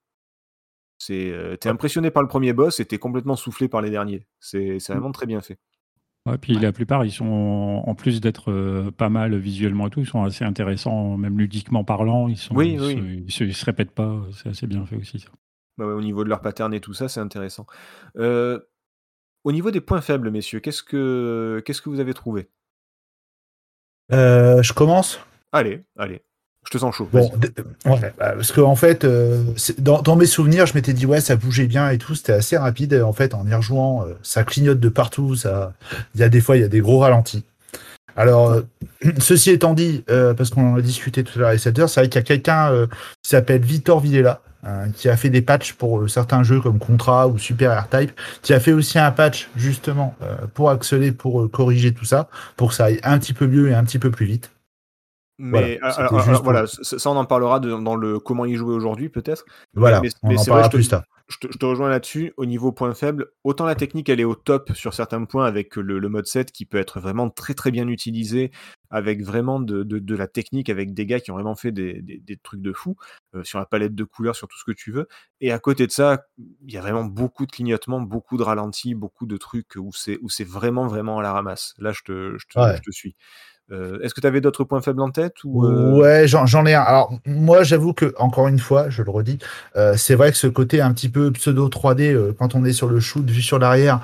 C'est, 0.97 1.57
t'es 1.59 1.69
impressionné 1.69 2.09
par 2.11 2.23
le 2.23 2.29
premier 2.29 2.53
boss 2.53 2.79
et 2.79 2.85
t'es 2.85 2.97
complètement 2.97 3.35
soufflé 3.35 3.67
par 3.67 3.81
les 3.81 3.89
derniers. 3.89 4.27
C'est 4.39 4.79
c'est 4.79 4.93
vraiment 4.93 5.11
très 5.11 5.25
bien 5.25 5.41
fait. 5.41 5.59
Ouais, 6.25 6.39
puis 6.39 6.53
la 6.55 6.71
plupart, 6.71 7.05
ils 7.05 7.11
sont, 7.11 7.83
en 7.85 7.93
plus 7.93 8.19
d'être 8.19 8.51
euh, 8.51 8.89
pas 8.89 9.09
mal 9.09 9.35
visuellement 9.37 9.87
et 9.87 9.89
tout, 9.91 9.99
ils 9.99 10.07
sont 10.07 10.23
assez 10.23 10.43
intéressants, 10.43 11.17
même 11.17 11.37
ludiquement 11.37 11.83
parlant. 11.83 12.27
Ils, 12.27 12.37
sont, 12.37 12.55
Oui, 12.55 12.73
ils, 12.73 12.81
oui. 12.81 12.93
Se, 12.95 12.99
ils, 12.99 13.31
se, 13.31 13.43
ils 13.43 13.53
se 13.53 13.65
répètent 13.65 13.91
pas, 13.91 14.23
c'est 14.33 14.49
assez 14.49 14.65
bien 14.65 14.85
fait 14.87 14.95
aussi. 14.95 15.19
Ça. 15.19 15.29
Ouais, 15.77 15.85
au 15.85 16.01
niveau 16.01 16.23
de 16.23 16.29
leur 16.29 16.41
pattern 16.41 16.73
et 16.73 16.79
tout 16.79 16.93
ça, 16.93 17.09
c'est 17.09 17.19
intéressant. 17.19 17.67
Euh, 18.17 18.59
au 19.43 19.51
niveau 19.51 19.69
des 19.69 19.81
points 19.81 20.01
faibles, 20.01 20.31
messieurs, 20.31 20.59
qu'est-ce 20.59 20.81
que 20.81 21.61
qu'est-ce 21.63 21.81
que 21.81 21.89
vous 21.89 21.99
avez 21.99 22.13
trouvé? 22.15 22.49
Euh, 24.11 24.63
je 24.63 24.73
commence? 24.73 25.19
Allez, 25.51 25.83
allez, 25.97 26.23
je 26.65 26.71
te 26.71 26.77
sens 26.77 26.95
chaud. 26.95 27.07
Bon, 27.13 27.31
ouais, 27.85 28.13
bah, 28.17 28.33
parce 28.33 28.51
que 28.51 28.61
en 28.61 28.75
fait, 28.75 29.03
euh, 29.03 29.43
dans, 29.77 30.01
dans 30.01 30.15
mes 30.15 30.25
souvenirs, 30.25 30.65
je 30.65 30.73
m'étais 30.73 30.93
dit 30.93 31.05
ouais, 31.05 31.21
ça 31.21 31.35
bougeait 31.35 31.67
bien 31.67 31.89
et 31.89 31.97
tout, 31.97 32.15
c'était 32.15 32.33
assez 32.33 32.57
rapide. 32.57 32.93
Et 32.93 33.01
en 33.01 33.13
fait, 33.13 33.33
en 33.33 33.47
y 33.47 33.53
rejouant, 33.53 34.03
euh, 34.03 34.13
ça 34.23 34.43
clignote 34.43 34.79
de 34.79 34.89
partout. 34.89 35.35
Ça, 35.35 35.73
il 36.15 36.21
y 36.21 36.23
a 36.23 36.29
des 36.29 36.41
fois, 36.41 36.57
il 36.57 36.61
y 36.61 36.65
a 36.65 36.69
des 36.69 36.81
gros 36.81 36.99
ralentis. 36.99 37.43
Alors, 38.15 38.51
euh, 38.51 38.61
ceci 39.19 39.51
étant 39.51 39.73
dit, 39.73 40.03
euh, 40.09 40.33
parce 40.33 40.49
qu'on 40.49 40.73
en 40.73 40.75
a 40.75 40.81
discuté 40.81 41.23
tout 41.23 41.33
à 41.35 41.39
l'heure 41.39 41.49
avec 41.49 41.59
cette 41.59 41.77
heure, 41.77 41.89
c'est 41.89 42.01
vrai 42.01 42.09
qu'il 42.09 42.19
y 42.19 42.23
a 42.23 42.25
quelqu'un 42.25 42.71
euh, 42.71 42.87
qui 43.21 43.29
s'appelle 43.29 43.61
Victor 43.61 43.99
Villela, 43.99 44.41
euh, 44.65 44.87
qui 44.95 45.09
a 45.09 45.17
fait 45.17 45.29
des 45.29 45.41
patchs 45.41 45.73
pour 45.73 45.99
euh, 45.99 46.07
certains 46.07 46.43
jeux 46.43 46.61
comme 46.61 46.79
Contra 46.79 47.27
ou 47.27 47.37
Super 47.37 47.83
R-Type, 47.83 48.11
qui 48.41 48.53
a 48.53 48.59
fait 48.59 48.73
aussi 48.73 48.97
un 48.97 49.11
patch 49.11 49.49
justement 49.55 50.15
euh, 50.23 50.35
pour 50.53 50.69
accélérer, 50.69 51.11
pour 51.11 51.41
euh, 51.41 51.47
corriger 51.47 51.93
tout 51.93 52.05
ça, 52.05 52.29
pour 52.55 52.69
que 52.69 52.75
ça 52.75 52.85
aille 52.85 52.99
un 53.03 53.19
petit 53.19 53.33
peu 53.33 53.47
mieux 53.47 53.69
et 53.69 53.73
un 53.73 53.83
petit 53.83 53.99
peu 53.99 54.11
plus 54.11 54.25
vite. 54.25 54.51
Mais 55.37 55.49
Voilà, 55.49 55.67
alors, 55.67 55.91
c'était 55.91 56.01
alors, 56.01 56.13
juste 56.19 56.27
alors, 56.29 56.41
pour- 56.43 56.51
voilà, 56.51 56.67
ça, 56.67 57.09
on 57.09 57.17
en 57.17 57.25
parlera 57.25 57.59
de- 57.59 57.69
dans 57.83 57.95
le 57.95 58.19
comment 58.19 58.45
y 58.45 58.55
jouer 58.55 58.73
aujourd'hui 58.73 59.09
peut-être. 59.09 59.43
Voilà, 59.73 59.99
mais- 60.01 60.09
on 60.23 60.29
mais 60.29 60.35
en 60.35 60.37
vrai, 60.37 60.45
parlera 60.47 60.63
je 60.67 60.71
te- 60.71 60.77
plus 60.77 60.87
tard. 60.87 61.03
Je 61.27 61.37
te, 61.39 61.51
je 61.51 61.57
te 61.57 61.65
rejoins 61.65 61.89
là-dessus. 61.89 62.33
Au 62.37 62.45
niveau 62.45 62.71
point 62.71 62.93
faible, 62.93 63.31
autant 63.43 63.65
la 63.65 63.73
technique 63.73 64.09
elle 64.09 64.19
est 64.19 64.25
au 64.25 64.35
top 64.35 64.71
sur 64.75 64.93
certains 64.93 65.25
points 65.25 65.45
avec 65.45 65.75
le, 65.75 65.97
le 65.97 66.07
mode 66.07 66.27
7 66.27 66.51
qui 66.51 66.65
peut 66.65 66.77
être 66.77 66.99
vraiment 66.99 67.31
très 67.31 67.55
très 67.55 67.71
bien 67.71 67.87
utilisé, 67.87 68.51
avec 68.91 69.23
vraiment 69.23 69.59
de, 69.59 69.81
de, 69.81 69.97
de 69.97 70.15
la 70.15 70.27
technique, 70.27 70.69
avec 70.69 70.93
des 70.93 71.07
gars 71.07 71.19
qui 71.19 71.31
ont 71.31 71.33
vraiment 71.33 71.55
fait 71.55 71.71
des, 71.71 71.99
des, 72.03 72.19
des 72.19 72.37
trucs 72.37 72.61
de 72.61 72.71
fou 72.73 72.95
euh, 73.33 73.43
sur 73.43 73.57
la 73.57 73.65
palette 73.65 73.95
de 73.95 74.03
couleurs, 74.03 74.35
sur 74.35 74.47
tout 74.47 74.57
ce 74.59 74.63
que 74.65 74.71
tu 74.71 74.91
veux. 74.91 75.07
Et 75.41 75.51
à 75.51 75.57
côté 75.57 75.87
de 75.87 75.91
ça, 75.91 76.25
il 76.37 76.71
y 76.71 76.77
a 76.77 76.81
vraiment 76.81 77.03
beaucoup 77.03 77.47
de 77.47 77.51
clignotements, 77.51 77.99
beaucoup 78.01 78.37
de 78.37 78.43
ralentis, 78.43 78.93
beaucoup 78.93 79.25
de 79.25 79.37
trucs 79.37 79.75
où 79.77 79.89
c'est 79.93 80.19
où 80.21 80.29
c'est 80.29 80.47
vraiment 80.47 80.85
vraiment 80.87 81.17
à 81.19 81.23
la 81.23 81.33
ramasse. 81.33 81.73
Là, 81.79 81.91
je 81.91 82.03
te, 82.03 82.37
je 82.37 82.45
te, 82.47 82.59
Ouais. 82.59 82.77
je 82.77 82.81
te 82.83 82.91
suis. 82.91 83.15
Euh, 83.71 83.99
Est-ce 84.01 84.13
que 84.13 84.21
tu 84.21 84.27
avais 84.27 84.41
d'autres 84.41 84.63
points 84.63 84.81
faibles 84.81 85.01
en 85.01 85.09
tête 85.09 85.37
euh, 85.45 85.97
Ouais, 85.97 86.27
j'en 86.27 86.65
ai 86.65 86.75
un. 86.75 86.81
Alors, 86.81 87.13
moi, 87.25 87.63
j'avoue 87.63 87.93
que, 87.93 88.13
encore 88.17 88.47
une 88.47 88.59
fois, 88.59 88.89
je 88.89 89.01
le 89.01 89.09
redis, 89.09 89.39
euh, 89.75 89.95
c'est 89.97 90.15
vrai 90.15 90.31
que 90.31 90.37
ce 90.37 90.47
côté 90.47 90.81
un 90.81 90.93
petit 90.93 91.09
peu 91.09 91.31
pseudo 91.31 91.67
3D, 91.67 92.13
euh, 92.13 92.35
quand 92.37 92.53
on 92.53 92.63
est 92.63 92.73
sur 92.73 92.87
le 92.87 92.99
shoot 92.99 93.27
vu 93.27 93.41
sur 93.41 93.59
l'arrière, 93.59 94.01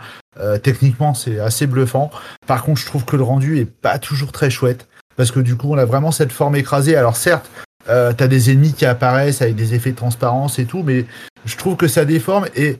techniquement, 0.63 1.13
c'est 1.13 1.39
assez 1.39 1.67
bluffant. 1.67 2.09
Par 2.47 2.63
contre, 2.63 2.79
je 2.79 2.85
trouve 2.85 3.05
que 3.05 3.17
le 3.17 3.23
rendu 3.23 3.59
est 3.59 3.65
pas 3.65 3.99
toujours 3.99 4.31
très 4.31 4.49
chouette. 4.49 4.87
Parce 5.17 5.29
que 5.29 5.41
du 5.41 5.57
coup, 5.57 5.71
on 5.71 5.77
a 5.77 5.85
vraiment 5.85 6.11
cette 6.11 6.31
forme 6.31 6.55
écrasée. 6.55 6.95
Alors, 6.95 7.17
certes, 7.17 7.49
t'as 7.85 8.13
des 8.13 8.49
ennemis 8.49 8.73
qui 8.73 8.85
apparaissent 8.85 9.41
avec 9.41 9.55
des 9.55 9.75
effets 9.75 9.91
de 9.91 9.97
transparence 9.97 10.57
et 10.57 10.65
tout, 10.65 10.83
mais 10.83 11.05
je 11.45 11.57
trouve 11.57 11.75
que 11.75 11.87
ça 11.87 12.05
déforme. 12.05 12.45
Et 12.55 12.79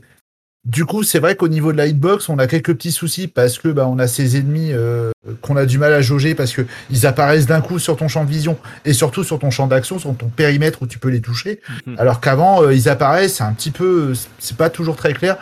du 0.63 0.85
coup, 0.85 1.01
c'est 1.03 1.19
vrai 1.19 1.35
qu'au 1.35 1.47
niveau 1.47 1.71
de 1.71 1.77
la 1.77 1.87
hitbox, 1.87 2.29
on 2.29 2.37
a 2.37 2.45
quelques 2.45 2.73
petits 2.75 2.91
soucis 2.91 3.27
parce 3.27 3.57
que 3.57 3.67
bah, 3.67 3.87
on 3.87 3.97
a 3.97 4.07
ces 4.07 4.37
ennemis 4.37 4.71
euh, 4.73 5.11
qu'on 5.41 5.55
a 5.55 5.65
du 5.65 5.79
mal 5.79 5.91
à 5.91 6.01
jauger 6.01 6.35
parce 6.35 6.53
que 6.53 6.61
ils 6.91 7.07
apparaissent 7.07 7.47
d'un 7.47 7.61
coup 7.61 7.79
sur 7.79 7.97
ton 7.97 8.07
champ 8.07 8.23
de 8.25 8.29
vision 8.29 8.57
et 8.85 8.93
surtout 8.93 9.23
sur 9.23 9.39
ton 9.39 9.49
champ 9.49 9.65
d'action, 9.65 9.97
sur 9.97 10.15
ton 10.15 10.27
périmètre 10.27 10.83
où 10.83 10.87
tu 10.87 10.99
peux 10.99 11.09
les 11.09 11.21
toucher. 11.21 11.61
Mhm. 11.87 11.95
Alors 11.97 12.21
qu'avant, 12.21 12.61
euh, 12.61 12.73
ils 12.75 12.89
apparaissent, 12.89 13.35
c'est 13.35 13.43
un 13.43 13.53
petit 13.53 13.71
peu, 13.71 14.13
c'est 14.37 14.57
pas 14.57 14.69
toujours 14.69 14.95
très 14.95 15.13
clair. 15.13 15.37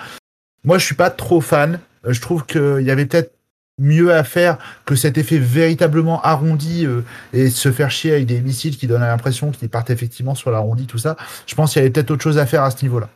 Moi, 0.64 0.78
je 0.78 0.86
suis 0.86 0.96
pas 0.96 1.10
trop 1.10 1.42
fan. 1.42 1.80
Euh, 2.06 2.14
Je 2.14 2.22
trouve 2.22 2.46
qu'il 2.46 2.82
y 2.82 2.92
avait 2.92 3.06
peut-être 3.06 3.34
mieux 3.78 4.14
à 4.14 4.24
faire 4.24 4.58
que 4.86 4.96
cet 4.96 5.18
effet 5.18 5.38
véritablement 5.38 6.22
arrondi 6.22 6.86
euh, 6.86 7.02
et 7.34 7.50
se 7.50 7.72
faire 7.72 7.92
chier 7.92 8.14
avec 8.14 8.26
des 8.26 8.42
missiles 8.42 8.78
qui 8.78 8.88
donnent 8.88 9.02
l'impression 9.02 9.52
qu'ils 9.52 9.70
partent 9.70 9.90
effectivement 9.90 10.36
sur 10.36 10.52
l'arrondi, 10.52 10.86
tout 10.86 10.98
ça. 10.98 11.18
Je 11.46 11.56
pense 11.56 11.74
qu'il 11.74 11.82
y 11.82 11.84
avait 11.84 11.92
peut-être 11.92 12.12
autre 12.12 12.24
chose 12.24 12.38
à 12.38 12.46
faire 12.46 12.64
à 12.64 12.72
ce 12.72 12.84
niveau-là. 12.84 13.10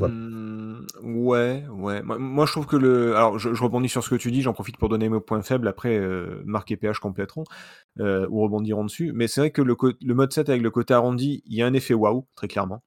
Ouais. 0.00 0.08
Hmm, 0.08 0.39
ouais, 1.02 1.64
ouais. 1.70 2.02
Moi, 2.02 2.18
moi, 2.18 2.46
je 2.46 2.52
trouve 2.52 2.66
que 2.66 2.76
le. 2.76 3.16
Alors, 3.16 3.38
je, 3.38 3.52
je 3.54 3.62
rebondis 3.62 3.88
sur 3.88 4.02
ce 4.02 4.10
que 4.10 4.14
tu 4.14 4.30
dis, 4.30 4.42
j'en 4.42 4.52
profite 4.52 4.76
pour 4.76 4.88
donner 4.88 5.08
mes 5.08 5.20
points 5.20 5.42
faibles. 5.42 5.68
Après, 5.68 5.96
euh, 5.96 6.42
Marc 6.44 6.70
et 6.70 6.76
PH 6.76 6.98
compléteront 6.98 7.44
euh, 7.98 8.26
ou 8.30 8.42
rebondiront 8.42 8.84
dessus. 8.84 9.12
Mais 9.14 9.28
c'est 9.28 9.40
vrai 9.40 9.50
que 9.50 9.62
le, 9.62 9.76
mode 10.14 10.32
7 10.32 10.48
avec 10.48 10.62
le 10.62 10.70
côté 10.70 10.94
arrondi, 10.94 11.42
il 11.46 11.54
y 11.56 11.62
a 11.62 11.66
un 11.66 11.74
effet 11.74 11.94
waouh, 11.94 12.26
très 12.34 12.48
clairement. 12.48 12.82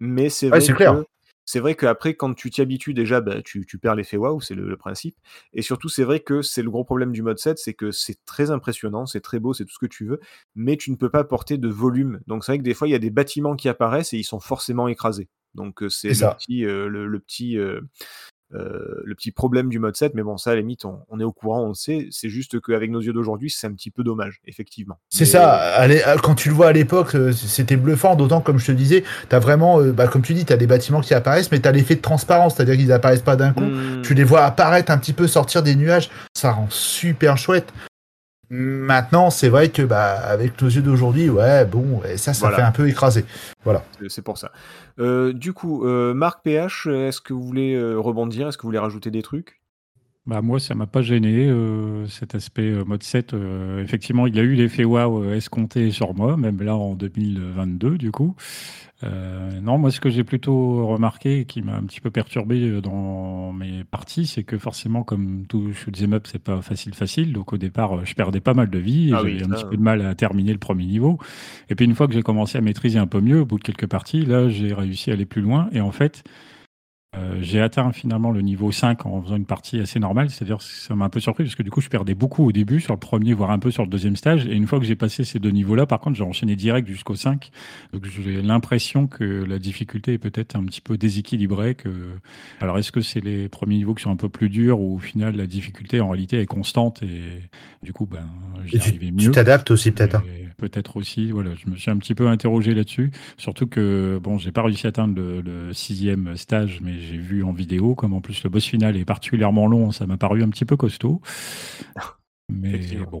Mais 0.00 0.28
c'est 0.28 0.48
vrai 0.48 0.60
que. 0.60 1.04
C'est 1.46 1.58
vrai 1.58 1.74
qu'après, 1.74 2.14
quand 2.14 2.32
tu 2.34 2.48
t'y 2.50 2.60
habitues 2.60 2.94
déjà, 2.94 3.20
bah, 3.20 3.42
tu, 3.42 3.66
tu 3.66 3.78
perds 3.78 3.96
l'effet 3.96 4.16
waouh, 4.16 4.40
c'est 4.40 4.54
le, 4.54 4.68
le 4.68 4.76
principe. 4.76 5.16
Et 5.52 5.62
surtout, 5.62 5.88
c'est 5.88 6.04
vrai 6.04 6.20
que 6.20 6.42
c'est 6.42 6.62
le 6.62 6.70
gros 6.70 6.84
problème 6.84 7.10
du 7.10 7.22
mode 7.22 7.38
7, 7.40 7.58
c'est 7.58 7.74
que 7.74 7.90
c'est 7.90 8.24
très 8.24 8.52
impressionnant, 8.52 9.04
c'est 9.04 9.20
très 9.20 9.40
beau, 9.40 9.52
c'est 9.52 9.64
tout 9.64 9.72
ce 9.72 9.78
que 9.80 9.86
tu 9.86 10.06
veux, 10.06 10.20
mais 10.54 10.76
tu 10.76 10.92
ne 10.92 10.96
peux 10.96 11.10
pas 11.10 11.24
porter 11.24 11.58
de 11.58 11.68
volume. 11.68 12.20
Donc 12.28 12.44
c'est 12.44 12.52
vrai 12.52 12.58
que 12.58 12.62
des 12.62 12.74
fois, 12.74 12.86
il 12.86 12.92
y 12.92 12.94
a 12.94 13.00
des 13.00 13.10
bâtiments 13.10 13.56
qui 13.56 13.68
apparaissent 13.68 14.12
et 14.12 14.18
ils 14.18 14.24
sont 14.24 14.38
forcément 14.38 14.86
écrasés. 14.86 15.28
Donc 15.54 15.82
c'est 15.88 16.08
le 16.08 16.34
petit, 16.36 16.60
le, 16.62 17.06
le 17.06 17.18
petit, 17.18 17.58
euh, 18.52 19.00
le 19.04 19.14
petit 19.14 19.30
problème 19.30 19.68
du 19.68 19.78
mode 19.78 19.94
7, 19.96 20.14
mais 20.14 20.22
bon, 20.22 20.36
ça, 20.36 20.50
à 20.50 20.54
la 20.54 20.60
limite, 20.60 20.84
on, 20.84 20.98
on 21.08 21.20
est 21.20 21.24
au 21.24 21.30
courant, 21.32 21.62
on 21.62 21.68
le 21.68 21.74
sait. 21.74 22.08
C'est 22.10 22.28
juste 22.28 22.60
qu'avec 22.60 22.90
nos 22.90 23.00
yeux 23.00 23.12
d'aujourd'hui, 23.12 23.48
c'est 23.48 23.68
un 23.68 23.72
petit 23.72 23.92
peu 23.92 24.02
dommage, 24.02 24.40
effectivement. 24.44 24.98
C'est 25.08 25.20
Mais- 25.24 25.30
ça. 25.30 26.16
Quand 26.22 26.34
tu 26.34 26.48
le 26.48 26.54
vois 26.56 26.68
à 26.68 26.72
l'époque, 26.72 27.16
c'était 27.32 27.76
bluffant. 27.76 28.16
D'autant, 28.16 28.40
comme 28.40 28.58
je 28.58 28.66
te 28.66 28.72
disais, 28.72 29.04
t'as 29.28 29.38
vraiment, 29.38 29.80
euh, 29.80 29.92
bah, 29.92 30.08
comme 30.08 30.22
tu 30.22 30.34
dis, 30.34 30.44
t'as 30.44 30.56
des 30.56 30.66
bâtiments 30.66 31.00
qui 31.00 31.14
apparaissent, 31.14 31.52
mais 31.52 31.60
t'as 31.60 31.70
l'effet 31.70 31.94
de 31.94 32.00
transparence, 32.00 32.56
c'est-à-dire 32.56 32.76
qu'ils 32.76 32.90
apparaissent 32.92 33.22
pas 33.22 33.36
d'un 33.36 33.52
coup. 33.52 33.64
Tu 34.02 34.14
les 34.14 34.24
vois 34.24 34.42
apparaître 34.44 34.90
un 34.90 34.98
petit 34.98 35.12
peu, 35.12 35.28
sortir 35.28 35.62
des 35.62 35.76
nuages. 35.76 36.10
Ça 36.36 36.50
rend 36.50 36.66
super 36.70 37.38
chouette. 37.38 37.72
Maintenant, 38.50 39.30
c'est 39.30 39.48
vrai 39.48 39.68
que, 39.68 39.82
bah, 39.82 40.14
avec 40.18 40.60
nos 40.60 40.68
yeux 40.68 40.82
d'aujourd'hui, 40.82 41.28
ouais, 41.30 41.64
bon, 41.64 42.02
et 42.04 42.16
ça, 42.16 42.34
ça 42.34 42.40
Voilà. 42.40 42.56
fait 42.56 42.62
un 42.62 42.72
peu 42.72 42.88
écraser. 42.88 43.24
C'est- 44.00 44.08
C'est 44.08 44.22
pour 44.22 44.38
ça. 44.38 44.50
Euh, 44.98 45.32
du 45.32 45.52
coup, 45.52 45.86
euh, 45.86 46.14
Marc 46.14 46.42
PH, 46.42 46.88
est-ce 46.88 47.20
que 47.20 47.32
vous 47.32 47.42
voulez 47.44 47.74
euh, 47.74 47.96
rebondir? 47.96 48.48
Est-ce 48.48 48.58
que 48.58 48.62
vous 48.62 48.68
voulez 48.68 48.78
rajouter 48.78 49.10
des 49.12 49.22
trucs? 49.22 49.59
Bah 50.30 50.42
moi, 50.42 50.60
ça 50.60 50.76
m'a 50.76 50.86
pas 50.86 51.02
gêné, 51.02 51.48
euh, 51.48 52.06
cet 52.06 52.36
aspect 52.36 52.70
euh, 52.70 52.84
mode 52.84 53.02
7. 53.02 53.34
euh, 53.34 53.82
effectivement, 53.82 54.28
il 54.28 54.36
y 54.36 54.38
a 54.38 54.44
eu 54.44 54.54
l'effet 54.54 54.84
waouh 54.84 55.32
escompté 55.32 55.90
sur 55.90 56.14
moi, 56.14 56.36
même 56.36 56.62
là 56.62 56.76
en 56.76 56.94
2022, 56.94 57.98
du 57.98 58.12
coup. 58.12 58.36
Non, 59.02 59.78
moi, 59.78 59.90
ce 59.90 59.98
que 59.98 60.08
j'ai 60.08 60.22
plutôt 60.22 60.86
remarqué 60.86 61.40
et 61.40 61.44
qui 61.46 61.62
m'a 61.62 61.74
un 61.74 61.82
petit 61.82 62.00
peu 62.00 62.10
perturbé 62.10 62.80
dans 62.80 63.52
mes 63.52 63.82
parties, 63.82 64.26
c'est 64.26 64.44
que 64.44 64.56
forcément, 64.56 65.02
comme 65.02 65.46
tout 65.48 65.72
shoot'em 65.72 66.12
up, 66.12 66.28
c'est 66.30 66.42
pas 66.42 66.62
facile, 66.62 66.94
facile. 66.94 67.32
Donc, 67.32 67.52
au 67.52 67.56
départ, 67.56 68.04
je 68.04 68.14
perdais 68.14 68.40
pas 68.40 68.54
mal 68.54 68.70
de 68.70 68.78
vie 68.78 69.08
et 69.08 69.14
Ah 69.14 69.22
j'avais 69.24 69.42
un 69.42 69.48
petit 69.48 69.64
peu 69.64 69.76
de 69.76 69.82
mal 69.82 70.02
à 70.02 70.14
terminer 70.14 70.52
le 70.52 70.58
premier 70.58 70.84
niveau. 70.84 71.18
Et 71.70 71.74
puis, 71.74 71.86
une 71.86 71.94
fois 71.94 72.06
que 72.06 72.12
j'ai 72.12 72.22
commencé 72.22 72.56
à 72.56 72.60
maîtriser 72.60 72.98
un 72.98 73.06
peu 73.06 73.20
mieux, 73.20 73.40
au 73.40 73.46
bout 73.46 73.58
de 73.58 73.64
quelques 73.64 73.88
parties, 73.88 74.24
là, 74.24 74.48
j'ai 74.48 74.74
réussi 74.74 75.10
à 75.10 75.14
aller 75.14 75.26
plus 75.26 75.42
loin. 75.42 75.68
Et 75.72 75.80
en 75.80 75.92
fait, 75.92 76.22
euh, 77.16 77.38
j'ai 77.40 77.60
atteint 77.60 77.90
finalement 77.92 78.30
le 78.30 78.40
niveau 78.40 78.70
5 78.70 79.04
en 79.04 79.20
faisant 79.22 79.36
une 79.36 79.44
partie 79.44 79.80
assez 79.80 79.98
normale, 79.98 80.30
c'est-à-dire 80.30 80.58
que 80.58 80.64
ça 80.64 80.94
m'a 80.94 81.06
un 81.06 81.08
peu 81.08 81.18
surpris 81.18 81.42
parce 81.42 81.56
que 81.56 81.62
du 81.64 81.70
coup 81.70 81.80
je 81.80 81.88
perdais 81.88 82.14
beaucoup 82.14 82.46
au 82.46 82.52
début 82.52 82.80
sur 82.80 82.92
le 82.94 83.00
premier, 83.00 83.32
voire 83.34 83.50
un 83.50 83.58
peu 83.58 83.72
sur 83.72 83.82
le 83.82 83.88
deuxième 83.88 84.14
stage. 84.14 84.46
Et 84.46 84.52
une 84.54 84.68
fois 84.68 84.78
que 84.78 84.84
j'ai 84.84 84.94
passé 84.94 85.24
ces 85.24 85.40
deux 85.40 85.50
niveaux-là, 85.50 85.86
par 85.86 85.98
contre, 85.98 86.16
j'ai 86.16 86.22
enchaîné 86.22 86.54
direct 86.54 86.86
jusqu'au 86.86 87.16
5. 87.16 87.50
Donc 87.92 88.04
j'ai 88.06 88.40
l'impression 88.42 89.08
que 89.08 89.24
la 89.24 89.58
difficulté 89.58 90.12
est 90.12 90.18
peut-être 90.18 90.54
un 90.54 90.64
petit 90.64 90.80
peu 90.80 90.96
déséquilibrée. 90.96 91.74
Que... 91.74 91.88
Alors 92.60 92.78
est-ce 92.78 92.92
que 92.92 93.00
c'est 93.00 93.20
les 93.20 93.48
premiers 93.48 93.76
niveaux 93.76 93.94
qui 93.94 94.04
sont 94.04 94.10
un 94.12 94.16
peu 94.16 94.28
plus 94.28 94.48
durs 94.48 94.80
ou 94.80 94.94
au 94.96 94.98
final 95.00 95.34
la 95.36 95.46
difficulté 95.48 96.00
en 96.00 96.10
réalité 96.10 96.40
est 96.40 96.46
constante 96.46 97.02
et 97.02 97.22
du 97.82 97.92
coup 97.92 98.06
ben, 98.06 98.26
j'y 98.66 98.78
tu 98.78 98.78
arrivais 98.78 99.06
tu 99.06 99.12
mieux. 99.12 99.30
t'adaptes 99.32 99.70
aussi, 99.72 99.90
peut-être. 99.90 100.14
hein. 100.16 100.24
Peut-être 100.58 100.98
aussi, 100.98 101.30
voilà, 101.30 101.52
je 101.54 101.70
me 101.70 101.76
suis 101.76 101.90
un 101.90 101.96
petit 101.96 102.14
peu 102.14 102.28
interrogé 102.28 102.74
là-dessus. 102.74 103.10
Surtout 103.38 103.66
que, 103.66 104.20
bon, 104.22 104.36
j'ai 104.36 104.52
pas 104.52 104.62
réussi 104.62 104.86
à 104.86 104.90
atteindre 104.90 105.14
le, 105.16 105.40
le 105.40 105.72
sixième 105.72 106.36
stage, 106.36 106.80
mais 106.82 106.99
j'ai 107.00 107.16
vu 107.18 107.42
en 107.44 107.52
vidéo, 107.52 107.94
comme 107.94 108.12
en 108.14 108.20
plus 108.20 108.42
le 108.44 108.50
boss 108.50 108.64
final 108.64 108.96
est 108.96 109.04
particulièrement 109.04 109.66
long, 109.66 109.90
ça 109.92 110.06
m'a 110.06 110.16
paru 110.18 110.42
un 110.42 110.48
petit 110.50 110.64
peu 110.64 110.76
costaud. 110.76 111.20
Mais 112.52 112.96
bon, 113.06 113.20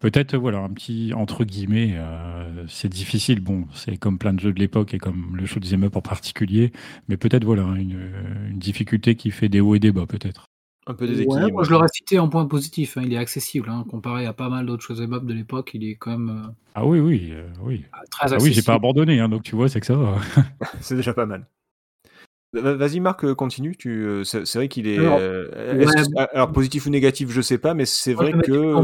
peut-être, 0.00 0.36
voilà, 0.36 0.58
un 0.60 0.70
petit, 0.72 1.12
entre 1.14 1.44
guillemets, 1.44 1.94
euh, 1.96 2.66
c'est 2.68 2.88
difficile, 2.88 3.40
bon, 3.40 3.66
c'est 3.74 3.96
comme 3.98 4.18
plein 4.18 4.32
de 4.34 4.40
jeux 4.40 4.52
de 4.54 4.60
l'époque 4.60 4.94
et 4.94 4.98
comme 4.98 5.36
le 5.36 5.46
shoot'em 5.46 5.84
up 5.84 5.96
en 5.96 6.02
particulier, 6.02 6.72
mais 7.08 7.16
peut-être, 7.18 7.44
voilà, 7.44 7.64
une, 7.76 8.00
une 8.50 8.58
difficulté 8.58 9.16
qui 9.16 9.30
fait 9.32 9.48
des 9.50 9.60
hauts 9.60 9.74
et 9.74 9.80
des 9.80 9.92
bas, 9.92 10.06
peut-être. 10.06 10.46
Un 10.86 10.94
peu 10.94 11.06
Ouais, 11.06 11.14
déséquilibré. 11.14 11.52
moi, 11.52 11.62
je 11.64 11.70
l'aurais 11.72 11.88
cité 11.92 12.18
en 12.18 12.28
point 12.30 12.46
positif. 12.46 12.96
hein, 12.96 13.02
il 13.04 13.12
est 13.12 13.16
accessible. 13.18 13.68
hein, 13.70 13.84
comparé 13.88 14.24
à 14.26 14.32
pas 14.32 14.48
mal 14.48 14.64
d'autres 14.66 14.82
choses 14.82 14.98
de 15.00 15.32
l'époque, 15.34 15.72
il 15.74 15.84
est 15.84 15.96
quand 15.96 16.16
même 16.18 16.54
Ah 16.74 16.84
oui, 16.86 16.98
oui, 17.00 17.30
euh, 17.32 17.48
oui. 17.60 17.84
euh, 17.94 17.98
très 18.10 18.32
Ah 18.32 18.38
oui, 18.40 18.50
accessible. 18.50 18.54
j'ai 18.54 18.62
pas 18.62 18.74
abandonné, 18.74 19.20
hein, 19.20 19.28
donc 19.28 19.42
tu 19.44 19.54
vois, 19.56 19.68
c'est 19.68 19.80
que 19.80 19.86
ça 19.86 19.96
va. 19.96 20.18
C'est 20.80 20.96
déjà 20.96 21.14
pas 21.14 21.26
mal. 21.26 21.48
Va- 22.60 22.74
Vas-y 22.74 23.00
Marc, 23.00 23.24
euh, 23.24 23.34
continue. 23.34 23.76
Tu, 23.76 24.04
euh, 24.04 24.24
c'est 24.24 24.54
vrai 24.54 24.68
qu'il 24.68 24.86
est. 24.86 24.98
Alors, 24.98 25.18
euh, 25.20 25.48
est-ce 25.80 25.96
ouais, 25.96 26.26
que- 26.26 26.34
alors 26.36 26.52
positif 26.52 26.86
ou 26.86 26.90
négatif, 26.90 27.30
je 27.30 27.40
sais 27.40 27.58
pas, 27.58 27.74
mais 27.74 27.84
c'est 27.86 28.14
vrai 28.14 28.32
que. 28.32 28.74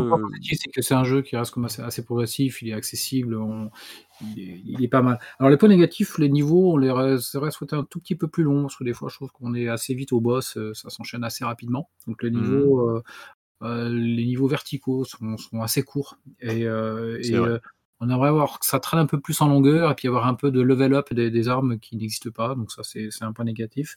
c'est 0.53 0.71
que 0.71 0.83
c'est 0.83 0.95
un 0.95 1.05
jeu 1.05 1.23
qui 1.23 1.37
reste 1.37 1.53
comme 1.53 1.65
assez, 1.65 1.83
assez 1.83 2.05
progressif, 2.05 2.63
il 2.63 2.69
est 2.71 2.73
accessible, 2.75 3.37
on- 3.37 3.71
il, 4.23 4.39
est, 4.41 4.61
il 4.65 4.85
est 4.85 4.89
pas 4.89 5.03
mal. 5.03 5.19
Alors 5.39 5.51
les 5.51 5.57
points 5.57 5.69
négatifs, 5.69 6.19
les 6.19 6.29
niveaux, 6.29 6.73
on 6.75 6.77
les 6.77 6.91
reste, 6.91 7.33
reste 7.41 7.57
souhaité 7.57 7.77
un 7.77 7.85
tout 7.85 8.01
petit 8.01 8.17
peu 8.17 8.29
plus 8.29 8.43
long, 8.45 8.63
parce 8.63 8.77
que 8.77 8.85
des 8.85 8.93
fois 8.93 9.09
je 9.09 9.15
trouve 9.15 9.31
qu'on 9.33 9.55
est 9.55 9.69
assez 9.69 9.95
vite 9.95 10.13
au 10.13 10.21
boss, 10.21 10.59
ça 10.75 10.91
s'enchaîne 10.91 11.25
assez 11.25 11.45
rapidement. 11.45 11.89
Donc 12.07 12.23
les 12.23 12.31
Mhm. 12.31 12.43
niveaux, 12.43 13.03
euh, 13.63 13.89
les 13.89 14.25
niveaux 14.25 14.49
verticaux 14.49 15.05
sont, 15.05 15.37
sont 15.37 15.63
assez 15.63 15.83
courts 15.83 16.19
et, 16.41 16.67
euh, 16.67 17.19
et, 17.23 17.35
euh, 17.35 17.59
on 18.01 18.09
aimerait 18.09 18.29
avoir 18.29 18.59
que 18.59 18.67
ça 18.67 18.81
traîne 18.81 19.01
un 19.01 19.07
peu 19.07 19.21
plus 19.21 19.41
en 19.41 19.49
longueur 19.49 19.91
et 19.91 19.95
puis 19.95 20.09
avoir 20.09 20.27
un 20.27 20.35
peu 20.35 20.51
de 20.51 20.61
level 20.61 20.95
up 20.95 21.13
des, 21.13 21.31
des 21.31 21.49
armes 21.49 21.79
qui 21.79 21.97
n'existent 21.97 22.31
pas. 22.31 22.55
Donc 22.55 22.73
ça 22.73 22.83
c'est 22.83 23.11
un 23.23 23.33
point 23.33 23.45
négatif. 23.45 23.97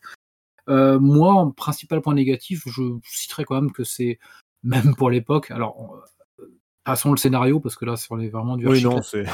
Euh, 0.70 1.00
moi, 1.00 1.34
en 1.34 1.52
principal 1.52 2.02
point 2.02 2.14
négatif, 2.14 2.64
je 2.68 2.84
citerai 3.04 3.44
quand 3.46 3.56
même 3.56 3.72
que 3.72 3.84
c'est 3.84 4.20
même 4.64 4.96
pour 4.96 5.10
l'époque. 5.10 5.52
Alors, 5.52 6.02
euh, 6.40 6.46
passons 6.84 7.12
le 7.12 7.18
scénario 7.18 7.60
parce 7.60 7.76
que 7.76 7.86
là, 7.86 7.96
c'est 7.96 8.08
on 8.12 8.20
est 8.20 8.30
vraiment 8.30 8.58
du 8.58 8.68
Oui, 8.68 8.84
non, 8.84 9.02
c'est. 9.02 9.26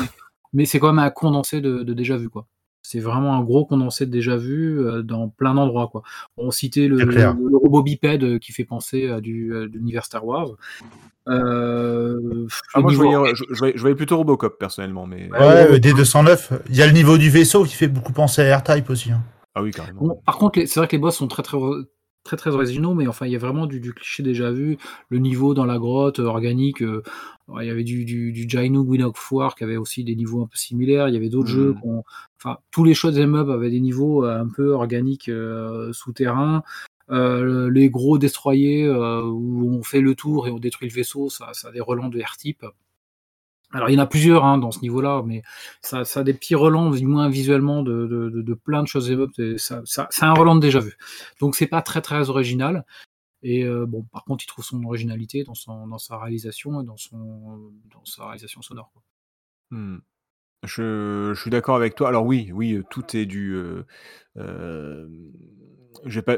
mais 0.53 0.65
c'est 0.65 0.79
quand 0.79 0.91
même 0.93 0.99
un 1.03 1.11
condensé 1.11 1.61
de, 1.61 1.83
de 1.83 1.93
déjà 1.93 2.17
vu 2.17 2.29
quoi. 2.29 2.47
C'est 2.81 2.99
vraiment 2.99 3.35
un 3.35 3.43
gros 3.43 3.65
condensé 3.65 4.05
de 4.05 4.11
déjà 4.11 4.35
vu 4.37 4.79
euh, 4.79 5.03
dans 5.03 5.27
plein 5.29 5.53
d'endroits 5.53 5.89
quoi. 5.91 6.01
On 6.37 6.49
citait 6.51 6.87
le, 6.87 6.97
robot 7.57 7.83
bipède 7.83 8.23
euh, 8.23 8.39
qui 8.39 8.51
fait 8.51 8.63
penser 8.65 9.09
à 9.09 9.21
du, 9.21 9.55
à 9.55 9.65
l'univers 9.65 10.05
Star 10.05 10.25
Wars. 10.25 10.49
Euh, 11.27 12.47
Ah, 12.73 12.81
je 12.87 12.95
voyais, 12.95 13.35
je, 13.35 13.43
je 13.51 13.57
voyais- 13.59 13.73
je 13.75 13.81
voyais 13.81 13.95
plutôt 13.95 14.17
Robocop 14.17 14.57
personnellement, 14.57 15.05
mais 15.05 15.29
Ouais, 15.31 15.39
euh, 15.73 15.77
D209. 15.79 16.59
Il 16.69 16.75
y 16.75 16.81
a 16.81 16.87
le 16.87 16.93
niveau 16.93 17.17
du 17.17 17.29
vaisseau 17.29 17.63
qui 17.65 17.75
fait 17.75 17.87
beaucoup 17.87 18.13
penser 18.13 18.41
à 18.49 18.57
R-Type 18.57 18.89
aussi. 18.89 19.11
hein. 19.11 19.21
ah 19.55 19.61
oui 19.61 19.71
carrément. 19.71 20.01
Bon, 20.01 20.21
par 20.25 20.37
contre, 20.37 20.59
les- 20.59 20.65
c'est 20.65 20.79
vrai 20.79 20.87
que 20.87 20.93
les 20.95 21.01
boss 21.01 21.15
sont 21.17 21.27
très 21.27 21.43
très 21.43 21.57
très 22.29 22.37
très 22.37 22.51
originaux, 22.51 22.93
mais 22.93 23.07
enfin, 23.07 23.25
il 23.25 23.31
y 23.31 23.35
a 23.35 23.39
vraiment 23.39 23.65
du, 23.65 23.79
du 23.79 23.91
cliché 23.93 24.21
déjà 24.21 24.51
vu. 24.51 24.77
Le 25.09 25.17
niveau 25.17 25.55
dans 25.55 25.65
la 25.65 25.79
grotte 25.79 26.19
euh, 26.19 26.25
organique, 26.25 26.83
euh, 26.83 27.01
il 27.59 27.65
y 27.65 27.69
avait 27.71 27.83
du, 27.83 28.05
du, 28.05 28.31
du 28.31 28.45
Jainu 28.47 28.83
Gwyn 28.83 29.01
of 29.03 29.31
War 29.31 29.55
qui 29.55 29.63
avait 29.63 29.77
aussi 29.77 30.03
des 30.03 30.15
niveaux 30.15 30.43
un 30.43 30.45
peu 30.45 30.55
similaires. 30.55 31.07
Il 31.07 31.15
y 31.15 31.17
avait 31.17 31.29
d'autres 31.29 31.49
Mhm. 31.49 31.55
jeux, 31.55 31.73
qu'on- 31.81 32.03
enfin, 32.37 32.57
tous 32.69 32.83
les 32.83 32.93
shots 32.93 33.17
up 33.17 33.49
avaient 33.49 33.71
des 33.71 33.79
niveaux 33.79 34.23
euh, 34.25 34.39
un 34.39 34.47
peu 34.47 34.73
organiques 34.73 35.31
souterrains. 35.91 36.61
Euh, 37.11 37.71
les 37.71 37.89
gros 37.89 38.19
destroyers 38.19 38.85
euh, 38.85 39.23
où 39.23 39.67
on 39.73 39.81
fait 39.81 40.01
le 40.01 40.13
tour 40.13 40.47
et 40.47 40.51
on 40.51 40.59
détruit 40.59 40.87
le 40.87 40.93
vaisseau, 40.93 41.29
ça, 41.29 41.49
ça 41.53 41.69
a 41.69 41.71
des 41.71 41.81
relents 41.81 42.09
de 42.09 42.19
R-Type. 42.21 42.63
Alors 43.71 43.89
il 43.89 43.93
y 43.93 43.97
en 43.97 44.01
a 44.01 44.07
plusieurs 44.07 44.45
hein, 44.45 44.57
dans 44.57 44.71
ce 44.71 44.79
niveau-là, 44.79 45.21
mais 45.25 45.43
ça, 45.81 46.03
ça 46.03 46.21
a 46.21 46.23
des 46.23 46.33
petits 46.33 46.55
relents, 46.55 46.89
du 46.89 47.05
moins 47.05 47.29
visuellement, 47.29 47.83
de, 47.83 48.53
plein 48.63 48.81
de 48.81 48.87
choses. 48.87 49.13
Ça, 49.57 49.81
ça, 49.85 50.07
c'est 50.09 50.25
un 50.25 50.33
relant 50.33 50.55
de 50.55 50.61
déjà 50.61 50.79
vu. 50.79 50.97
Donc 51.39 51.55
c'est 51.55 51.67
pas 51.67 51.81
très 51.81 52.01
très 52.01 52.29
original. 52.29 52.85
Et 53.41 53.63
euh, 53.63 53.85
bon, 53.85 54.03
par 54.03 54.25
contre, 54.25 54.43
il 54.43 54.47
trouve 54.47 54.65
son 54.65 54.83
originalité 54.83 55.43
dans, 55.43 55.53
son, 55.53 55.87
dans 55.87 55.97
sa 55.97 56.17
réalisation 56.17 56.83
dans, 56.83 56.97
son, 56.97 57.71
dans 57.93 58.03
sa 58.03 58.25
réalisation 58.25 58.61
sonore. 58.61 58.91
Hmm. 59.71 59.99
Je, 60.63 61.31
je 61.33 61.41
suis 61.41 61.49
d'accord 61.49 61.77
avec 61.77 61.95
toi. 61.95 62.09
Alors 62.09 62.25
oui, 62.25 62.51
oui, 62.53 62.81
tout 62.89 63.15
est 63.15 63.25
du. 63.25 63.53
Euh, 63.53 63.85
euh, 64.37 65.07
j'ai 66.05 66.21
pas, 66.21 66.37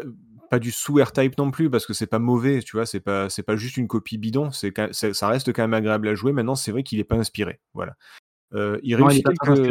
pas 0.51 0.59
du 0.59 0.69
sous 0.71 0.95
R-Type 1.01 1.37
non 1.37 1.49
plus 1.49 1.69
parce 1.69 1.85
que 1.85 1.93
c'est 1.93 2.07
pas 2.07 2.19
mauvais, 2.19 2.61
tu 2.61 2.75
vois. 2.75 2.85
C'est 2.85 2.99
pas, 2.99 3.29
c'est 3.29 3.41
pas 3.41 3.55
juste 3.55 3.77
une 3.77 3.87
copie 3.87 4.17
bidon. 4.17 4.51
C'est, 4.51 4.73
ça 4.91 5.27
reste 5.29 5.53
quand 5.53 5.63
même 5.63 5.73
agréable 5.73 6.09
à 6.09 6.13
jouer. 6.13 6.33
Maintenant, 6.33 6.55
c'est 6.55 6.71
vrai 6.73 6.83
qu'il 6.83 6.99
est 6.99 7.05
pas 7.05 7.15
inspiré. 7.15 7.61
Voilà. 7.73 7.95
Euh, 8.53 8.77
il 8.83 8.97
Non, 8.97 9.05
réussit 9.07 9.25
quelques, 9.25 9.65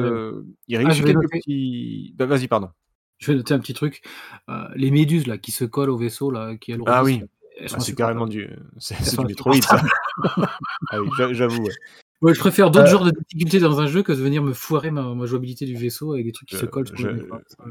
il 0.66 0.76
Ah, 0.76 0.78
réussit 0.78 1.04
quelques 1.04 1.16
noter. 1.16 1.38
petits. 1.38 2.14
Bah, 2.16 2.24
vas-y, 2.24 2.48
pardon. 2.48 2.70
Je 3.18 3.30
vais 3.30 3.36
noter 3.36 3.52
un 3.52 3.58
petit 3.58 3.74
truc. 3.74 4.00
Euh, 4.48 4.68
les 4.74 4.90
méduses 4.90 5.26
là 5.26 5.36
qui 5.36 5.52
se 5.52 5.66
collent 5.66 5.90
au 5.90 5.98
vaisseau 5.98 6.30
là, 6.30 6.56
qui 6.56 6.72
elles 6.72 6.80
Ah 6.86 7.04
oui. 7.04 7.22
elles 7.58 7.66
Ah, 7.66 7.68
sont 7.68 7.80
c'est 7.80 7.94
carrément 7.94 8.26
du, 8.26 8.48
c'est, 8.78 8.98
du 9.18 9.26
Metroid 9.26 9.60
ça. 9.60 9.82
Ah 10.90 11.00
oui, 11.02 11.08
j'a- 11.18 11.34
j'avoue. 11.34 11.64
ouais. 11.64 11.74
Ouais, 12.22 12.34
je 12.34 12.38
préfère 12.40 12.70
d'autres 12.70 12.86
Euh, 12.86 12.90
genres 12.90 13.04
de 13.04 13.12
difficultés 13.12 13.60
dans 13.60 13.80
un 13.80 13.86
jeu 13.86 14.02
que 14.02 14.12
de 14.12 14.18
venir 14.20 14.42
me 14.42 14.52
foirer 14.52 14.90
ma, 14.90 15.14
ma 15.14 15.24
jouabilité 15.26 15.64
du 15.64 15.74
vaisseau 15.76 16.12
avec 16.12 16.26
des 16.26 16.32
trucs 16.32 16.48
qui 16.48 16.56
se 16.56 16.60
Je- 16.62 16.66
collent. 16.66 16.86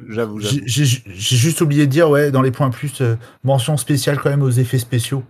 j'avoue, 0.10 0.40
j'avoue. 0.40 0.40
J'ai 0.66 0.86
juste 1.38 1.62
oublié 1.62 1.86
de 1.86 1.92
dire, 1.92 2.10
ouais, 2.10 2.32
dans 2.32 2.42
les 2.42 2.52
points 2.52 2.70
plus, 2.72 3.02
euh, 3.02 3.16
mention 3.44 3.78
spéciale 3.78 4.20
quand 4.20 4.30
même 4.30 4.42
aux 4.42 4.50
effets 4.50 4.80
spéciaux. 4.80 5.24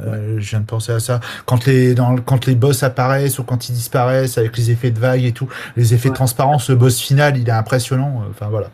Euh, 0.00 0.38
Je 0.40 0.50
viens 0.50 0.60
de 0.60 0.66
penser 0.66 0.92
à 0.92 1.00
ça. 1.00 1.20
Quand 1.46 1.64
les, 1.66 1.94
dans, 1.94 2.16
quand 2.16 2.46
les 2.46 2.54
boss 2.54 2.82
apparaissent 2.82 3.38
ou 3.38 3.44
quand 3.44 3.68
ils 3.68 3.72
disparaissent 3.74 4.36
avec 4.38 4.56
les 4.56 4.70
effets 4.70 4.90
de 4.90 4.98
vague 4.98 5.24
et 5.24 5.32
tout, 5.32 5.48
les 5.76 5.94
effets 5.94 6.10
de 6.10 6.14
transparence, 6.14 6.68
le 6.68 6.76
boss 6.76 7.00
final, 7.00 7.38
il 7.38 7.48
est 7.48 7.52
impressionnant. 7.52 8.24
Enfin 8.28 8.48
voilà. 8.48 8.70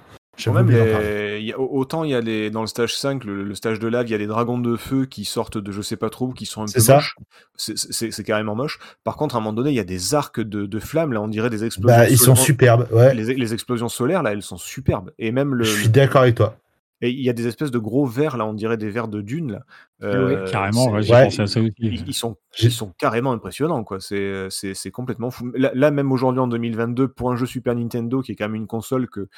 Même, 0.52 0.70
les- 0.70 1.40
y 1.42 1.52
a- 1.52 1.58
autant 1.60 2.04
il 2.04 2.10
y 2.10 2.14
a 2.14 2.20
les, 2.20 2.50
dans 2.50 2.60
le 2.60 2.66
stage 2.66 2.94
5, 2.96 3.24
le, 3.24 3.44
le 3.44 3.54
stage 3.54 3.78
de 3.78 3.86
lave, 3.88 4.08
il 4.08 4.10
y 4.12 4.14
a 4.14 4.18
des 4.18 4.26
dragons 4.26 4.58
de 4.58 4.76
feu 4.76 5.06
qui 5.06 5.24
sortent 5.24 5.58
de 5.58 5.70
je 5.72 5.80
sais 5.82 5.96
pas 5.96 6.10
trop 6.10 6.26
où, 6.28 6.32
qui 6.32 6.46
sont 6.46 6.62
un 6.62 6.66
peu 6.72 6.80
ça. 6.80 6.96
moches. 6.96 7.16
C'est- 7.56 8.22
carrément 8.24 8.54
moche. 8.54 8.78
Par 9.04 9.16
contre, 9.16 9.34
à 9.36 9.38
un 9.38 9.40
moment 9.40 9.52
donné, 9.52 9.70
il 9.70 9.76
y 9.76 9.80
a 9.80 9.84
des 9.84 10.14
arcs 10.14 10.40
de, 10.40 10.66
de 10.66 10.78
flammes, 10.80 11.12
là, 11.12 11.20
on 11.22 11.28
dirait 11.28 11.50
des 11.50 11.64
explosions. 11.64 11.96
Bah, 11.98 12.08
ils 12.08 12.18
sont 12.18 12.34
superbes. 12.34 12.88
Ouais. 12.92 13.14
Les, 13.14 13.34
les 13.34 13.54
explosions 13.54 13.88
solaires, 13.88 14.22
là, 14.22 14.32
elles 14.32 14.42
sont 14.42 14.56
superbes. 14.56 15.10
Et 15.18 15.30
même 15.32 15.54
le. 15.54 15.64
Je 15.64 15.78
suis 15.80 15.88
d'accord 15.88 16.22
avec 16.22 16.34
toi. 16.36 16.56
Et 17.00 17.10
il 17.10 17.20
y 17.20 17.28
a 17.28 17.34
des 17.34 17.46
espèces 17.46 17.70
de 17.70 17.78
gros 17.78 18.06
vers, 18.06 18.36
là, 18.38 18.46
on 18.46 18.54
dirait 18.54 18.78
des 18.78 18.88
vers 18.88 19.08
de 19.08 19.20
dunes, 19.20 19.52
là. 19.52 19.60
Euh, 20.02 20.48
Carrément, 20.50 20.90
ouais, 20.90 21.02
j'ai 21.02 21.12
ouais. 21.12 21.24
pensé 21.24 21.42
à 21.42 21.46
ça 21.46 21.60
aussi. 21.60 21.72
ils, 21.78 22.08
ils 22.08 22.14
sont, 22.14 22.36
J'ai- 22.56 22.68
ils 22.68 22.72
sont 22.72 22.94
carrément 22.96 23.32
impressionnants, 23.32 23.84
quoi. 23.84 23.98
C'est 24.00 24.90
complètement 24.92 25.30
fou. 25.30 25.50
Là, 25.54 25.70
là, 25.74 25.90
même 25.90 26.12
aujourd'hui, 26.12 26.40
en 26.40 26.46
2022, 26.46 27.08
pour 27.08 27.30
un 27.30 27.36
jeu 27.36 27.44
Super 27.46 27.74
Nintendo, 27.74 28.22
qui 28.22 28.32
est 28.32 28.36
quand 28.36 28.46
même 28.46 28.54
une 28.54 28.66
console 28.66 29.08
que, 29.10 29.28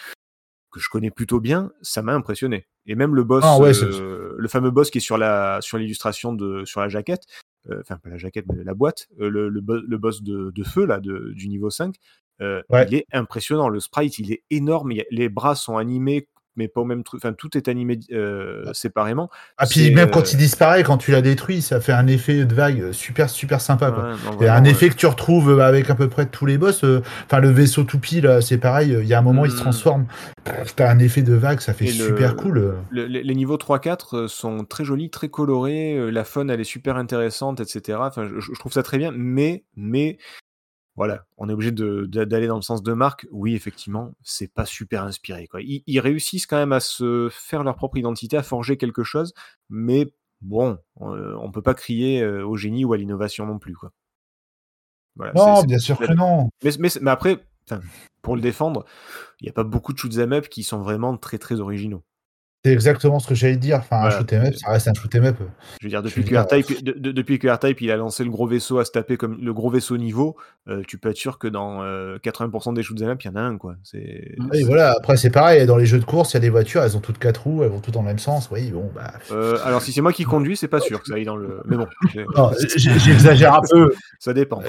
que 0.76 0.82
je 0.84 0.88
connais 0.90 1.10
plutôt 1.10 1.40
bien, 1.40 1.70
ça 1.82 2.02
m'a 2.02 2.12
impressionné. 2.14 2.66
Et 2.86 2.94
même 2.94 3.14
le 3.14 3.24
boss, 3.24 3.42
Ah 3.46 3.58
ouais, 3.58 3.72
euh, 3.82 4.34
le 4.36 4.48
fameux 4.48 4.70
boss 4.70 4.90
qui 4.90 4.98
est 4.98 5.00
sur 5.00 5.18
la 5.18 5.58
sur 5.60 5.78
l'illustration 5.78 6.32
de 6.32 6.64
sur 6.64 6.80
la 6.80 6.88
jaquette, 6.88 7.22
euh, 7.70 7.80
enfin 7.80 7.96
pas 7.96 8.10
la 8.10 8.18
jaquette, 8.18 8.44
mais 8.54 8.62
la 8.62 8.74
boîte, 8.74 9.08
euh, 9.20 9.28
le, 9.28 9.48
le, 9.48 9.60
bo- 9.60 9.80
le 9.80 9.98
boss 9.98 10.22
de, 10.22 10.50
de 10.54 10.62
feu 10.64 10.84
là, 10.86 11.00
de, 11.00 11.32
du 11.34 11.48
niveau 11.48 11.70
5, 11.70 11.94
euh, 12.42 12.62
Ouais. 12.70 12.86
il 12.88 12.94
est 12.94 13.06
impressionnant. 13.12 13.68
Le 13.68 13.80
sprite, 13.80 14.18
il 14.18 14.32
est 14.32 14.42
énorme. 14.50 14.92
il 14.92 14.98
y 14.98 15.00
a- 15.00 15.06
les 15.10 15.28
bras 15.28 15.54
sont 15.56 15.76
animés, 15.78 16.28
mais 16.56 16.68
pas 16.68 16.80
au 16.80 16.84
même 16.84 17.02
truc. 17.04 17.20
Enfin, 17.24 17.32
tout 17.32 17.56
est 17.56 17.68
animé 17.68 17.98
euh, 18.12 18.64
séparément. 18.72 19.30
Ah, 19.58 19.66
puis 19.66 19.90
même 19.90 20.08
euh, 20.08 20.10
quand 20.10 20.32
il 20.32 20.36
disparaît, 20.36 20.82
quand 20.82 20.98
tu 20.98 21.10
l'as 21.12 21.22
détruit, 21.22 21.62
ça 21.62 21.80
fait 21.80 21.92
un 21.92 22.06
effet 22.06 22.44
de 22.44 22.54
vague 22.54 22.80
euh, 22.80 22.92
super, 22.92 23.28
super 23.30 23.60
sympa. 23.60 23.90
Quoi. 23.90 24.04
Ouais, 24.38 24.46
non, 24.46 24.52
un 24.52 24.64
effet 24.64 24.88
que 24.88 24.94
tu 24.94 25.06
retrouves 25.06 25.50
euh, 25.50 25.60
avec 25.60 25.90
à 25.90 25.94
peu 25.94 26.08
près 26.08 26.26
tous 26.26 26.46
les 26.46 26.58
boss. 26.58 26.84
euh, 26.84 27.02
Enfin, 27.26 27.40
le 27.40 27.50
vaisseau 27.50 27.84
toupie, 27.84 28.20
là, 28.20 28.40
c'est 28.40 28.58
pareil. 28.58 28.94
euh, 28.94 29.02
Il 29.02 29.08
y 29.08 29.14
a 29.14 29.18
un 29.18 29.22
moment, 29.22 29.44
il 29.44 29.50
se 29.50 29.56
Mm. 29.56 29.60
transforme. 29.60 30.06
T'as 30.76 30.90
un 30.90 30.98
effet 30.98 31.22
de 31.22 31.34
vague, 31.34 31.60
ça 31.60 31.72
fait 31.72 31.86
Et 31.86 31.92
le- 31.92 32.06
super 32.06 32.36
cool. 32.36 32.58
euh. 32.58 32.72
Le- 32.90 33.06
les, 33.06 33.22
les 33.22 33.34
niveaux 33.34 33.56
3-4 33.56 34.16
euh, 34.16 34.28
sont 34.28 34.64
très 34.64 34.84
jolis, 34.84 35.10
très 35.10 35.28
colorés, 35.28 35.96
euh, 35.96 36.10
la 36.10 36.24
faune 36.24 36.50
elle 36.50 36.60
est 36.60 36.64
super 36.64 36.96
intéressante, 36.96 37.60
etc. 37.60 37.98
Enfin, 38.02 38.26
je, 38.26 38.40
je 38.40 38.58
trouve 38.58 38.72
ça 38.72 38.82
très 38.82 38.98
bien, 38.98 39.12
mais, 39.14 39.64
mais 39.76 40.18
voilà, 40.96 41.26
on 41.36 41.48
est 41.48 41.52
obligé 41.52 41.72
de- 41.72 42.06
de- 42.06 42.24
d'aller 42.24 42.46
dans 42.46 42.56
le 42.56 42.62
sens 42.62 42.82
de 42.82 42.92
Marc. 42.92 43.26
Oui, 43.30 43.54
effectivement, 43.54 44.14
c'est 44.22 44.52
pas 44.52 44.64
super 44.64 45.02
inspiré. 45.04 45.46
Quoi. 45.46 45.60
Ils, 45.62 45.82
ils 45.86 46.00
réussissent 46.00 46.46
quand 46.46 46.56
même 46.56 46.72
à 46.72 46.80
se 46.80 47.28
faire 47.30 47.62
leur 47.64 47.76
propre 47.76 47.98
identité, 47.98 48.36
à 48.36 48.42
forger 48.42 48.76
quelque 48.78 49.02
chose, 49.04 49.34
mais 49.68 50.06
bon, 50.40 50.78
euh, 51.02 51.36
on 51.40 51.50
peut 51.52 51.62
pas 51.62 51.74
crier 51.74 52.22
euh, 52.22 52.46
au 52.46 52.56
génie 52.56 52.84
ou 52.84 52.92
à 52.94 52.96
l'innovation 52.96 53.44
non 53.46 53.58
plus. 53.58 53.74
Quoi. 53.76 53.92
Voilà, 55.16 55.32
c'est- 55.34 55.40
Non, 55.40 55.62
bien 55.64 55.78
sûr 55.78 55.98
que 55.98 56.12
non. 56.14 56.50
mais, 56.64 56.70
mais, 56.78 56.88
mais 57.00 57.10
après, 57.10 57.46
pour 58.22 58.34
le 58.36 58.42
défendre, 58.42 58.84
il 59.40 59.44
n'y 59.44 59.50
a 59.50 59.52
pas 59.52 59.64
beaucoup 59.64 59.92
de 59.92 59.98
shoot'em 59.98 60.32
up 60.32 60.48
qui 60.48 60.62
sont 60.62 60.80
vraiment 60.82 61.16
très 61.16 61.38
très 61.38 61.60
originaux. 61.60 62.04
C'est 62.66 62.72
exactement 62.72 63.20
ce 63.20 63.28
que 63.28 63.34
j'allais 63.36 63.56
dire. 63.56 63.76
Enfin, 63.78 64.00
Voilà. 64.00 64.16
un 64.16 64.18
shoot'em 64.18 64.44
up, 64.44 64.54
ça 64.56 64.70
reste 64.72 64.88
un 64.88 64.94
shoot'em 64.94 65.24
up. 65.24 65.36
Je 65.80 65.86
veux 65.86 65.90
dire, 65.90 66.02
depuis 66.02 66.24
que 66.24 66.34
R-Type, 66.34 66.82
de- 66.84 66.92
de- 66.98 67.12
depuis 67.12 67.38
que 67.38 67.46
R-Type, 67.46 67.80
il 67.80 67.92
a 67.92 67.96
lancé 67.96 68.24
le 68.24 68.30
gros 68.30 68.48
vaisseau 68.48 68.78
à 68.80 68.84
se 68.84 68.90
taper 68.90 69.16
comme 69.16 69.38
le 69.40 69.52
gros 69.52 69.70
vaisseau 69.70 69.96
niveau, 69.98 70.36
euh, 70.68 70.82
tu 70.88 70.98
peux 70.98 71.10
être 71.10 71.16
sûr 71.16 71.38
que 71.38 71.46
dans 71.46 71.84
euh, 71.84 72.18
80% 72.18 72.72
des 72.74 72.82
shoot'em 72.82 73.10
up, 73.10 73.22
il 73.22 73.28
y 73.28 73.30
en 73.30 73.36
a 73.36 73.40
un, 73.40 73.56
quoi. 73.56 73.76
C'est, 73.84 74.34
Et 74.52 74.64
voilà, 74.64 74.94
après, 74.98 75.16
c'est 75.16 75.30
pareil. 75.30 75.64
Dans 75.64 75.76
les 75.76 75.86
jeux 75.86 76.00
de 76.00 76.04
course, 76.04 76.32
il 76.32 76.34
y 76.34 76.36
a 76.38 76.40
des 76.40 76.50
voitures, 76.50 76.82
elles 76.82 76.96
ont 76.96 77.00
toutes 77.00 77.18
quatre 77.18 77.44
roues, 77.44 77.62
elles 77.62 77.70
vont 77.70 77.78
toutes 77.78 77.94
dans 77.94 78.02
le 78.02 78.08
même 78.08 78.18
sens. 78.18 78.48
Oui, 78.50 78.72
bon, 78.72 78.90
bah. 78.92 79.12
Euh, 79.30 79.58
alors, 79.64 79.80
si 79.80 79.92
c'est 79.92 80.00
moi 80.00 80.12
qui 80.12 80.24
conduis, 80.24 80.56
c'est 80.56 80.66
pas 80.66 80.80
sûr 80.80 81.00
que 81.00 81.06
ça 81.06 81.14
aille 81.14 81.24
dans 81.24 81.36
le. 81.36 81.60
Mais 81.66 81.76
bon, 81.76 81.86
j'exagère 82.76 83.54
un 83.54 83.60
peu. 83.70 83.92
ça 84.18 84.32
dépend. 84.32 84.60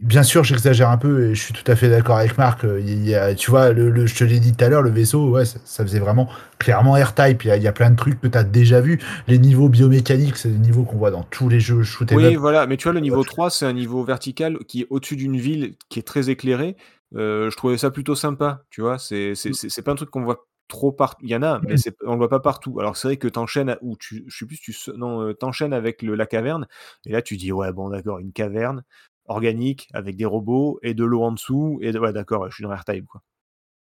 Bien 0.00 0.22
sûr, 0.22 0.44
j'exagère 0.44 0.90
un 0.90 0.96
peu 0.96 1.24
et 1.30 1.34
je 1.34 1.42
suis 1.42 1.52
tout 1.52 1.68
à 1.70 1.74
fait 1.74 1.88
d'accord 1.88 2.18
avec 2.18 2.38
Marc. 2.38 2.64
euh, 2.64 2.78
Il 2.80 3.04
y 3.08 3.16
a, 3.16 3.34
tu 3.34 3.50
vois, 3.50 3.72
le, 3.72 3.90
le- 3.90 4.06
je 4.06 4.14
te 4.14 4.22
l'ai 4.22 4.38
dit 4.38 4.54
tout 4.54 4.64
à 4.64 4.68
l'heure, 4.68 4.82
le 4.82 4.90
vaisseau, 4.90 5.28
ouais, 5.30 5.44
ça, 5.44 5.58
ça 5.64 5.82
faisait 5.84 5.98
vraiment 5.98 6.28
clairement 6.60 6.92
R-Type. 6.92 7.44
Il 7.44 7.52
il 7.56 7.62
y 7.64 7.66
a 7.66 7.72
plein 7.72 7.90
de 7.90 7.96
trucs 7.96 8.20
que 8.20 8.28
tu 8.28 8.38
as 8.38 8.44
déjà 8.44 8.80
vu. 8.80 9.00
Les 9.26 9.38
niveaux 9.38 9.68
biomécaniques, 9.68 10.36
c'est 10.36 10.50
des 10.50 10.58
niveaux 10.58 10.84
qu'on 10.84 10.98
voit 10.98 11.10
dans 11.10 11.24
tous 11.24 11.48
les 11.48 11.58
jeux 11.58 11.82
shoot 11.82 12.10
Oui, 12.10 12.36
up. 12.36 12.36
voilà, 12.36 12.66
mais 12.66 12.76
tu 12.78 12.84
vois, 12.84 12.94
le 12.94 13.00
niveau 13.00 13.22
3, 13.24 13.50
c'est 13.50 13.66
un 13.66 13.72
niveau 13.74 14.02
vertical 14.02 14.58
qui 14.66 14.82
est 14.82 14.86
au-dessus 14.88 15.16
d'une 15.16 15.36
ville 15.36 15.76
qui 15.90 15.98
est 15.98 16.02
très 16.02 16.30
éclairée. 16.30 16.76
Euh, 17.14 17.50
je 17.50 17.56
trouvais 17.56 17.76
ça 17.76 17.90
plutôt 17.90 18.14
sympa, 18.14 18.64
tu 18.70 18.80
vois. 18.80 18.98
C'est, 18.98 19.34
c'est, 19.34 19.52
c'est, 19.52 19.68
c'est 19.68 19.82
pas 19.82 19.92
un 19.92 19.94
truc 19.94 20.08
qu'on 20.10 20.24
voit 20.24 20.46
trop 20.68 20.90
partout. 20.90 21.20
Il 21.22 21.30
y 21.30 21.36
en 21.36 21.42
a, 21.42 21.60
mais 21.60 21.76
c'est, 21.76 21.94
on 22.06 22.12
le 22.12 22.16
voit 22.18 22.30
pas 22.30 22.40
partout. 22.40 22.80
Alors, 22.80 22.96
c'est 22.96 23.08
vrai 23.08 23.16
que 23.18 23.28
t'enchaînes, 23.28 23.76
ou 23.82 23.96
tu, 23.98 24.24
je 24.26 24.38
sais 24.38 24.46
plus, 24.46 24.58
tu, 24.58 24.74
non, 24.96 25.20
euh, 25.22 25.34
t'enchaînes 25.34 25.74
avec 25.74 26.00
le, 26.02 26.14
la 26.14 26.24
caverne, 26.26 26.66
et 27.04 27.12
là, 27.12 27.20
tu 27.20 27.36
dis, 27.36 27.52
ouais, 27.52 27.72
bon, 27.72 27.90
d'accord, 27.90 28.18
une 28.20 28.32
caverne 28.32 28.84
organique 29.28 29.88
avec 29.92 30.16
des 30.16 30.24
robots 30.24 30.78
et 30.82 30.94
de 30.94 31.04
l'eau 31.04 31.22
en 31.22 31.32
dessous, 31.32 31.78
et 31.82 31.92
de- 31.92 31.98
ouais, 31.98 32.12
d'accord, 32.12 32.48
je 32.50 32.54
suis 32.54 32.64
dans 32.64 32.72
Airtime, 32.72 33.06
quoi. 33.06 33.22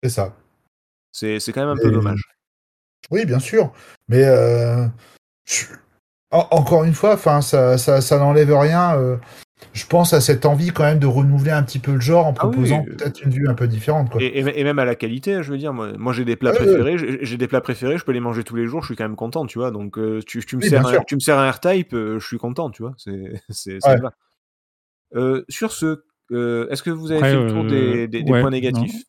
C'est 0.02 0.10
ça. 0.10 0.36
C'est, 1.12 1.40
c'est 1.40 1.52
quand 1.52 1.60
même 1.60 1.70
un 1.70 1.76
peu 1.76 1.90
dommage. 1.90 2.22
Oui, 3.10 3.24
bien 3.26 3.38
sûr. 3.40 3.72
Mais 4.08 4.24
euh, 4.24 4.86
je- 5.46 5.66
en- 6.30 6.46
encore 6.52 6.84
une 6.84 6.94
fois, 6.94 7.16
ça, 7.16 7.42
ça, 7.78 8.00
ça 8.00 8.18
n'enlève 8.18 8.52
rien. 8.56 8.96
euh, 8.96 9.16
je 9.74 9.84
pense 9.86 10.14
à 10.14 10.20
cette 10.22 10.46
envie 10.46 10.70
quand 10.70 10.84
même 10.84 10.98
de 10.98 11.06
renouveler 11.06 11.50
un 11.50 11.62
petit 11.62 11.78
peu 11.80 11.92
le 11.92 12.00
genre 12.00 12.26
en 12.26 12.32
Ah 12.32 12.46
oui, 12.46 12.52
proposant 12.52 12.80
euh, 12.88 12.96
peut-être 12.96 13.22
une 13.22 13.30
vue 13.30 13.48
un 13.48 13.54
peu 13.54 13.68
différente. 13.68 14.10
Quoi. 14.10 14.22
Et, 14.22 14.38
et- 14.38 14.60
et 14.60 14.64
même 14.64 14.78
à 14.78 14.84
la 14.86 14.94
qualité, 14.94 15.42
je 15.42 15.50
veux 15.52 15.58
dire, 15.58 15.74
moi, 15.74 15.92
moi 15.98 16.12
j'ai 16.14 16.24
des 16.24 16.36
plats 16.36 16.50
Ouais, 16.52 16.56
préférés, 16.56 16.96
j'ai 16.98 17.18
j'ai 17.24 17.36
des 17.36 17.46
plats 17.46 17.60
préférés, 17.60 17.98
je 17.98 18.04
peux 18.04 18.12
les 18.12 18.20
manger 18.20 18.42
tous 18.42 18.56
les 18.56 18.66
jours, 18.66 18.80
je 18.82 18.86
suis 18.86 18.96
quand 18.96 19.04
même 19.04 19.16
content, 19.16 19.44
tu 19.46 19.58
vois. 19.58 19.70
Donc 19.70 19.98
tu, 20.26 20.44
tu 20.44 20.56
me 20.56 20.62
Oui, 20.62 20.68
sers 20.68 20.86
un, 20.86 20.90
sûr. 20.92 21.04
tu 21.06 21.14
me 21.16 21.20
sers 21.20 21.38
un 21.38 21.50
R-Type, 21.50 21.92
euh, 21.92 22.18
je 22.18 22.26
suis 22.26 22.38
content, 22.38 22.70
tu 22.70 22.82
vois. 22.82 22.94
C'est, 22.96 23.10
Ouais. 23.84 23.98
Euh, 25.14 25.44
sur 25.48 25.72
ce, 25.72 26.02
euh, 26.32 26.68
est-ce 26.70 26.82
que 26.82 26.90
vous 26.90 27.10
avez 27.10 27.18
Après, 27.18 27.30
fait 27.32 27.42
le 27.44 27.50
tour 27.50 27.64
euh, 27.64 27.68
des, 27.68 28.08
des- 28.08 28.22
des 28.22 28.30
ouais, 28.30 28.40
points 28.40 28.50
non. 28.50 28.56
négatifs? 28.56 29.02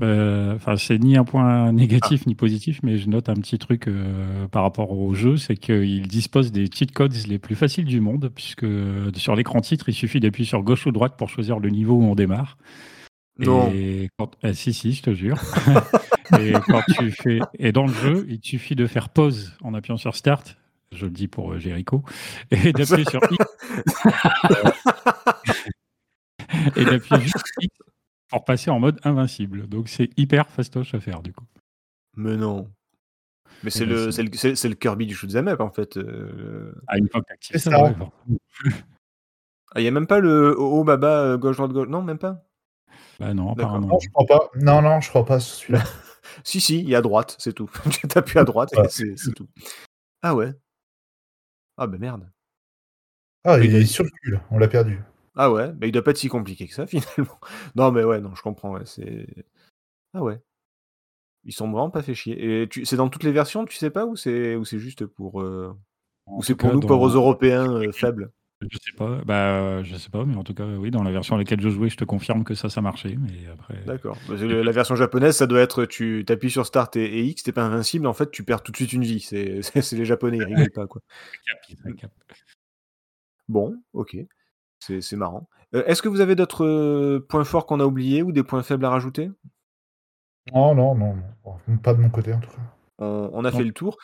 Euh, 0.00 0.54
Enfin, 0.54 0.76
c'est 0.76 0.98
ni 0.98 1.16
un 1.16 1.24
point 1.24 1.72
négatif 1.72 2.24
ni 2.26 2.34
positif, 2.36 2.80
mais 2.82 2.98
je 2.98 3.08
note 3.08 3.28
un 3.28 3.34
petit 3.34 3.58
truc 3.58 3.88
euh, 3.88 4.46
par 4.48 4.62
rapport 4.62 4.92
au 4.92 5.12
jeu, 5.14 5.36
c'est 5.36 5.56
qu'il 5.56 6.06
dispose 6.06 6.52
des 6.52 6.66
cheat 6.72 6.92
codes 6.92 7.14
les 7.28 7.38
plus 7.38 7.54
faciles 7.56 7.84
du 7.84 8.00
monde, 8.00 8.30
puisque 8.34 8.66
sur 9.16 9.34
l'écran 9.36 9.60
titre, 9.60 9.88
il 9.88 9.94
suffit 9.94 10.20
d'appuyer 10.20 10.46
sur 10.46 10.62
gauche 10.62 10.86
ou 10.86 10.92
droite 10.92 11.14
pour 11.18 11.28
choisir 11.28 11.58
le 11.58 11.70
niveau 11.70 11.94
où 11.94 12.02
on 12.04 12.14
démarre. 12.14 12.58
Non. 13.38 13.70
Et 13.72 14.08
quand... 14.18 14.32
ah, 14.42 14.52
si, 14.52 14.72
si, 14.72 14.92
je 14.92 15.02
te 15.02 15.14
jure. 15.14 15.38
et 16.40 16.52
quand 16.66 16.82
tu 16.96 17.10
fais, 17.10 17.40
et 17.58 17.72
dans 17.72 17.86
le 17.86 17.92
jeu, 17.92 18.26
il 18.28 18.40
suffit 18.42 18.74
de 18.76 18.86
faire 18.86 19.08
pause 19.08 19.52
en 19.62 19.74
appuyant 19.74 19.96
sur 19.96 20.14
Start. 20.16 20.56
Je 20.92 21.04
le 21.04 21.10
dis 21.10 21.28
pour 21.28 21.52
euh, 21.52 21.58
Jericho, 21.58 22.02
et 22.50 22.72
d'appuyer 22.72 23.04
sur 23.04 23.20
X. 23.30 23.44
et 26.76 26.84
d'appuyer 26.84 27.20
juste 27.22 27.36
X 27.60 27.76
pour 28.30 28.44
passer 28.44 28.70
en 28.70 28.78
mode 28.80 28.98
invincible. 29.04 29.66
Donc 29.68 29.88
c'est 29.88 30.10
hyper 30.16 30.48
fastoche 30.50 30.94
à 30.94 31.00
faire 31.00 31.22
du 31.22 31.32
coup. 31.32 31.44
Mais 32.16 32.36
non. 32.36 32.70
Mais 33.62 33.70
c'est 33.70 33.84
le, 33.86 34.10
c'est- 34.10 34.12
c'est 34.12 34.22
le, 34.22 34.30
c'est- 34.36 34.54
c'est 34.54 34.68
le 34.68 34.74
Kirby 34.76 35.06
du 35.06 35.14
shoot'em 35.14 35.48
up 35.48 35.60
en 35.60 35.70
fait. 35.70 35.96
euh. 35.96 36.72
À 36.86 36.98
une 36.98 37.08
fois 37.08 37.22
que 37.22 37.58
ça, 37.58 37.82
ouais. 37.82 37.94
Ah, 39.74 39.80
il 39.80 39.84
y 39.84 39.88
a 39.88 39.90
même 39.90 40.06
pas 40.06 40.20
le 40.20 40.58
haut, 40.58 40.84
baba, 40.84 41.20
euh, 41.22 41.36
gauche, 41.38 41.56
droite, 41.56 41.72
gauche. 41.72 41.88
Non, 41.88 42.02
même 42.02 42.18
pas? 42.18 42.44
Bah 43.20 43.34
non, 43.34 43.52
apparemment. 43.52 43.88
Non, 43.88 43.98
je 44.00 44.08
crois 44.10 44.26
pas. 44.26 44.48
Non, 44.54 44.80
non, 44.80 45.00
je 45.00 45.08
crois 45.10 45.24
pas 45.26 45.40
celui-là. 45.40 45.82
Si, 46.44 46.60
si, 46.60 46.80
il 46.80 46.88
y 46.88 46.94
a 46.94 46.98
à 46.98 47.02
droite, 47.02 47.36
c'est 47.38 47.54
tout. 47.54 47.70
tu 47.90 48.06
t'appuies 48.06 48.38
à 48.38 48.44
droite 48.44 48.70
et 48.74 48.78
Ouais. 48.80 48.88
c'est 48.90 49.16
c'est 49.16 49.32
tout. 49.32 49.48
Ah 50.22 50.34
ouais. 50.34 50.52
Ah 51.78 51.86
bah 51.86 51.96
merde. 51.98 52.30
Ah, 53.44 53.58
Oui, 53.58 53.66
il 53.66 53.74
il- 53.74 53.74
est 53.74 53.84
sur 53.86 54.04
le 54.04 54.10
cul, 54.10 54.30
là. 54.30 54.44
on 54.52 54.58
l'a 54.58 54.68
perdu. 54.68 55.00
Ah 55.36 55.52
ouais, 55.52 55.72
bah 55.72 55.86
il 55.86 55.92
doit 55.92 56.02
pas 56.02 56.10
être 56.10 56.16
si 56.18 56.28
compliqué 56.28 56.66
que 56.66 56.74
ça 56.74 56.86
finalement. 56.86 57.38
Non 57.76 57.92
mais 57.92 58.04
ouais, 58.04 58.20
non, 58.20 58.34
je 58.34 58.42
comprends. 58.42 58.72
ouais, 58.72 58.84
c'est. 58.86 59.26
Ah 60.14 60.22
ouais. 60.22 60.40
Ils 61.44 61.52
sont 61.52 61.70
vraiment 61.70 61.90
pas 61.90 62.02
fait 62.02 62.14
chier. 62.14 62.62
Et 62.62 62.68
tu... 62.68 62.84
c'est 62.84 62.96
dans 62.96 63.08
toutes 63.08 63.22
les 63.24 63.32
versions, 63.32 63.64
tu 63.64 63.76
sais 63.76 63.90
pas, 63.90 64.06
ou 64.06 64.16
c'est 64.16 64.56
ou 64.56 64.64
c'est 64.64 64.78
juste 64.78 65.06
pour. 65.06 65.40
euh, 65.40 65.74
Ou 66.26 66.42
c'est 66.42 66.54
pour 66.54 66.70
cas, 66.70 66.72
nous, 66.72 66.82
pauvres 66.82 67.08
Européens 67.16 67.72
euh, 67.72 67.92
faibles? 67.92 68.32
Je 68.60 68.76
sais 68.78 68.90
pas, 68.96 69.20
bah 69.24 69.84
je 69.84 69.94
sais 69.96 70.10
pas, 70.10 70.24
mais 70.24 70.34
en 70.34 70.42
tout 70.42 70.52
cas, 70.54 70.64
oui, 70.66 70.90
dans 70.90 71.04
la 71.04 71.12
version 71.12 71.36
à 71.36 71.38
laquelle 71.38 71.60
je 71.60 71.68
jouais, 71.68 71.88
je 71.90 71.96
te 71.96 72.04
confirme 72.04 72.42
que 72.42 72.54
ça, 72.54 72.68
ça 72.68 72.80
marchait. 72.80 73.14
Mais 73.16 73.46
après, 73.52 73.84
D'accord. 73.86 74.18
Que 74.26 74.32
La 74.34 74.72
version 74.72 74.96
japonaise, 74.96 75.36
ça 75.36 75.46
doit 75.46 75.60
être 75.60 75.84
tu 75.84 76.24
t'appuies 76.26 76.50
sur 76.50 76.66
Start 76.66 76.96
et, 76.96 77.04
et 77.20 77.24
X, 77.26 77.44
t'es 77.44 77.52
pas 77.52 77.62
invincible, 77.62 78.06
en 78.08 78.12
fait, 78.14 78.30
tu 78.32 78.42
perds 78.42 78.62
tout 78.64 78.72
de 78.72 78.76
suite 78.76 78.92
une 78.92 79.04
vie. 79.04 79.20
C'est 79.20 79.60
les 79.92 80.04
Japonais, 80.04 80.38
ils 80.38 80.44
rigolent 80.44 80.70
pas, 80.72 80.86
quoi. 80.88 81.00
cap. 81.96 82.10
Bon, 83.48 83.76
ok. 83.92 84.16
C'est 84.80 85.00
c'est 85.00 85.16
marrant. 85.16 85.48
Euh, 85.74 85.84
Est-ce 85.86 86.02
que 86.02 86.08
vous 86.08 86.20
avez 86.20 86.34
d'autres 86.34 86.64
euh, 86.64 87.24
points 87.28 87.44
forts 87.44 87.66
qu'on 87.66 87.78
a 87.80 87.84
oubliés 87.84 88.22
ou 88.22 88.32
des 88.32 88.42
points 88.42 88.62
faibles 88.62 88.84
à 88.84 88.90
rajouter? 88.90 89.30
Non, 90.52 90.74
non, 90.74 90.94
non, 90.94 91.16
Pas 91.82 91.94
de 91.94 92.00
mon 92.00 92.10
côté, 92.10 92.32
en 92.32 92.40
tout 92.40 92.50
cas. 92.50 92.62
on, 92.98 93.30
on 93.32 93.44
a 93.44 93.50
Non. 93.50 93.56
fait 93.58 93.64
le 93.64 93.72
tour. 93.72 93.98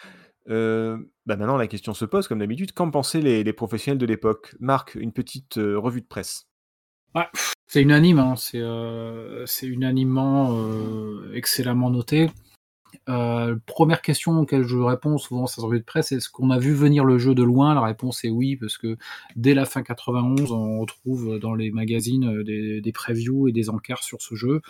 Euh, 0.49 0.99
bah 1.27 1.37
maintenant, 1.37 1.57
la 1.57 1.67
question 1.67 1.95
se 1.95 2.05
pose, 2.05 2.29
comme 2.29 2.41
d'habitude. 2.41 2.73
Qu'en 2.73 2.91
pensaient 2.91 3.23
les, 3.23 3.53
professionnels 3.53 3.99
de 3.99 4.07
l'époque? 4.07 4.55
Marc, 4.61 4.95
une 4.95 5.13
petite 5.13 5.57
euh, 5.57 5.79
revue 5.79 6.03
de 6.03 6.07
presse. 6.07 6.47
C'est 7.67 7.81
unanime, 7.81 8.19
hein, 8.19 8.35
c'est 8.37 8.59
euh, 8.59 9.47
c'est 9.47 9.69
unanimement 9.69 10.51
euh, 10.53 11.33
excellemment 11.33 11.91
noté. 11.91 12.29
Première 13.07 14.03
question 14.03 14.39
auquel 14.41 14.65
je 14.65 14.77
réponds 14.77 15.19
souvent 15.19 15.47
sur 15.47 15.63
revue 15.63 15.81
de 15.81 15.85
presse, 15.85 16.13
est-ce 16.13 16.29
qu'on 16.29 16.51
a 16.51 16.59
vu 16.59 16.75
venir 16.75 17.05
le 17.05 17.19
jeu 17.19 17.35
de 17.35 17.43
loin? 17.43 17.75
La 17.75 17.83
réponse 17.83 18.25
est 18.25 18.31
oui, 18.31 18.57
parce 18.57 18.79
que 18.79 18.97
dès 19.37 19.55
la 19.55 19.65
fin 19.65 19.83
91, 19.83 20.53
on 20.53 20.81
retrouve 20.81 21.39
dans 21.39 21.55
les 21.55 21.71
magazines 21.71 22.43
des, 22.43 22.81
des 22.81 22.93
previews 22.93 23.49
et 23.49 23.53
des 23.53 23.71
encarts 23.71 24.03
sur 24.03 24.23
ce 24.23 24.35
jeu. 24.35 24.61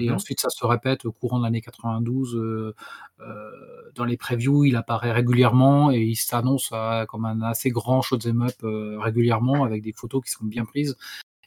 Et 0.00 0.08
Mhm. 0.08 0.14
ensuite, 0.14 0.40
ça 0.40 0.50
se 0.50 0.64
répète 0.66 1.04
au 1.04 1.12
courant 1.12 1.38
de 1.38 1.44
l'année 1.44 1.60
92. 1.60 2.34
euh, 2.36 2.74
euh, 3.20 3.50
dans 3.94 4.04
les 4.04 4.16
previews, 4.16 4.64
il 4.64 4.76
apparaît 4.76 5.12
régulièrement 5.12 5.90
et 5.90 6.00
il 6.02 6.16
s'annonce 6.16 6.70
comme 7.08 7.24
un 7.24 7.42
assez 7.42 7.70
grand 7.70 8.02
shoot'em 8.02 8.42
up 8.42 8.54
euh, 8.64 8.98
régulièrement 9.00 9.64
avec 9.64 9.82
des 9.82 9.92
photos 9.92 10.22
qui 10.24 10.30
sont 10.30 10.44
bien 10.44 10.64
prises. 10.64 10.96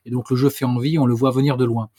Et 0.05 0.09
donc 0.11 0.29
le 0.29 0.35
jeu 0.35 0.49
fait 0.49 0.65
envie, 0.65 0.97
on 0.97 1.05
le 1.05 1.13
voit 1.13 1.31
venir 1.31 1.57
de 1.57 1.65
loin. 1.65 1.89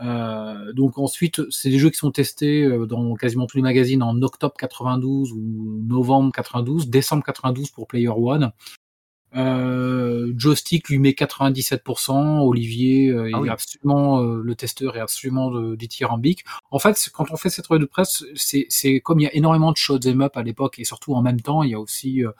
Euh, 0.00 0.72
donc 0.72 0.96
ensuite, 0.98 1.42
c'est 1.50 1.68
des 1.68 1.78
jeux 1.78 1.90
qui 1.90 1.98
sont 1.98 2.10
testés 2.10 2.64
euh, 2.64 2.86
dans 2.86 3.14
quasiment 3.16 3.46
tous 3.46 3.58
les 3.58 3.62
magazines 3.62 4.02
en 4.02 4.20
octobre 4.22 4.54
92 4.58 5.32
ou 5.32 5.82
novembre 5.86 6.32
92, 6.32 6.88
décembre 6.88 7.22
92 7.24 7.70
pour 7.70 7.86
Player 7.86 8.08
One. 8.08 8.52
Euh, 9.36 10.32
Joystick 10.36 10.88
lui 10.88 10.98
met 10.98 11.10
97%, 11.10 12.40
Olivier 12.40 13.10
euh, 13.10 13.30
Ah 13.32 13.38
est 13.38 13.40
oui. 13.40 13.48
absolument 13.48 14.22
euh, 14.22 14.40
le 14.42 14.54
testeur 14.54 14.96
est 14.96 15.00
absolument 15.00 15.50
dithyrambique. 15.74 16.44
En 16.70 16.78
fait, 16.78 17.10
quand 17.12 17.30
on 17.30 17.36
fait 17.36 17.50
cette 17.50 17.66
revue 17.66 17.80
de 17.80 17.86
presse, 17.86 18.24
c'est 18.34 19.00
comme 19.00 19.20
il 19.20 19.24
y 19.24 19.28
a 19.28 19.34
énormément 19.34 19.72
de 19.72 19.76
shoot'em 19.76 20.22
up 20.22 20.36
à 20.36 20.42
l'époque 20.42 20.78
et 20.78 20.84
surtout 20.84 21.14
en 21.14 21.22
même 21.22 21.40
temps, 21.40 21.62
il 21.62 21.70
y 21.70 21.74
a 21.74 21.80
aussi 21.80 22.24
euh, 22.24 22.32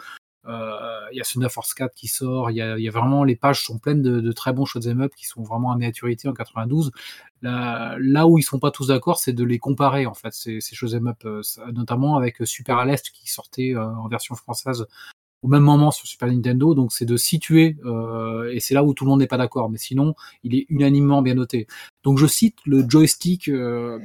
euh, 0.46 1.00
il 1.12 1.18
y 1.18 1.20
a 1.20 1.24
ce 1.24 1.38
9 1.38 1.52
Force 1.52 1.74
4 1.74 1.94
qui 1.94 2.08
sort, 2.08 2.50
il 2.50 2.56
y 2.56 2.62
a, 2.62 2.78
il 2.78 2.82
y 2.82 2.88
a 2.88 2.90
vraiment 2.90 3.24
les 3.24 3.36
pages 3.36 3.62
sont 3.62 3.78
pleines 3.78 4.00
de, 4.00 4.20
de 4.20 4.32
très 4.32 4.54
bons 4.54 4.64
shoot'em 4.64 5.02
up 5.02 5.12
qui 5.14 5.26
sont 5.26 5.42
vraiment 5.42 5.70
à 5.70 5.76
maturité 5.76 6.28
en 6.28 6.32
92. 6.32 6.92
Là, 7.42 7.96
là 7.98 8.26
où 8.26 8.38
ils 8.38 8.42
sont 8.42 8.58
pas 8.58 8.70
tous 8.70 8.86
d'accord, 8.88 9.18
c'est 9.18 9.34
de 9.34 9.44
les 9.44 9.58
comparer 9.58 10.06
en 10.06 10.14
fait 10.14 10.32
ces, 10.32 10.60
ces 10.60 10.74
shoot'em 10.74 11.08
up, 11.08 11.18
euh, 11.26 11.42
notamment 11.72 12.16
avec 12.16 12.38
Super 12.46 12.78
à 12.78 12.86
l'Est 12.86 13.10
qui 13.10 13.30
sortait 13.30 13.74
euh, 13.74 13.84
en 13.84 14.08
version 14.08 14.34
française 14.34 14.86
au 15.42 15.48
même 15.48 15.62
moment 15.62 15.90
sur 15.90 16.06
Super 16.06 16.28
Nintendo. 16.28 16.74
Donc 16.74 16.92
c'est 16.92 17.04
de 17.04 17.16
situer, 17.16 17.76
euh, 17.84 18.50
et 18.52 18.60
c'est 18.60 18.74
là 18.74 18.84
où 18.84 18.94
tout 18.94 19.04
le 19.04 19.10
monde 19.10 19.20
n'est 19.20 19.26
pas 19.26 19.38
d'accord. 19.38 19.70
Mais 19.70 19.78
sinon, 19.78 20.14
il 20.44 20.54
est 20.54 20.66
unanimement 20.68 21.22
bien 21.22 21.34
noté. 21.34 21.66
Donc 22.04 22.18
je 22.18 22.26
cite 22.26 22.58
le 22.66 22.88
joystick. 22.88 23.48
euh, 23.48 23.98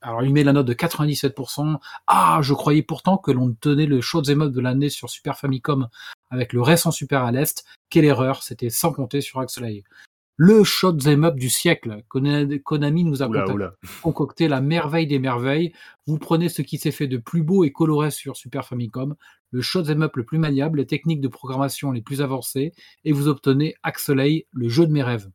alors 0.00 0.22
il 0.22 0.32
met 0.32 0.44
la 0.44 0.52
note 0.52 0.66
de 0.66 0.74
97%. 0.74 1.78
Ah, 2.06 2.40
je 2.42 2.54
croyais 2.54 2.82
pourtant 2.82 3.16
que 3.18 3.30
l'on 3.30 3.54
tenait 3.60 3.86
le 3.86 4.00
shoot'em 4.00 4.42
up 4.42 4.52
de 4.52 4.60
l'année 4.60 4.88
sur 4.88 5.10
Super 5.10 5.38
Famicom 5.38 5.88
avec 6.30 6.52
le 6.52 6.62
récent 6.62 6.90
Super 6.90 7.24
à 7.24 7.32
l'Est. 7.32 7.64
Quelle 7.90 8.04
erreur, 8.04 8.42
c'était 8.42 8.70
sans 8.70 8.92
compter 8.92 9.20
sur 9.20 9.40
Axelay. 9.40 9.84
Le 10.44 10.64
shoot'em 10.64 11.22
up 11.24 11.36
du 11.36 11.48
siècle. 11.48 12.02
Kona- 12.08 12.58
Konami 12.64 13.04
nous 13.04 13.22
a 13.22 13.28
Oula, 13.28 13.42
contacté 13.42 13.52
oula. 13.54 13.74
concocté 14.02 14.48
la 14.48 14.60
merveille 14.60 15.06
des 15.06 15.20
merveilles. 15.20 15.72
Vous 16.08 16.18
prenez 16.18 16.48
ce 16.48 16.62
qui 16.62 16.78
s'est 16.78 16.90
fait 16.90 17.06
de 17.06 17.16
plus 17.16 17.44
beau 17.44 17.62
et 17.62 17.70
coloré 17.70 18.10
sur 18.10 18.36
Super 18.36 18.64
Famicom, 18.66 19.14
le 19.52 19.60
shoot'em 19.62 20.02
up 20.02 20.16
le 20.16 20.24
plus 20.24 20.38
maniable, 20.38 20.78
les 20.80 20.86
techniques 20.86 21.20
de 21.20 21.28
programmation 21.28 21.92
les 21.92 22.02
plus 22.02 22.22
avancées, 22.22 22.72
et 23.04 23.12
vous 23.12 23.28
obtenez 23.28 23.76
Axelay, 23.84 24.46
le 24.50 24.68
jeu 24.68 24.84
de 24.84 24.90
mes 24.92 25.04
rêves. 25.04 25.30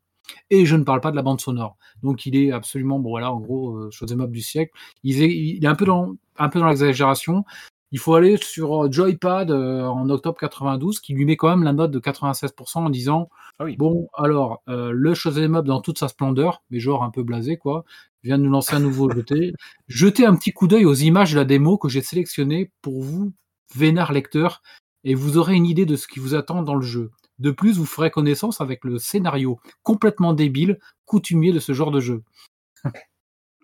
Et 0.50 0.66
je 0.66 0.76
ne 0.76 0.84
parle 0.84 1.00
pas 1.00 1.12
de 1.12 1.16
la 1.16 1.22
bande 1.22 1.40
sonore. 1.40 1.78
Donc 2.04 2.26
il 2.26 2.36
est 2.36 2.52
absolument, 2.52 3.00
bon 3.00 3.12
voilà, 3.12 3.32
en 3.32 3.40
gros, 3.40 3.78
euh, 3.78 3.90
shoot'em 3.92 4.20
up 4.20 4.32
du 4.32 4.42
siècle. 4.42 4.74
Il 5.04 5.22
est, 5.22 5.34
il 5.34 5.64
est 5.64 5.68
un 5.70 5.76
peu 5.76 5.86
dans, 5.86 6.16
un 6.38 6.50
peu 6.50 6.60
dans 6.60 6.68
l'exagération. 6.68 7.46
Il 7.92 8.00
faut 8.00 8.16
aller 8.16 8.38
sur 8.38 8.86
euh, 8.86 8.92
Joypad 8.92 9.50
euh, 9.50 9.86
en 9.86 10.10
octobre 10.10 10.38
92, 10.38 11.00
qui 11.00 11.14
lui 11.14 11.26
met 11.26 11.38
quand 11.38 11.50
même 11.50 11.64
la 11.64 11.74
note 11.74 11.92
de 11.92 12.00
96% 12.00 12.80
en 12.80 12.90
disant 12.90 13.30
Ah 13.60 13.66
oui. 13.66 13.78
Bon, 13.78 14.10
alors, 14.14 14.62
euh, 14.68 14.92
le 14.94 15.14
shoot'em 15.14 15.56
up 15.56 15.66
dans 15.66 15.82
toute 15.82 15.98
sa 15.98 16.10
splendeur, 16.10 16.64
mais 16.70 16.80
genre 16.80 17.04
un 17.04 17.12
peu 17.12 17.24
blasé, 17.24 17.58
quoi, 17.58 17.86
vient 18.24 18.38
de 18.38 18.44
nous 18.44 18.52
lancer 18.52 18.76
un 18.76 18.80
nouveau 18.80 19.10
jeté. 19.10 19.54
Jetez 19.88 20.26
un 20.26 20.36
petit 20.36 20.52
coup 20.52 20.68
d'œil 20.68 20.86
aux 20.86 20.94
images 20.94 21.32
de 21.32 21.38
la 21.38 21.46
démo 21.46 21.78
que 21.78 21.88
j'ai 21.88 22.02
sélectionnées 22.02 22.72
pour 22.82 23.02
vous, 23.02 23.34
vénard 23.74 24.12
lecteur, 24.12 24.62
et 25.06 25.16
vous 25.16 25.38
aurez 25.38 25.56
une 25.56 25.66
idée 25.66 25.86
de 25.86 25.96
ce 25.96 26.08
qui 26.08 26.20
vous 26.20 26.36
attend 26.36 26.64
dans 26.64 26.76
le 26.76 26.82
jeu. 26.86 27.12
De 27.40 27.52
plus, 27.52 27.78
vous 27.78 27.86
ferez 27.86 28.12
connaissance 28.12 28.60
avec 28.60 28.84
le 28.84 28.98
scénario 28.98 29.60
complètement 29.84 30.34
débile, 30.34 30.80
coutumier 31.06 31.54
de 31.54 31.60
ce 31.60 31.72
genre 31.72 31.92
de 31.92 32.02
jeu. 32.02 32.24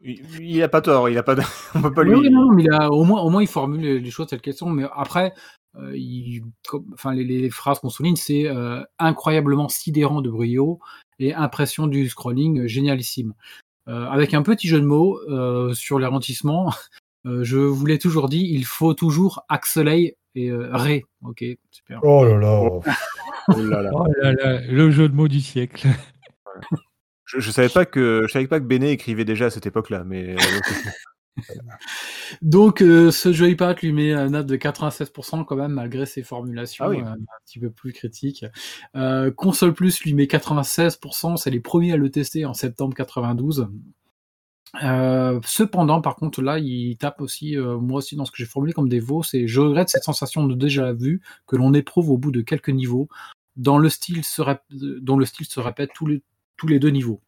Il, 0.03 0.21
il 0.41 0.61
a 0.61 0.67
pas 0.69 0.81
tort, 0.81 1.09
il 1.09 1.17
a 1.17 1.23
pas. 1.23 1.35
de- 1.35 1.41
On 1.75 1.81
peut 1.81 1.93
pas 1.93 2.03
lui. 2.03 2.13
oui, 2.15 2.29
non, 2.29 2.51
mais 2.51 2.63
il 2.63 2.71
a, 2.71 2.91
au 2.91 3.03
moins, 3.03 3.21
au 3.21 3.29
moins, 3.29 3.41
il 3.41 3.47
formule 3.47 3.81
les, 3.81 4.11
choses 4.11 4.27
telles 4.27 4.41
qu'elles 4.41 4.53
sont. 4.53 4.69
Mais 4.69 4.85
après, 4.95 5.33
euh, 5.77 5.95
il, 5.95 6.43
comme- 6.67 6.85
enfin, 6.93 7.13
les, 7.13 7.23
les 7.23 7.49
phrases 7.49 7.79
qu'on 7.79 7.89
souligne, 7.89 8.15
c'est 8.15 8.47
euh, 8.47 8.81
incroyablement 8.99 9.69
sidérant 9.69 10.21
de 10.21 10.29
brio 10.29 10.79
et 11.19 11.33
impression 11.33 11.87
du 11.87 12.09
scrolling 12.09 12.61
euh, 12.61 12.67
génialissime. 12.67 13.33
Euh, 13.87 14.05
avec 14.07 14.33
un 14.33 14.43
petit 14.43 14.67
jeu 14.67 14.79
de 14.79 14.85
mots 14.85 15.19
euh, 15.29 15.73
sur 15.73 15.99
les 15.99 16.05
ralentissements, 16.05 16.73
euh, 17.25 17.43
je 17.43 17.57
vous 17.57 17.85
l'ai 17.85 17.97
toujours 17.99 18.29
dit, 18.29 18.47
il 18.51 18.65
faut 18.65 18.93
toujours 18.93 19.43
Axelay 19.49 20.17
et 20.35 20.49
euh, 20.49 20.69
Ré. 20.73 21.05
Ok, 21.23 21.43
super. 21.71 21.99
Oh 22.03 22.25
là 22.25 22.37
là. 22.37 22.61
Oh 22.61 22.81
là 23.55 23.81
là. 23.81 23.89
Oh 23.93 24.05
là 24.21 24.33
là, 24.33 24.61
le 24.67 24.91
jeu 24.91 25.07
de 25.07 25.15
mots 25.15 25.27
du 25.27 25.39
siècle. 25.41 25.87
Je, 27.33 27.39
je 27.39 27.51
savais 27.51 27.69
pas 27.69 27.85
que 27.85 28.23
je 28.27 28.31
savais 28.31 28.47
pas 28.47 28.59
que 28.59 28.65
Béné 28.65 28.91
écrivait 28.91 29.25
déjà 29.25 29.45
à 29.45 29.49
cette 29.49 29.65
époque-là, 29.65 30.03
mais 30.05 30.35
euh, 30.35 30.37
Donc, 32.41 32.81
euh, 32.81 33.11
ce 33.11 33.31
joypad 33.33 33.79
lui 33.81 33.91
met 33.91 34.13
un 34.13 34.29
note 34.29 34.45
de 34.45 34.55
96% 34.55 35.45
quand 35.45 35.55
même, 35.55 35.73
malgré 35.73 36.05
ses 36.05 36.23
formulations 36.23 36.85
Ah 36.85 36.89
oui. 36.89 37.01
euh, 37.01 37.05
un 37.05 37.17
petit 37.45 37.59
peu 37.59 37.69
plus 37.69 37.93
critiques. 37.93 38.45
Euh, 38.95 39.31
Console 39.31 39.73
Plus 39.73 40.01
lui 40.03 40.13
met 40.13 40.25
96%, 40.25 41.37
c'est 41.37 41.49
les 41.49 41.59
premiers 41.59 41.93
à 41.93 41.97
le 41.97 42.09
tester 42.09 42.45
en 42.45 42.53
septembre 42.53 42.93
92. 42.95 43.67
Euh, 44.81 45.39
cependant, 45.45 46.01
par 46.01 46.15
contre, 46.15 46.41
là, 46.41 46.57
il 46.59 46.97
tape 46.97 47.21
aussi, 47.21 47.57
euh, 47.57 47.77
moi 47.77 47.99
aussi, 47.99 48.15
dans 48.15 48.25
ce 48.25 48.31
que 48.31 48.37
j'ai 48.37 48.45
formulé 48.45 48.73
comme 48.73 48.89
défaut, 48.89 49.21
c'est 49.21 49.47
je 49.47 49.61
regrette 49.61 49.89
cette 49.89 50.03
sensation 50.03 50.45
de 50.45 50.55
déjà 50.55 50.93
vu 50.93 51.21
que 51.47 51.55
l'on 51.55 51.73
éprouve 51.73 52.09
au 52.09 52.17
bout 52.17 52.31
de 52.31 52.41
quelques 52.41 52.69
niveaux, 52.69 53.07
dans 53.55 53.77
le 53.77 53.89
style 53.89 54.23
se 54.23 54.41
dont 54.71 55.17
le 55.17 55.25
style 55.25 55.45
se 55.45 55.59
répète 55.59 55.91
tous 55.93 56.07
les, 56.07 56.23
tous 56.57 56.67
les 56.67 56.79
deux 56.79 56.89
niveaux. 56.89 57.21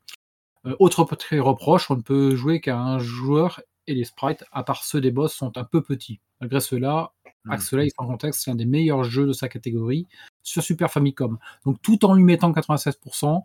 Euh, 0.66 0.76
autre 0.80 1.04
petit 1.04 1.40
reproche, 1.40 1.92
on 1.92 1.98
ne 1.98 2.02
peut 2.02 2.36
jouer 2.36 2.62
qu'à 2.62 2.78
un 2.78 3.00
joueur 3.00 3.62
et 3.88 3.94
les 3.94 4.04
sprites, 4.04 4.44
à 4.52 4.64
part 4.64 4.84
ceux 4.84 5.02
des 5.02 5.12
boss, 5.12 5.34
sont 5.34 5.58
un 5.58 5.64
peu 5.64 5.82
petits. 5.82 6.20
Malgré 6.42 6.60
cela, 6.60 7.14
Hmm. 7.46 7.52
Axelay, 7.52 7.90
sans 7.90 8.08
contexte, 8.08 8.42
c'est 8.44 8.52
l'un 8.52 8.56
des 8.56 8.66
meilleurs 8.66 9.04
jeux 9.04 9.28
de 9.28 9.34
sa 9.34 9.48
catégorie 9.48 10.08
sur 10.44 10.64
Super 10.64 10.92
Famicom. 10.92 11.38
Donc 11.66 11.82
tout 11.82 12.04
en 12.06 12.14
lui 12.14 12.24
mettant 12.24 12.52
96%, 12.52 13.44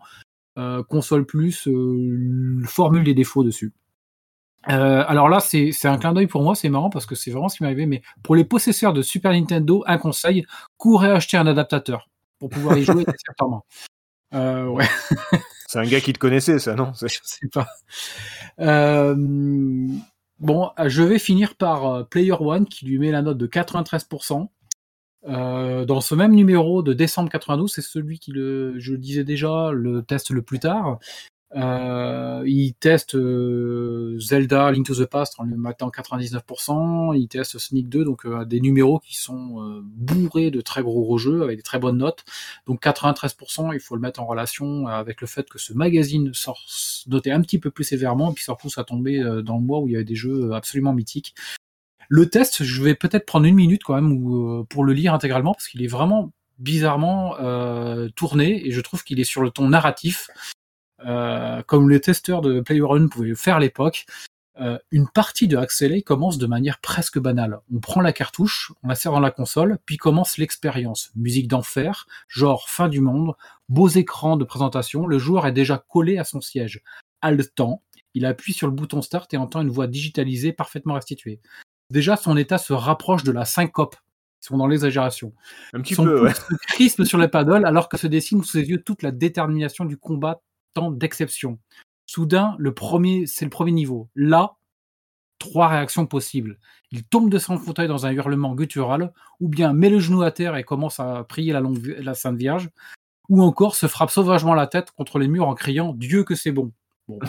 euh, 0.57 0.83
console 0.83 1.25
plus 1.25 1.67
euh, 1.67 2.61
formule 2.65 3.03
des 3.03 3.13
défauts 3.13 3.43
dessus. 3.43 3.73
Euh, 4.69 5.03
alors 5.07 5.29
là, 5.29 5.39
c'est 5.39 5.85
un 5.85 5.97
clin 5.97 6.13
d'œil 6.13 6.27
pour 6.27 6.43
moi, 6.43 6.53
c'est 6.53 6.69
marrant 6.69 6.89
parce 6.89 7.05
que 7.05 7.15
c'est 7.15 7.31
vraiment 7.31 7.49
ce 7.49 7.57
qui 7.57 7.63
m'est 7.63 7.69
arrivé. 7.69 7.85
Mais 7.85 8.01
pour 8.23 8.35
les 8.35 8.43
possesseurs 8.43 8.93
de 8.93 9.01
Super 9.01 9.31
Nintendo, 9.31 9.83
un 9.87 9.97
conseil 9.97 10.45
courez 10.77 11.09
acheter 11.09 11.37
un 11.37 11.47
adaptateur 11.47 12.09
pour 12.39 12.49
pouvoir 12.49 12.77
y 12.77 12.83
jouer 12.83 13.03
nécessairement. 13.07 13.65
Euh, 14.33 14.65
ouais. 14.65 14.87
C'est 15.67 15.79
un 15.79 15.85
gars 15.85 16.01
qui 16.01 16.11
te 16.11 16.19
connaissait, 16.19 16.59
ça, 16.59 16.75
non? 16.75 16.91
Je 17.01 17.07
sais 17.23 17.47
pas. 17.51 17.67
Euh, 18.59 19.15
bon, 20.39 20.69
je 20.85 21.01
vais 21.01 21.19
finir 21.19 21.55
par 21.55 21.85
euh, 21.85 22.03
Player 22.03 22.33
One 22.33 22.65
qui 22.65 22.85
lui 22.85 22.99
met 22.99 23.11
la 23.11 23.21
note 23.21 23.37
de 23.37 23.47
93%. 23.47 24.49
Euh, 25.29 25.85
dans 25.85 26.01
ce 26.01 26.15
même 26.15 26.33
numéro 26.33 26.81
de 26.81 26.93
décembre 26.93 27.29
92, 27.29 27.71
c'est 27.71 27.81
celui 27.81 28.19
qui 28.19 28.31
le, 28.31 28.79
je 28.79 28.93
le 28.93 28.97
disais 28.97 29.23
déjà, 29.23 29.71
le 29.71 30.01
teste 30.01 30.31
le 30.31 30.41
plus 30.41 30.59
tard. 30.59 30.99
Euh, 31.55 32.43
il 32.45 32.73
teste 32.75 33.15
euh, 33.15 34.17
Zelda 34.19 34.71
Link 34.71 34.85
to 34.85 34.95
the 34.95 35.05
Past 35.05 35.35
en 35.37 35.43
le 35.43 35.57
mettant 35.57 35.89
99%, 35.89 37.17
il 37.17 37.27
teste 37.27 37.57
Sonic 37.57 37.89
2, 37.89 38.05
donc 38.05 38.25
euh, 38.25 38.45
des 38.45 38.61
numéros 38.61 38.99
qui 38.99 39.17
sont 39.17 39.61
euh, 39.61 39.81
bourrés 39.83 40.49
de 40.49 40.61
très 40.61 40.81
gros 40.81 41.17
jeux 41.17 41.43
avec 41.43 41.57
des 41.57 41.63
très 41.63 41.79
bonnes 41.79 41.97
notes. 41.97 42.23
Donc 42.67 42.81
93%, 42.81 43.73
il 43.73 43.79
faut 43.81 43.95
le 43.95 44.01
mettre 44.01 44.21
en 44.21 44.25
relation 44.25 44.87
avec 44.87 45.19
le 45.19 45.27
fait 45.27 45.49
que 45.49 45.59
ce 45.59 45.73
magazine 45.73 46.33
sort 46.33 46.61
noté 47.07 47.31
un 47.31 47.41
petit 47.41 47.59
peu 47.59 47.69
plus 47.69 47.83
sévèrement, 47.83 48.33
puis 48.33 48.45
ça 48.45 48.83
tombait 48.83 49.19
dans 49.43 49.57
le 49.57 49.63
mois 49.63 49.79
où 49.79 49.87
il 49.87 49.93
y 49.93 49.95
avait 49.95 50.05
des 50.05 50.15
jeux 50.15 50.53
absolument 50.53 50.93
mythiques. 50.93 51.35
Le 52.07 52.29
test, 52.29 52.63
je 52.63 52.83
vais 52.83 52.95
peut-être 52.95 53.25
prendre 53.25 53.45
une 53.45 53.55
minute 53.55 53.83
quand 53.83 53.95
même 53.95 54.11
ou, 54.11 54.65
pour 54.65 54.83
le 54.83 54.93
lire 54.93 55.13
intégralement 55.13 55.53
parce 55.53 55.67
qu'il 55.67 55.83
est 55.83 55.87
vraiment 55.87 56.31
bizarrement 56.59 57.35
tourné 58.15 58.65
et 58.67 58.71
je 58.71 58.81
trouve 58.81 59.03
qu'il 59.03 59.19
est 59.19 59.25
sur 59.25 59.41
le 59.41 59.49
ton 59.49 59.69
narratif 59.69 60.29
euh, 60.29 60.60
comme 61.67 61.89
les 61.89 62.01
testeurs 62.01 62.41
de 62.41 62.61
PlayerUnknown 62.61 63.09
pouvaient 63.09 63.29
le 63.29 63.35
faire 63.35 63.57
à 63.57 63.59
l'époque, 63.59 64.05
euh, 64.59 64.77
une 64.91 65.07
partie 65.07 65.47
de 65.47 65.57
Axelay 65.57 66.01
commence 66.01 66.37
de 66.37 66.45
manière 66.45 66.79
presque 66.81 67.17
banale. 67.17 67.59
On 67.73 67.79
prend 67.79 68.01
la 68.01 68.11
cartouche, 68.11 68.73
on 68.83 68.89
la 68.89 68.95
sert 68.95 69.11
dans 69.11 69.19
la 69.19 69.31
console, 69.31 69.79
puis 69.85 69.97
commence 69.97 70.37
l'expérience. 70.37 71.11
Musique 71.15 71.47
d'enfer, 71.47 72.05
genre 72.27 72.69
fin 72.69 72.89
du 72.89 72.99
monde, 72.99 73.33
beaux 73.69 73.87
écrans 73.87 74.37
de 74.37 74.43
présentation, 74.43 75.07
le 75.07 75.17
joueur 75.19 75.47
est 75.47 75.53
déjà 75.53 75.83
collé 75.89 76.17
à 76.17 76.25
son 76.25 76.41
siège. 76.41 76.83
Haletant, 77.21 77.81
il 78.13 78.25
appuie 78.25 78.53
sur 78.53 78.67
le 78.67 78.73
bouton 78.73 79.01
start 79.01 79.33
et 79.33 79.37
entend 79.37 79.61
une 79.61 79.69
voix 79.69 79.87
digitalisée 79.87 80.51
parfaitement 80.51 80.95
restituée. 80.95 81.39
Déjà, 81.89 82.17
son 82.17 82.35
état 82.35 82.57
se 82.57 82.73
rapproche 82.73 83.23
de 83.23 83.31
la 83.31 83.45
syncope. 83.45 83.95
Ils 84.41 84.47
sont 84.47 84.57
dans 84.57 84.67
l'exagération. 84.67 85.33
Un 85.73 85.81
petit 85.81 85.95
Son 85.95 86.03
peu, 86.03 86.23
ouais. 86.23 86.33
se 86.33 86.55
crispe 86.67 87.03
sur 87.03 87.17
les 87.17 87.27
paddles 87.27 87.65
alors 87.65 87.87
que 87.89 87.97
se 87.97 88.07
dessine 88.07 88.43
sous 88.43 88.51
ses 88.51 88.69
yeux 88.69 88.81
toute 88.81 89.01
la 89.01 89.11
détermination 89.11 89.85
du 89.85 89.97
combat 89.97 90.41
temps 90.73 90.91
d'exception. 90.91 91.59
Soudain, 92.05 92.55
le 92.57 92.73
premier, 92.73 93.25
c'est 93.25 93.45
le 93.45 93.49
premier 93.49 93.71
niveau. 93.71 94.09
Là, 94.15 94.57
trois 95.39 95.67
réactions 95.67 96.05
possibles. 96.05 96.59
Il 96.91 97.03
tombe 97.03 97.29
de 97.29 97.37
son 97.37 97.57
fauteuil 97.57 97.87
dans 97.87 98.05
un 98.05 98.11
hurlement 98.11 98.53
guttural, 98.55 99.11
ou 99.39 99.47
bien 99.47 99.73
met 99.73 99.89
le 99.89 99.99
genou 99.99 100.21
à 100.21 100.31
terre 100.31 100.55
et 100.55 100.63
commence 100.63 100.99
à 100.99 101.23
prier 101.23 101.53
la, 101.53 101.59
longue, 101.59 101.95
la 101.99 102.13
Sainte 102.13 102.37
Vierge, 102.37 102.69
ou 103.29 103.41
encore 103.41 103.75
se 103.75 103.87
frappe 103.87 104.11
sauvagement 104.11 104.53
la 104.53 104.67
tête 104.67 104.91
contre 104.91 105.19
les 105.19 105.27
murs 105.27 105.47
en 105.47 105.55
criant 105.55 105.93
Dieu 105.93 106.23
que 106.23 106.35
c'est 106.35 106.51
bon. 106.51 106.71
bon. 107.07 107.19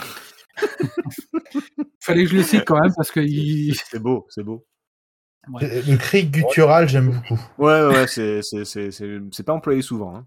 Fallait 2.01 2.25
que 2.25 2.31
je 2.31 2.37
le 2.37 2.43
cite 2.43 2.65
quand 2.65 2.81
même 2.81 2.93
parce 2.97 3.11
que 3.11 3.21
il... 3.21 3.75
C'est 3.77 4.01
beau, 4.01 4.27
c'est 4.29 4.43
beau. 4.43 4.67
Ouais. 5.49 5.83
Le 5.83 5.97
cri 5.97 6.27
guttural, 6.27 6.89
j'aime 6.89 7.11
beaucoup. 7.11 7.41
Ouais, 7.59 7.87
ouais, 7.87 7.95
ouais 7.95 8.07
c'est 8.07 9.43
pas 9.45 9.53
employé 9.53 9.83
souvent. 9.83 10.17
Hein. 10.17 10.27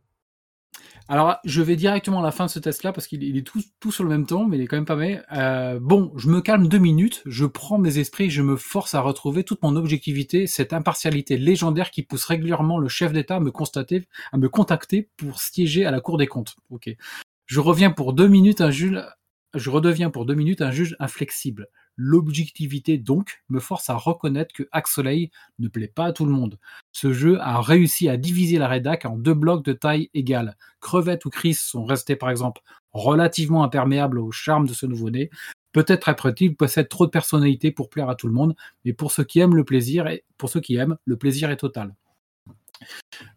Alors, 1.08 1.38
je 1.46 1.62
vais 1.62 1.76
directement 1.76 2.22
à 2.22 2.24
la 2.24 2.32
fin 2.32 2.48
de 2.48 2.50
ce 2.50 2.58
test-là 2.58 2.92
parce 2.92 3.06
qu'il 3.06 3.38
est 3.38 3.44
tout, 3.44 3.92
sur 3.92 4.04
le 4.04 4.10
même 4.10 4.26
temps, 4.26 4.46
mais 4.46 4.58
il 4.58 4.64
est 4.64 4.68
quand 4.68 4.78
même 4.78 4.86
pas 4.86 4.96
mal. 4.96 5.24
Euh, 5.34 5.80
bon, 5.80 6.12
je 6.16 6.30
me 6.30 6.42
calme 6.42 6.68
deux 6.68 6.80
minutes, 6.80 7.22
je 7.28 7.46
prends 7.46 7.78
mes 7.78 8.00
esprits, 8.00 8.32
je 8.32 8.42
me 8.42 8.56
force 8.56 8.96
à 8.96 9.02
retrouver 9.02 9.44
toute 9.44 9.62
mon 9.62 9.76
objectivité, 9.76 10.48
cette 10.48 10.74
impartialité 10.74 11.38
légendaire 11.38 11.92
qui 11.92 12.02
pousse 12.02 12.26
régulièrement 12.26 12.80
le 12.80 12.88
chef 12.88 13.14
d'État 13.14 13.36
à 13.36 13.40
me 13.40 13.52
constater, 13.52 14.08
à 14.32 14.38
me 14.38 14.50
contacter 14.50 15.10
pour 15.16 15.40
siéger 15.40 15.86
à 15.86 15.92
la 15.92 16.02
Cour 16.02 16.18
des 16.18 16.28
comptes. 16.28 16.56
Ok. 16.72 16.90
Je 17.46 17.60
reviens 17.60 17.92
pour 17.92 18.14
deux 18.14 18.28
minutes 18.28 18.62
un 18.62 18.72
juge, 18.72 19.00
je 19.54 19.70
redeviens 19.70 20.10
pour 20.10 20.26
deux 20.26 20.34
minutes 20.34 20.62
un 20.64 20.72
juge 20.72 20.96
inflexible. 21.00 21.68
L'objectivité, 21.98 22.98
donc, 22.98 23.42
me 23.50 23.60
force 23.60 23.90
à 23.90 23.96
reconnaître 23.96 24.54
que 24.54 24.68
Axolay 24.72 25.32
ne 25.60 25.68
plaît 25.70 25.88
pas 25.88 26.06
à 26.06 26.14
tout 26.14 26.26
le 26.26 26.32
monde. 26.32 26.60
Ce 26.92 27.14
jeu 27.14 27.40
a 27.40 27.62
réussi 27.62 28.10
à 28.10 28.18
diviser 28.18 28.58
la 28.58 28.68
rédac 28.68 29.06
en 29.06 29.18
deux 29.18 29.34
blocs 29.34 29.64
de 29.64 29.74
taille 29.74 30.10
égale. 30.14 30.58
Crevette 30.82 31.26
ou 31.26 31.30
Chris 31.30 31.54
sont 31.54 31.86
restés, 31.86 32.18
par 32.18 32.30
exemple, 32.30 32.62
relativement 32.92 33.64
imperméables 33.64 34.20
au 34.20 34.32
charme 34.32 34.68
de 34.68 34.74
ce 34.74 34.86
nouveau-né. 34.86 35.30
Peut-être 35.72 36.10
après-il 36.10 36.56
possède 36.56 36.90
trop 36.90 37.06
de 37.06 37.12
personnalité 37.12 37.72
pour 37.72 37.90
plaire 37.90 38.10
à 38.10 38.16
tout 38.16 38.28
le 38.28 38.34
monde, 38.34 38.56
mais 38.84 38.94
pour 38.94 39.12
ceux 39.12 39.24
qui 39.24 39.40
aiment 39.40 39.56
le 39.56 39.66
plaisir, 39.66 40.08
et 40.08 40.24
pour 40.38 40.50
ceux 40.50 40.62
qui 40.62 40.76
aiment, 40.76 40.98
le 41.06 41.18
plaisir 41.18 41.50
est 41.50 41.58
total. 41.58 41.94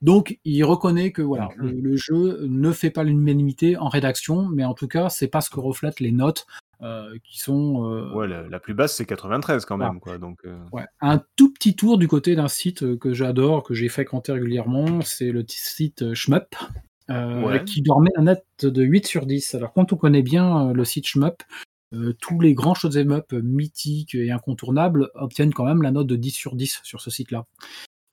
Donc, 0.02 0.38
il 0.44 0.64
reconnaît 0.64 1.12
que 1.12 1.22
voilà, 1.22 1.48
le, 1.56 1.70
le, 1.70 1.96
jeu 1.96 2.44
ne 2.48 2.72
fait 2.72 2.90
pas 2.90 3.04
l'unanimité 3.04 3.76
en 3.76 3.88
rédaction, 3.88 4.48
mais 4.48 4.64
en 4.64 4.74
tout 4.74 4.88
cas, 4.88 5.08
c'est 5.10 5.28
pas 5.28 5.40
ce 5.40 5.50
que 5.50 5.60
reflètent 5.60 6.00
les 6.00 6.10
notes 6.10 6.46
euh, 6.80 7.16
qui 7.24 7.38
sont. 7.38 7.90
Euh, 7.90 8.12
ouais, 8.14 8.28
la, 8.28 8.42
la, 8.48 8.60
plus 8.60 8.74
basse 8.74 8.94
c'est 8.94 9.04
93 9.04 9.64
quand 9.64 9.76
même, 9.76 9.94
ouais. 9.94 10.00
quoi. 10.00 10.18
Donc. 10.18 10.38
Euh... 10.44 10.56
Ouais. 10.72 10.84
Un 11.00 11.20
tout 11.36 11.52
petit 11.52 11.74
tour 11.74 11.98
du 11.98 12.06
côté 12.06 12.36
d'un 12.36 12.46
site 12.46 12.98
que 12.98 13.12
j'adore, 13.12 13.64
que 13.64 13.74
j'ai 13.74 13.88
fréquenté 13.88 14.32
régulièrement, 14.32 15.00
c'est 15.00 15.32
le 15.32 15.44
site 15.48 16.14
Shmup. 16.14 16.54
Ouais. 17.10 17.64
qui 17.64 17.80
dormait 17.80 18.10
un 18.16 18.24
net 18.24 18.44
de 18.60 18.82
8 18.82 19.06
sur 19.06 19.24
10. 19.24 19.54
Alors 19.54 19.72
quand 19.72 19.94
on 19.94 19.96
connaît 19.96 20.22
bien 20.22 20.74
le 20.74 20.84
site 20.84 21.06
Shmup, 21.06 21.42
tous 22.20 22.38
les 22.38 22.52
grands 22.52 22.74
shoot'em 22.74 23.12
up 23.12 23.32
mythiques 23.32 24.14
et 24.14 24.30
incontournables 24.30 25.10
obtiennent 25.14 25.54
quand 25.54 25.64
même 25.64 25.80
la 25.80 25.90
note 25.90 26.06
de 26.06 26.16
10 26.16 26.30
sur 26.30 26.54
10 26.54 26.80
sur 26.84 27.00
ce 27.00 27.10
site-là. 27.10 27.46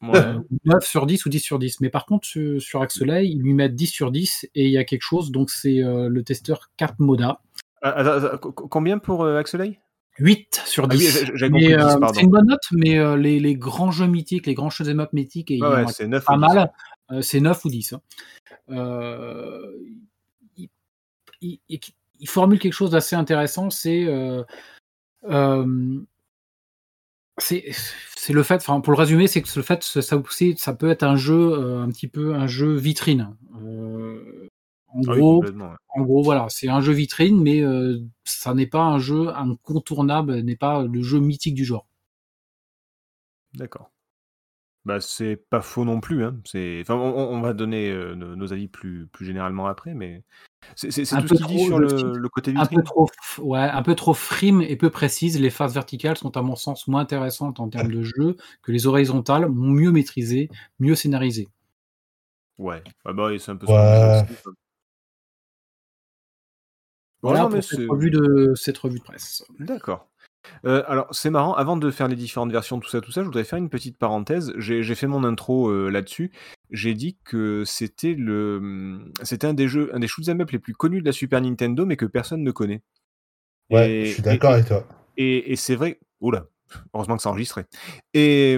Ouais. 0.01 0.17
Euh, 0.17 0.39
9 0.63 0.85
sur 0.85 1.05
10 1.05 1.25
ou 1.25 1.29
10 1.29 1.39
sur 1.39 1.59
10. 1.59 1.81
Mais 1.81 1.89
par 1.89 2.05
contre, 2.05 2.25
sur, 2.25 2.61
sur 2.61 2.81
Axelay, 2.81 3.27
ils 3.27 3.41
lui 3.41 3.53
mettent 3.53 3.75
10 3.75 3.87
sur 3.87 4.11
10 4.11 4.47
et 4.55 4.65
il 4.65 4.71
y 4.71 4.77
a 4.77 4.85
quelque 4.85 5.03
chose, 5.03 5.29
donc 5.31 5.49
c'est 5.49 5.81
le 5.83 6.23
testeur 6.23 6.71
Carte 6.77 6.99
Moda. 6.99 7.41
Ah, 7.81 8.39
combien 8.41 8.97
pour 8.97 9.23
euh, 9.23 9.37
Axelay 9.37 9.79
8 10.19 10.63
sur 10.65 10.87
10. 10.87 11.25
Ah 11.27 11.31
oui, 11.33 11.39
compris, 11.39 11.73
euh, 11.73 12.07
c'est 12.13 12.21
une 12.21 12.29
bonne 12.29 12.47
note, 12.47 12.63
mais 12.71 12.97
euh, 12.97 13.17
les, 13.17 13.39
les, 13.39 13.55
grands 13.55 13.91
jeux 13.91 14.07
mythiques, 14.07 14.45
les 14.45 14.53
grands 14.53 14.69
jeux 14.69 14.87
up 14.87 15.11
mythiques, 15.11 15.51
et 15.51 15.61
ouais, 15.61 15.85
c'est 15.89 16.07
9 16.07 16.23
pas 16.23 16.37
mal, 16.37 16.71
euh, 17.11 17.21
c'est 17.21 17.41
9 17.41 17.65
ou 17.65 17.69
10. 17.69 17.93
Hein. 17.93 18.01
Il, 20.57 20.69
il, 21.41 21.59
il, 22.19 22.29
formule 22.29 22.59
quelque 22.59 22.73
chose 22.73 22.91
d'assez 22.91 23.15
intéressant, 23.15 23.69
c'est 23.69 24.07
c'est 27.37 28.33
le 28.33 28.43
fait, 28.43 28.55
enfin 28.55 28.79
pour 28.79 28.93
le 28.93 28.97
résumer, 28.97 29.27
c'est 29.27 29.41
que 29.41 29.49
le 29.57 29.63
fait, 29.63 29.83
ça 29.83 30.15
aussi, 30.15 30.55
ça 30.57 30.73
peut 30.73 30.89
être 30.89 31.03
un 31.03 31.17
jeu 31.17 31.81
un 31.81 31.89
petit 31.89 32.07
peu 32.07 32.35
un 32.35 32.47
jeu 32.47 32.73
vitrine. 32.75 33.35
En 34.95 35.01
ah 35.07 35.17
gros, 35.17 35.43
oui, 35.43 35.49
ouais. 35.49 35.67
en 35.89 36.01
gros, 36.03 36.23
voilà, 36.23 36.47
c'est 36.49 36.69
un 36.69 36.79
jeu 36.79 36.93
vitrine, 36.93 37.41
mais 37.41 37.61
euh, 37.61 37.99
ça 38.23 38.53
n'est 38.53 38.65
pas 38.65 38.81
un 38.81 38.97
jeu 38.97 39.27
incontournable, 39.35 40.39
n'est 40.39 40.55
pas 40.55 40.83
le 40.83 41.01
jeu 41.01 41.19
mythique 41.19 41.53
du 41.53 41.65
genre. 41.65 41.85
D'accord. 43.53 43.91
Bah, 44.85 45.01
c'est 45.01 45.35
pas 45.35 45.61
faux 45.61 45.83
non 45.83 45.99
plus. 45.99 46.23
Hein. 46.23 46.37
Enfin, 46.81 46.93
on, 46.93 47.17
on, 47.17 47.41
va 47.41 47.53
donner 47.53 47.89
euh, 47.89 48.15
nos 48.15 48.53
avis 48.53 48.67
plus, 48.67 49.07
plus 49.07 49.25
généralement 49.25 49.67
après, 49.67 49.93
mais 49.95 50.23
c'est 50.75 50.89
tout 50.89 51.05
ce 51.05 51.43
qu'il 51.43 51.45
dit 51.47 51.65
sur 51.65 51.79
le, 51.79 52.17
le, 52.17 52.29
côté 52.29 52.51
vitrine. 52.51 52.79
Un 52.79 52.81
peu, 52.81 52.83
trop, 52.83 53.09
ouais, 53.39 53.59
un 53.59 53.83
peu 53.83 53.95
trop 53.95 54.13
frime 54.13 54.61
et 54.61 54.75
peu 54.75 54.89
précise. 54.89 55.41
Les 55.41 55.49
phases 55.49 55.73
verticales 55.73 56.17
sont 56.17 56.37
à 56.37 56.41
mon 56.41 56.55
sens 56.55 56.87
moins 56.87 57.01
intéressantes 57.01 57.59
en 57.59 57.67
termes 57.67 57.91
de 57.91 58.03
jeu 58.03 58.37
que 58.61 58.71
les 58.71 58.87
horizontales, 58.87 59.49
mieux 59.51 59.91
maîtrisées, 59.91 60.49
mieux 60.79 60.95
scénarisées. 60.95 61.49
Ouais, 62.57 62.83
ah 63.03 63.11
bah, 63.11 63.29
c'est 63.37 63.51
un 63.51 63.57
peu 63.57 63.67
ouais. 63.67 63.73
ça. 63.73 64.27
Voilà 67.25 67.41
non, 67.41 67.49
pour 67.49 67.63
cette 67.63 67.89
revue, 67.89 68.11
de, 68.11 68.53
cette 68.55 68.77
revue 68.77 68.99
de 68.99 69.03
presse. 69.03 69.43
D'accord. 69.59 70.07
Euh, 70.63 70.83
alors 70.87 71.07
c'est 71.11 71.31
marrant, 71.31 71.55
avant 71.55 71.75
de 71.75 71.89
faire 71.89 72.07
les 72.07 72.15
différentes 72.15 72.51
versions, 72.51 72.79
tout 72.79 72.89
ça, 72.89 73.01
tout 73.01 73.11
ça, 73.11 73.21
je 73.21 73.25
voudrais 73.25 73.43
faire 73.43 73.57
une 73.57 73.69
petite 73.69 73.97
parenthèse. 73.97 74.53
J'ai 74.57 74.95
fait 74.95 75.07
mon 75.07 75.23
intro 75.23 75.69
euh, 75.69 75.89
là-dessus. 75.89 76.31
J'ai 76.69 76.93
dit 76.93 77.17
que 77.23 77.63
c'était 77.65 78.13
le, 78.13 79.11
c'était 79.23 79.47
un 79.47 79.55
des 79.55 79.67
jeux, 79.67 79.89
un 79.93 79.99
des 79.99 80.07
shoot'em 80.07 80.39
up 80.39 80.51
les 80.51 80.59
plus 80.59 80.73
connus 80.73 81.01
de 81.01 81.05
la 81.05 81.13
Super 81.13 81.41
Nintendo, 81.41 81.85
mais 81.85 81.97
que 81.97 82.05
personne 82.05 82.43
ne 82.43 82.51
connaît. 82.51 82.83
Ouais, 83.71 83.89
et, 83.89 84.05
je 84.05 84.13
suis 84.13 84.21
d'accord 84.21 84.51
avec 84.51 84.67
toi. 84.67 84.87
Et, 85.17 85.51
et 85.51 85.55
c'est 85.55 85.75
vrai. 85.75 85.99
Oula, 86.21 86.45
heureusement 86.93 87.17
que 87.17 87.23
ça 87.23 87.29
enregistré. 87.29 87.65
Et, 88.13 88.57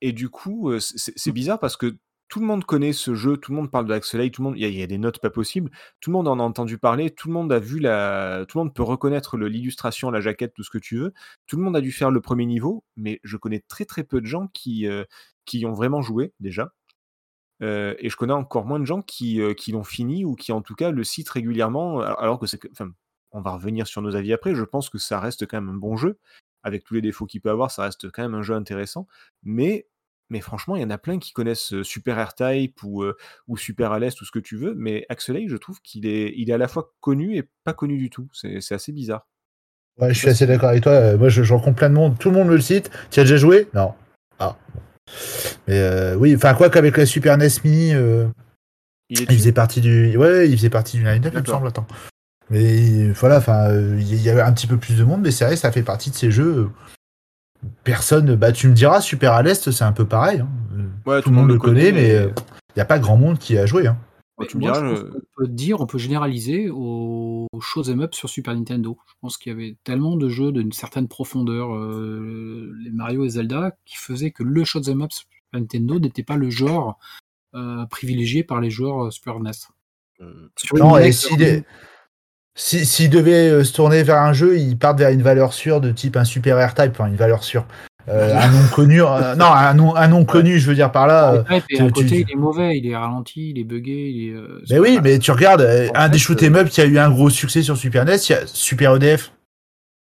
et 0.00 0.12
du 0.12 0.28
coup, 0.28 0.70
euh, 0.70 0.78
c'est 0.80 1.32
bizarre 1.32 1.58
parce 1.58 1.76
que 1.76 1.96
tout 2.28 2.40
le 2.40 2.46
monde 2.46 2.64
connaît 2.64 2.92
ce 2.92 3.14
jeu, 3.14 3.36
tout 3.36 3.52
le 3.52 3.56
monde 3.56 3.70
parle 3.70 3.86
de 3.86 3.94
Axelay, 3.94 4.30
tout 4.30 4.42
le 4.42 4.48
monde, 4.48 4.58
il 4.58 4.68
y, 4.68 4.82
a 4.82 4.86
des 4.86 4.98
notes 4.98 5.18
pas 5.18 5.30
possibles, 5.30 5.70
tout 6.00 6.10
le 6.10 6.16
monde 6.16 6.28
en 6.28 6.38
a 6.38 6.42
entendu 6.42 6.78
parler, 6.78 7.10
tout 7.10 7.28
le 7.28 7.34
monde 7.34 7.52
a 7.52 7.58
vu 7.58 7.78
la, 7.78 8.44
tout 8.48 8.58
le 8.58 8.64
monde 8.64 8.74
peut 8.74 8.82
reconnaître 8.82 9.38
l'illustration, 9.38 10.10
la 10.10 10.20
jaquette, 10.20 10.52
tout 10.54 10.62
ce 10.62 10.70
que 10.70 10.78
tu 10.78 10.98
veux. 10.98 11.14
Tout 11.46 11.56
le 11.56 11.62
monde 11.62 11.76
a 11.76 11.80
dû 11.80 11.92
faire 11.92 12.10
le 12.10 12.20
premier 12.20 12.46
niveau, 12.46 12.84
mais 12.96 13.20
je 13.24 13.36
connais 13.36 13.60
très 13.60 13.84
très 13.86 14.04
peu 14.04 14.20
de 14.20 14.26
gens 14.26 14.48
qui 14.52 14.86
euh, 14.86 15.04
ont 15.64 15.72
vraiment 15.72 16.02
joué 16.02 16.32
déjà. 16.40 16.72
Euh, 17.62 17.94
et 17.98 18.08
je 18.10 18.16
connais 18.16 18.34
encore 18.34 18.66
moins 18.66 18.78
de 18.78 18.84
gens 18.84 19.02
qui, 19.02 19.40
euh, 19.40 19.54
qui 19.54 19.72
l'ont 19.72 19.84
fini 19.84 20.24
ou 20.24 20.36
qui 20.36 20.52
en 20.52 20.62
tout 20.62 20.74
cas 20.74 20.90
le 20.90 21.04
citent 21.04 21.30
régulièrement, 21.30 22.00
alors 22.00 22.38
que 22.38 22.46
c'est, 22.46 22.60
enfin, 22.70 22.90
on 23.32 23.40
va 23.40 23.52
revenir 23.52 23.86
sur 23.86 24.02
nos 24.02 24.14
avis 24.14 24.32
après. 24.32 24.54
Je 24.54 24.64
pense 24.64 24.90
que 24.90 24.98
ça 24.98 25.18
reste 25.20 25.46
quand 25.46 25.60
même 25.60 25.70
un 25.70 25.78
bon 25.78 25.96
jeu, 25.96 26.18
avec 26.62 26.84
tous 26.84 26.94
les 26.94 27.02
défauts 27.02 27.26
qu'il 27.26 27.40
peut 27.40 27.50
avoir, 27.50 27.70
ça 27.70 27.82
reste 27.82 28.10
quand 28.10 28.22
même 28.22 28.34
un 28.34 28.42
jeu 28.42 28.54
intéressant, 28.54 29.06
mais 29.42 29.88
mais 30.30 30.40
franchement, 30.40 30.76
il 30.76 30.82
y 30.82 30.84
en 30.84 30.90
a 30.90 30.98
plein 30.98 31.18
qui 31.18 31.32
connaissent 31.32 31.82
Super 31.82 32.28
R-Type 32.28 32.82
ou, 32.82 33.02
euh, 33.02 33.16
ou 33.46 33.56
Super 33.56 33.92
Alès, 33.92 34.14
tout 34.14 34.24
ce 34.24 34.30
que 34.30 34.38
tu 34.38 34.56
veux, 34.56 34.74
mais 34.74 35.06
Axelay, 35.08 35.46
je 35.48 35.56
trouve 35.56 35.80
qu'il 35.82 36.06
est, 36.06 36.34
il 36.36 36.50
est 36.50 36.52
à 36.52 36.58
la 36.58 36.68
fois 36.68 36.92
connu 37.00 37.36
et 37.36 37.48
pas 37.64 37.72
connu 37.72 37.96
du 37.96 38.10
tout. 38.10 38.28
C'est 38.32 38.72
assez 38.72 38.92
bizarre. 38.92 39.26
Ouais, 39.98 40.12
je 40.14 40.18
suis 40.18 40.28
assez 40.28 40.46
d'accord 40.46 40.68
avec 40.68 40.82
toi. 40.82 41.16
Moi, 41.16 41.28
je, 41.28 41.42
je 41.42 41.52
rencontre 41.52 41.76
plein 41.76 41.88
de 41.88 41.94
monde. 41.94 42.18
Tout 42.18 42.30
le 42.30 42.36
monde 42.36 42.48
me 42.48 42.54
le 42.54 42.60
cite. 42.60 42.90
Tu 43.10 43.20
as 43.20 43.24
déjà 43.24 43.36
joué? 43.36 43.68
Non. 43.74 43.94
Ah. 44.38 44.56
Mais 45.66 45.78
euh, 45.78 46.14
oui, 46.14 46.36
enfin, 46.36 46.54
quoi 46.54 46.70
qu'avec 46.70 46.96
la 46.96 47.06
Super 47.06 47.36
NES 47.36 47.48
Mini, 47.64 47.94
euh, 47.94 48.28
Il 49.08 49.26
faisait 49.26 49.52
partie 49.52 49.80
du. 49.80 50.16
Ouais, 50.16 50.48
il 50.48 50.56
faisait 50.56 50.70
partie 50.70 50.98
du 50.98 51.04
line-up, 51.04 51.32
il 51.34 51.40
me 51.40 51.44
semble. 51.44 51.68
Attends. 51.68 51.86
Mais 52.50 53.10
voilà, 53.12 53.38
enfin, 53.38 53.74
il 53.74 54.22
y 54.22 54.30
avait 54.30 54.40
un 54.40 54.52
petit 54.52 54.66
peu 54.66 54.78
plus 54.78 54.96
de 54.96 55.04
monde, 55.04 55.20
mais 55.20 55.30
c'est 55.30 55.44
vrai, 55.44 55.56
ça 55.56 55.72
fait 55.72 55.82
partie 55.82 56.10
de 56.10 56.14
ces 56.14 56.30
jeux. 56.30 56.70
Euh, 57.64 57.68
Personne, 57.84 58.34
bah, 58.36 58.52
tu 58.52 58.68
me 58.68 58.74
diras, 58.74 59.00
Super 59.00 59.32
à 59.32 59.42
l'Est, 59.42 59.70
c'est 59.70 59.84
un 59.84 59.92
peu 59.92 60.06
pareil. 60.06 60.40
hein. 60.40 60.48
Euh, 60.76 60.84
Ouais, 61.06 61.22
tout 61.22 61.30
le 61.30 61.36
monde 61.36 61.48
le 61.48 61.58
connaît, 61.58 61.92
mais 61.92 62.10
il 62.16 62.32
n'y 62.76 62.82
a 62.82 62.84
pas 62.84 62.98
grand 62.98 63.16
monde 63.16 63.38
qui 63.38 63.56
a 63.56 63.64
joué. 63.66 63.86
Hein. 63.86 63.96
Bon, 64.36 64.44
tu 64.46 64.56
me 64.58 64.62
Moi, 64.62 64.72
diras, 64.72 64.84
je 64.86 64.90
pense 64.90 64.98
je- 65.00 65.12
qu'on 65.12 65.20
peut 65.36 65.48
dire, 65.48 65.80
on 65.80 65.86
peut 65.86 65.98
généraliser 65.98 66.70
aux 66.70 67.46
shows 67.60 67.90
em 67.90 68.00
up 68.02 68.14
sur 68.14 68.28
Super 68.28 68.54
Nintendo. 68.54 68.96
Je 69.08 69.12
pense 69.20 69.36
qu'il 69.38 69.50
y 69.50 69.54
avait 69.54 69.76
tellement 69.84 70.16
de 70.16 70.28
jeux 70.28 70.52
d'une 70.52 70.70
certaine 70.72 71.08
profondeur, 71.08 71.74
euh, 71.74 72.72
les 72.84 72.90
Mario 72.90 73.24
et 73.24 73.30
Zelda, 73.30 73.72
qui 73.86 73.96
faisaient 73.96 74.30
que 74.30 74.42
le 74.44 74.64
show 74.64 74.80
em 74.82 75.02
up 75.02 75.12
sur 75.12 75.24
Super 75.28 75.60
Nintendo 75.60 75.98
n'était 75.98 76.22
pas 76.22 76.36
le 76.36 76.50
genre 76.50 76.98
euh, 77.54 77.86
privilégié 77.86 78.44
par 78.44 78.60
les 78.60 78.70
joueurs 78.70 79.06
euh, 79.06 79.10
Super 79.10 79.40
NES. 79.40 79.50
euh, 80.20 80.50
Sur 80.56 80.76
Non, 80.76 80.98
et 80.98 81.10
est- 82.58 82.60
si- 82.60 82.84
s'il 82.86 83.10
devait 83.10 83.48
euh, 83.50 83.64
se 83.64 83.72
tourner 83.72 84.02
vers 84.02 84.18
un 84.22 84.32
jeu, 84.32 84.58
il 84.58 84.76
part 84.76 84.96
vers 84.96 85.10
une 85.10 85.22
valeur 85.22 85.52
sûre 85.52 85.80
de 85.80 85.90
type 85.90 86.16
un 86.16 86.24
Super 86.24 86.56
R-Type, 86.68 86.92
enfin 86.92 87.06
une 87.06 87.16
valeur 87.16 87.44
sûre. 87.44 87.64
Euh, 88.10 88.34
un 88.38 88.48
nom 88.48 88.66
connu, 88.74 89.02
euh, 89.02 89.06
non, 89.36 89.46
un 89.52 89.74
nom, 89.74 89.94
un 89.94 90.08
nom 90.08 90.24
connu, 90.24 90.58
je 90.58 90.66
veux 90.68 90.74
dire 90.74 90.90
par 90.90 91.06
là. 91.06 91.32
euh, 91.34 91.42
type, 91.42 91.64
et 91.70 91.76
tu- 91.76 91.82
à 91.82 91.86
tu- 91.86 91.92
côté, 91.92 92.26
il 92.26 92.32
est 92.32 92.36
mauvais, 92.36 92.78
il 92.78 92.86
est 92.90 92.96
ralenti, 92.96 93.50
il 93.50 93.58
est 93.60 93.64
buggé, 93.64 93.92
il 94.10 94.28
est. 94.30 94.34
euh, 94.34 94.62
Mais 94.70 94.78
oui, 94.78 94.98
mais 95.02 95.18
tu 95.18 95.30
regardes, 95.30 95.60
euh, 95.60 95.88
En 95.94 95.98
un 96.00 96.04
fait, 96.04 96.10
des 96.12 96.18
shoot 96.18 96.42
'em 96.42 96.56
up 96.56 96.68
qui 96.70 96.80
a 96.80 96.86
eu 96.86 96.98
un 96.98 97.10
gros 97.10 97.28
succès 97.30 97.62
sur 97.62 97.76
Super 97.76 98.04
NES, 98.06 98.16
il 98.28 98.32
y 98.32 98.34
a 98.34 98.40
Super 98.46 98.96
EDF. 98.96 99.30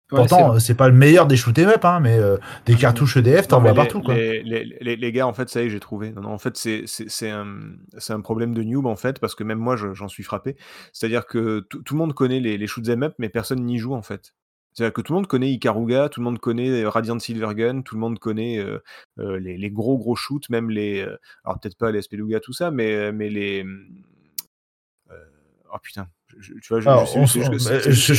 Ouais, 0.10 0.20
Pourtant, 0.20 0.58
c'est 0.60 0.76
pas 0.76 0.88
le 0.88 0.94
meilleur 0.96 1.28
des 1.28 1.36
shoot 1.36 1.58
'em 1.60 1.68
up, 1.68 1.84
hein, 1.84 2.00
mais 2.00 2.18
euh, 2.18 2.38
des 2.66 2.76
cartouches 2.76 3.18
EDF, 3.18 3.48
t'en 3.50 3.60
vois 3.60 3.74
partout, 3.74 4.02
quoi. 4.02 4.14
Les, 4.14 4.96
les, 4.96 5.12
gars, 5.12 5.28
en 5.28 5.34
fait, 5.34 5.50
ça 5.50 5.62
y 5.62 5.66
est, 5.66 5.70
j'ai 5.70 5.82
trouvé. 5.82 6.12
Non, 6.12 6.22
non, 6.22 6.30
en 6.30 6.38
fait, 6.38 6.56
c'est 6.58 7.30
un, 7.30 7.46
un 8.10 8.22
problème 8.22 8.54
de 8.54 8.64
noob, 8.64 8.86
en 8.86 8.96
fait, 8.96 9.20
parce 9.20 9.36
que 9.36 9.44
même 9.44 9.60
moi, 9.60 9.76
je- 9.76 9.94
j'en 9.94 10.08
suis 10.08 10.24
frappé. 10.24 10.56
C'est-à-dire 10.94 11.26
que 11.26 11.60
tout 11.60 11.84
le 11.94 11.98
monde 11.98 12.14
connaît 12.14 12.40
les, 12.40 12.58
les 12.58 12.68
shoot'em 12.68 13.04
up, 13.04 13.16
mais 13.20 13.28
personne 13.28 13.66
n'y 13.66 13.78
joue, 13.80 13.94
en 13.96 14.02
fait. 14.02 14.34
C'est-à-dire 14.74 14.94
que 14.94 15.02
tout 15.02 15.12
le 15.12 15.18
monde 15.18 15.28
connaît 15.28 15.50
Ikaruga, 15.52 16.08
tout 16.08 16.20
le 16.20 16.26
monde 16.26 16.40
connaît 16.40 16.70
euh, 16.84 16.90
Radiant 16.90 17.18
Silvergun, 17.20 17.82
tout 17.82 17.96
le 17.96 18.02
monde 18.02 18.20
connaît 18.20 18.60
euh, 18.60 18.78
euh, 19.20 19.40
les, 19.40 19.58
les 19.58 19.72
gros 19.72 19.98
gros 19.98 20.16
shoots, 20.16 20.50
même 20.52 20.70
les... 20.70 21.02
alors 21.44 21.60
peut-être 21.60 21.78
pas 21.78 21.92
les 21.92 22.02
Speluga, 22.04 22.40
tout 22.40 22.54
ça, 22.54 22.70
mais, 22.72 23.12
mais 23.12 23.30
les... 23.30 23.66
euh, 25.68 25.72
oh 25.74 25.78
putain, 25.82 26.08
je- 26.40 26.54
tu 26.54 26.68
vois, 26.70 26.80
je, 26.80 26.86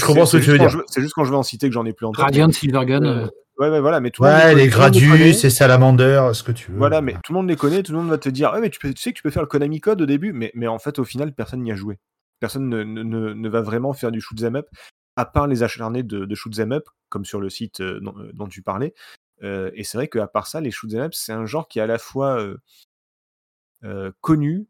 comprends 0.04 0.26
ce 0.26 0.36
que 0.36 0.42
tu 0.42 0.50
veux 0.50 0.58
dire. 0.58 0.70
je- 0.70 0.78
C'est 0.86 1.00
juste 1.00 1.14
quand 1.14 1.24
je 1.24 1.30
vais 1.30 1.36
en 1.36 1.42
citer 1.42 1.68
que 1.68 1.74
j'en 1.74 1.84
ai 1.86 1.92
plus 1.92 2.06
en 2.06 2.12
tête. 2.12 2.24
Radiant 2.24 2.50
Silvergun. 2.50 3.02
Euh, 3.04 3.26
Ouais, 3.58 3.68
ouais, 3.70 3.80
voilà, 3.80 3.98
mais 3.98 4.12
tout 4.12 4.22
Ouais, 4.22 4.30
les 4.30 4.36
les 4.38 4.44
monde 4.44 4.56
les 4.56 4.70
connaît. 4.70 4.76
Gradius, 5.08 5.42
les 5.42 5.50
Salamander, 5.50 6.30
ce 6.32 6.44
que 6.44 6.52
tu 6.52 6.70
veux. 6.70 6.78
Voilà, 6.78 7.00
mais 7.00 7.14
tout 7.24 7.32
le 7.32 7.38
monde 7.38 7.48
les 7.48 7.56
connaît, 7.56 7.82
tout 7.82 7.90
le 7.90 7.98
monde 7.98 8.08
va 8.08 8.16
te 8.18 8.28
dire, 8.28 8.52
ouais, 8.52 8.60
mais 8.60 8.70
tu, 8.70 8.78
peux- 8.78 8.94
tu 8.94 9.02
sais 9.02 9.10
que 9.10 9.16
tu 9.16 9.22
peux 9.24 9.30
faire 9.30 9.42
le 9.42 9.48
Konami 9.48 9.80
Code 9.80 10.00
au 10.00 10.06
début, 10.06 10.32
mais, 10.32 10.52
mais 10.54 10.68
en 10.68 10.78
fait, 10.78 11.00
au 11.00 11.04
final, 11.04 11.32
personne 11.34 11.60
n'y 11.64 11.72
a 11.72 11.74
joué. 11.74 11.98
Personne 12.38 12.68
ne, 12.68 12.84
ne- 12.84 13.02
ne- 13.02 13.32
ne 13.34 13.48
va 13.48 13.60
vraiment 13.60 13.92
faire 13.94 14.12
du 14.12 14.20
shoot 14.20 14.40
up, 14.44 14.68
à 15.16 15.24
part 15.24 15.48
les 15.48 15.64
acharnés 15.64 16.04
de, 16.04 16.24
de 16.24 16.34
shoot 16.36 16.56
up, 16.60 16.84
comme 17.08 17.24
sur 17.24 17.40
le 17.40 17.50
site 17.50 17.80
euh, 17.80 17.98
dont, 18.00 18.14
euh, 18.20 18.30
dont 18.32 18.46
tu 18.46 18.62
parlais. 18.62 18.94
Euh, 19.42 19.72
et 19.74 19.82
c'est 19.82 19.98
vrai 19.98 20.06
qu'à 20.06 20.28
part 20.28 20.46
ça, 20.46 20.60
les 20.60 20.70
shoot 20.70 20.94
up, 20.94 21.12
c'est 21.12 21.32
un 21.32 21.44
genre 21.44 21.66
qui 21.66 21.80
est 21.80 21.82
à 21.82 21.88
la 21.88 21.98
fois 21.98 22.40
euh, 22.40 22.58
euh, 23.84 24.12
connu, 24.20 24.68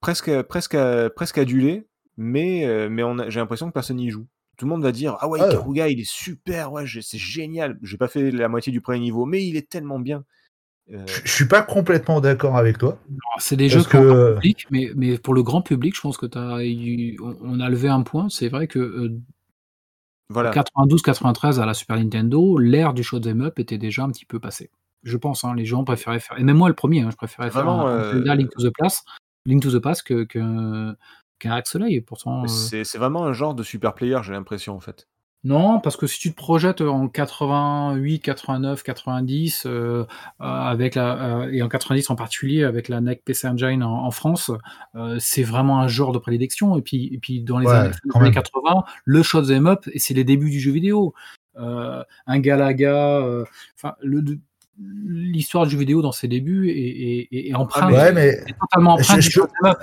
presque, 0.00 0.40
presque, 0.42 0.76
presque 1.16 1.36
adulé, 1.36 1.86
mais, 2.16 2.66
euh, 2.66 2.88
mais 2.90 3.02
on 3.02 3.18
a- 3.18 3.28
j'ai 3.30 3.40
l'impression 3.40 3.68
que 3.68 3.72
personne 3.72 3.96
n'y 3.96 4.10
joue. 4.10 4.26
Tout 4.58 4.66
le 4.66 4.70
monde 4.70 4.82
va 4.82 4.92
dire 4.92 5.16
Ah 5.20 5.28
ouais, 5.28 5.40
Ah. 5.42 5.48
Ikaruga, 5.48 5.88
il 5.88 5.98
est 6.00 6.08
super, 6.10 6.72
ouais, 6.72 6.86
j'ai- 6.86 7.02
c'est 7.02 7.18
génial. 7.18 7.78
J'ai 7.82 7.96
pas 7.96 8.08
fait 8.08 8.30
la 8.30 8.48
moitié 8.48 8.70
du 8.72 8.80
premier 8.80 9.00
niveau, 9.00 9.24
mais 9.24 9.44
il 9.46 9.56
est 9.56 9.68
tellement 9.68 9.98
bien. 9.98 10.24
Euh, 10.92 11.04
Je 11.24 11.30
suis 11.30 11.46
pas 11.46 11.62
complètement 11.62 12.20
d'accord 12.20 12.56
avec 12.56 12.76
toi. 12.76 12.98
C'est 13.38 13.56
des 13.56 13.68
jeux 13.68 13.82
pour 13.82 14.00
le 14.00 14.08
que- 14.12 14.34
public, 14.34 14.66
mais, 14.70 14.90
mais 14.96 15.16
pour 15.16 15.32
le 15.32 15.42
grand 15.42 15.62
public, 15.62 15.94
je 15.96 16.00
pense 16.00 16.18
que 16.18 16.26
t'as 16.26 16.62
eu- 16.64 17.16
on- 17.20 17.60
a 17.60 17.68
levé 17.70 17.88
un 17.88 18.02
point. 18.02 18.28
C'est 18.28 18.48
vrai 18.48 18.66
que 18.66 18.78
euh, 18.80 19.18
voilà. 20.28 20.50
92-93 20.50 21.60
à 21.60 21.66
la 21.66 21.74
Super 21.74 21.96
Nintendo, 21.96 22.58
l'ère 22.58 22.94
du 22.94 23.02
shoot'em 23.02 23.42
up 23.42 23.58
était 23.58 23.78
déjà 23.78 24.02
un 24.02 24.10
petit 24.10 24.24
peu 24.26 24.38
passée. 24.40 24.70
Je 25.02 25.16
pense, 25.16 25.44
hein, 25.44 25.54
les 25.54 25.64
gens 25.64 25.84
préféraient 25.84 26.20
faire, 26.20 26.38
et 26.38 26.44
même 26.44 26.56
moi 26.58 26.68
le 26.68 26.74
premier, 26.74 27.00
hein, 27.02 27.08
je 27.10 27.16
préférais 27.16 27.50
faire 27.50 27.64
Vraiment, 27.64 27.86
un 27.86 27.90
euh, 27.98 28.12
Zelda 28.14 28.34
Link 28.34 28.50
to 28.50 28.62
the 28.68 28.72
Past, 28.76 29.04
Link 29.46 29.62
to 29.62 29.70
the 29.70 29.82
Past 29.82 30.02
que 30.04 30.24
que- 30.24 30.94
qu'un 31.42 31.52
Axelay. 31.52 31.92
Et 31.92 32.00
pourtant, 32.00 32.44
euh, 32.44 32.46
C'est 32.48 32.96
vraiment 32.98 33.24
un 33.24 33.32
genre 33.32 33.54
de 33.54 33.62
super 33.62 33.94
player, 33.94 34.18
j'ai 34.22 34.32
l'impression 34.32 34.74
en 34.74 34.80
fait. 34.80 35.06
non, 35.44 35.80
parce 35.80 35.96
que 35.96 36.06
si 36.06 36.20
tu 36.20 36.30
te 36.30 36.36
projettes 36.36 36.80
en 36.82 37.08
88, 37.08 38.20
89, 38.20 38.82
90, 38.84 39.64
euh, 39.66 39.70
euh, 39.70 40.04
avec 40.40 40.94
la, 40.94 41.40
euh, 41.42 41.50
et 41.50 41.62
en 41.62 41.68
90 41.68 42.10
en 42.10 42.14
particulier 42.16 42.62
avec 42.62 42.88
la 42.88 43.00
NEC 43.00 43.24
PC 43.24 43.48
Engine 43.48 43.82
en, 43.82 44.04
en 44.04 44.10
France, 44.12 44.52
euh, 44.94 45.16
c'est 45.18 45.42
vraiment 45.42 45.80
un 45.80 45.88
genre 45.88 46.12
de 46.12 46.18
prédilection. 46.18 46.76
Et 46.78 46.82
puis, 46.82 47.10
et 47.12 47.18
puis 47.18 47.40
dans 47.42 47.58
les 47.58 47.66
Ouais, 47.66 47.72
années, 47.74 47.90
années 48.14 48.24
même. 48.26 48.34
80, 48.34 48.84
le 49.04 49.22
shoot'em 49.24 49.66
up, 49.66 49.80
et 49.92 49.98
c'est 49.98 50.14
les 50.14 50.22
débuts 50.24 50.50
du 50.50 50.60
jeu 50.60 50.70
vidéo. 50.70 51.12
Euh, 51.58 52.02
un 52.26 52.38
Galaga, 52.38 53.26
enfin, 53.76 53.94
le, 54.00 54.22
de- 54.22 54.38
l'histoire 54.78 55.64
du 55.66 55.72
jeu 55.72 55.78
vidéo 55.78 56.02
dans 56.02 56.12
ses 56.12 56.28
débuts 56.28 56.70
est, 56.70 56.72
est, 56.72 57.28
est- 57.32 57.48
est 57.50 57.54
empreinte, 57.54 57.92
Ouais, 57.92 58.12
mais 58.12 58.28
est 58.46 58.54
totalement 58.60 58.94
empreinte 58.94 59.20
Je- 59.20 59.26
du 59.28 59.32
je 59.34 59.40
peux- 59.40 59.46
shoot'em 59.48 59.70
up. 59.72 59.78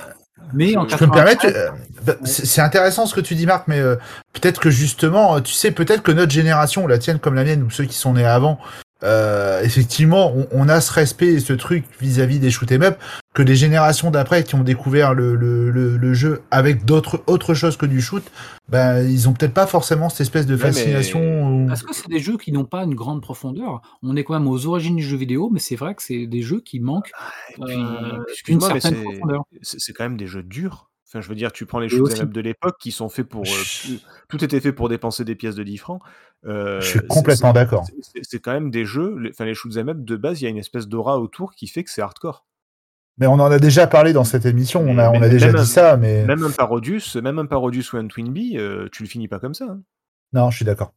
Mais 0.54 0.76
en 0.76 0.88
je 0.88 0.96
peux 0.96 1.06
me 1.06 1.12
93, 1.12 1.14
permettre. 1.14 1.46
euh, 1.46 1.70
bah, 2.06 2.14
c'est 2.24 2.46
c'est 2.46 2.62
intéressant 2.62 3.06
ce 3.06 3.14
que 3.14 3.22
tu 3.22 3.36
dis, 3.36 3.46
Marc, 3.46 3.68
mais 3.68 3.80
euh, 3.80 3.96
peut-être 4.34 4.60
que 4.60 4.70
justement, 4.70 5.36
euh, 5.36 5.40
tu 5.42 5.54
sais, 5.54 5.72
peut-être 5.72 6.02
que 6.02 6.12
notre 6.12 6.32
génération, 6.32 6.88
la 6.88 6.98
tienne 6.98 7.20
comme 7.20 7.36
la 7.36 7.44
mienne, 7.44 7.64
ou 7.64 7.70
ceux 7.70 7.86
qui 7.86 7.96
sont 7.96 8.14
nés 8.14 8.26
avant, 8.26 8.60
euh, 9.04 9.62
effectivement, 9.64 10.34
on, 10.36 10.48
on 10.52 10.68
a 10.70 10.82
ce 10.82 10.92
respect 10.92 11.28
et 11.28 11.40
ce 11.40 11.54
truc 11.54 11.86
vis-à-vis 12.02 12.40
des 12.40 12.52
shoot 12.52 12.70
'em 12.72 12.84
up 12.84 12.98
que 13.34 13.42
les 13.42 13.56
générations 13.56 14.12
d'après 14.12 14.44
qui 14.44 14.56
ont 14.56 14.64
découvert 14.64 15.14
le, 15.14 15.36
le, 15.36 15.70
le, 15.72 15.96
le 15.98 16.14
jeu 16.14 16.42
avec 16.52 16.84
d'autres 16.84 17.24
autre 17.28 17.54
chose 17.54 17.78
que 17.78 17.86
du 17.86 18.02
shoot, 18.02 18.24
ben 18.68 19.02
ils 19.08 19.30
ont 19.30 19.34
peut-être 19.34 19.54
pas 19.54 19.68
forcément 19.68 20.10
cette 20.10 20.22
espèce 20.22 20.46
de 20.46 20.56
Ouais, 20.56 20.62
mais- 20.66 20.72
fascination. 20.74 21.64
ou- 21.64 21.68
Parce 21.68 21.84
que 21.84 21.94
c'est 21.96 22.10
des 22.10 22.20
jeux 22.20 22.38
qui 22.38 22.52
n'ont 22.52 22.66
pas 22.66 22.84
une 22.84 22.96
grande 22.96 23.22
profondeur. 23.22 23.82
On 24.04 24.16
est 24.18 24.24
quand 24.24 24.34
même 24.34 24.48
aux 24.48 24.66
origines 24.66 24.96
du 24.98 25.04
jeu 25.04 25.16
vidéo, 25.18 25.50
mais 25.52 25.60
c'est 25.60 25.76
vrai 25.78 25.96
que 25.96 26.04
c'est 26.04 26.26
des 26.28 26.42
jeux 26.42 26.60
qui 26.60 26.80
manquent 26.82 27.12
Et 27.58 27.62
puis, 27.64 27.74
euh, 27.76 28.24
une 28.48 28.58
mais 28.58 28.80
certaine 28.82 29.02
profondeur. 29.04 29.44
c'est 29.62 29.94
quand 29.94 30.04
même 30.04 30.18
des 30.18 30.28
jeux 30.28 30.44
durs. 30.44 30.89
Enfin, 31.12 31.22
je 31.22 31.28
veux 31.30 31.36
dire, 31.36 31.52
tu 31.52 31.66
prends 31.66 31.80
les 31.80 31.90
shoot'em 31.90 32.28
up 32.28 32.30
de 32.34 32.40
l'époque 32.42 32.76
qui 32.80 32.92
sont 32.92 33.10
faits 33.10 33.28
pour. 33.28 33.44
euh, 33.44 33.94
tout 34.28 34.44
était 34.44 34.60
fait 34.60 34.72
pour 34.74 34.90
dépenser 34.90 35.26
des 35.26 35.34
pièces 35.36 35.56
de 35.56 35.64
10 35.64 35.78
francs. 35.78 36.02
Euh, 36.46 36.80
Je 36.82 36.88
suis 36.88 37.00
complètement 37.08 37.52
d'accord. 37.52 37.86
c'est- 38.22 38.40
quand 38.40 38.52
même 38.54 38.70
des 38.70 38.86
jeux. 38.86 39.18
les- 39.18 39.32
Enfin, 39.32 39.46
les 39.46 39.56
shoot'em 39.56 39.90
up 39.90 39.98
de 40.06 40.16
base, 40.16 40.40
il 40.42 40.44
y 40.44 40.48
a 40.48 40.52
une 40.52 40.58
espèce 40.58 40.88
d'aura 40.88 41.20
autour 41.20 41.54
qui 41.56 41.68
fait 41.68 41.84
que 41.84 41.90
c'est 41.90 42.02
hardcore. 42.04 42.46
Mais 43.18 43.26
on 43.28 43.34
en 43.34 43.52
a 43.52 43.60
déjà 43.60 43.88
parlé 43.88 44.14
dans 44.14 44.24
cette 44.24 44.46
émission. 44.46 44.82
On 44.82 44.98
a, 45.00 45.12
Mais- 45.12 45.18
on 45.18 45.22
a 45.22 45.28
déjà 45.30 45.52
dit 45.52 45.58
un- 45.60 45.66
ça, 45.66 45.98
mais 45.98 46.26
Même 46.26 46.44
un 46.44 46.52
Parodius, 46.52 47.16
même 47.18 47.40
un 47.40 47.46
Parodius 47.48 47.92
ou 47.92 47.98
un 47.98 48.08
Twinbee, 48.08 48.58
euh, 48.58 48.88
tu 48.92 49.04
le 49.04 49.10
finis 49.10 49.28
pas 49.28 49.40
comme 49.40 49.54
ça. 49.56 49.66
hein. 49.66 49.82
non, 50.32 50.52
je 50.52 50.58
suis 50.58 50.66
d'accord. 50.66 50.94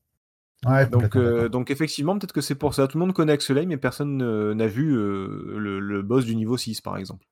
Ouais, 0.67 0.87
Donc, 0.87 1.17
euh, 1.17 1.49
donc 1.49 1.71
effectivement, 1.73 2.17
peut-être 2.19 2.33
que 2.35 2.41
c'est 2.43 2.55
pour 2.55 2.75
ça. 2.75 2.87
Tout 2.87 2.99
le 2.99 3.05
monde 3.07 3.15
connaît 3.15 3.33
Axelay, 3.33 3.67
mais 3.67 3.79
personne 3.79 4.23
euh, 4.23 4.55
n'a 4.55 4.67
vu 4.69 4.95
euh, 4.95 5.57
le, 5.59 5.81
le 5.81 6.03
boss 6.03 6.25
du 6.27 6.37
niveau 6.37 6.57
6, 6.57 6.81
par 6.83 6.97
exemple. 6.99 7.27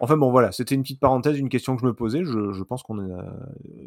Enfin 0.00 0.16
bon, 0.16 0.30
voilà, 0.30 0.50
c'était 0.52 0.74
une 0.74 0.82
petite 0.82 1.00
parenthèse, 1.00 1.38
une 1.38 1.48
question 1.48 1.76
que 1.76 1.82
je 1.82 1.86
me 1.86 1.94
posais. 1.94 2.24
Je, 2.24 2.52
je 2.52 2.62
pense 2.64 2.82
qu'on 2.82 2.98
a. 2.98 3.24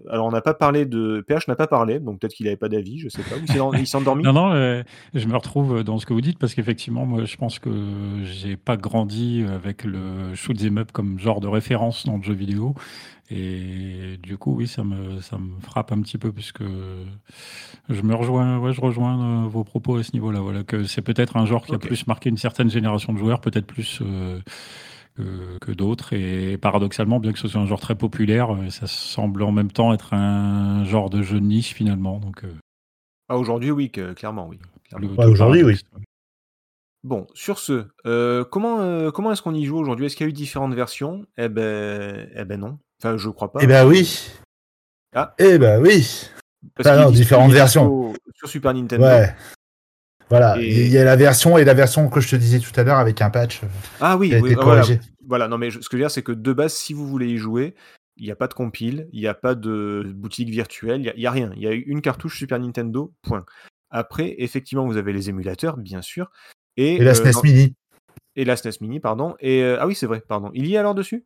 Alors, 0.09 0.25
on 0.25 0.31
n'a 0.31 0.41
pas 0.41 0.53
parlé 0.53 0.85
de. 0.85 1.23
PH 1.27 1.47
n'a 1.47 1.55
pas 1.55 1.67
parlé, 1.67 1.99
donc 1.99 2.19
peut-être 2.19 2.34
qu'il 2.34 2.45
n'avait 2.45 2.57
pas 2.57 2.69
d'avis, 2.69 2.99
je 2.99 3.09
sais 3.09 3.23
pas. 3.23 3.35
Ou 3.35 3.73
il 3.75 3.85
s'est 3.85 3.97
endormi? 3.97 4.23
Non, 4.23 4.34
non, 4.34 4.53
euh, 4.53 4.84
je 5.13 5.27
me 5.27 5.35
retrouve 5.35 5.84
dans 5.84 5.97
ce 5.97 6.05
que 6.05 6.13
vous 6.13 6.21
dites 6.21 6.39
parce 6.39 6.53
qu'effectivement, 6.53 7.05
moi, 7.05 7.25
je 7.25 7.35
pense 7.35 7.59
que 7.59 7.69
j'ai 8.23 8.55
pas 8.55 8.77
grandi 8.77 9.43
avec 9.53 9.84
le 9.84 10.34
shoot 10.34 10.57
'em 10.63 10.77
up 10.77 10.91
comme 10.91 11.19
genre 11.19 11.41
de 11.41 11.47
référence 11.47 12.05
dans 12.05 12.17
le 12.17 12.23
jeu 12.23 12.34
vidéo. 12.34 12.73
Et 13.29 14.17
du 14.23 14.38
coup, 14.38 14.55
oui, 14.55 14.67
ça 14.67 14.85
me, 14.85 15.19
ça 15.19 15.38
me 15.38 15.59
frappe 15.59 15.91
un 15.91 15.99
petit 16.01 16.17
peu 16.17 16.31
puisque 16.31 16.63
je 17.89 18.01
me 18.01 18.15
rejoins, 18.15 18.57
ouais, 18.59 18.71
je 18.71 18.79
rejoins 18.79 19.43
euh, 19.43 19.47
vos 19.47 19.65
propos 19.65 19.97
à 19.97 20.03
ce 20.03 20.13
niveau-là. 20.13 20.39
Voilà, 20.39 20.63
que 20.63 20.85
c'est 20.85 21.01
peut-être 21.01 21.35
un 21.35 21.45
genre 21.45 21.65
qui 21.65 21.75
a 21.75 21.77
plus 21.79 22.07
marqué 22.07 22.29
une 22.29 22.38
certaine 22.38 22.69
génération 22.69 23.11
de 23.11 23.17
joueurs, 23.17 23.41
peut-être 23.41 23.67
plus 23.67 23.99
euh, 24.01 24.39
que, 25.18 25.57
que 25.60 25.72
d'autres. 25.72 26.14
Et 26.14 26.57
paradoxalement, 26.57 27.19
bien 27.19 27.34
que 27.34 27.39
ce 27.39 27.48
soit 27.48 27.60
un 27.61 27.65
genre 27.65 27.80
très 27.80 27.95
populaire, 27.95 28.53
euh, 28.56 28.69
ça 28.69 28.88
semble 28.88 29.44
en 29.44 29.52
même 29.52 29.72
temps 29.72 29.94
être 29.94 30.14
un 30.14 30.85
genre 30.85 31.10
de 31.10 31.22
jeu 31.22 31.39
de 31.39 31.45
niche 31.45 31.73
finalement. 31.73 32.19
Donc, 32.19 32.44
euh, 32.44 32.53
Ah, 33.30 33.38
aujourd'hui, 33.38 33.72
oui, 33.72 33.89
que- 33.91 34.14
clairement, 34.14 34.48
oui. 34.48 34.60
aujourd'hui, 35.18 35.61
paradoxe. 35.64 35.84
Bon, 37.03 37.27
sur 37.34 37.60
ce, 37.60 37.85
euh, 38.06 38.44
comment, 38.44 38.80
euh, 38.81 39.11
comment 39.11 39.31
est-ce 39.31 39.41
qu'on 39.41 39.53
y 39.53 39.65
joue 39.65 39.77
aujourd'hui? 39.77 40.06
Est-ce 40.07 40.15
qu'il 40.15 40.26
y 40.26 40.27
a 40.27 40.30
eu 40.30 40.34
différentes 40.34 40.73
versions? 40.73 41.26
Eh 41.38 41.48
ben, 41.48 42.27
eh 42.35 42.44
ben 42.45 42.60
non. 42.60 42.80
Enfin, 43.02 43.18
je 43.18 43.30
crois 43.30 43.52
pas. 43.52 43.60
Eh 43.61 43.68
ben 43.68 43.85
oui. 43.88 44.30
Ah. 45.15 45.34
Eh 45.38 45.57
ben 45.57 45.81
oui. 45.81 46.27
Parce 46.76 46.88
ah 46.89 46.98
non, 47.03 47.11
différentes 47.11 47.52
versions. 47.52 48.10
dispo 48.11 48.18
Sur 48.34 48.49
Super 48.49 48.73
Nintendo. 48.73 49.06
Ouais. 49.06 49.34
Voilà, 50.29 50.59
Et- 50.61 50.85
il 50.85 50.91
y 50.91 50.97
a 50.97 51.03
la 51.05 51.15
version 51.15 51.57
et 51.57 51.63
la 51.63 51.73
version 51.73 52.09
que 52.09 52.19
je 52.19 52.29
te 52.29 52.35
disais 52.35 52.59
tout 52.59 52.77
à 52.79 52.83
l'heure 52.83 52.97
avec 52.97 53.21
un 53.21 53.29
patch. 53.29 53.63
euh, 53.63 53.67
Ah 54.01 54.17
oui, 54.17 54.29
qui 54.29 54.35
a 54.35 54.39
oui, 54.39 54.51
été 54.51 54.59
ah, 54.59 54.63
voilà. 54.63 54.81
corrigé. 54.81 54.99
Voilà, 55.25 55.47
non 55.47 55.57
mais 55.57 55.71
je- 55.71 55.79
ce 55.81 55.87
que 55.89 55.95
je 55.95 55.97
veux 55.97 56.03
dire, 56.03 56.11
c'est 56.11 56.23
que 56.23 56.31
de 56.31 56.53
base, 56.53 56.73
si 56.73 56.93
vous 56.93 57.07
voulez 57.07 57.27
y 57.27 57.37
jouer, 57.37 57.75
il 58.17 58.25
n'y 58.25 58.31
a 58.31 58.35
pas 58.35 58.47
de 58.47 58.53
compile, 58.53 59.07
il 59.13 59.19
n'y 59.21 59.27
a 59.27 59.33
pas 59.33 59.55
de 59.55 60.03
boutique 60.15 60.49
virtuelle, 60.49 61.01
il 61.01 61.13
n'y 61.17 61.25
a, 61.25 61.29
a 61.29 61.31
rien. 61.33 61.51
Il 61.55 61.61
y 61.61 61.67
a 61.67 61.71
une 61.71 62.01
cartouche 62.01 62.37
Super 62.37 62.59
Nintendo, 62.59 63.13
point. 63.21 63.45
Après, 63.89 64.35
effectivement, 64.39 64.85
vous 64.85 64.97
avez 64.97 65.13
les 65.13 65.29
émulateurs, 65.29 65.77
bien 65.77 66.01
sûr. 66.01 66.29
Et, 66.75 66.95
Et 66.95 67.03
la 67.03 67.11
euh, 67.11 67.13
SNES 67.13 67.31
dans- 67.33 67.41
Mini. 67.43 67.75
et 68.35 68.43
la 68.43 68.55
SNES 68.57 68.81
Mini, 68.81 68.99
pardon. 68.99 69.35
Et, 69.39 69.63
euh, 69.63 69.77
ah 69.79 69.87
oui, 69.87 69.95
c'est 69.95 70.07
vrai, 70.07 70.21
pardon. 70.27 70.51
Il 70.53 70.65
y 70.67 70.73
est 70.75 70.77
alors 70.77 70.95
dessus? 70.95 71.25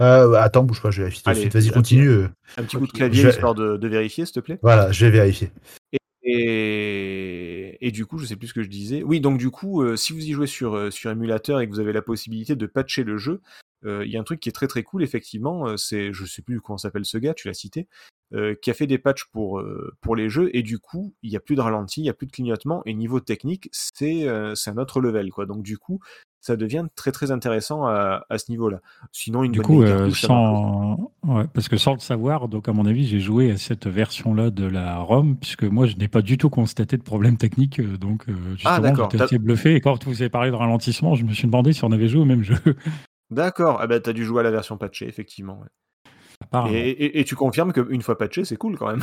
Euh, 0.00 0.30
bah, 0.30 0.42
attends, 0.42 0.62
bouge 0.62 0.80
pas, 0.82 0.90
je 0.90 1.02
vérifie 1.02 1.22
tout 1.22 1.30
de 1.30 1.34
suite. 1.36 1.52
Vas-y, 1.54 1.70
continue. 1.70 2.08
euh. 2.08 2.28
Un 2.56 2.62
petit 2.64 2.76
coup 2.76 2.86
de 2.86 2.92
clavier, 2.92 3.22
je- 3.22 3.28
histoire 3.28 3.54
de, 3.54 3.76
de 3.76 3.88
vérifier, 3.88 4.24
s'il 4.26 4.34
te 4.34 4.40
plaît. 4.40 4.58
Voilà, 4.62 4.90
je 4.92 5.06
vais 5.06 5.10
vérifier. 5.12 5.50
Et, 5.92 5.98
et 6.26 7.90
du 7.92 8.06
coup, 8.06 8.18
je 8.18 8.26
sais 8.26 8.36
plus 8.36 8.48
ce 8.48 8.54
que 8.54 8.62
je 8.62 8.68
disais. 8.68 9.02
Oui, 9.02 9.20
donc 9.20 9.38
du 9.38 9.50
coup, 9.50 9.82
euh, 9.82 9.96
si 9.96 10.12
vous 10.12 10.24
y 10.24 10.32
jouez 10.32 10.46
sur, 10.46 10.74
euh, 10.74 10.90
sur 10.90 11.10
émulateur 11.10 11.60
et 11.60 11.66
que 11.66 11.72
vous 11.72 11.80
avez 11.80 11.92
la 11.92 12.02
possibilité 12.02 12.56
de 12.56 12.66
patcher 12.66 13.04
le 13.04 13.16
jeu, 13.16 13.40
euh, 13.84 14.04
il 14.04 14.10
y 14.10 14.16
a 14.16 14.20
un 14.20 14.24
truc 14.24 14.40
qui 14.40 14.48
est 14.48 14.52
très 14.52 14.66
très 14.66 14.82
cool, 14.82 15.02
effectivement. 15.02 15.76
c'est, 15.76 16.12
je 16.12 16.24
sais 16.24 16.42
plus 16.42 16.60
comment 16.60 16.78
s'appelle 16.78 17.04
ce 17.04 17.18
gars, 17.18 17.34
tu 17.34 17.46
l'as 17.48 17.54
cité, 17.54 17.88
qui 18.60 18.70
a 18.70 18.74
fait 18.74 18.88
des 18.88 18.98
patchs 18.98 19.26
pour, 19.26 19.62
les 20.16 20.28
jeux 20.28 20.50
et 20.52 20.62
du 20.62 20.78
coup, 20.78 21.14
il 21.22 21.30
n'y 21.30 21.36
a 21.36 21.40
plus 21.40 21.54
de 21.54 21.60
ralenti, 21.60 22.00
il 22.00 22.04
n'y 22.04 22.10
a 22.10 22.14
plus 22.14 22.26
de 22.26 22.32
clignotement 22.32 22.82
et 22.86 22.94
niveau 22.94 23.20
technique, 23.20 23.68
c'est, 23.70 24.26
c'est 24.56 24.70
un 24.70 24.78
autre 24.78 25.00
level, 25.00 25.30
quoi. 25.30 25.46
Donc 25.46 25.62
du 25.62 25.78
coup, 25.78 26.00
ça 26.40 26.56
devient 26.56 26.84
très 26.94 27.10
très 27.12 27.30
intéressant 27.32 27.86
à, 27.86 28.24
à 28.30 28.38
ce 28.38 28.50
niveau-là. 28.50 28.80
Sinon, 29.12 29.42
une 29.42 29.52
Du 29.52 29.58
bonne 29.58 29.66
coup, 29.66 29.82
euh, 29.82 30.10
sans... 30.10 31.10
ouais, 31.24 31.44
parce 31.52 31.68
que 31.68 31.76
sans 31.76 31.94
le 31.94 31.98
savoir, 31.98 32.48
donc 32.48 32.68
à 32.68 32.72
mon 32.72 32.86
avis, 32.86 33.06
j'ai 33.06 33.18
joué 33.20 33.50
à 33.50 33.56
cette 33.56 33.86
version-là 33.86 34.50
de 34.50 34.64
la 34.64 34.98
ROM, 34.98 35.36
puisque 35.36 35.64
moi, 35.64 35.86
je 35.86 35.96
n'ai 35.96 36.08
pas 36.08 36.22
du 36.22 36.38
tout 36.38 36.50
constaté 36.50 36.96
de 36.96 37.02
problème 37.02 37.36
technique. 37.36 37.80
euh, 37.80 37.96
Donc, 37.98 38.28
euh, 38.28 38.34
justement, 38.52 38.78
d'accord. 38.80 39.10
j'étais 39.10 39.24
assez 39.24 39.38
bluffé. 39.38 39.74
Et 39.74 39.80
quand 39.80 40.04
vous 40.04 40.22
avez 40.22 40.30
parlé 40.30 40.50
de 40.50 40.56
ralentissement, 40.56 41.14
je 41.16 41.24
me 41.24 41.32
suis 41.32 41.46
demandé 41.46 41.72
si 41.72 41.84
on 41.84 41.90
avait 41.92 42.08
joué 42.08 42.20
au 42.20 42.26
même 42.26 42.42
jeu. 42.42 42.56
D'accord, 43.30 43.78
ah 43.80 43.86
bah 43.88 43.98
t'as 43.98 44.12
dû 44.12 44.24
jouer 44.24 44.40
à 44.40 44.44
la 44.44 44.52
version 44.52 44.76
patchée, 44.78 45.08
effectivement. 45.08 45.58
ouais. 45.60 45.68
Apparemment. 46.42 46.74
Et, 46.74 46.90
et- 46.90 47.18
et 47.20 47.24
tu 47.24 47.34
confirmes 47.34 47.72
qu'une 47.72 48.02
fois 48.02 48.16
patché, 48.18 48.44
c'est 48.44 48.56
cool 48.56 48.76
quand 48.78 48.86
même. 48.88 49.02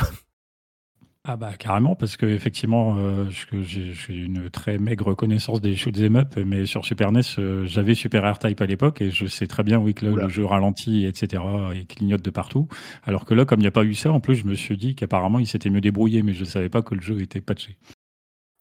Ah 1.26 1.38
bah 1.38 1.54
carrément, 1.58 1.94
parce 1.96 2.18
que 2.18 2.26
effectivement, 2.26 2.98
euh, 2.98 3.24
je- 3.30 3.62
j'ai 3.62 3.94
j'ai 3.94 4.12
une 4.14 4.50
très 4.50 4.76
maigre 4.76 5.14
connaissance 5.14 5.62
des 5.62 5.74
shoot 5.74 5.96
'em 5.98 6.16
up, 6.16 6.36
mais 6.36 6.66
sur 6.66 6.84
Super 6.84 7.08
NES, 7.12 7.22
euh, 7.38 7.64
j'avais 7.64 7.94
Super 7.94 8.30
R-Type 8.30 8.60
à 8.60 8.66
l'époque 8.66 9.00
et 9.00 9.10
je 9.10 9.24
sais 9.26 9.46
très 9.46 9.62
bien 9.62 9.78
oui 9.78 9.94
que 9.94 10.04
là, 10.04 10.12
Oula. 10.12 10.24
le 10.24 10.28
jeu 10.28 10.44
ralentit, 10.44 11.06
etc. 11.06 11.42
et 11.74 11.86
clignote 11.86 12.20
de 12.20 12.28
partout. 12.30 12.68
Alors 13.04 13.24
que 13.24 13.32
là, 13.32 13.46
comme 13.46 13.60
il 13.60 13.62
n'y 13.62 13.68
a 13.68 13.70
pas 13.70 13.84
eu 13.84 13.94
ça, 13.94 14.12
en 14.12 14.20
plus, 14.20 14.36
je 14.36 14.44
me 14.44 14.54
suis 14.54 14.76
dit 14.76 14.94
qu'apparemment, 14.94 15.38
il 15.38 15.46
s'était 15.46 15.70
mieux 15.70 15.80
débrouillé, 15.80 16.22
mais 16.22 16.34
je 16.34 16.40
ne 16.40 16.44
savais 16.44 16.68
pas 16.68 16.82
que 16.82 16.94
le 16.94 17.00
jeu 17.00 17.18
était 17.22 17.40
patché. 17.40 17.78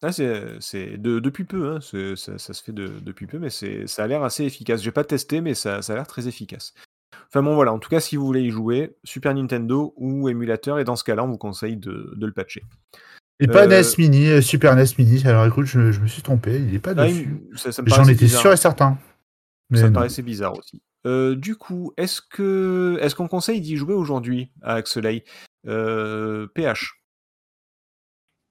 Ah, 0.01 0.13
c'est, 0.13 0.41
c'est 0.61 0.97
de- 0.97 1.19
depuis 1.19 1.43
peu, 1.43 1.69
hein, 1.75 1.79
c'est- 1.81 2.15
ça, 2.15 2.37
ça 2.37 2.53
se 2.53 2.63
fait 2.63 2.73
de- 2.73 2.99
depuis 3.01 3.27
peu, 3.27 3.39
mais 3.39 3.49
c'est, 3.49 3.87
ça 3.87 4.05
a 4.05 4.07
l'air 4.07 4.23
assez 4.23 4.45
efficace. 4.45 4.81
J'ai 4.81 4.91
pas 4.91 5.03
testé, 5.03 5.41
mais 5.41 5.53
ça, 5.53 5.81
ça 5.81 5.91
a 5.93 5.95
l'air 5.97 6.07
très 6.07 6.29
efficace. 6.29 6.73
Enfin 7.27 7.41
bon, 7.43 7.55
voilà, 7.55 7.73
en 7.73 7.79
tout 7.79 7.89
cas, 7.89 7.99
si 7.99 8.15
vous 8.15 8.25
voulez 8.25 8.41
y 8.41 8.49
jouer, 8.49 8.95
Super 9.03 9.33
Nintendo 9.33 9.93
ou 9.97 10.29
émulateur, 10.29 10.79
et 10.79 10.83
dans 10.83 10.95
ce 10.95 11.03
cas-là, 11.03 11.23
on 11.23 11.27
vous 11.27 11.37
conseille 11.37 11.77
de, 11.77 12.13
de 12.15 12.25
le 12.25 12.31
patcher. 12.31 12.63
Et 13.39 13.47
pas 13.47 13.65
Euh, 13.65 13.81
NES 13.81 13.87
Mini, 13.97 14.27
euh, 14.27 14.41
Super 14.41 14.75
NES 14.75 14.85
Mini. 14.97 15.21
Alors 15.25 15.45
écoute, 15.45 15.65
je, 15.65 15.91
je 15.91 15.99
me 15.99 16.07
suis 16.07 16.21
trompé, 16.21 16.57
il 16.59 16.75
est 16.75 16.79
pas 16.79 16.93
Ah, 16.95 17.07
dessus. 17.07 17.41
J'en 17.87 18.05
étais 18.07 18.27
sûr 18.27 18.51
et 18.53 18.57
certain. 18.57 18.97
Mais 19.69 19.79
ça 19.79 19.89
me 19.89 19.93
paraissait 19.93 20.21
bizarre 20.21 20.57
aussi. 20.57 20.81
Euh, 21.05 21.35
du 21.35 21.55
coup, 21.55 21.91
est-ce 21.97 22.21
que 22.21 22.97
est-ce 23.01 23.15
qu'on 23.15 23.27
conseille 23.27 23.59
d'y 23.59 23.75
jouer 23.75 23.93
aujourd'hui 23.93 24.51
à 24.61 24.75
Axelay 24.75 25.23
euh, 25.67 26.47
PH 26.53 27.02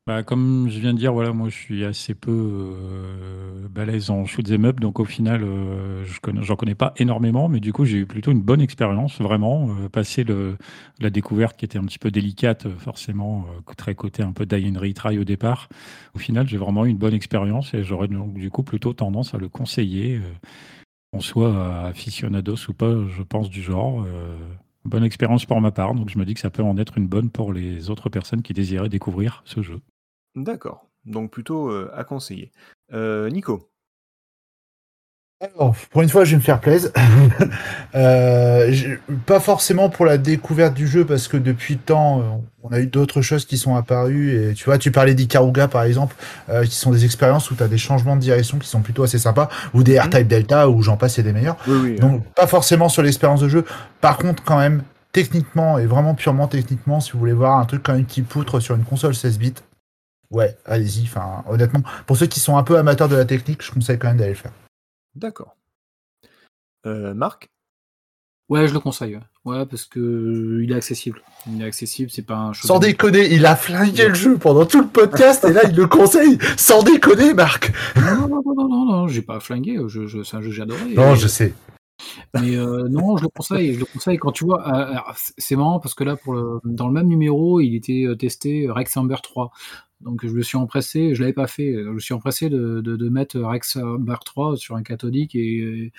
Bah, 0.09 0.25
comme 0.25 0.69
je 0.69 0.81
viens 0.81 0.95
de 0.95 0.99
dire, 0.99 1.13
voilà, 1.13 1.33
moi 1.33 1.49
je 1.49 1.55
suis 1.57 1.85
assez 1.85 2.15
peu 2.17 2.33
euh, 2.33 3.69
balèze 3.69 4.11
en 4.11 4.25
shoot 4.27 4.45
'em 4.51 4.65
up, 4.65 4.81
donc 4.81 4.99
au 4.99 5.05
final, 5.05 5.45
euh, 5.45 6.05
je 6.05 6.19
connais, 6.19 6.43
j'en 6.43 6.57
connais 6.57 6.75
pas 6.75 6.93
énormément, 6.97 7.49
mais 7.49 7.61
du 7.61 7.73
coup 7.73 7.85
j'ai 7.85 7.99
eu 7.99 8.07
plutôt 8.07 8.33
une 8.33 8.43
bonne 8.43 8.61
expérience, 8.61 9.21
vraiment. 9.21 9.71
Euh, 9.81 9.89
passer 9.89 10.25
le, 10.25 10.57
la 10.99 11.11
découverte 11.11 11.57
qui 11.57 11.65
était 11.67 11.79
un 11.79 11.85
petit 11.85 12.01
peu 12.01 12.11
délicate, 12.11 12.69
forcément, 12.79 13.47
très 13.77 13.95
côté 13.95 14.25
un 14.25 14.33
peu 14.33 14.45
die 14.45 14.69
and 14.75 14.81
retry 14.81 15.19
au 15.21 15.25
départ. 15.25 15.69
Au 16.17 16.19
final, 16.19 16.49
j'ai 16.49 16.57
vraiment 16.59 16.85
eu 16.85 16.89
une 16.91 16.99
bonne 16.99 17.15
expérience 17.15 17.73
et 17.73 17.85
j'aurais 17.85 18.09
donc 18.09 18.35
du 18.35 18.51
coup 18.51 18.65
plutôt 18.65 18.95
tendance 18.95 19.35
à 19.35 19.39
le 19.39 19.49
conseiller, 19.49 20.21
qu'on 21.13 21.21
soit 21.21 21.87
aficionados 21.87 22.57
ou 22.69 22.75
pas, 22.75 22.95
je 23.09 23.23
pense, 23.23 23.51
du 23.51 23.63
genre. 23.63 24.07
Bonne 24.85 25.05
expérience 25.05 25.47
pour 25.47 25.61
ma 25.61 25.73
part, 25.73 25.95
donc 25.95 26.11
je 26.11 26.19
me 26.19 26.25
dis 26.25 26.35
que 26.35 26.41
ça 26.41 26.51
peut 26.51 26.63
en 26.65 26.79
être 26.79 26.99
une 26.99 27.09
bonne 27.09 27.31
pour 27.31 27.53
les 27.53 27.91
autres 27.91 28.09
personnes 28.11 28.43
qui 28.43 28.53
désiraient 28.55 28.89
découvrir 28.91 29.43
ce 29.47 29.63
jeu. 29.63 29.81
D'accord, 30.35 30.87
donc 31.05 31.31
plutôt 31.31 31.69
euh, 31.69 31.91
à 31.95 32.05
conseiller. 32.05 32.53
Euh, 32.95 33.29
Nico 33.29 33.69
Alors, 35.41 35.77
pour 35.91 36.01
une 36.01 36.09
fois, 36.09 36.25
je 36.25 36.31
vais 36.31 36.37
me 36.37 36.43
faire 36.43 36.61
plaisir. 36.61 36.91
Euh, 37.95 38.73
pas 39.27 39.39
forcément 39.39 39.91
pour 39.91 40.07
la 40.07 40.17
découverte 40.17 40.73
du 40.73 40.89
jeu, 40.89 41.05
parce 41.05 41.29
que 41.29 41.37
depuis 41.37 41.75
le 41.75 41.81
temps, 41.81 42.43
on 42.63 42.73
a 42.73 42.81
eu 42.81 42.87
d'autres 42.87 43.21
choses 43.21 43.45
qui 43.45 43.59
sont 43.59 43.77
apparues. 43.77 44.35
Et 44.35 44.55
tu 44.55 44.65
vois, 44.65 44.79
tu 44.79 44.91
parlais 44.91 45.13
d'Ikaruga, 45.13 45.69
par 45.69 45.83
exemple, 45.83 46.17
qui 46.65 46.75
sont 46.75 46.91
des 46.91 47.05
expériences 47.05 47.51
où 47.51 47.55
tu 47.55 47.63
as 47.63 47.69
des 47.69 47.77
changements 47.77 48.17
de 48.17 48.23
direction 48.23 48.59
qui 48.59 48.67
sont 48.67 48.81
plutôt 48.81 49.03
assez 49.03 49.19
sympas, 49.19 49.51
ou 49.75 49.83
des 49.83 49.99
R-Type 49.99 50.27
Delta, 50.27 50.71
où 50.71 50.81
j'en 50.81 50.97
passe, 50.97 51.17
c'est 51.17 51.23
des 51.23 51.35
meilleurs. 51.35 51.59
Oui, 51.69 51.77
oui. 51.83 51.97
Donc, 51.97 52.25
pas 52.35 52.47
forcément 52.47 52.89
sur 52.89 53.03
l'expérience 53.03 53.43
de 53.43 53.49
jeu. 53.49 53.67
Par 54.01 54.17
contre, 54.17 54.43
quand 54.43 54.59
même, 54.59 54.83
techniquement, 55.13 55.79
et 55.79 55.85
vraiment 55.85 56.15
purement 56.15 56.49
techniquement, 56.49 57.01
si 57.01 57.13
vous 57.13 57.19
voulez 57.19 57.35
voir 57.35 57.59
un 57.59 57.67
truc 57.67 57.83
quand 57.83 57.93
même 57.93 58.07
qui 58.07 58.23
poutre 58.23 58.59
sur 58.59 58.75
une 58.75 58.85
console 58.85 59.15
16 59.15 59.39
bits, 59.39 59.55
ouais, 60.33 60.57
allez-y. 60.65 61.03
Enfin, 61.05 61.45
honnêtement, 61.49 61.83
pour 62.07 62.17
ceux 62.17 62.27
qui 62.27 62.41
sont 62.41 62.57
un 62.57 62.63
peu 62.65 62.77
amateurs 62.79 63.09
de 63.09 63.17
la 63.17 63.25
technique, 63.25 63.63
je 63.65 63.71
conseille 63.73 63.99
quand 63.99 64.09
même 64.09 64.17
d'aller 64.17 64.31
le 64.31 64.37
faire. 64.37 64.53
D'accord. 65.15 65.57
Euh, 66.87 67.15
Marc? 67.15 67.49
Ouais, 68.49 68.67
je 68.69 68.75
le 68.75 68.81
conseille. 68.81 69.17
ouais. 69.17 69.23
Ouais, 69.45 69.67
parce 69.67 69.87
que 69.87 69.99
euh, 69.99 70.63
il 70.63 70.71
est 70.73 70.75
accessible. 70.77 71.21
Il 71.49 71.61
est 71.63 71.65
accessible, 71.65 72.11
c'est 72.11 72.23
pas 72.23 72.37
un 72.37 72.53
Sans 72.53 72.79
déconner, 72.79 73.33
il 73.35 73.45
a 73.47 73.57
flingué 73.57 74.09
le 74.09 74.15
jeu 74.15 74.37
pendant 74.39 74.67
tout 74.67 74.81
le 74.81 74.87
podcast 74.89 75.45
et 75.45 75.53
là 75.53 75.63
il 75.69 75.75
le 75.75 75.87
conseille. 75.87 76.39
Sans 76.57 76.83
déconner, 76.83 77.35
Marc. 77.35 77.73
Non, 77.97 78.29
non, 78.29 78.29
non, 78.29 78.55
non, 78.55 78.69
non, 78.69 78.85
non, 78.85 79.09
j'ai 79.09 79.23
pas 79.23 79.41
flingué. 79.41 79.79
Je, 79.89 80.07
je, 80.07 80.23
c'est 80.23 80.37
un 80.37 80.43
jeu 80.43 80.49
que 80.51 80.55
j'ai 80.55 80.63
adoré. 80.63 80.95
Non, 80.95 81.15
Et- 81.15 81.17
je 81.17 81.27
sais. 81.29 81.55
Mais 82.35 82.57
euh, 82.57 82.89
non, 82.89 83.17
je 83.17 83.23
le 83.23 83.29
conseille. 83.29 83.75
Je 83.75 83.81
le 83.81 83.85
conseille 83.87 84.19
quand 84.19 84.33
tu 84.33 84.45
vois. 84.45 84.63
euh, 84.93 85.13
c'est- 85.39 85.57
marrant 85.57 85.81
parce 85.81 85.95
que 85.95 86.05
là, 86.05 86.17
pour 86.17 86.35
le, 86.35 86.61
dans 86.65 86.87
le 86.89 86.93
même 86.95 87.07
numéro, 87.09 87.61
il 87.61 87.75
était 87.75 88.07
testé 88.19 88.67
Rex 88.69 88.97
Amber 88.97 89.17
3. 89.23 89.51
Donc 90.03 90.27
je 90.27 90.33
me 90.33 90.43
suis 90.43 90.57
empressé, 90.57 91.15
je 91.15 91.21
l'avais 91.21 91.33
pas 91.33 91.47
fait. 91.47 91.73
Je 91.73 91.89
me 91.89 91.99
suis 92.01 92.15
empressé 92.15 92.51
de, 92.51 93.09
mettre 93.09 93.41
Rex 93.41 93.77
Amber 93.77 94.17
3 94.25 94.57
sur 94.57 94.77
un 94.77 94.83
cathodique 94.83 95.35
et 95.35 95.93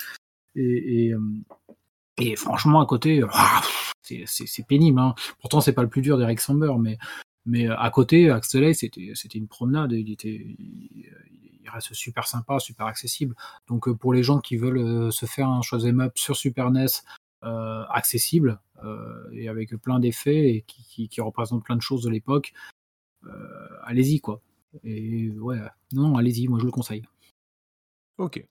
euh, 0.56 2.36
franchement 2.36 2.82
à 2.82 2.86
côté, 2.86 3.22
ah, 3.32 3.62
c'est- 4.02 4.68
pénible. 4.68 5.00
Hein. 5.00 5.16
Pourtant 5.40 5.62
c'est 5.62 5.74
pas 5.74 5.84
le 5.84 5.90
plus 5.90 6.02
dur 6.02 6.18
des 6.18 6.26
Rex 6.26 6.50
Amber, 6.50 6.74
mais 7.46 7.70
euh, 7.70 7.78
à 7.78 7.90
côté, 7.90 8.30
Axelay, 8.30 8.74
c'était 8.74 9.14
une 9.36 9.48
promenade. 9.48 9.92
Il 9.92 10.12
était 10.12 10.30
il, 10.30 11.70
reste 11.70 11.94
super 11.94 12.28
sympa, 12.28 12.60
super 12.60 12.86
accessible. 12.86 13.36
Donc 13.68 13.88
euh, 13.88 13.96
pour 13.96 14.14
les 14.14 14.22
gens 14.22 14.40
qui 14.40 14.58
veulent 14.58 14.78
euh, 14.78 15.12
se 15.12 15.26
faire 15.26 15.48
un 15.48 15.62
shoot'em 15.62 16.02
up 16.02 16.14
sur 16.18 16.36
Super 16.36 16.70
NES 16.70 16.86
euh, 17.44 17.84
accessible 17.90 18.60
euh, 18.84 19.30
et 19.34 19.50
avec 19.50 19.76
plein 19.78 20.00
d'effets 20.00 20.52
et 20.52 20.62
qui, 20.68 20.84
qui, 20.84 21.10
qui 21.10 21.22
représentent 21.22 21.64
plein 21.64 21.76
de 21.76 21.82
choses 21.82 22.04
de 22.04 22.10
l'époque, 22.10 22.54
euh, 22.54 22.83
allez-y 23.84 24.20
quoi. 24.20 24.42
Ouais, 24.84 25.60
non, 25.94 26.16
allez-y, 26.18 26.48
moi 26.48 26.60
je 26.60 26.66
le 26.66 26.72
conseille. 26.72 27.04
Ok. 28.18 28.44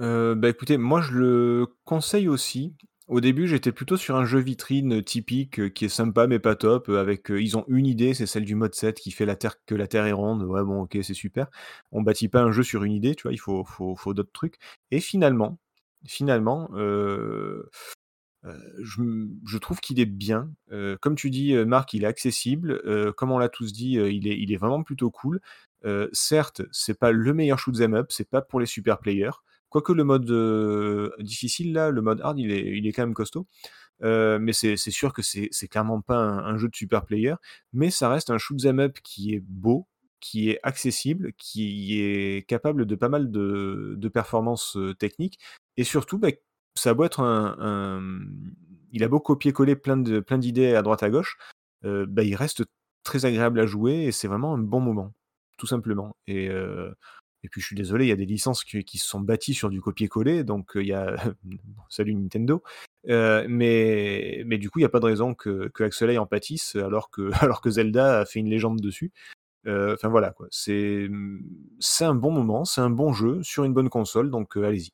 Euh, 0.00 0.34
bah 0.34 0.48
écoutez, 0.48 0.76
moi 0.76 1.00
je 1.00 1.12
le 1.12 1.66
conseille 1.84 2.28
aussi. 2.28 2.74
Au 3.06 3.20
début, 3.20 3.46
j'étais 3.46 3.70
plutôt 3.70 3.96
sur 3.98 4.16
un 4.16 4.24
jeu 4.24 4.40
vitrine 4.40 5.02
typique 5.02 5.60
euh, 5.60 5.68
qui 5.68 5.84
est 5.84 5.88
sympa 5.88 6.26
mais 6.26 6.38
pas 6.38 6.56
top. 6.56 6.88
euh, 6.88 7.00
Avec, 7.00 7.30
euh, 7.30 7.40
ils 7.40 7.56
ont 7.58 7.64
une 7.68 7.86
idée, 7.86 8.14
c'est 8.14 8.26
celle 8.26 8.44
du 8.46 8.54
mode 8.54 8.74
7 8.74 8.98
qui 8.98 9.10
fait 9.10 9.26
que 9.66 9.74
la 9.74 9.86
Terre 9.86 10.06
est 10.06 10.12
ronde. 10.12 10.42
Ouais, 10.44 10.64
bon, 10.64 10.82
ok, 10.82 10.98
c'est 11.02 11.14
super. 11.14 11.48
On 11.92 12.02
bâtit 12.02 12.28
pas 12.28 12.40
un 12.42 12.50
jeu 12.50 12.62
sur 12.62 12.82
une 12.84 12.92
idée, 12.92 13.14
tu 13.14 13.24
vois. 13.24 13.32
Il 13.32 13.38
faut, 13.38 13.62
faut, 13.64 13.94
faut 13.94 14.14
d'autres 14.14 14.32
trucs. 14.32 14.56
Et 14.90 15.00
finalement, 15.00 15.58
finalement, 16.06 16.70
euh, 16.74 16.78
euh, 16.78 17.70
je, 18.82 19.28
je 19.46 19.58
trouve 19.58 19.80
qu'il 19.80 20.00
est 20.00 20.06
bien. 20.06 20.50
Comme 21.00 21.16
tu 21.16 21.30
dis, 21.30 21.54
Marc, 21.54 21.94
il 21.94 22.04
est 22.04 22.06
accessible. 22.06 23.12
Comme 23.16 23.30
on 23.30 23.38
l'a 23.38 23.48
tous 23.48 23.72
dit, 23.72 23.92
il, 23.92 24.28
est, 24.28 24.38
il 24.38 24.52
est 24.52 24.56
vraiment 24.56 24.82
plutôt 24.82 25.10
cool. 25.10 25.40
Certes, 26.12 26.62
c'est 26.72 26.98
pas 26.98 27.12
le 27.12 27.34
meilleur 27.34 27.58
shoot 27.58 27.80
'em 27.80 27.94
up, 27.94 28.06
c'est 28.10 28.28
pas 28.28 28.42
pour 28.42 28.60
les 28.60 28.66
super 28.66 28.98
players. 28.98 29.30
Quoique 29.74 29.92
le 29.92 30.04
mode 30.04 30.30
euh, 30.30 31.10
difficile, 31.18 31.72
là, 31.72 31.90
le 31.90 32.00
mode 32.00 32.20
hard, 32.20 32.38
il 32.38 32.52
est, 32.52 32.76
il 32.76 32.86
est 32.86 32.92
quand 32.92 33.02
même 33.02 33.12
costaud. 33.12 33.48
Euh, 34.04 34.38
mais 34.40 34.52
c'est 34.52 34.76
sûr 34.76 35.12
que 35.12 35.22
c'est 35.22 35.68
clairement 35.68 36.00
pas 36.00 36.16
un, 36.16 36.56
jeu 36.58 36.68
de 36.68 36.76
super 36.76 37.04
player. 37.04 37.34
Mais 37.72 37.90
ça 37.90 38.08
reste 38.08 38.30
un 38.30 38.38
shoot 38.38 38.64
'em 38.66 38.78
up 38.78 38.98
qui 39.02 39.34
est 39.34 39.40
beau, 39.40 39.88
qui 40.20 40.50
est 40.50 40.60
accessible, 40.62 41.32
qui 41.38 42.00
est 42.00 42.46
capable 42.48 42.86
de 42.86 42.94
pas 42.94 43.08
mal 43.08 43.32
de, 43.32 43.94
de 43.98 44.08
performances 44.08 44.78
techniques. 45.00 45.40
Et 45.76 45.84
surtout, 45.84 46.18
bah, 46.18 46.28
ça 46.76 46.94
beau 46.94 47.04
être 47.04 47.20
un, 47.20 48.20
Il 48.92 49.04
a 49.04 49.08
beau 49.08 49.20
copier-coller 49.20 49.76
plein 49.76 49.96
de 49.96 50.20
plein 50.20 50.38
d'idées 50.38 50.74
à 50.74 50.82
droite 50.82 51.02
à 51.02 51.10
gauche, 51.10 51.36
euh, 51.84 52.06
bah, 52.08 52.22
il 52.22 52.34
reste 52.34 52.64
très 53.02 53.26
agréable 53.26 53.60
à 53.60 53.66
jouer 53.66 54.04
et 54.04 54.12
c'est 54.12 54.28
vraiment 54.28 54.54
un 54.54 54.58
bon 54.58 54.80
moment. 54.80 55.12
tout 55.58 55.66
simplement. 55.66 56.16
Et, 56.26 56.48
euh, 56.48 56.92
puis 57.50 57.60
je 57.60 57.66
suis 57.66 57.76
désolé, 57.76 58.06
il 58.06 58.08
y 58.08 58.12
a 58.12 58.16
des 58.16 58.26
licences 58.26 58.64
qui, 58.64 58.98
se 58.98 59.06
sont 59.06 59.20
bâties 59.20 59.54
sur 59.54 59.70
du 59.70 59.80
copier-coller, 59.80 60.44
donc 60.44 60.76
euh, 60.76 60.82
il 60.82 60.88
y 60.88 60.94
a 60.94 61.14
salut 61.90 62.14
Nintendo. 62.14 62.62
Mais, 63.06 64.44
du 64.58 64.70
coup, 64.70 64.78
il 64.78 64.82
n'y 64.82 64.86
a 64.86 64.90
pas 64.90 65.00
de 65.00 65.06
raison 65.06 65.34
que, 65.34 65.68
que 65.68 65.84
Axelay 65.84 66.18
en 66.18 66.26
pâtisse 66.26 66.76
alors 66.76 67.10
que, 67.10 67.30
alors 67.44 67.60
que 67.60 67.70
Zelda 67.70 68.20
a 68.20 68.26
fait 68.26 68.40
une 68.40 68.50
légende 68.50 68.80
dessus. 68.80 69.12
Enfin 69.66 70.08
voilà 70.08 70.30
quoi, 70.32 70.46
c'est 70.50 71.08
un 72.00 72.14
bon 72.14 72.30
moment, 72.32 72.66
c'est 72.66 72.82
un 72.82 72.90
bon 72.90 73.14
jeu 73.14 73.42
sur 73.42 73.64
une 73.64 73.72
bonne 73.72 73.88
console, 73.88 74.30
donc 74.30 74.56
allez-y. 74.58 74.92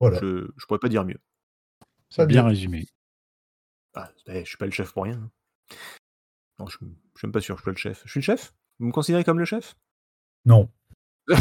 Voilà. 0.00 0.18
Je, 0.20 0.48
je 0.56 0.66
pourrais 0.66 0.78
pas 0.80 0.88
dire 0.88 1.04
mieux. 1.04 1.20
Très 2.10 2.26
Bien 2.26 2.42
bien. 2.42 2.48
résumé. 2.50 2.86
Ah, 3.94 4.10
eh, 4.26 4.40
je 4.44 4.48
suis 4.48 4.56
pas 4.56 4.66
le 4.66 4.72
chef 4.72 4.92
pour 4.92 5.04
rien. 5.04 5.14
hein. 5.22 5.30
Non, 6.58 6.66
je, 6.66 6.78
je 6.80 6.84
suis 7.18 7.26
même 7.26 7.32
pas 7.32 7.40
sûr 7.40 7.54
que 7.56 7.60
je 7.60 7.64
sois 7.64 7.72
le 7.72 7.78
chef. 7.78 8.02
Je 8.04 8.10
suis 8.10 8.20
le 8.20 8.24
chef? 8.24 8.54
Vous 8.78 8.86
me 8.86 8.92
considérez 8.92 9.24
comme 9.24 9.38
le 9.38 9.44
chef? 9.44 9.74
Non. 10.44 10.68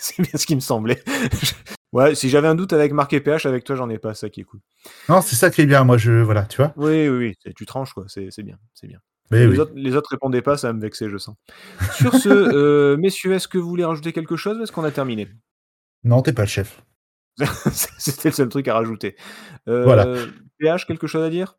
C'est 0.00 0.22
bien 0.22 0.32
ce 0.34 0.46
qui 0.46 0.54
me 0.54 0.60
semblait. 0.60 1.02
ouais, 1.92 2.14
si 2.14 2.28
j'avais 2.30 2.48
un 2.48 2.54
doute 2.54 2.72
avec 2.72 2.92
Marc 2.92 3.12
et 3.12 3.20
PH, 3.20 3.46
avec 3.46 3.64
toi, 3.64 3.76
j'en 3.76 3.88
ai 3.90 3.98
pas, 3.98 4.14
ça 4.14 4.28
qui 4.30 4.40
est 4.40 4.44
cool. 4.44 4.60
Non, 5.08 5.20
c'est 5.20 5.36
ça 5.36 5.50
qui 5.50 5.60
est 5.62 5.66
bien. 5.66 5.84
Moi, 5.84 5.98
je. 5.98 6.12
Voilà, 6.12 6.44
tu 6.44 6.56
vois. 6.58 6.72
Oui, 6.76 7.08
oui, 7.08 7.34
oui, 7.44 7.52
tu 7.54 7.66
tranches, 7.66 7.92
quoi, 7.92 8.04
c'est 8.08 8.30
c'est 8.30 8.42
bien, 8.42 8.58
c'est 8.74 8.86
bien. 8.86 9.00
Mais 9.30 9.40
les, 9.40 9.46
oui. 9.48 9.58
autres, 9.58 9.72
les 9.74 9.96
autres 9.96 10.10
répondaient 10.10 10.42
pas, 10.42 10.56
ça 10.56 10.68
va 10.68 10.72
me 10.72 10.80
vexer, 10.80 11.08
je 11.10 11.16
sens. 11.18 11.36
Sur 11.96 12.14
ce, 12.14 12.28
euh, 12.28 12.96
messieurs, 12.96 13.32
est-ce 13.32 13.48
que 13.48 13.58
vous 13.58 13.68
voulez 13.68 13.84
rajouter 13.84 14.12
quelque 14.12 14.36
chose 14.36 14.56
ou 14.58 14.62
est-ce 14.62 14.70
qu'on 14.70 14.84
a 14.84 14.92
terminé? 14.92 15.28
Non, 16.06 16.22
t'es 16.22 16.32
pas 16.32 16.42
le 16.42 16.48
chef. 16.48 16.82
C'était 17.98 18.30
le 18.30 18.34
seul 18.34 18.48
truc 18.48 18.66
à 18.68 18.74
rajouter. 18.74 19.16
Euh, 19.68 19.84
Voilà. 19.84 20.06
PH, 20.58 20.86
quelque 20.86 21.06
chose 21.06 21.22
à 21.24 21.28
dire? 21.30 21.58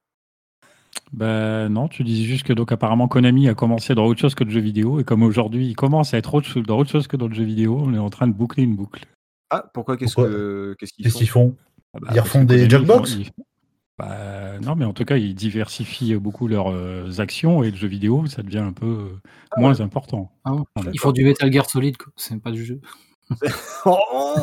Bah 1.14 1.70
non, 1.70 1.88
tu 1.88 2.04
dis 2.04 2.26
juste 2.26 2.44
que 2.46 2.54
donc 2.54 2.72
apparemment 2.72 3.08
Konami 3.08 3.48
a 3.48 3.54
commencé 3.54 3.94
dans 3.94 4.06
autre 4.06 4.20
chose 4.20 4.34
que 4.36 4.44
le 4.44 4.50
jeu 4.50 4.60
vidéo 4.60 5.00
et 5.00 5.04
comme 5.04 5.22
aujourd'hui 5.24 5.68
il 5.68 5.76
commence 5.76 6.14
à 6.14 6.18
être 6.18 6.34
autre 6.34 6.48
chose, 6.48 6.64
dans 6.64 6.78
autre 6.80 6.90
chose 6.90 7.08
que 7.08 7.16
dans 7.16 7.28
le 7.28 7.34
jeu 7.36 7.44
vidéo, 7.44 7.78
on 7.80 7.94
est 7.94 7.98
en 8.00 8.10
train 8.10 8.28
de 8.28 8.34
boucler 8.34 8.64
une 8.64 8.76
boucle. 8.76 9.06
Ah, 9.52 9.70
pourquoi 9.74 9.96
Qu'est-ce 9.96 10.16
que 10.16 10.76
qu'est-ce 10.80 10.92
qu'ils 10.94 11.04
Qu'est-ce 11.06 11.14
font? 11.14 11.20
qu'ils 11.20 11.30
font? 11.30 11.56
Ah 11.94 12.00
bah, 12.02 12.08
Ils 12.16 12.20
refont 12.20 12.44
des 12.44 12.56
Konami, 12.56 12.70
Jackbox 12.70 13.12
ils 13.12 13.26
font- 13.26 13.32
ils- 13.38 13.44
Bah, 14.00 14.60
non, 14.60 14.76
mais 14.76 14.86
en 14.86 14.94
tout 14.94 15.06
cas, 15.06 15.18
ils 15.18 15.34
diversifient 15.36 16.16
beaucoup 16.16 16.48
leurs 16.48 16.72
euh, 16.72 17.20
actions 17.20 17.64
et 17.64 17.72
le 17.72 17.78
jeu 17.78 17.88
vidéo, 17.88 18.26
ça 18.26 18.42
devient 18.44 18.58
un 18.60 18.74
peu 18.74 18.86
euh, 18.86 19.20
Ah 19.52 19.62
moins 19.62 19.80
important. 19.82 20.32
Ah 20.46 20.54
ouais. 20.56 20.64
Ils 20.94 21.00
font 21.00 21.12
du 21.12 21.24
Metal 21.24 21.52
Gear 21.54 21.70
Solid, 21.70 21.96
quoi. 21.98 22.12
c'est 22.16 22.42
pas 22.42 22.52
du 22.52 22.66
jeu. 22.66 22.82
Oh 23.86 23.98
Oh 24.14 24.34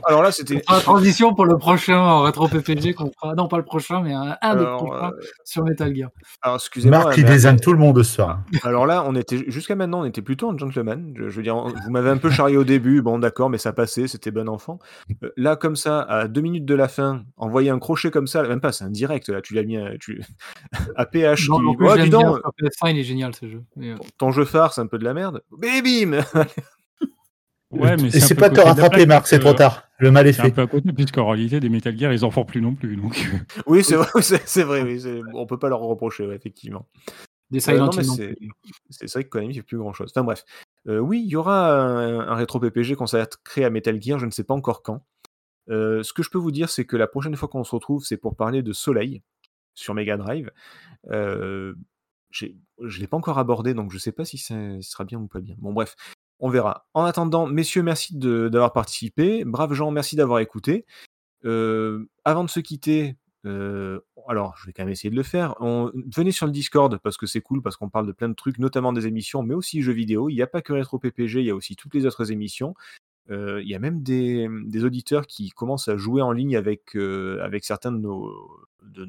Alors 0.06 0.22
là, 0.22 0.32
c'était. 0.32 0.62
Ah, 0.66 0.80
transition 0.80 1.34
pour 1.34 1.44
le 1.46 1.58
prochain 1.58 1.98
en 1.98 2.22
rétro 2.22 2.48
PPG 2.48 2.94
qu'on 2.94 3.10
fera. 3.12 3.34
Non, 3.34 3.48
pas 3.48 3.56
le 3.58 3.64
prochain, 3.64 4.00
mais 4.02 4.12
un, 4.12 4.36
un 4.40 4.54
des 4.54 4.60
Alors, 4.62 4.84
prochains 4.84 5.10
euh, 5.10 5.20
sur 5.44 5.64
Metal 5.64 5.94
Gear. 5.94 6.10
alors, 6.42 6.56
excusez-moi. 6.56 6.98
Marc 6.98 7.14
qui 7.14 7.22
mais- 7.22 7.28
désigne 7.30 7.58
tout 7.58 7.72
le 7.72 7.78
monde 7.78 8.02
ce 8.02 8.14
soir. 8.14 8.40
Alors 8.62 8.86
là, 8.86 9.04
on 9.06 9.14
était 9.14 9.44
jusqu'à 9.50 9.74
maintenant, 9.74 10.00
on 10.00 10.04
était 10.04 10.22
plutôt 10.22 10.50
un 10.50 10.56
gentleman. 10.58 11.12
Je, 11.16 11.28
je 11.28 11.36
veux 11.36 11.42
dire, 11.42 11.56
vous 11.56 11.90
m'avez 11.90 12.10
un 12.10 12.16
peu 12.18 12.30
charrié 12.30 12.56
au 12.56 12.64
début, 12.64 13.02
bon 13.02 13.18
d'accord, 13.18 13.50
mais 13.50 13.58
ça 13.58 13.72
passait, 13.72 14.08
c'était 14.08 14.30
bon 14.30 14.48
enfant. 14.48 14.78
Euh, 15.22 15.30
là, 15.36 15.56
comme 15.56 15.76
ça, 15.76 16.00
à 16.02 16.28
deux 16.28 16.40
minutes 16.40 16.64
de 16.66 16.74
la 16.74 16.88
fin, 16.88 17.22
envoyer 17.36 17.70
un 17.70 17.78
crochet 17.78 18.10
comme 18.10 18.26
ça, 18.26 18.42
même 18.42 18.60
pas, 18.60 18.72
c'est 18.72 18.84
un 18.84 18.90
direct 18.90 19.28
là. 19.28 19.40
Tu 19.40 19.54
l'as 19.54 19.62
mis 19.64 19.76
à, 19.76 19.96
tu... 19.98 20.22
à 20.96 21.06
PH 21.06 21.48
Non, 21.48 21.58
qui, 21.72 21.76
plus, 21.76 21.86
Oh, 21.90 21.96
dis 21.96 22.10
donc, 22.10 22.38
sur 22.38 22.52
PS1, 22.60 22.90
il 22.92 22.98
est 22.98 23.04
génial 23.04 23.34
ce 23.34 23.48
jeu. 23.48 23.62
Mais, 23.76 23.90
euh, 23.90 23.96
ton 24.18 24.30
jeu 24.30 24.44
phare, 24.44 24.72
c'est 24.72 24.80
un 24.80 24.86
peu 24.86 24.98
de 24.98 25.04
la 25.04 25.14
merde. 25.14 25.42
Et 25.62 25.82
bim 25.82 26.20
Ouais, 27.70 27.96
mais 27.96 28.10
c'est 28.10 28.34
pas 28.34 28.50
te 28.50 28.60
rattraper, 28.60 29.06
Marc, 29.06 29.26
c'est 29.26 29.36
parce 29.38 29.46
trop 29.50 29.56
tard. 29.56 29.84
Le 29.98 30.10
mal 30.10 30.26
est 30.26 30.32
C'est 30.32 30.40
un 30.40 30.44
fait. 30.44 30.50
peu 30.52 30.62
à 30.62 30.66
côté, 30.66 30.92
puisqu'en 30.92 31.28
réalité, 31.28 31.60
des 31.60 31.68
Metal 31.68 31.96
Gear, 31.96 32.12
ils 32.12 32.24
en 32.24 32.30
font 32.30 32.44
plus 32.44 32.60
non 32.60 32.74
plus. 32.74 32.96
Donc, 32.96 33.24
Oui, 33.66 33.84
c'est 33.84 33.96
vrai, 33.96 34.08
c'est 34.22 34.62
vrai, 34.62 34.82
oui, 34.82 35.02
on 35.34 35.46
peut 35.46 35.58
pas 35.58 35.68
leur 35.68 35.80
reprocher, 35.80 36.26
ouais, 36.26 36.34
effectivement. 36.34 36.88
des 37.50 37.58
Euh, 37.58 37.60
Silent 37.60 37.86
non 37.86 37.92
c'est 38.90 39.12
vrai 39.12 39.24
que 39.24 39.28
Konami 39.28 39.54
fait 39.54 39.62
plus 39.62 39.78
grand 39.78 39.92
chose. 39.92 40.10
Enfin 40.14 40.24
bref. 40.24 40.44
Euh, 40.88 40.98
oui, 40.98 41.22
il 41.24 41.28
y 41.30 41.36
aura 41.36 41.70
un, 41.72 42.20
un 42.20 42.34
rétro 42.34 42.58
PPG 42.58 42.96
consacré 42.96 43.64
à 43.64 43.70
Metal 43.70 44.00
Gear, 44.02 44.18
je 44.18 44.26
ne 44.26 44.30
sais 44.30 44.44
pas 44.44 44.54
encore 44.54 44.82
quand. 44.82 45.04
Euh, 45.68 46.02
ce 46.02 46.12
que 46.12 46.22
je 46.22 46.30
peux 46.30 46.38
vous 46.38 46.50
dire, 46.50 46.70
c'est 46.70 46.84
que 46.84 46.96
la 46.96 47.06
prochaine 47.06 47.36
fois 47.36 47.48
qu'on 47.48 47.62
se 47.62 47.74
retrouve, 47.74 48.04
c'est 48.04 48.16
pour 48.16 48.34
parler 48.34 48.62
de 48.62 48.72
Soleil 48.72 49.22
sur 49.74 49.94
Mega 49.94 50.16
Drive. 50.16 50.50
Euh, 51.10 51.74
je 52.30 52.46
ne 52.80 52.88
l'ai 52.98 53.06
pas 53.06 53.16
encore 53.16 53.38
abordé, 53.38 53.74
donc 53.74 53.90
je 53.90 53.96
ne 53.96 54.00
sais 54.00 54.12
pas 54.12 54.24
si 54.24 54.38
ça 54.38 54.54
ce 54.80 54.90
sera 54.90 55.04
bien 55.04 55.18
ou 55.18 55.26
pas 55.26 55.40
bien. 55.40 55.54
Bon, 55.58 55.72
bref, 55.72 55.94
on 56.40 56.48
verra. 56.48 56.86
En 56.94 57.04
attendant, 57.04 57.46
messieurs, 57.46 57.82
merci 57.82 58.16
d'avoir 58.16 58.72
participé. 58.72 59.44
Braves 59.44 59.74
gens, 59.74 59.90
merci 59.90 60.16
d'avoir 60.16 60.40
écouté. 60.40 60.86
Euh, 61.44 62.06
avant 62.24 62.44
de 62.44 62.50
se 62.50 62.60
quitter, 62.60 63.16
euh, 63.46 64.00
alors 64.28 64.56
je 64.56 64.66
vais 64.66 64.72
quand 64.72 64.82
même 64.82 64.92
essayer 64.92 65.10
de 65.10 65.16
le 65.16 65.22
faire. 65.22 65.54
Venez 65.60 66.32
sur 66.32 66.46
le 66.46 66.52
Discord 66.52 66.98
parce 66.98 67.18
que 67.18 67.26
c'est 67.26 67.42
cool, 67.42 67.62
parce 67.62 67.76
qu'on 67.76 67.90
parle 67.90 68.06
de 68.06 68.12
plein 68.12 68.28
de 68.28 68.34
trucs, 68.34 68.58
notamment 68.58 68.92
des 68.92 69.06
émissions, 69.06 69.42
mais 69.42 69.54
aussi 69.54 69.82
jeux 69.82 69.92
vidéo. 69.92 70.30
Il 70.30 70.34
n'y 70.34 70.42
a 70.42 70.46
pas 70.46 70.62
que 70.62 70.72
Retro 70.72 70.98
PPG, 70.98 71.40
il 71.40 71.46
y 71.46 71.50
a 71.50 71.54
aussi 71.54 71.76
toutes 71.76 71.94
les 71.94 72.06
autres 72.06 72.32
émissions. 72.32 72.74
Euh, 73.30 73.60
il 73.62 73.68
y 73.68 73.74
a 73.74 73.78
même 73.78 74.02
des, 74.02 74.48
auditeurs 74.82 75.26
qui 75.26 75.50
commencent 75.50 75.88
à 75.88 75.96
jouer 75.96 76.22
en 76.22 76.32
ligne 76.32 76.56
avec, 76.56 76.96
certains 77.62 77.92
de 77.92 77.98
nos, 77.98 78.66
de 78.82 79.04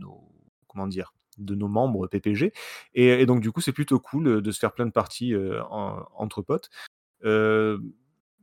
nos 1.55 1.67
membres 1.69 2.07
PPG 2.07 2.53
et, 2.93 3.25
donc 3.25 3.39
du 3.41 3.51
coup 3.51 3.61
c'est 3.61 3.71
plutôt 3.71 3.99
cool 3.99 4.41
de 4.41 4.51
se 4.51 4.59
faire 4.59 4.73
plein 4.73 4.85
de 4.85 4.91
parties 4.91 5.33
en- 5.71 6.03
entre 6.13 6.41
potes. 6.43 6.69
Euh, 7.25 7.77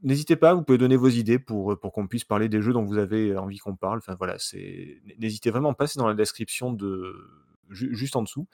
N'hésitez 0.05 0.37
pas, 0.37 0.55
vous 0.55 0.63
pouvez 0.63 0.79
donner 0.79 0.95
vos 0.95 1.09
idées 1.09 1.41
pour, 1.41 1.77
pour 1.81 1.93
qu'on 1.93 2.07
puisse 2.07 2.23
parler 2.23 2.49
des 2.49 2.63
jeux 2.63 2.73
dont 2.73 2.85
vous 2.85 2.99
avez 2.99 3.37
envie 3.37 3.59
qu'on 3.59 3.75
parle. 3.75 3.99
Enfin 3.99 4.15
voilà, 4.17 4.37
c'est 4.39 4.99
n'hésitez 5.19 5.51
vraiment 5.51 5.75
pas, 5.75 5.89
c'est 5.89 5.99
dans 5.99 6.07
la 6.07 6.15
description 6.15 6.73
de 6.73 7.15
ju- 7.71 7.93
juste 7.97 8.15
en 8.15 8.23
dessous. 8.23 8.47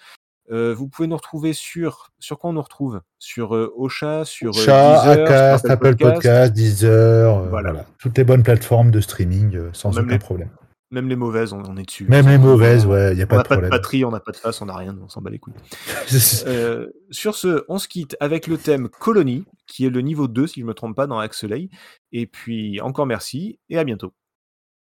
Euh, 0.51 0.75
vous 0.75 0.89
pouvez 0.89 1.07
nous 1.07 1.17
retrouver 1.17 1.53
sur 1.53 2.09
sur 2.19 2.39
quoi 2.39 2.49
on 2.49 2.55
nous 2.55 2.63
retrouve? 2.63 3.03
Sur 3.19 3.55
euh, 3.55 3.71
Ocha, 3.77 4.25
sur 4.25 4.57
euh, 4.57 4.61
Chat, 4.63 4.95
Deezer, 4.95 5.13
sur 5.17 5.23
Acast, 5.25 5.69
Apple 5.71 5.97
Podcast, 5.97 6.53
Deezer, 6.55 7.37
euh, 7.39 7.49
Voilà. 7.51 7.73
voilà. 7.73 7.87
Toutes 7.99 8.17
les 8.17 8.25
bonnes 8.25 8.43
plateformes 8.43 8.91
de 8.91 9.03
streaming 9.03 9.55
euh, 9.55 9.69
sans 9.75 9.95
Même 9.95 10.05
aucun 10.07 10.13
les- 10.15 10.19
problème. 10.19 10.51
Même 10.95 11.09
les 11.09 11.17
mauvaises, 11.17 11.53
on, 11.53 11.61
on 11.69 11.77
est 11.77 11.83
dessus. 11.85 12.07
Même 12.09 12.29
les 12.29 12.39
mauvaises, 12.39 12.87
ouais, 12.87 13.13
il 13.13 13.17
n'y 13.17 13.23
a 13.23 13.25
On 13.25 13.29
pas 13.29 13.37
n'a 13.39 13.43
de 13.43 13.49
pas 13.49 13.55
de 13.57 13.61
problème. 13.61 13.71
patrie, 13.71 14.05
on 14.05 14.11
n'a 14.13 14.21
pas 14.21 14.31
de 14.31 14.37
face, 14.37 14.63
on 14.63 14.67
n'a 14.67 14.77
rien, 14.77 14.97
on 15.03 15.09
s'en 15.09 15.21
bat 15.21 15.31
les 15.31 15.39
couilles. 15.41 15.55
Euh, 16.47 16.87
sur 17.11 17.35
ce, 17.35 17.65
on 17.69 17.79
se 17.79 17.89
quitte 17.89 18.17
avec 18.21 18.47
le 18.47 18.57
thème 18.59 18.89
Colonie, 18.89 19.45
qui 19.67 19.85
est 19.87 19.91
le 19.91 20.01
niveau 20.03 20.29
2, 20.29 20.47
si 20.47 20.61
je 20.61 20.65
ne 20.65 20.69
me 20.69 20.75
trompe 20.75 20.95
pas, 20.95 21.07
dans 21.07 21.19
Axelay. 21.19 21.69
Et 22.13 22.27
puis, 22.27 22.81
encore 22.81 23.07
merci, 23.07 23.59
et 23.69 23.77
à 23.79 23.85
bientôt. 23.85 24.13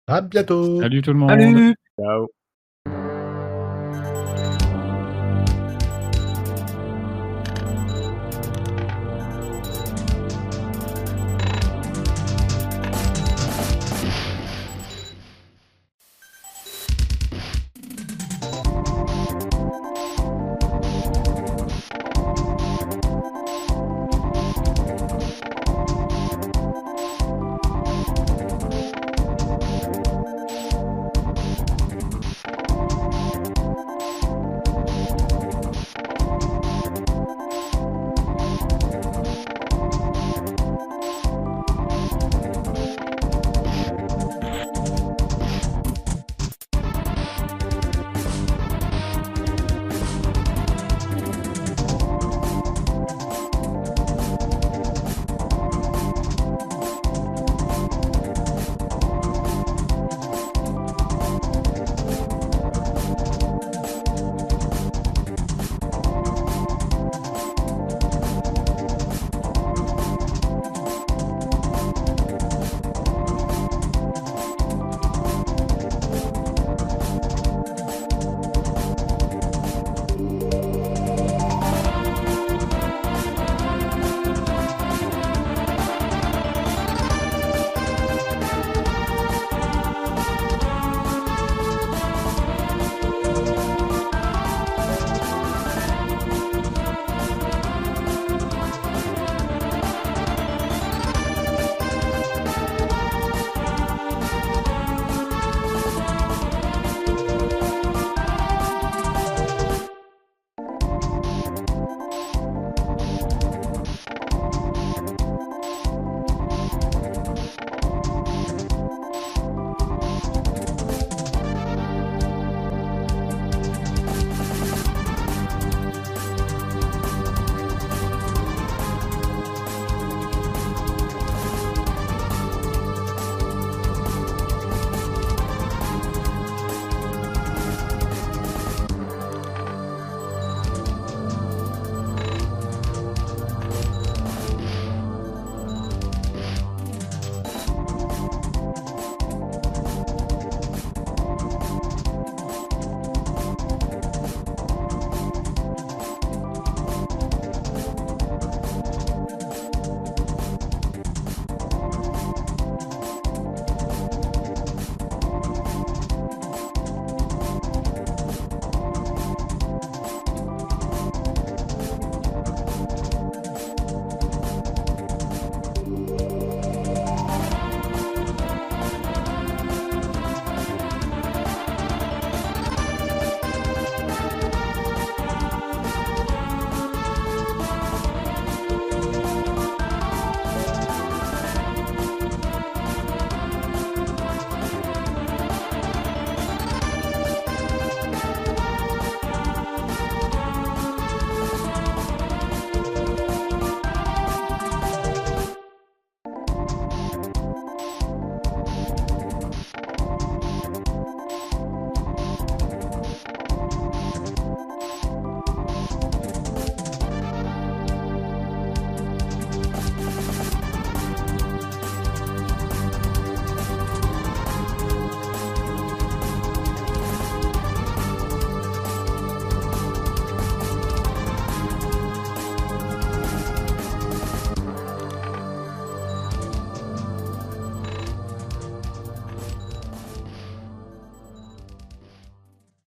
à 0.08 0.22
bientôt. 0.22 0.82
salut 0.82 1.02
tout 1.02 1.14
le 1.14 1.20
monde. 1.20 1.30
Salut 1.30 1.76
Ciao 2.00 2.28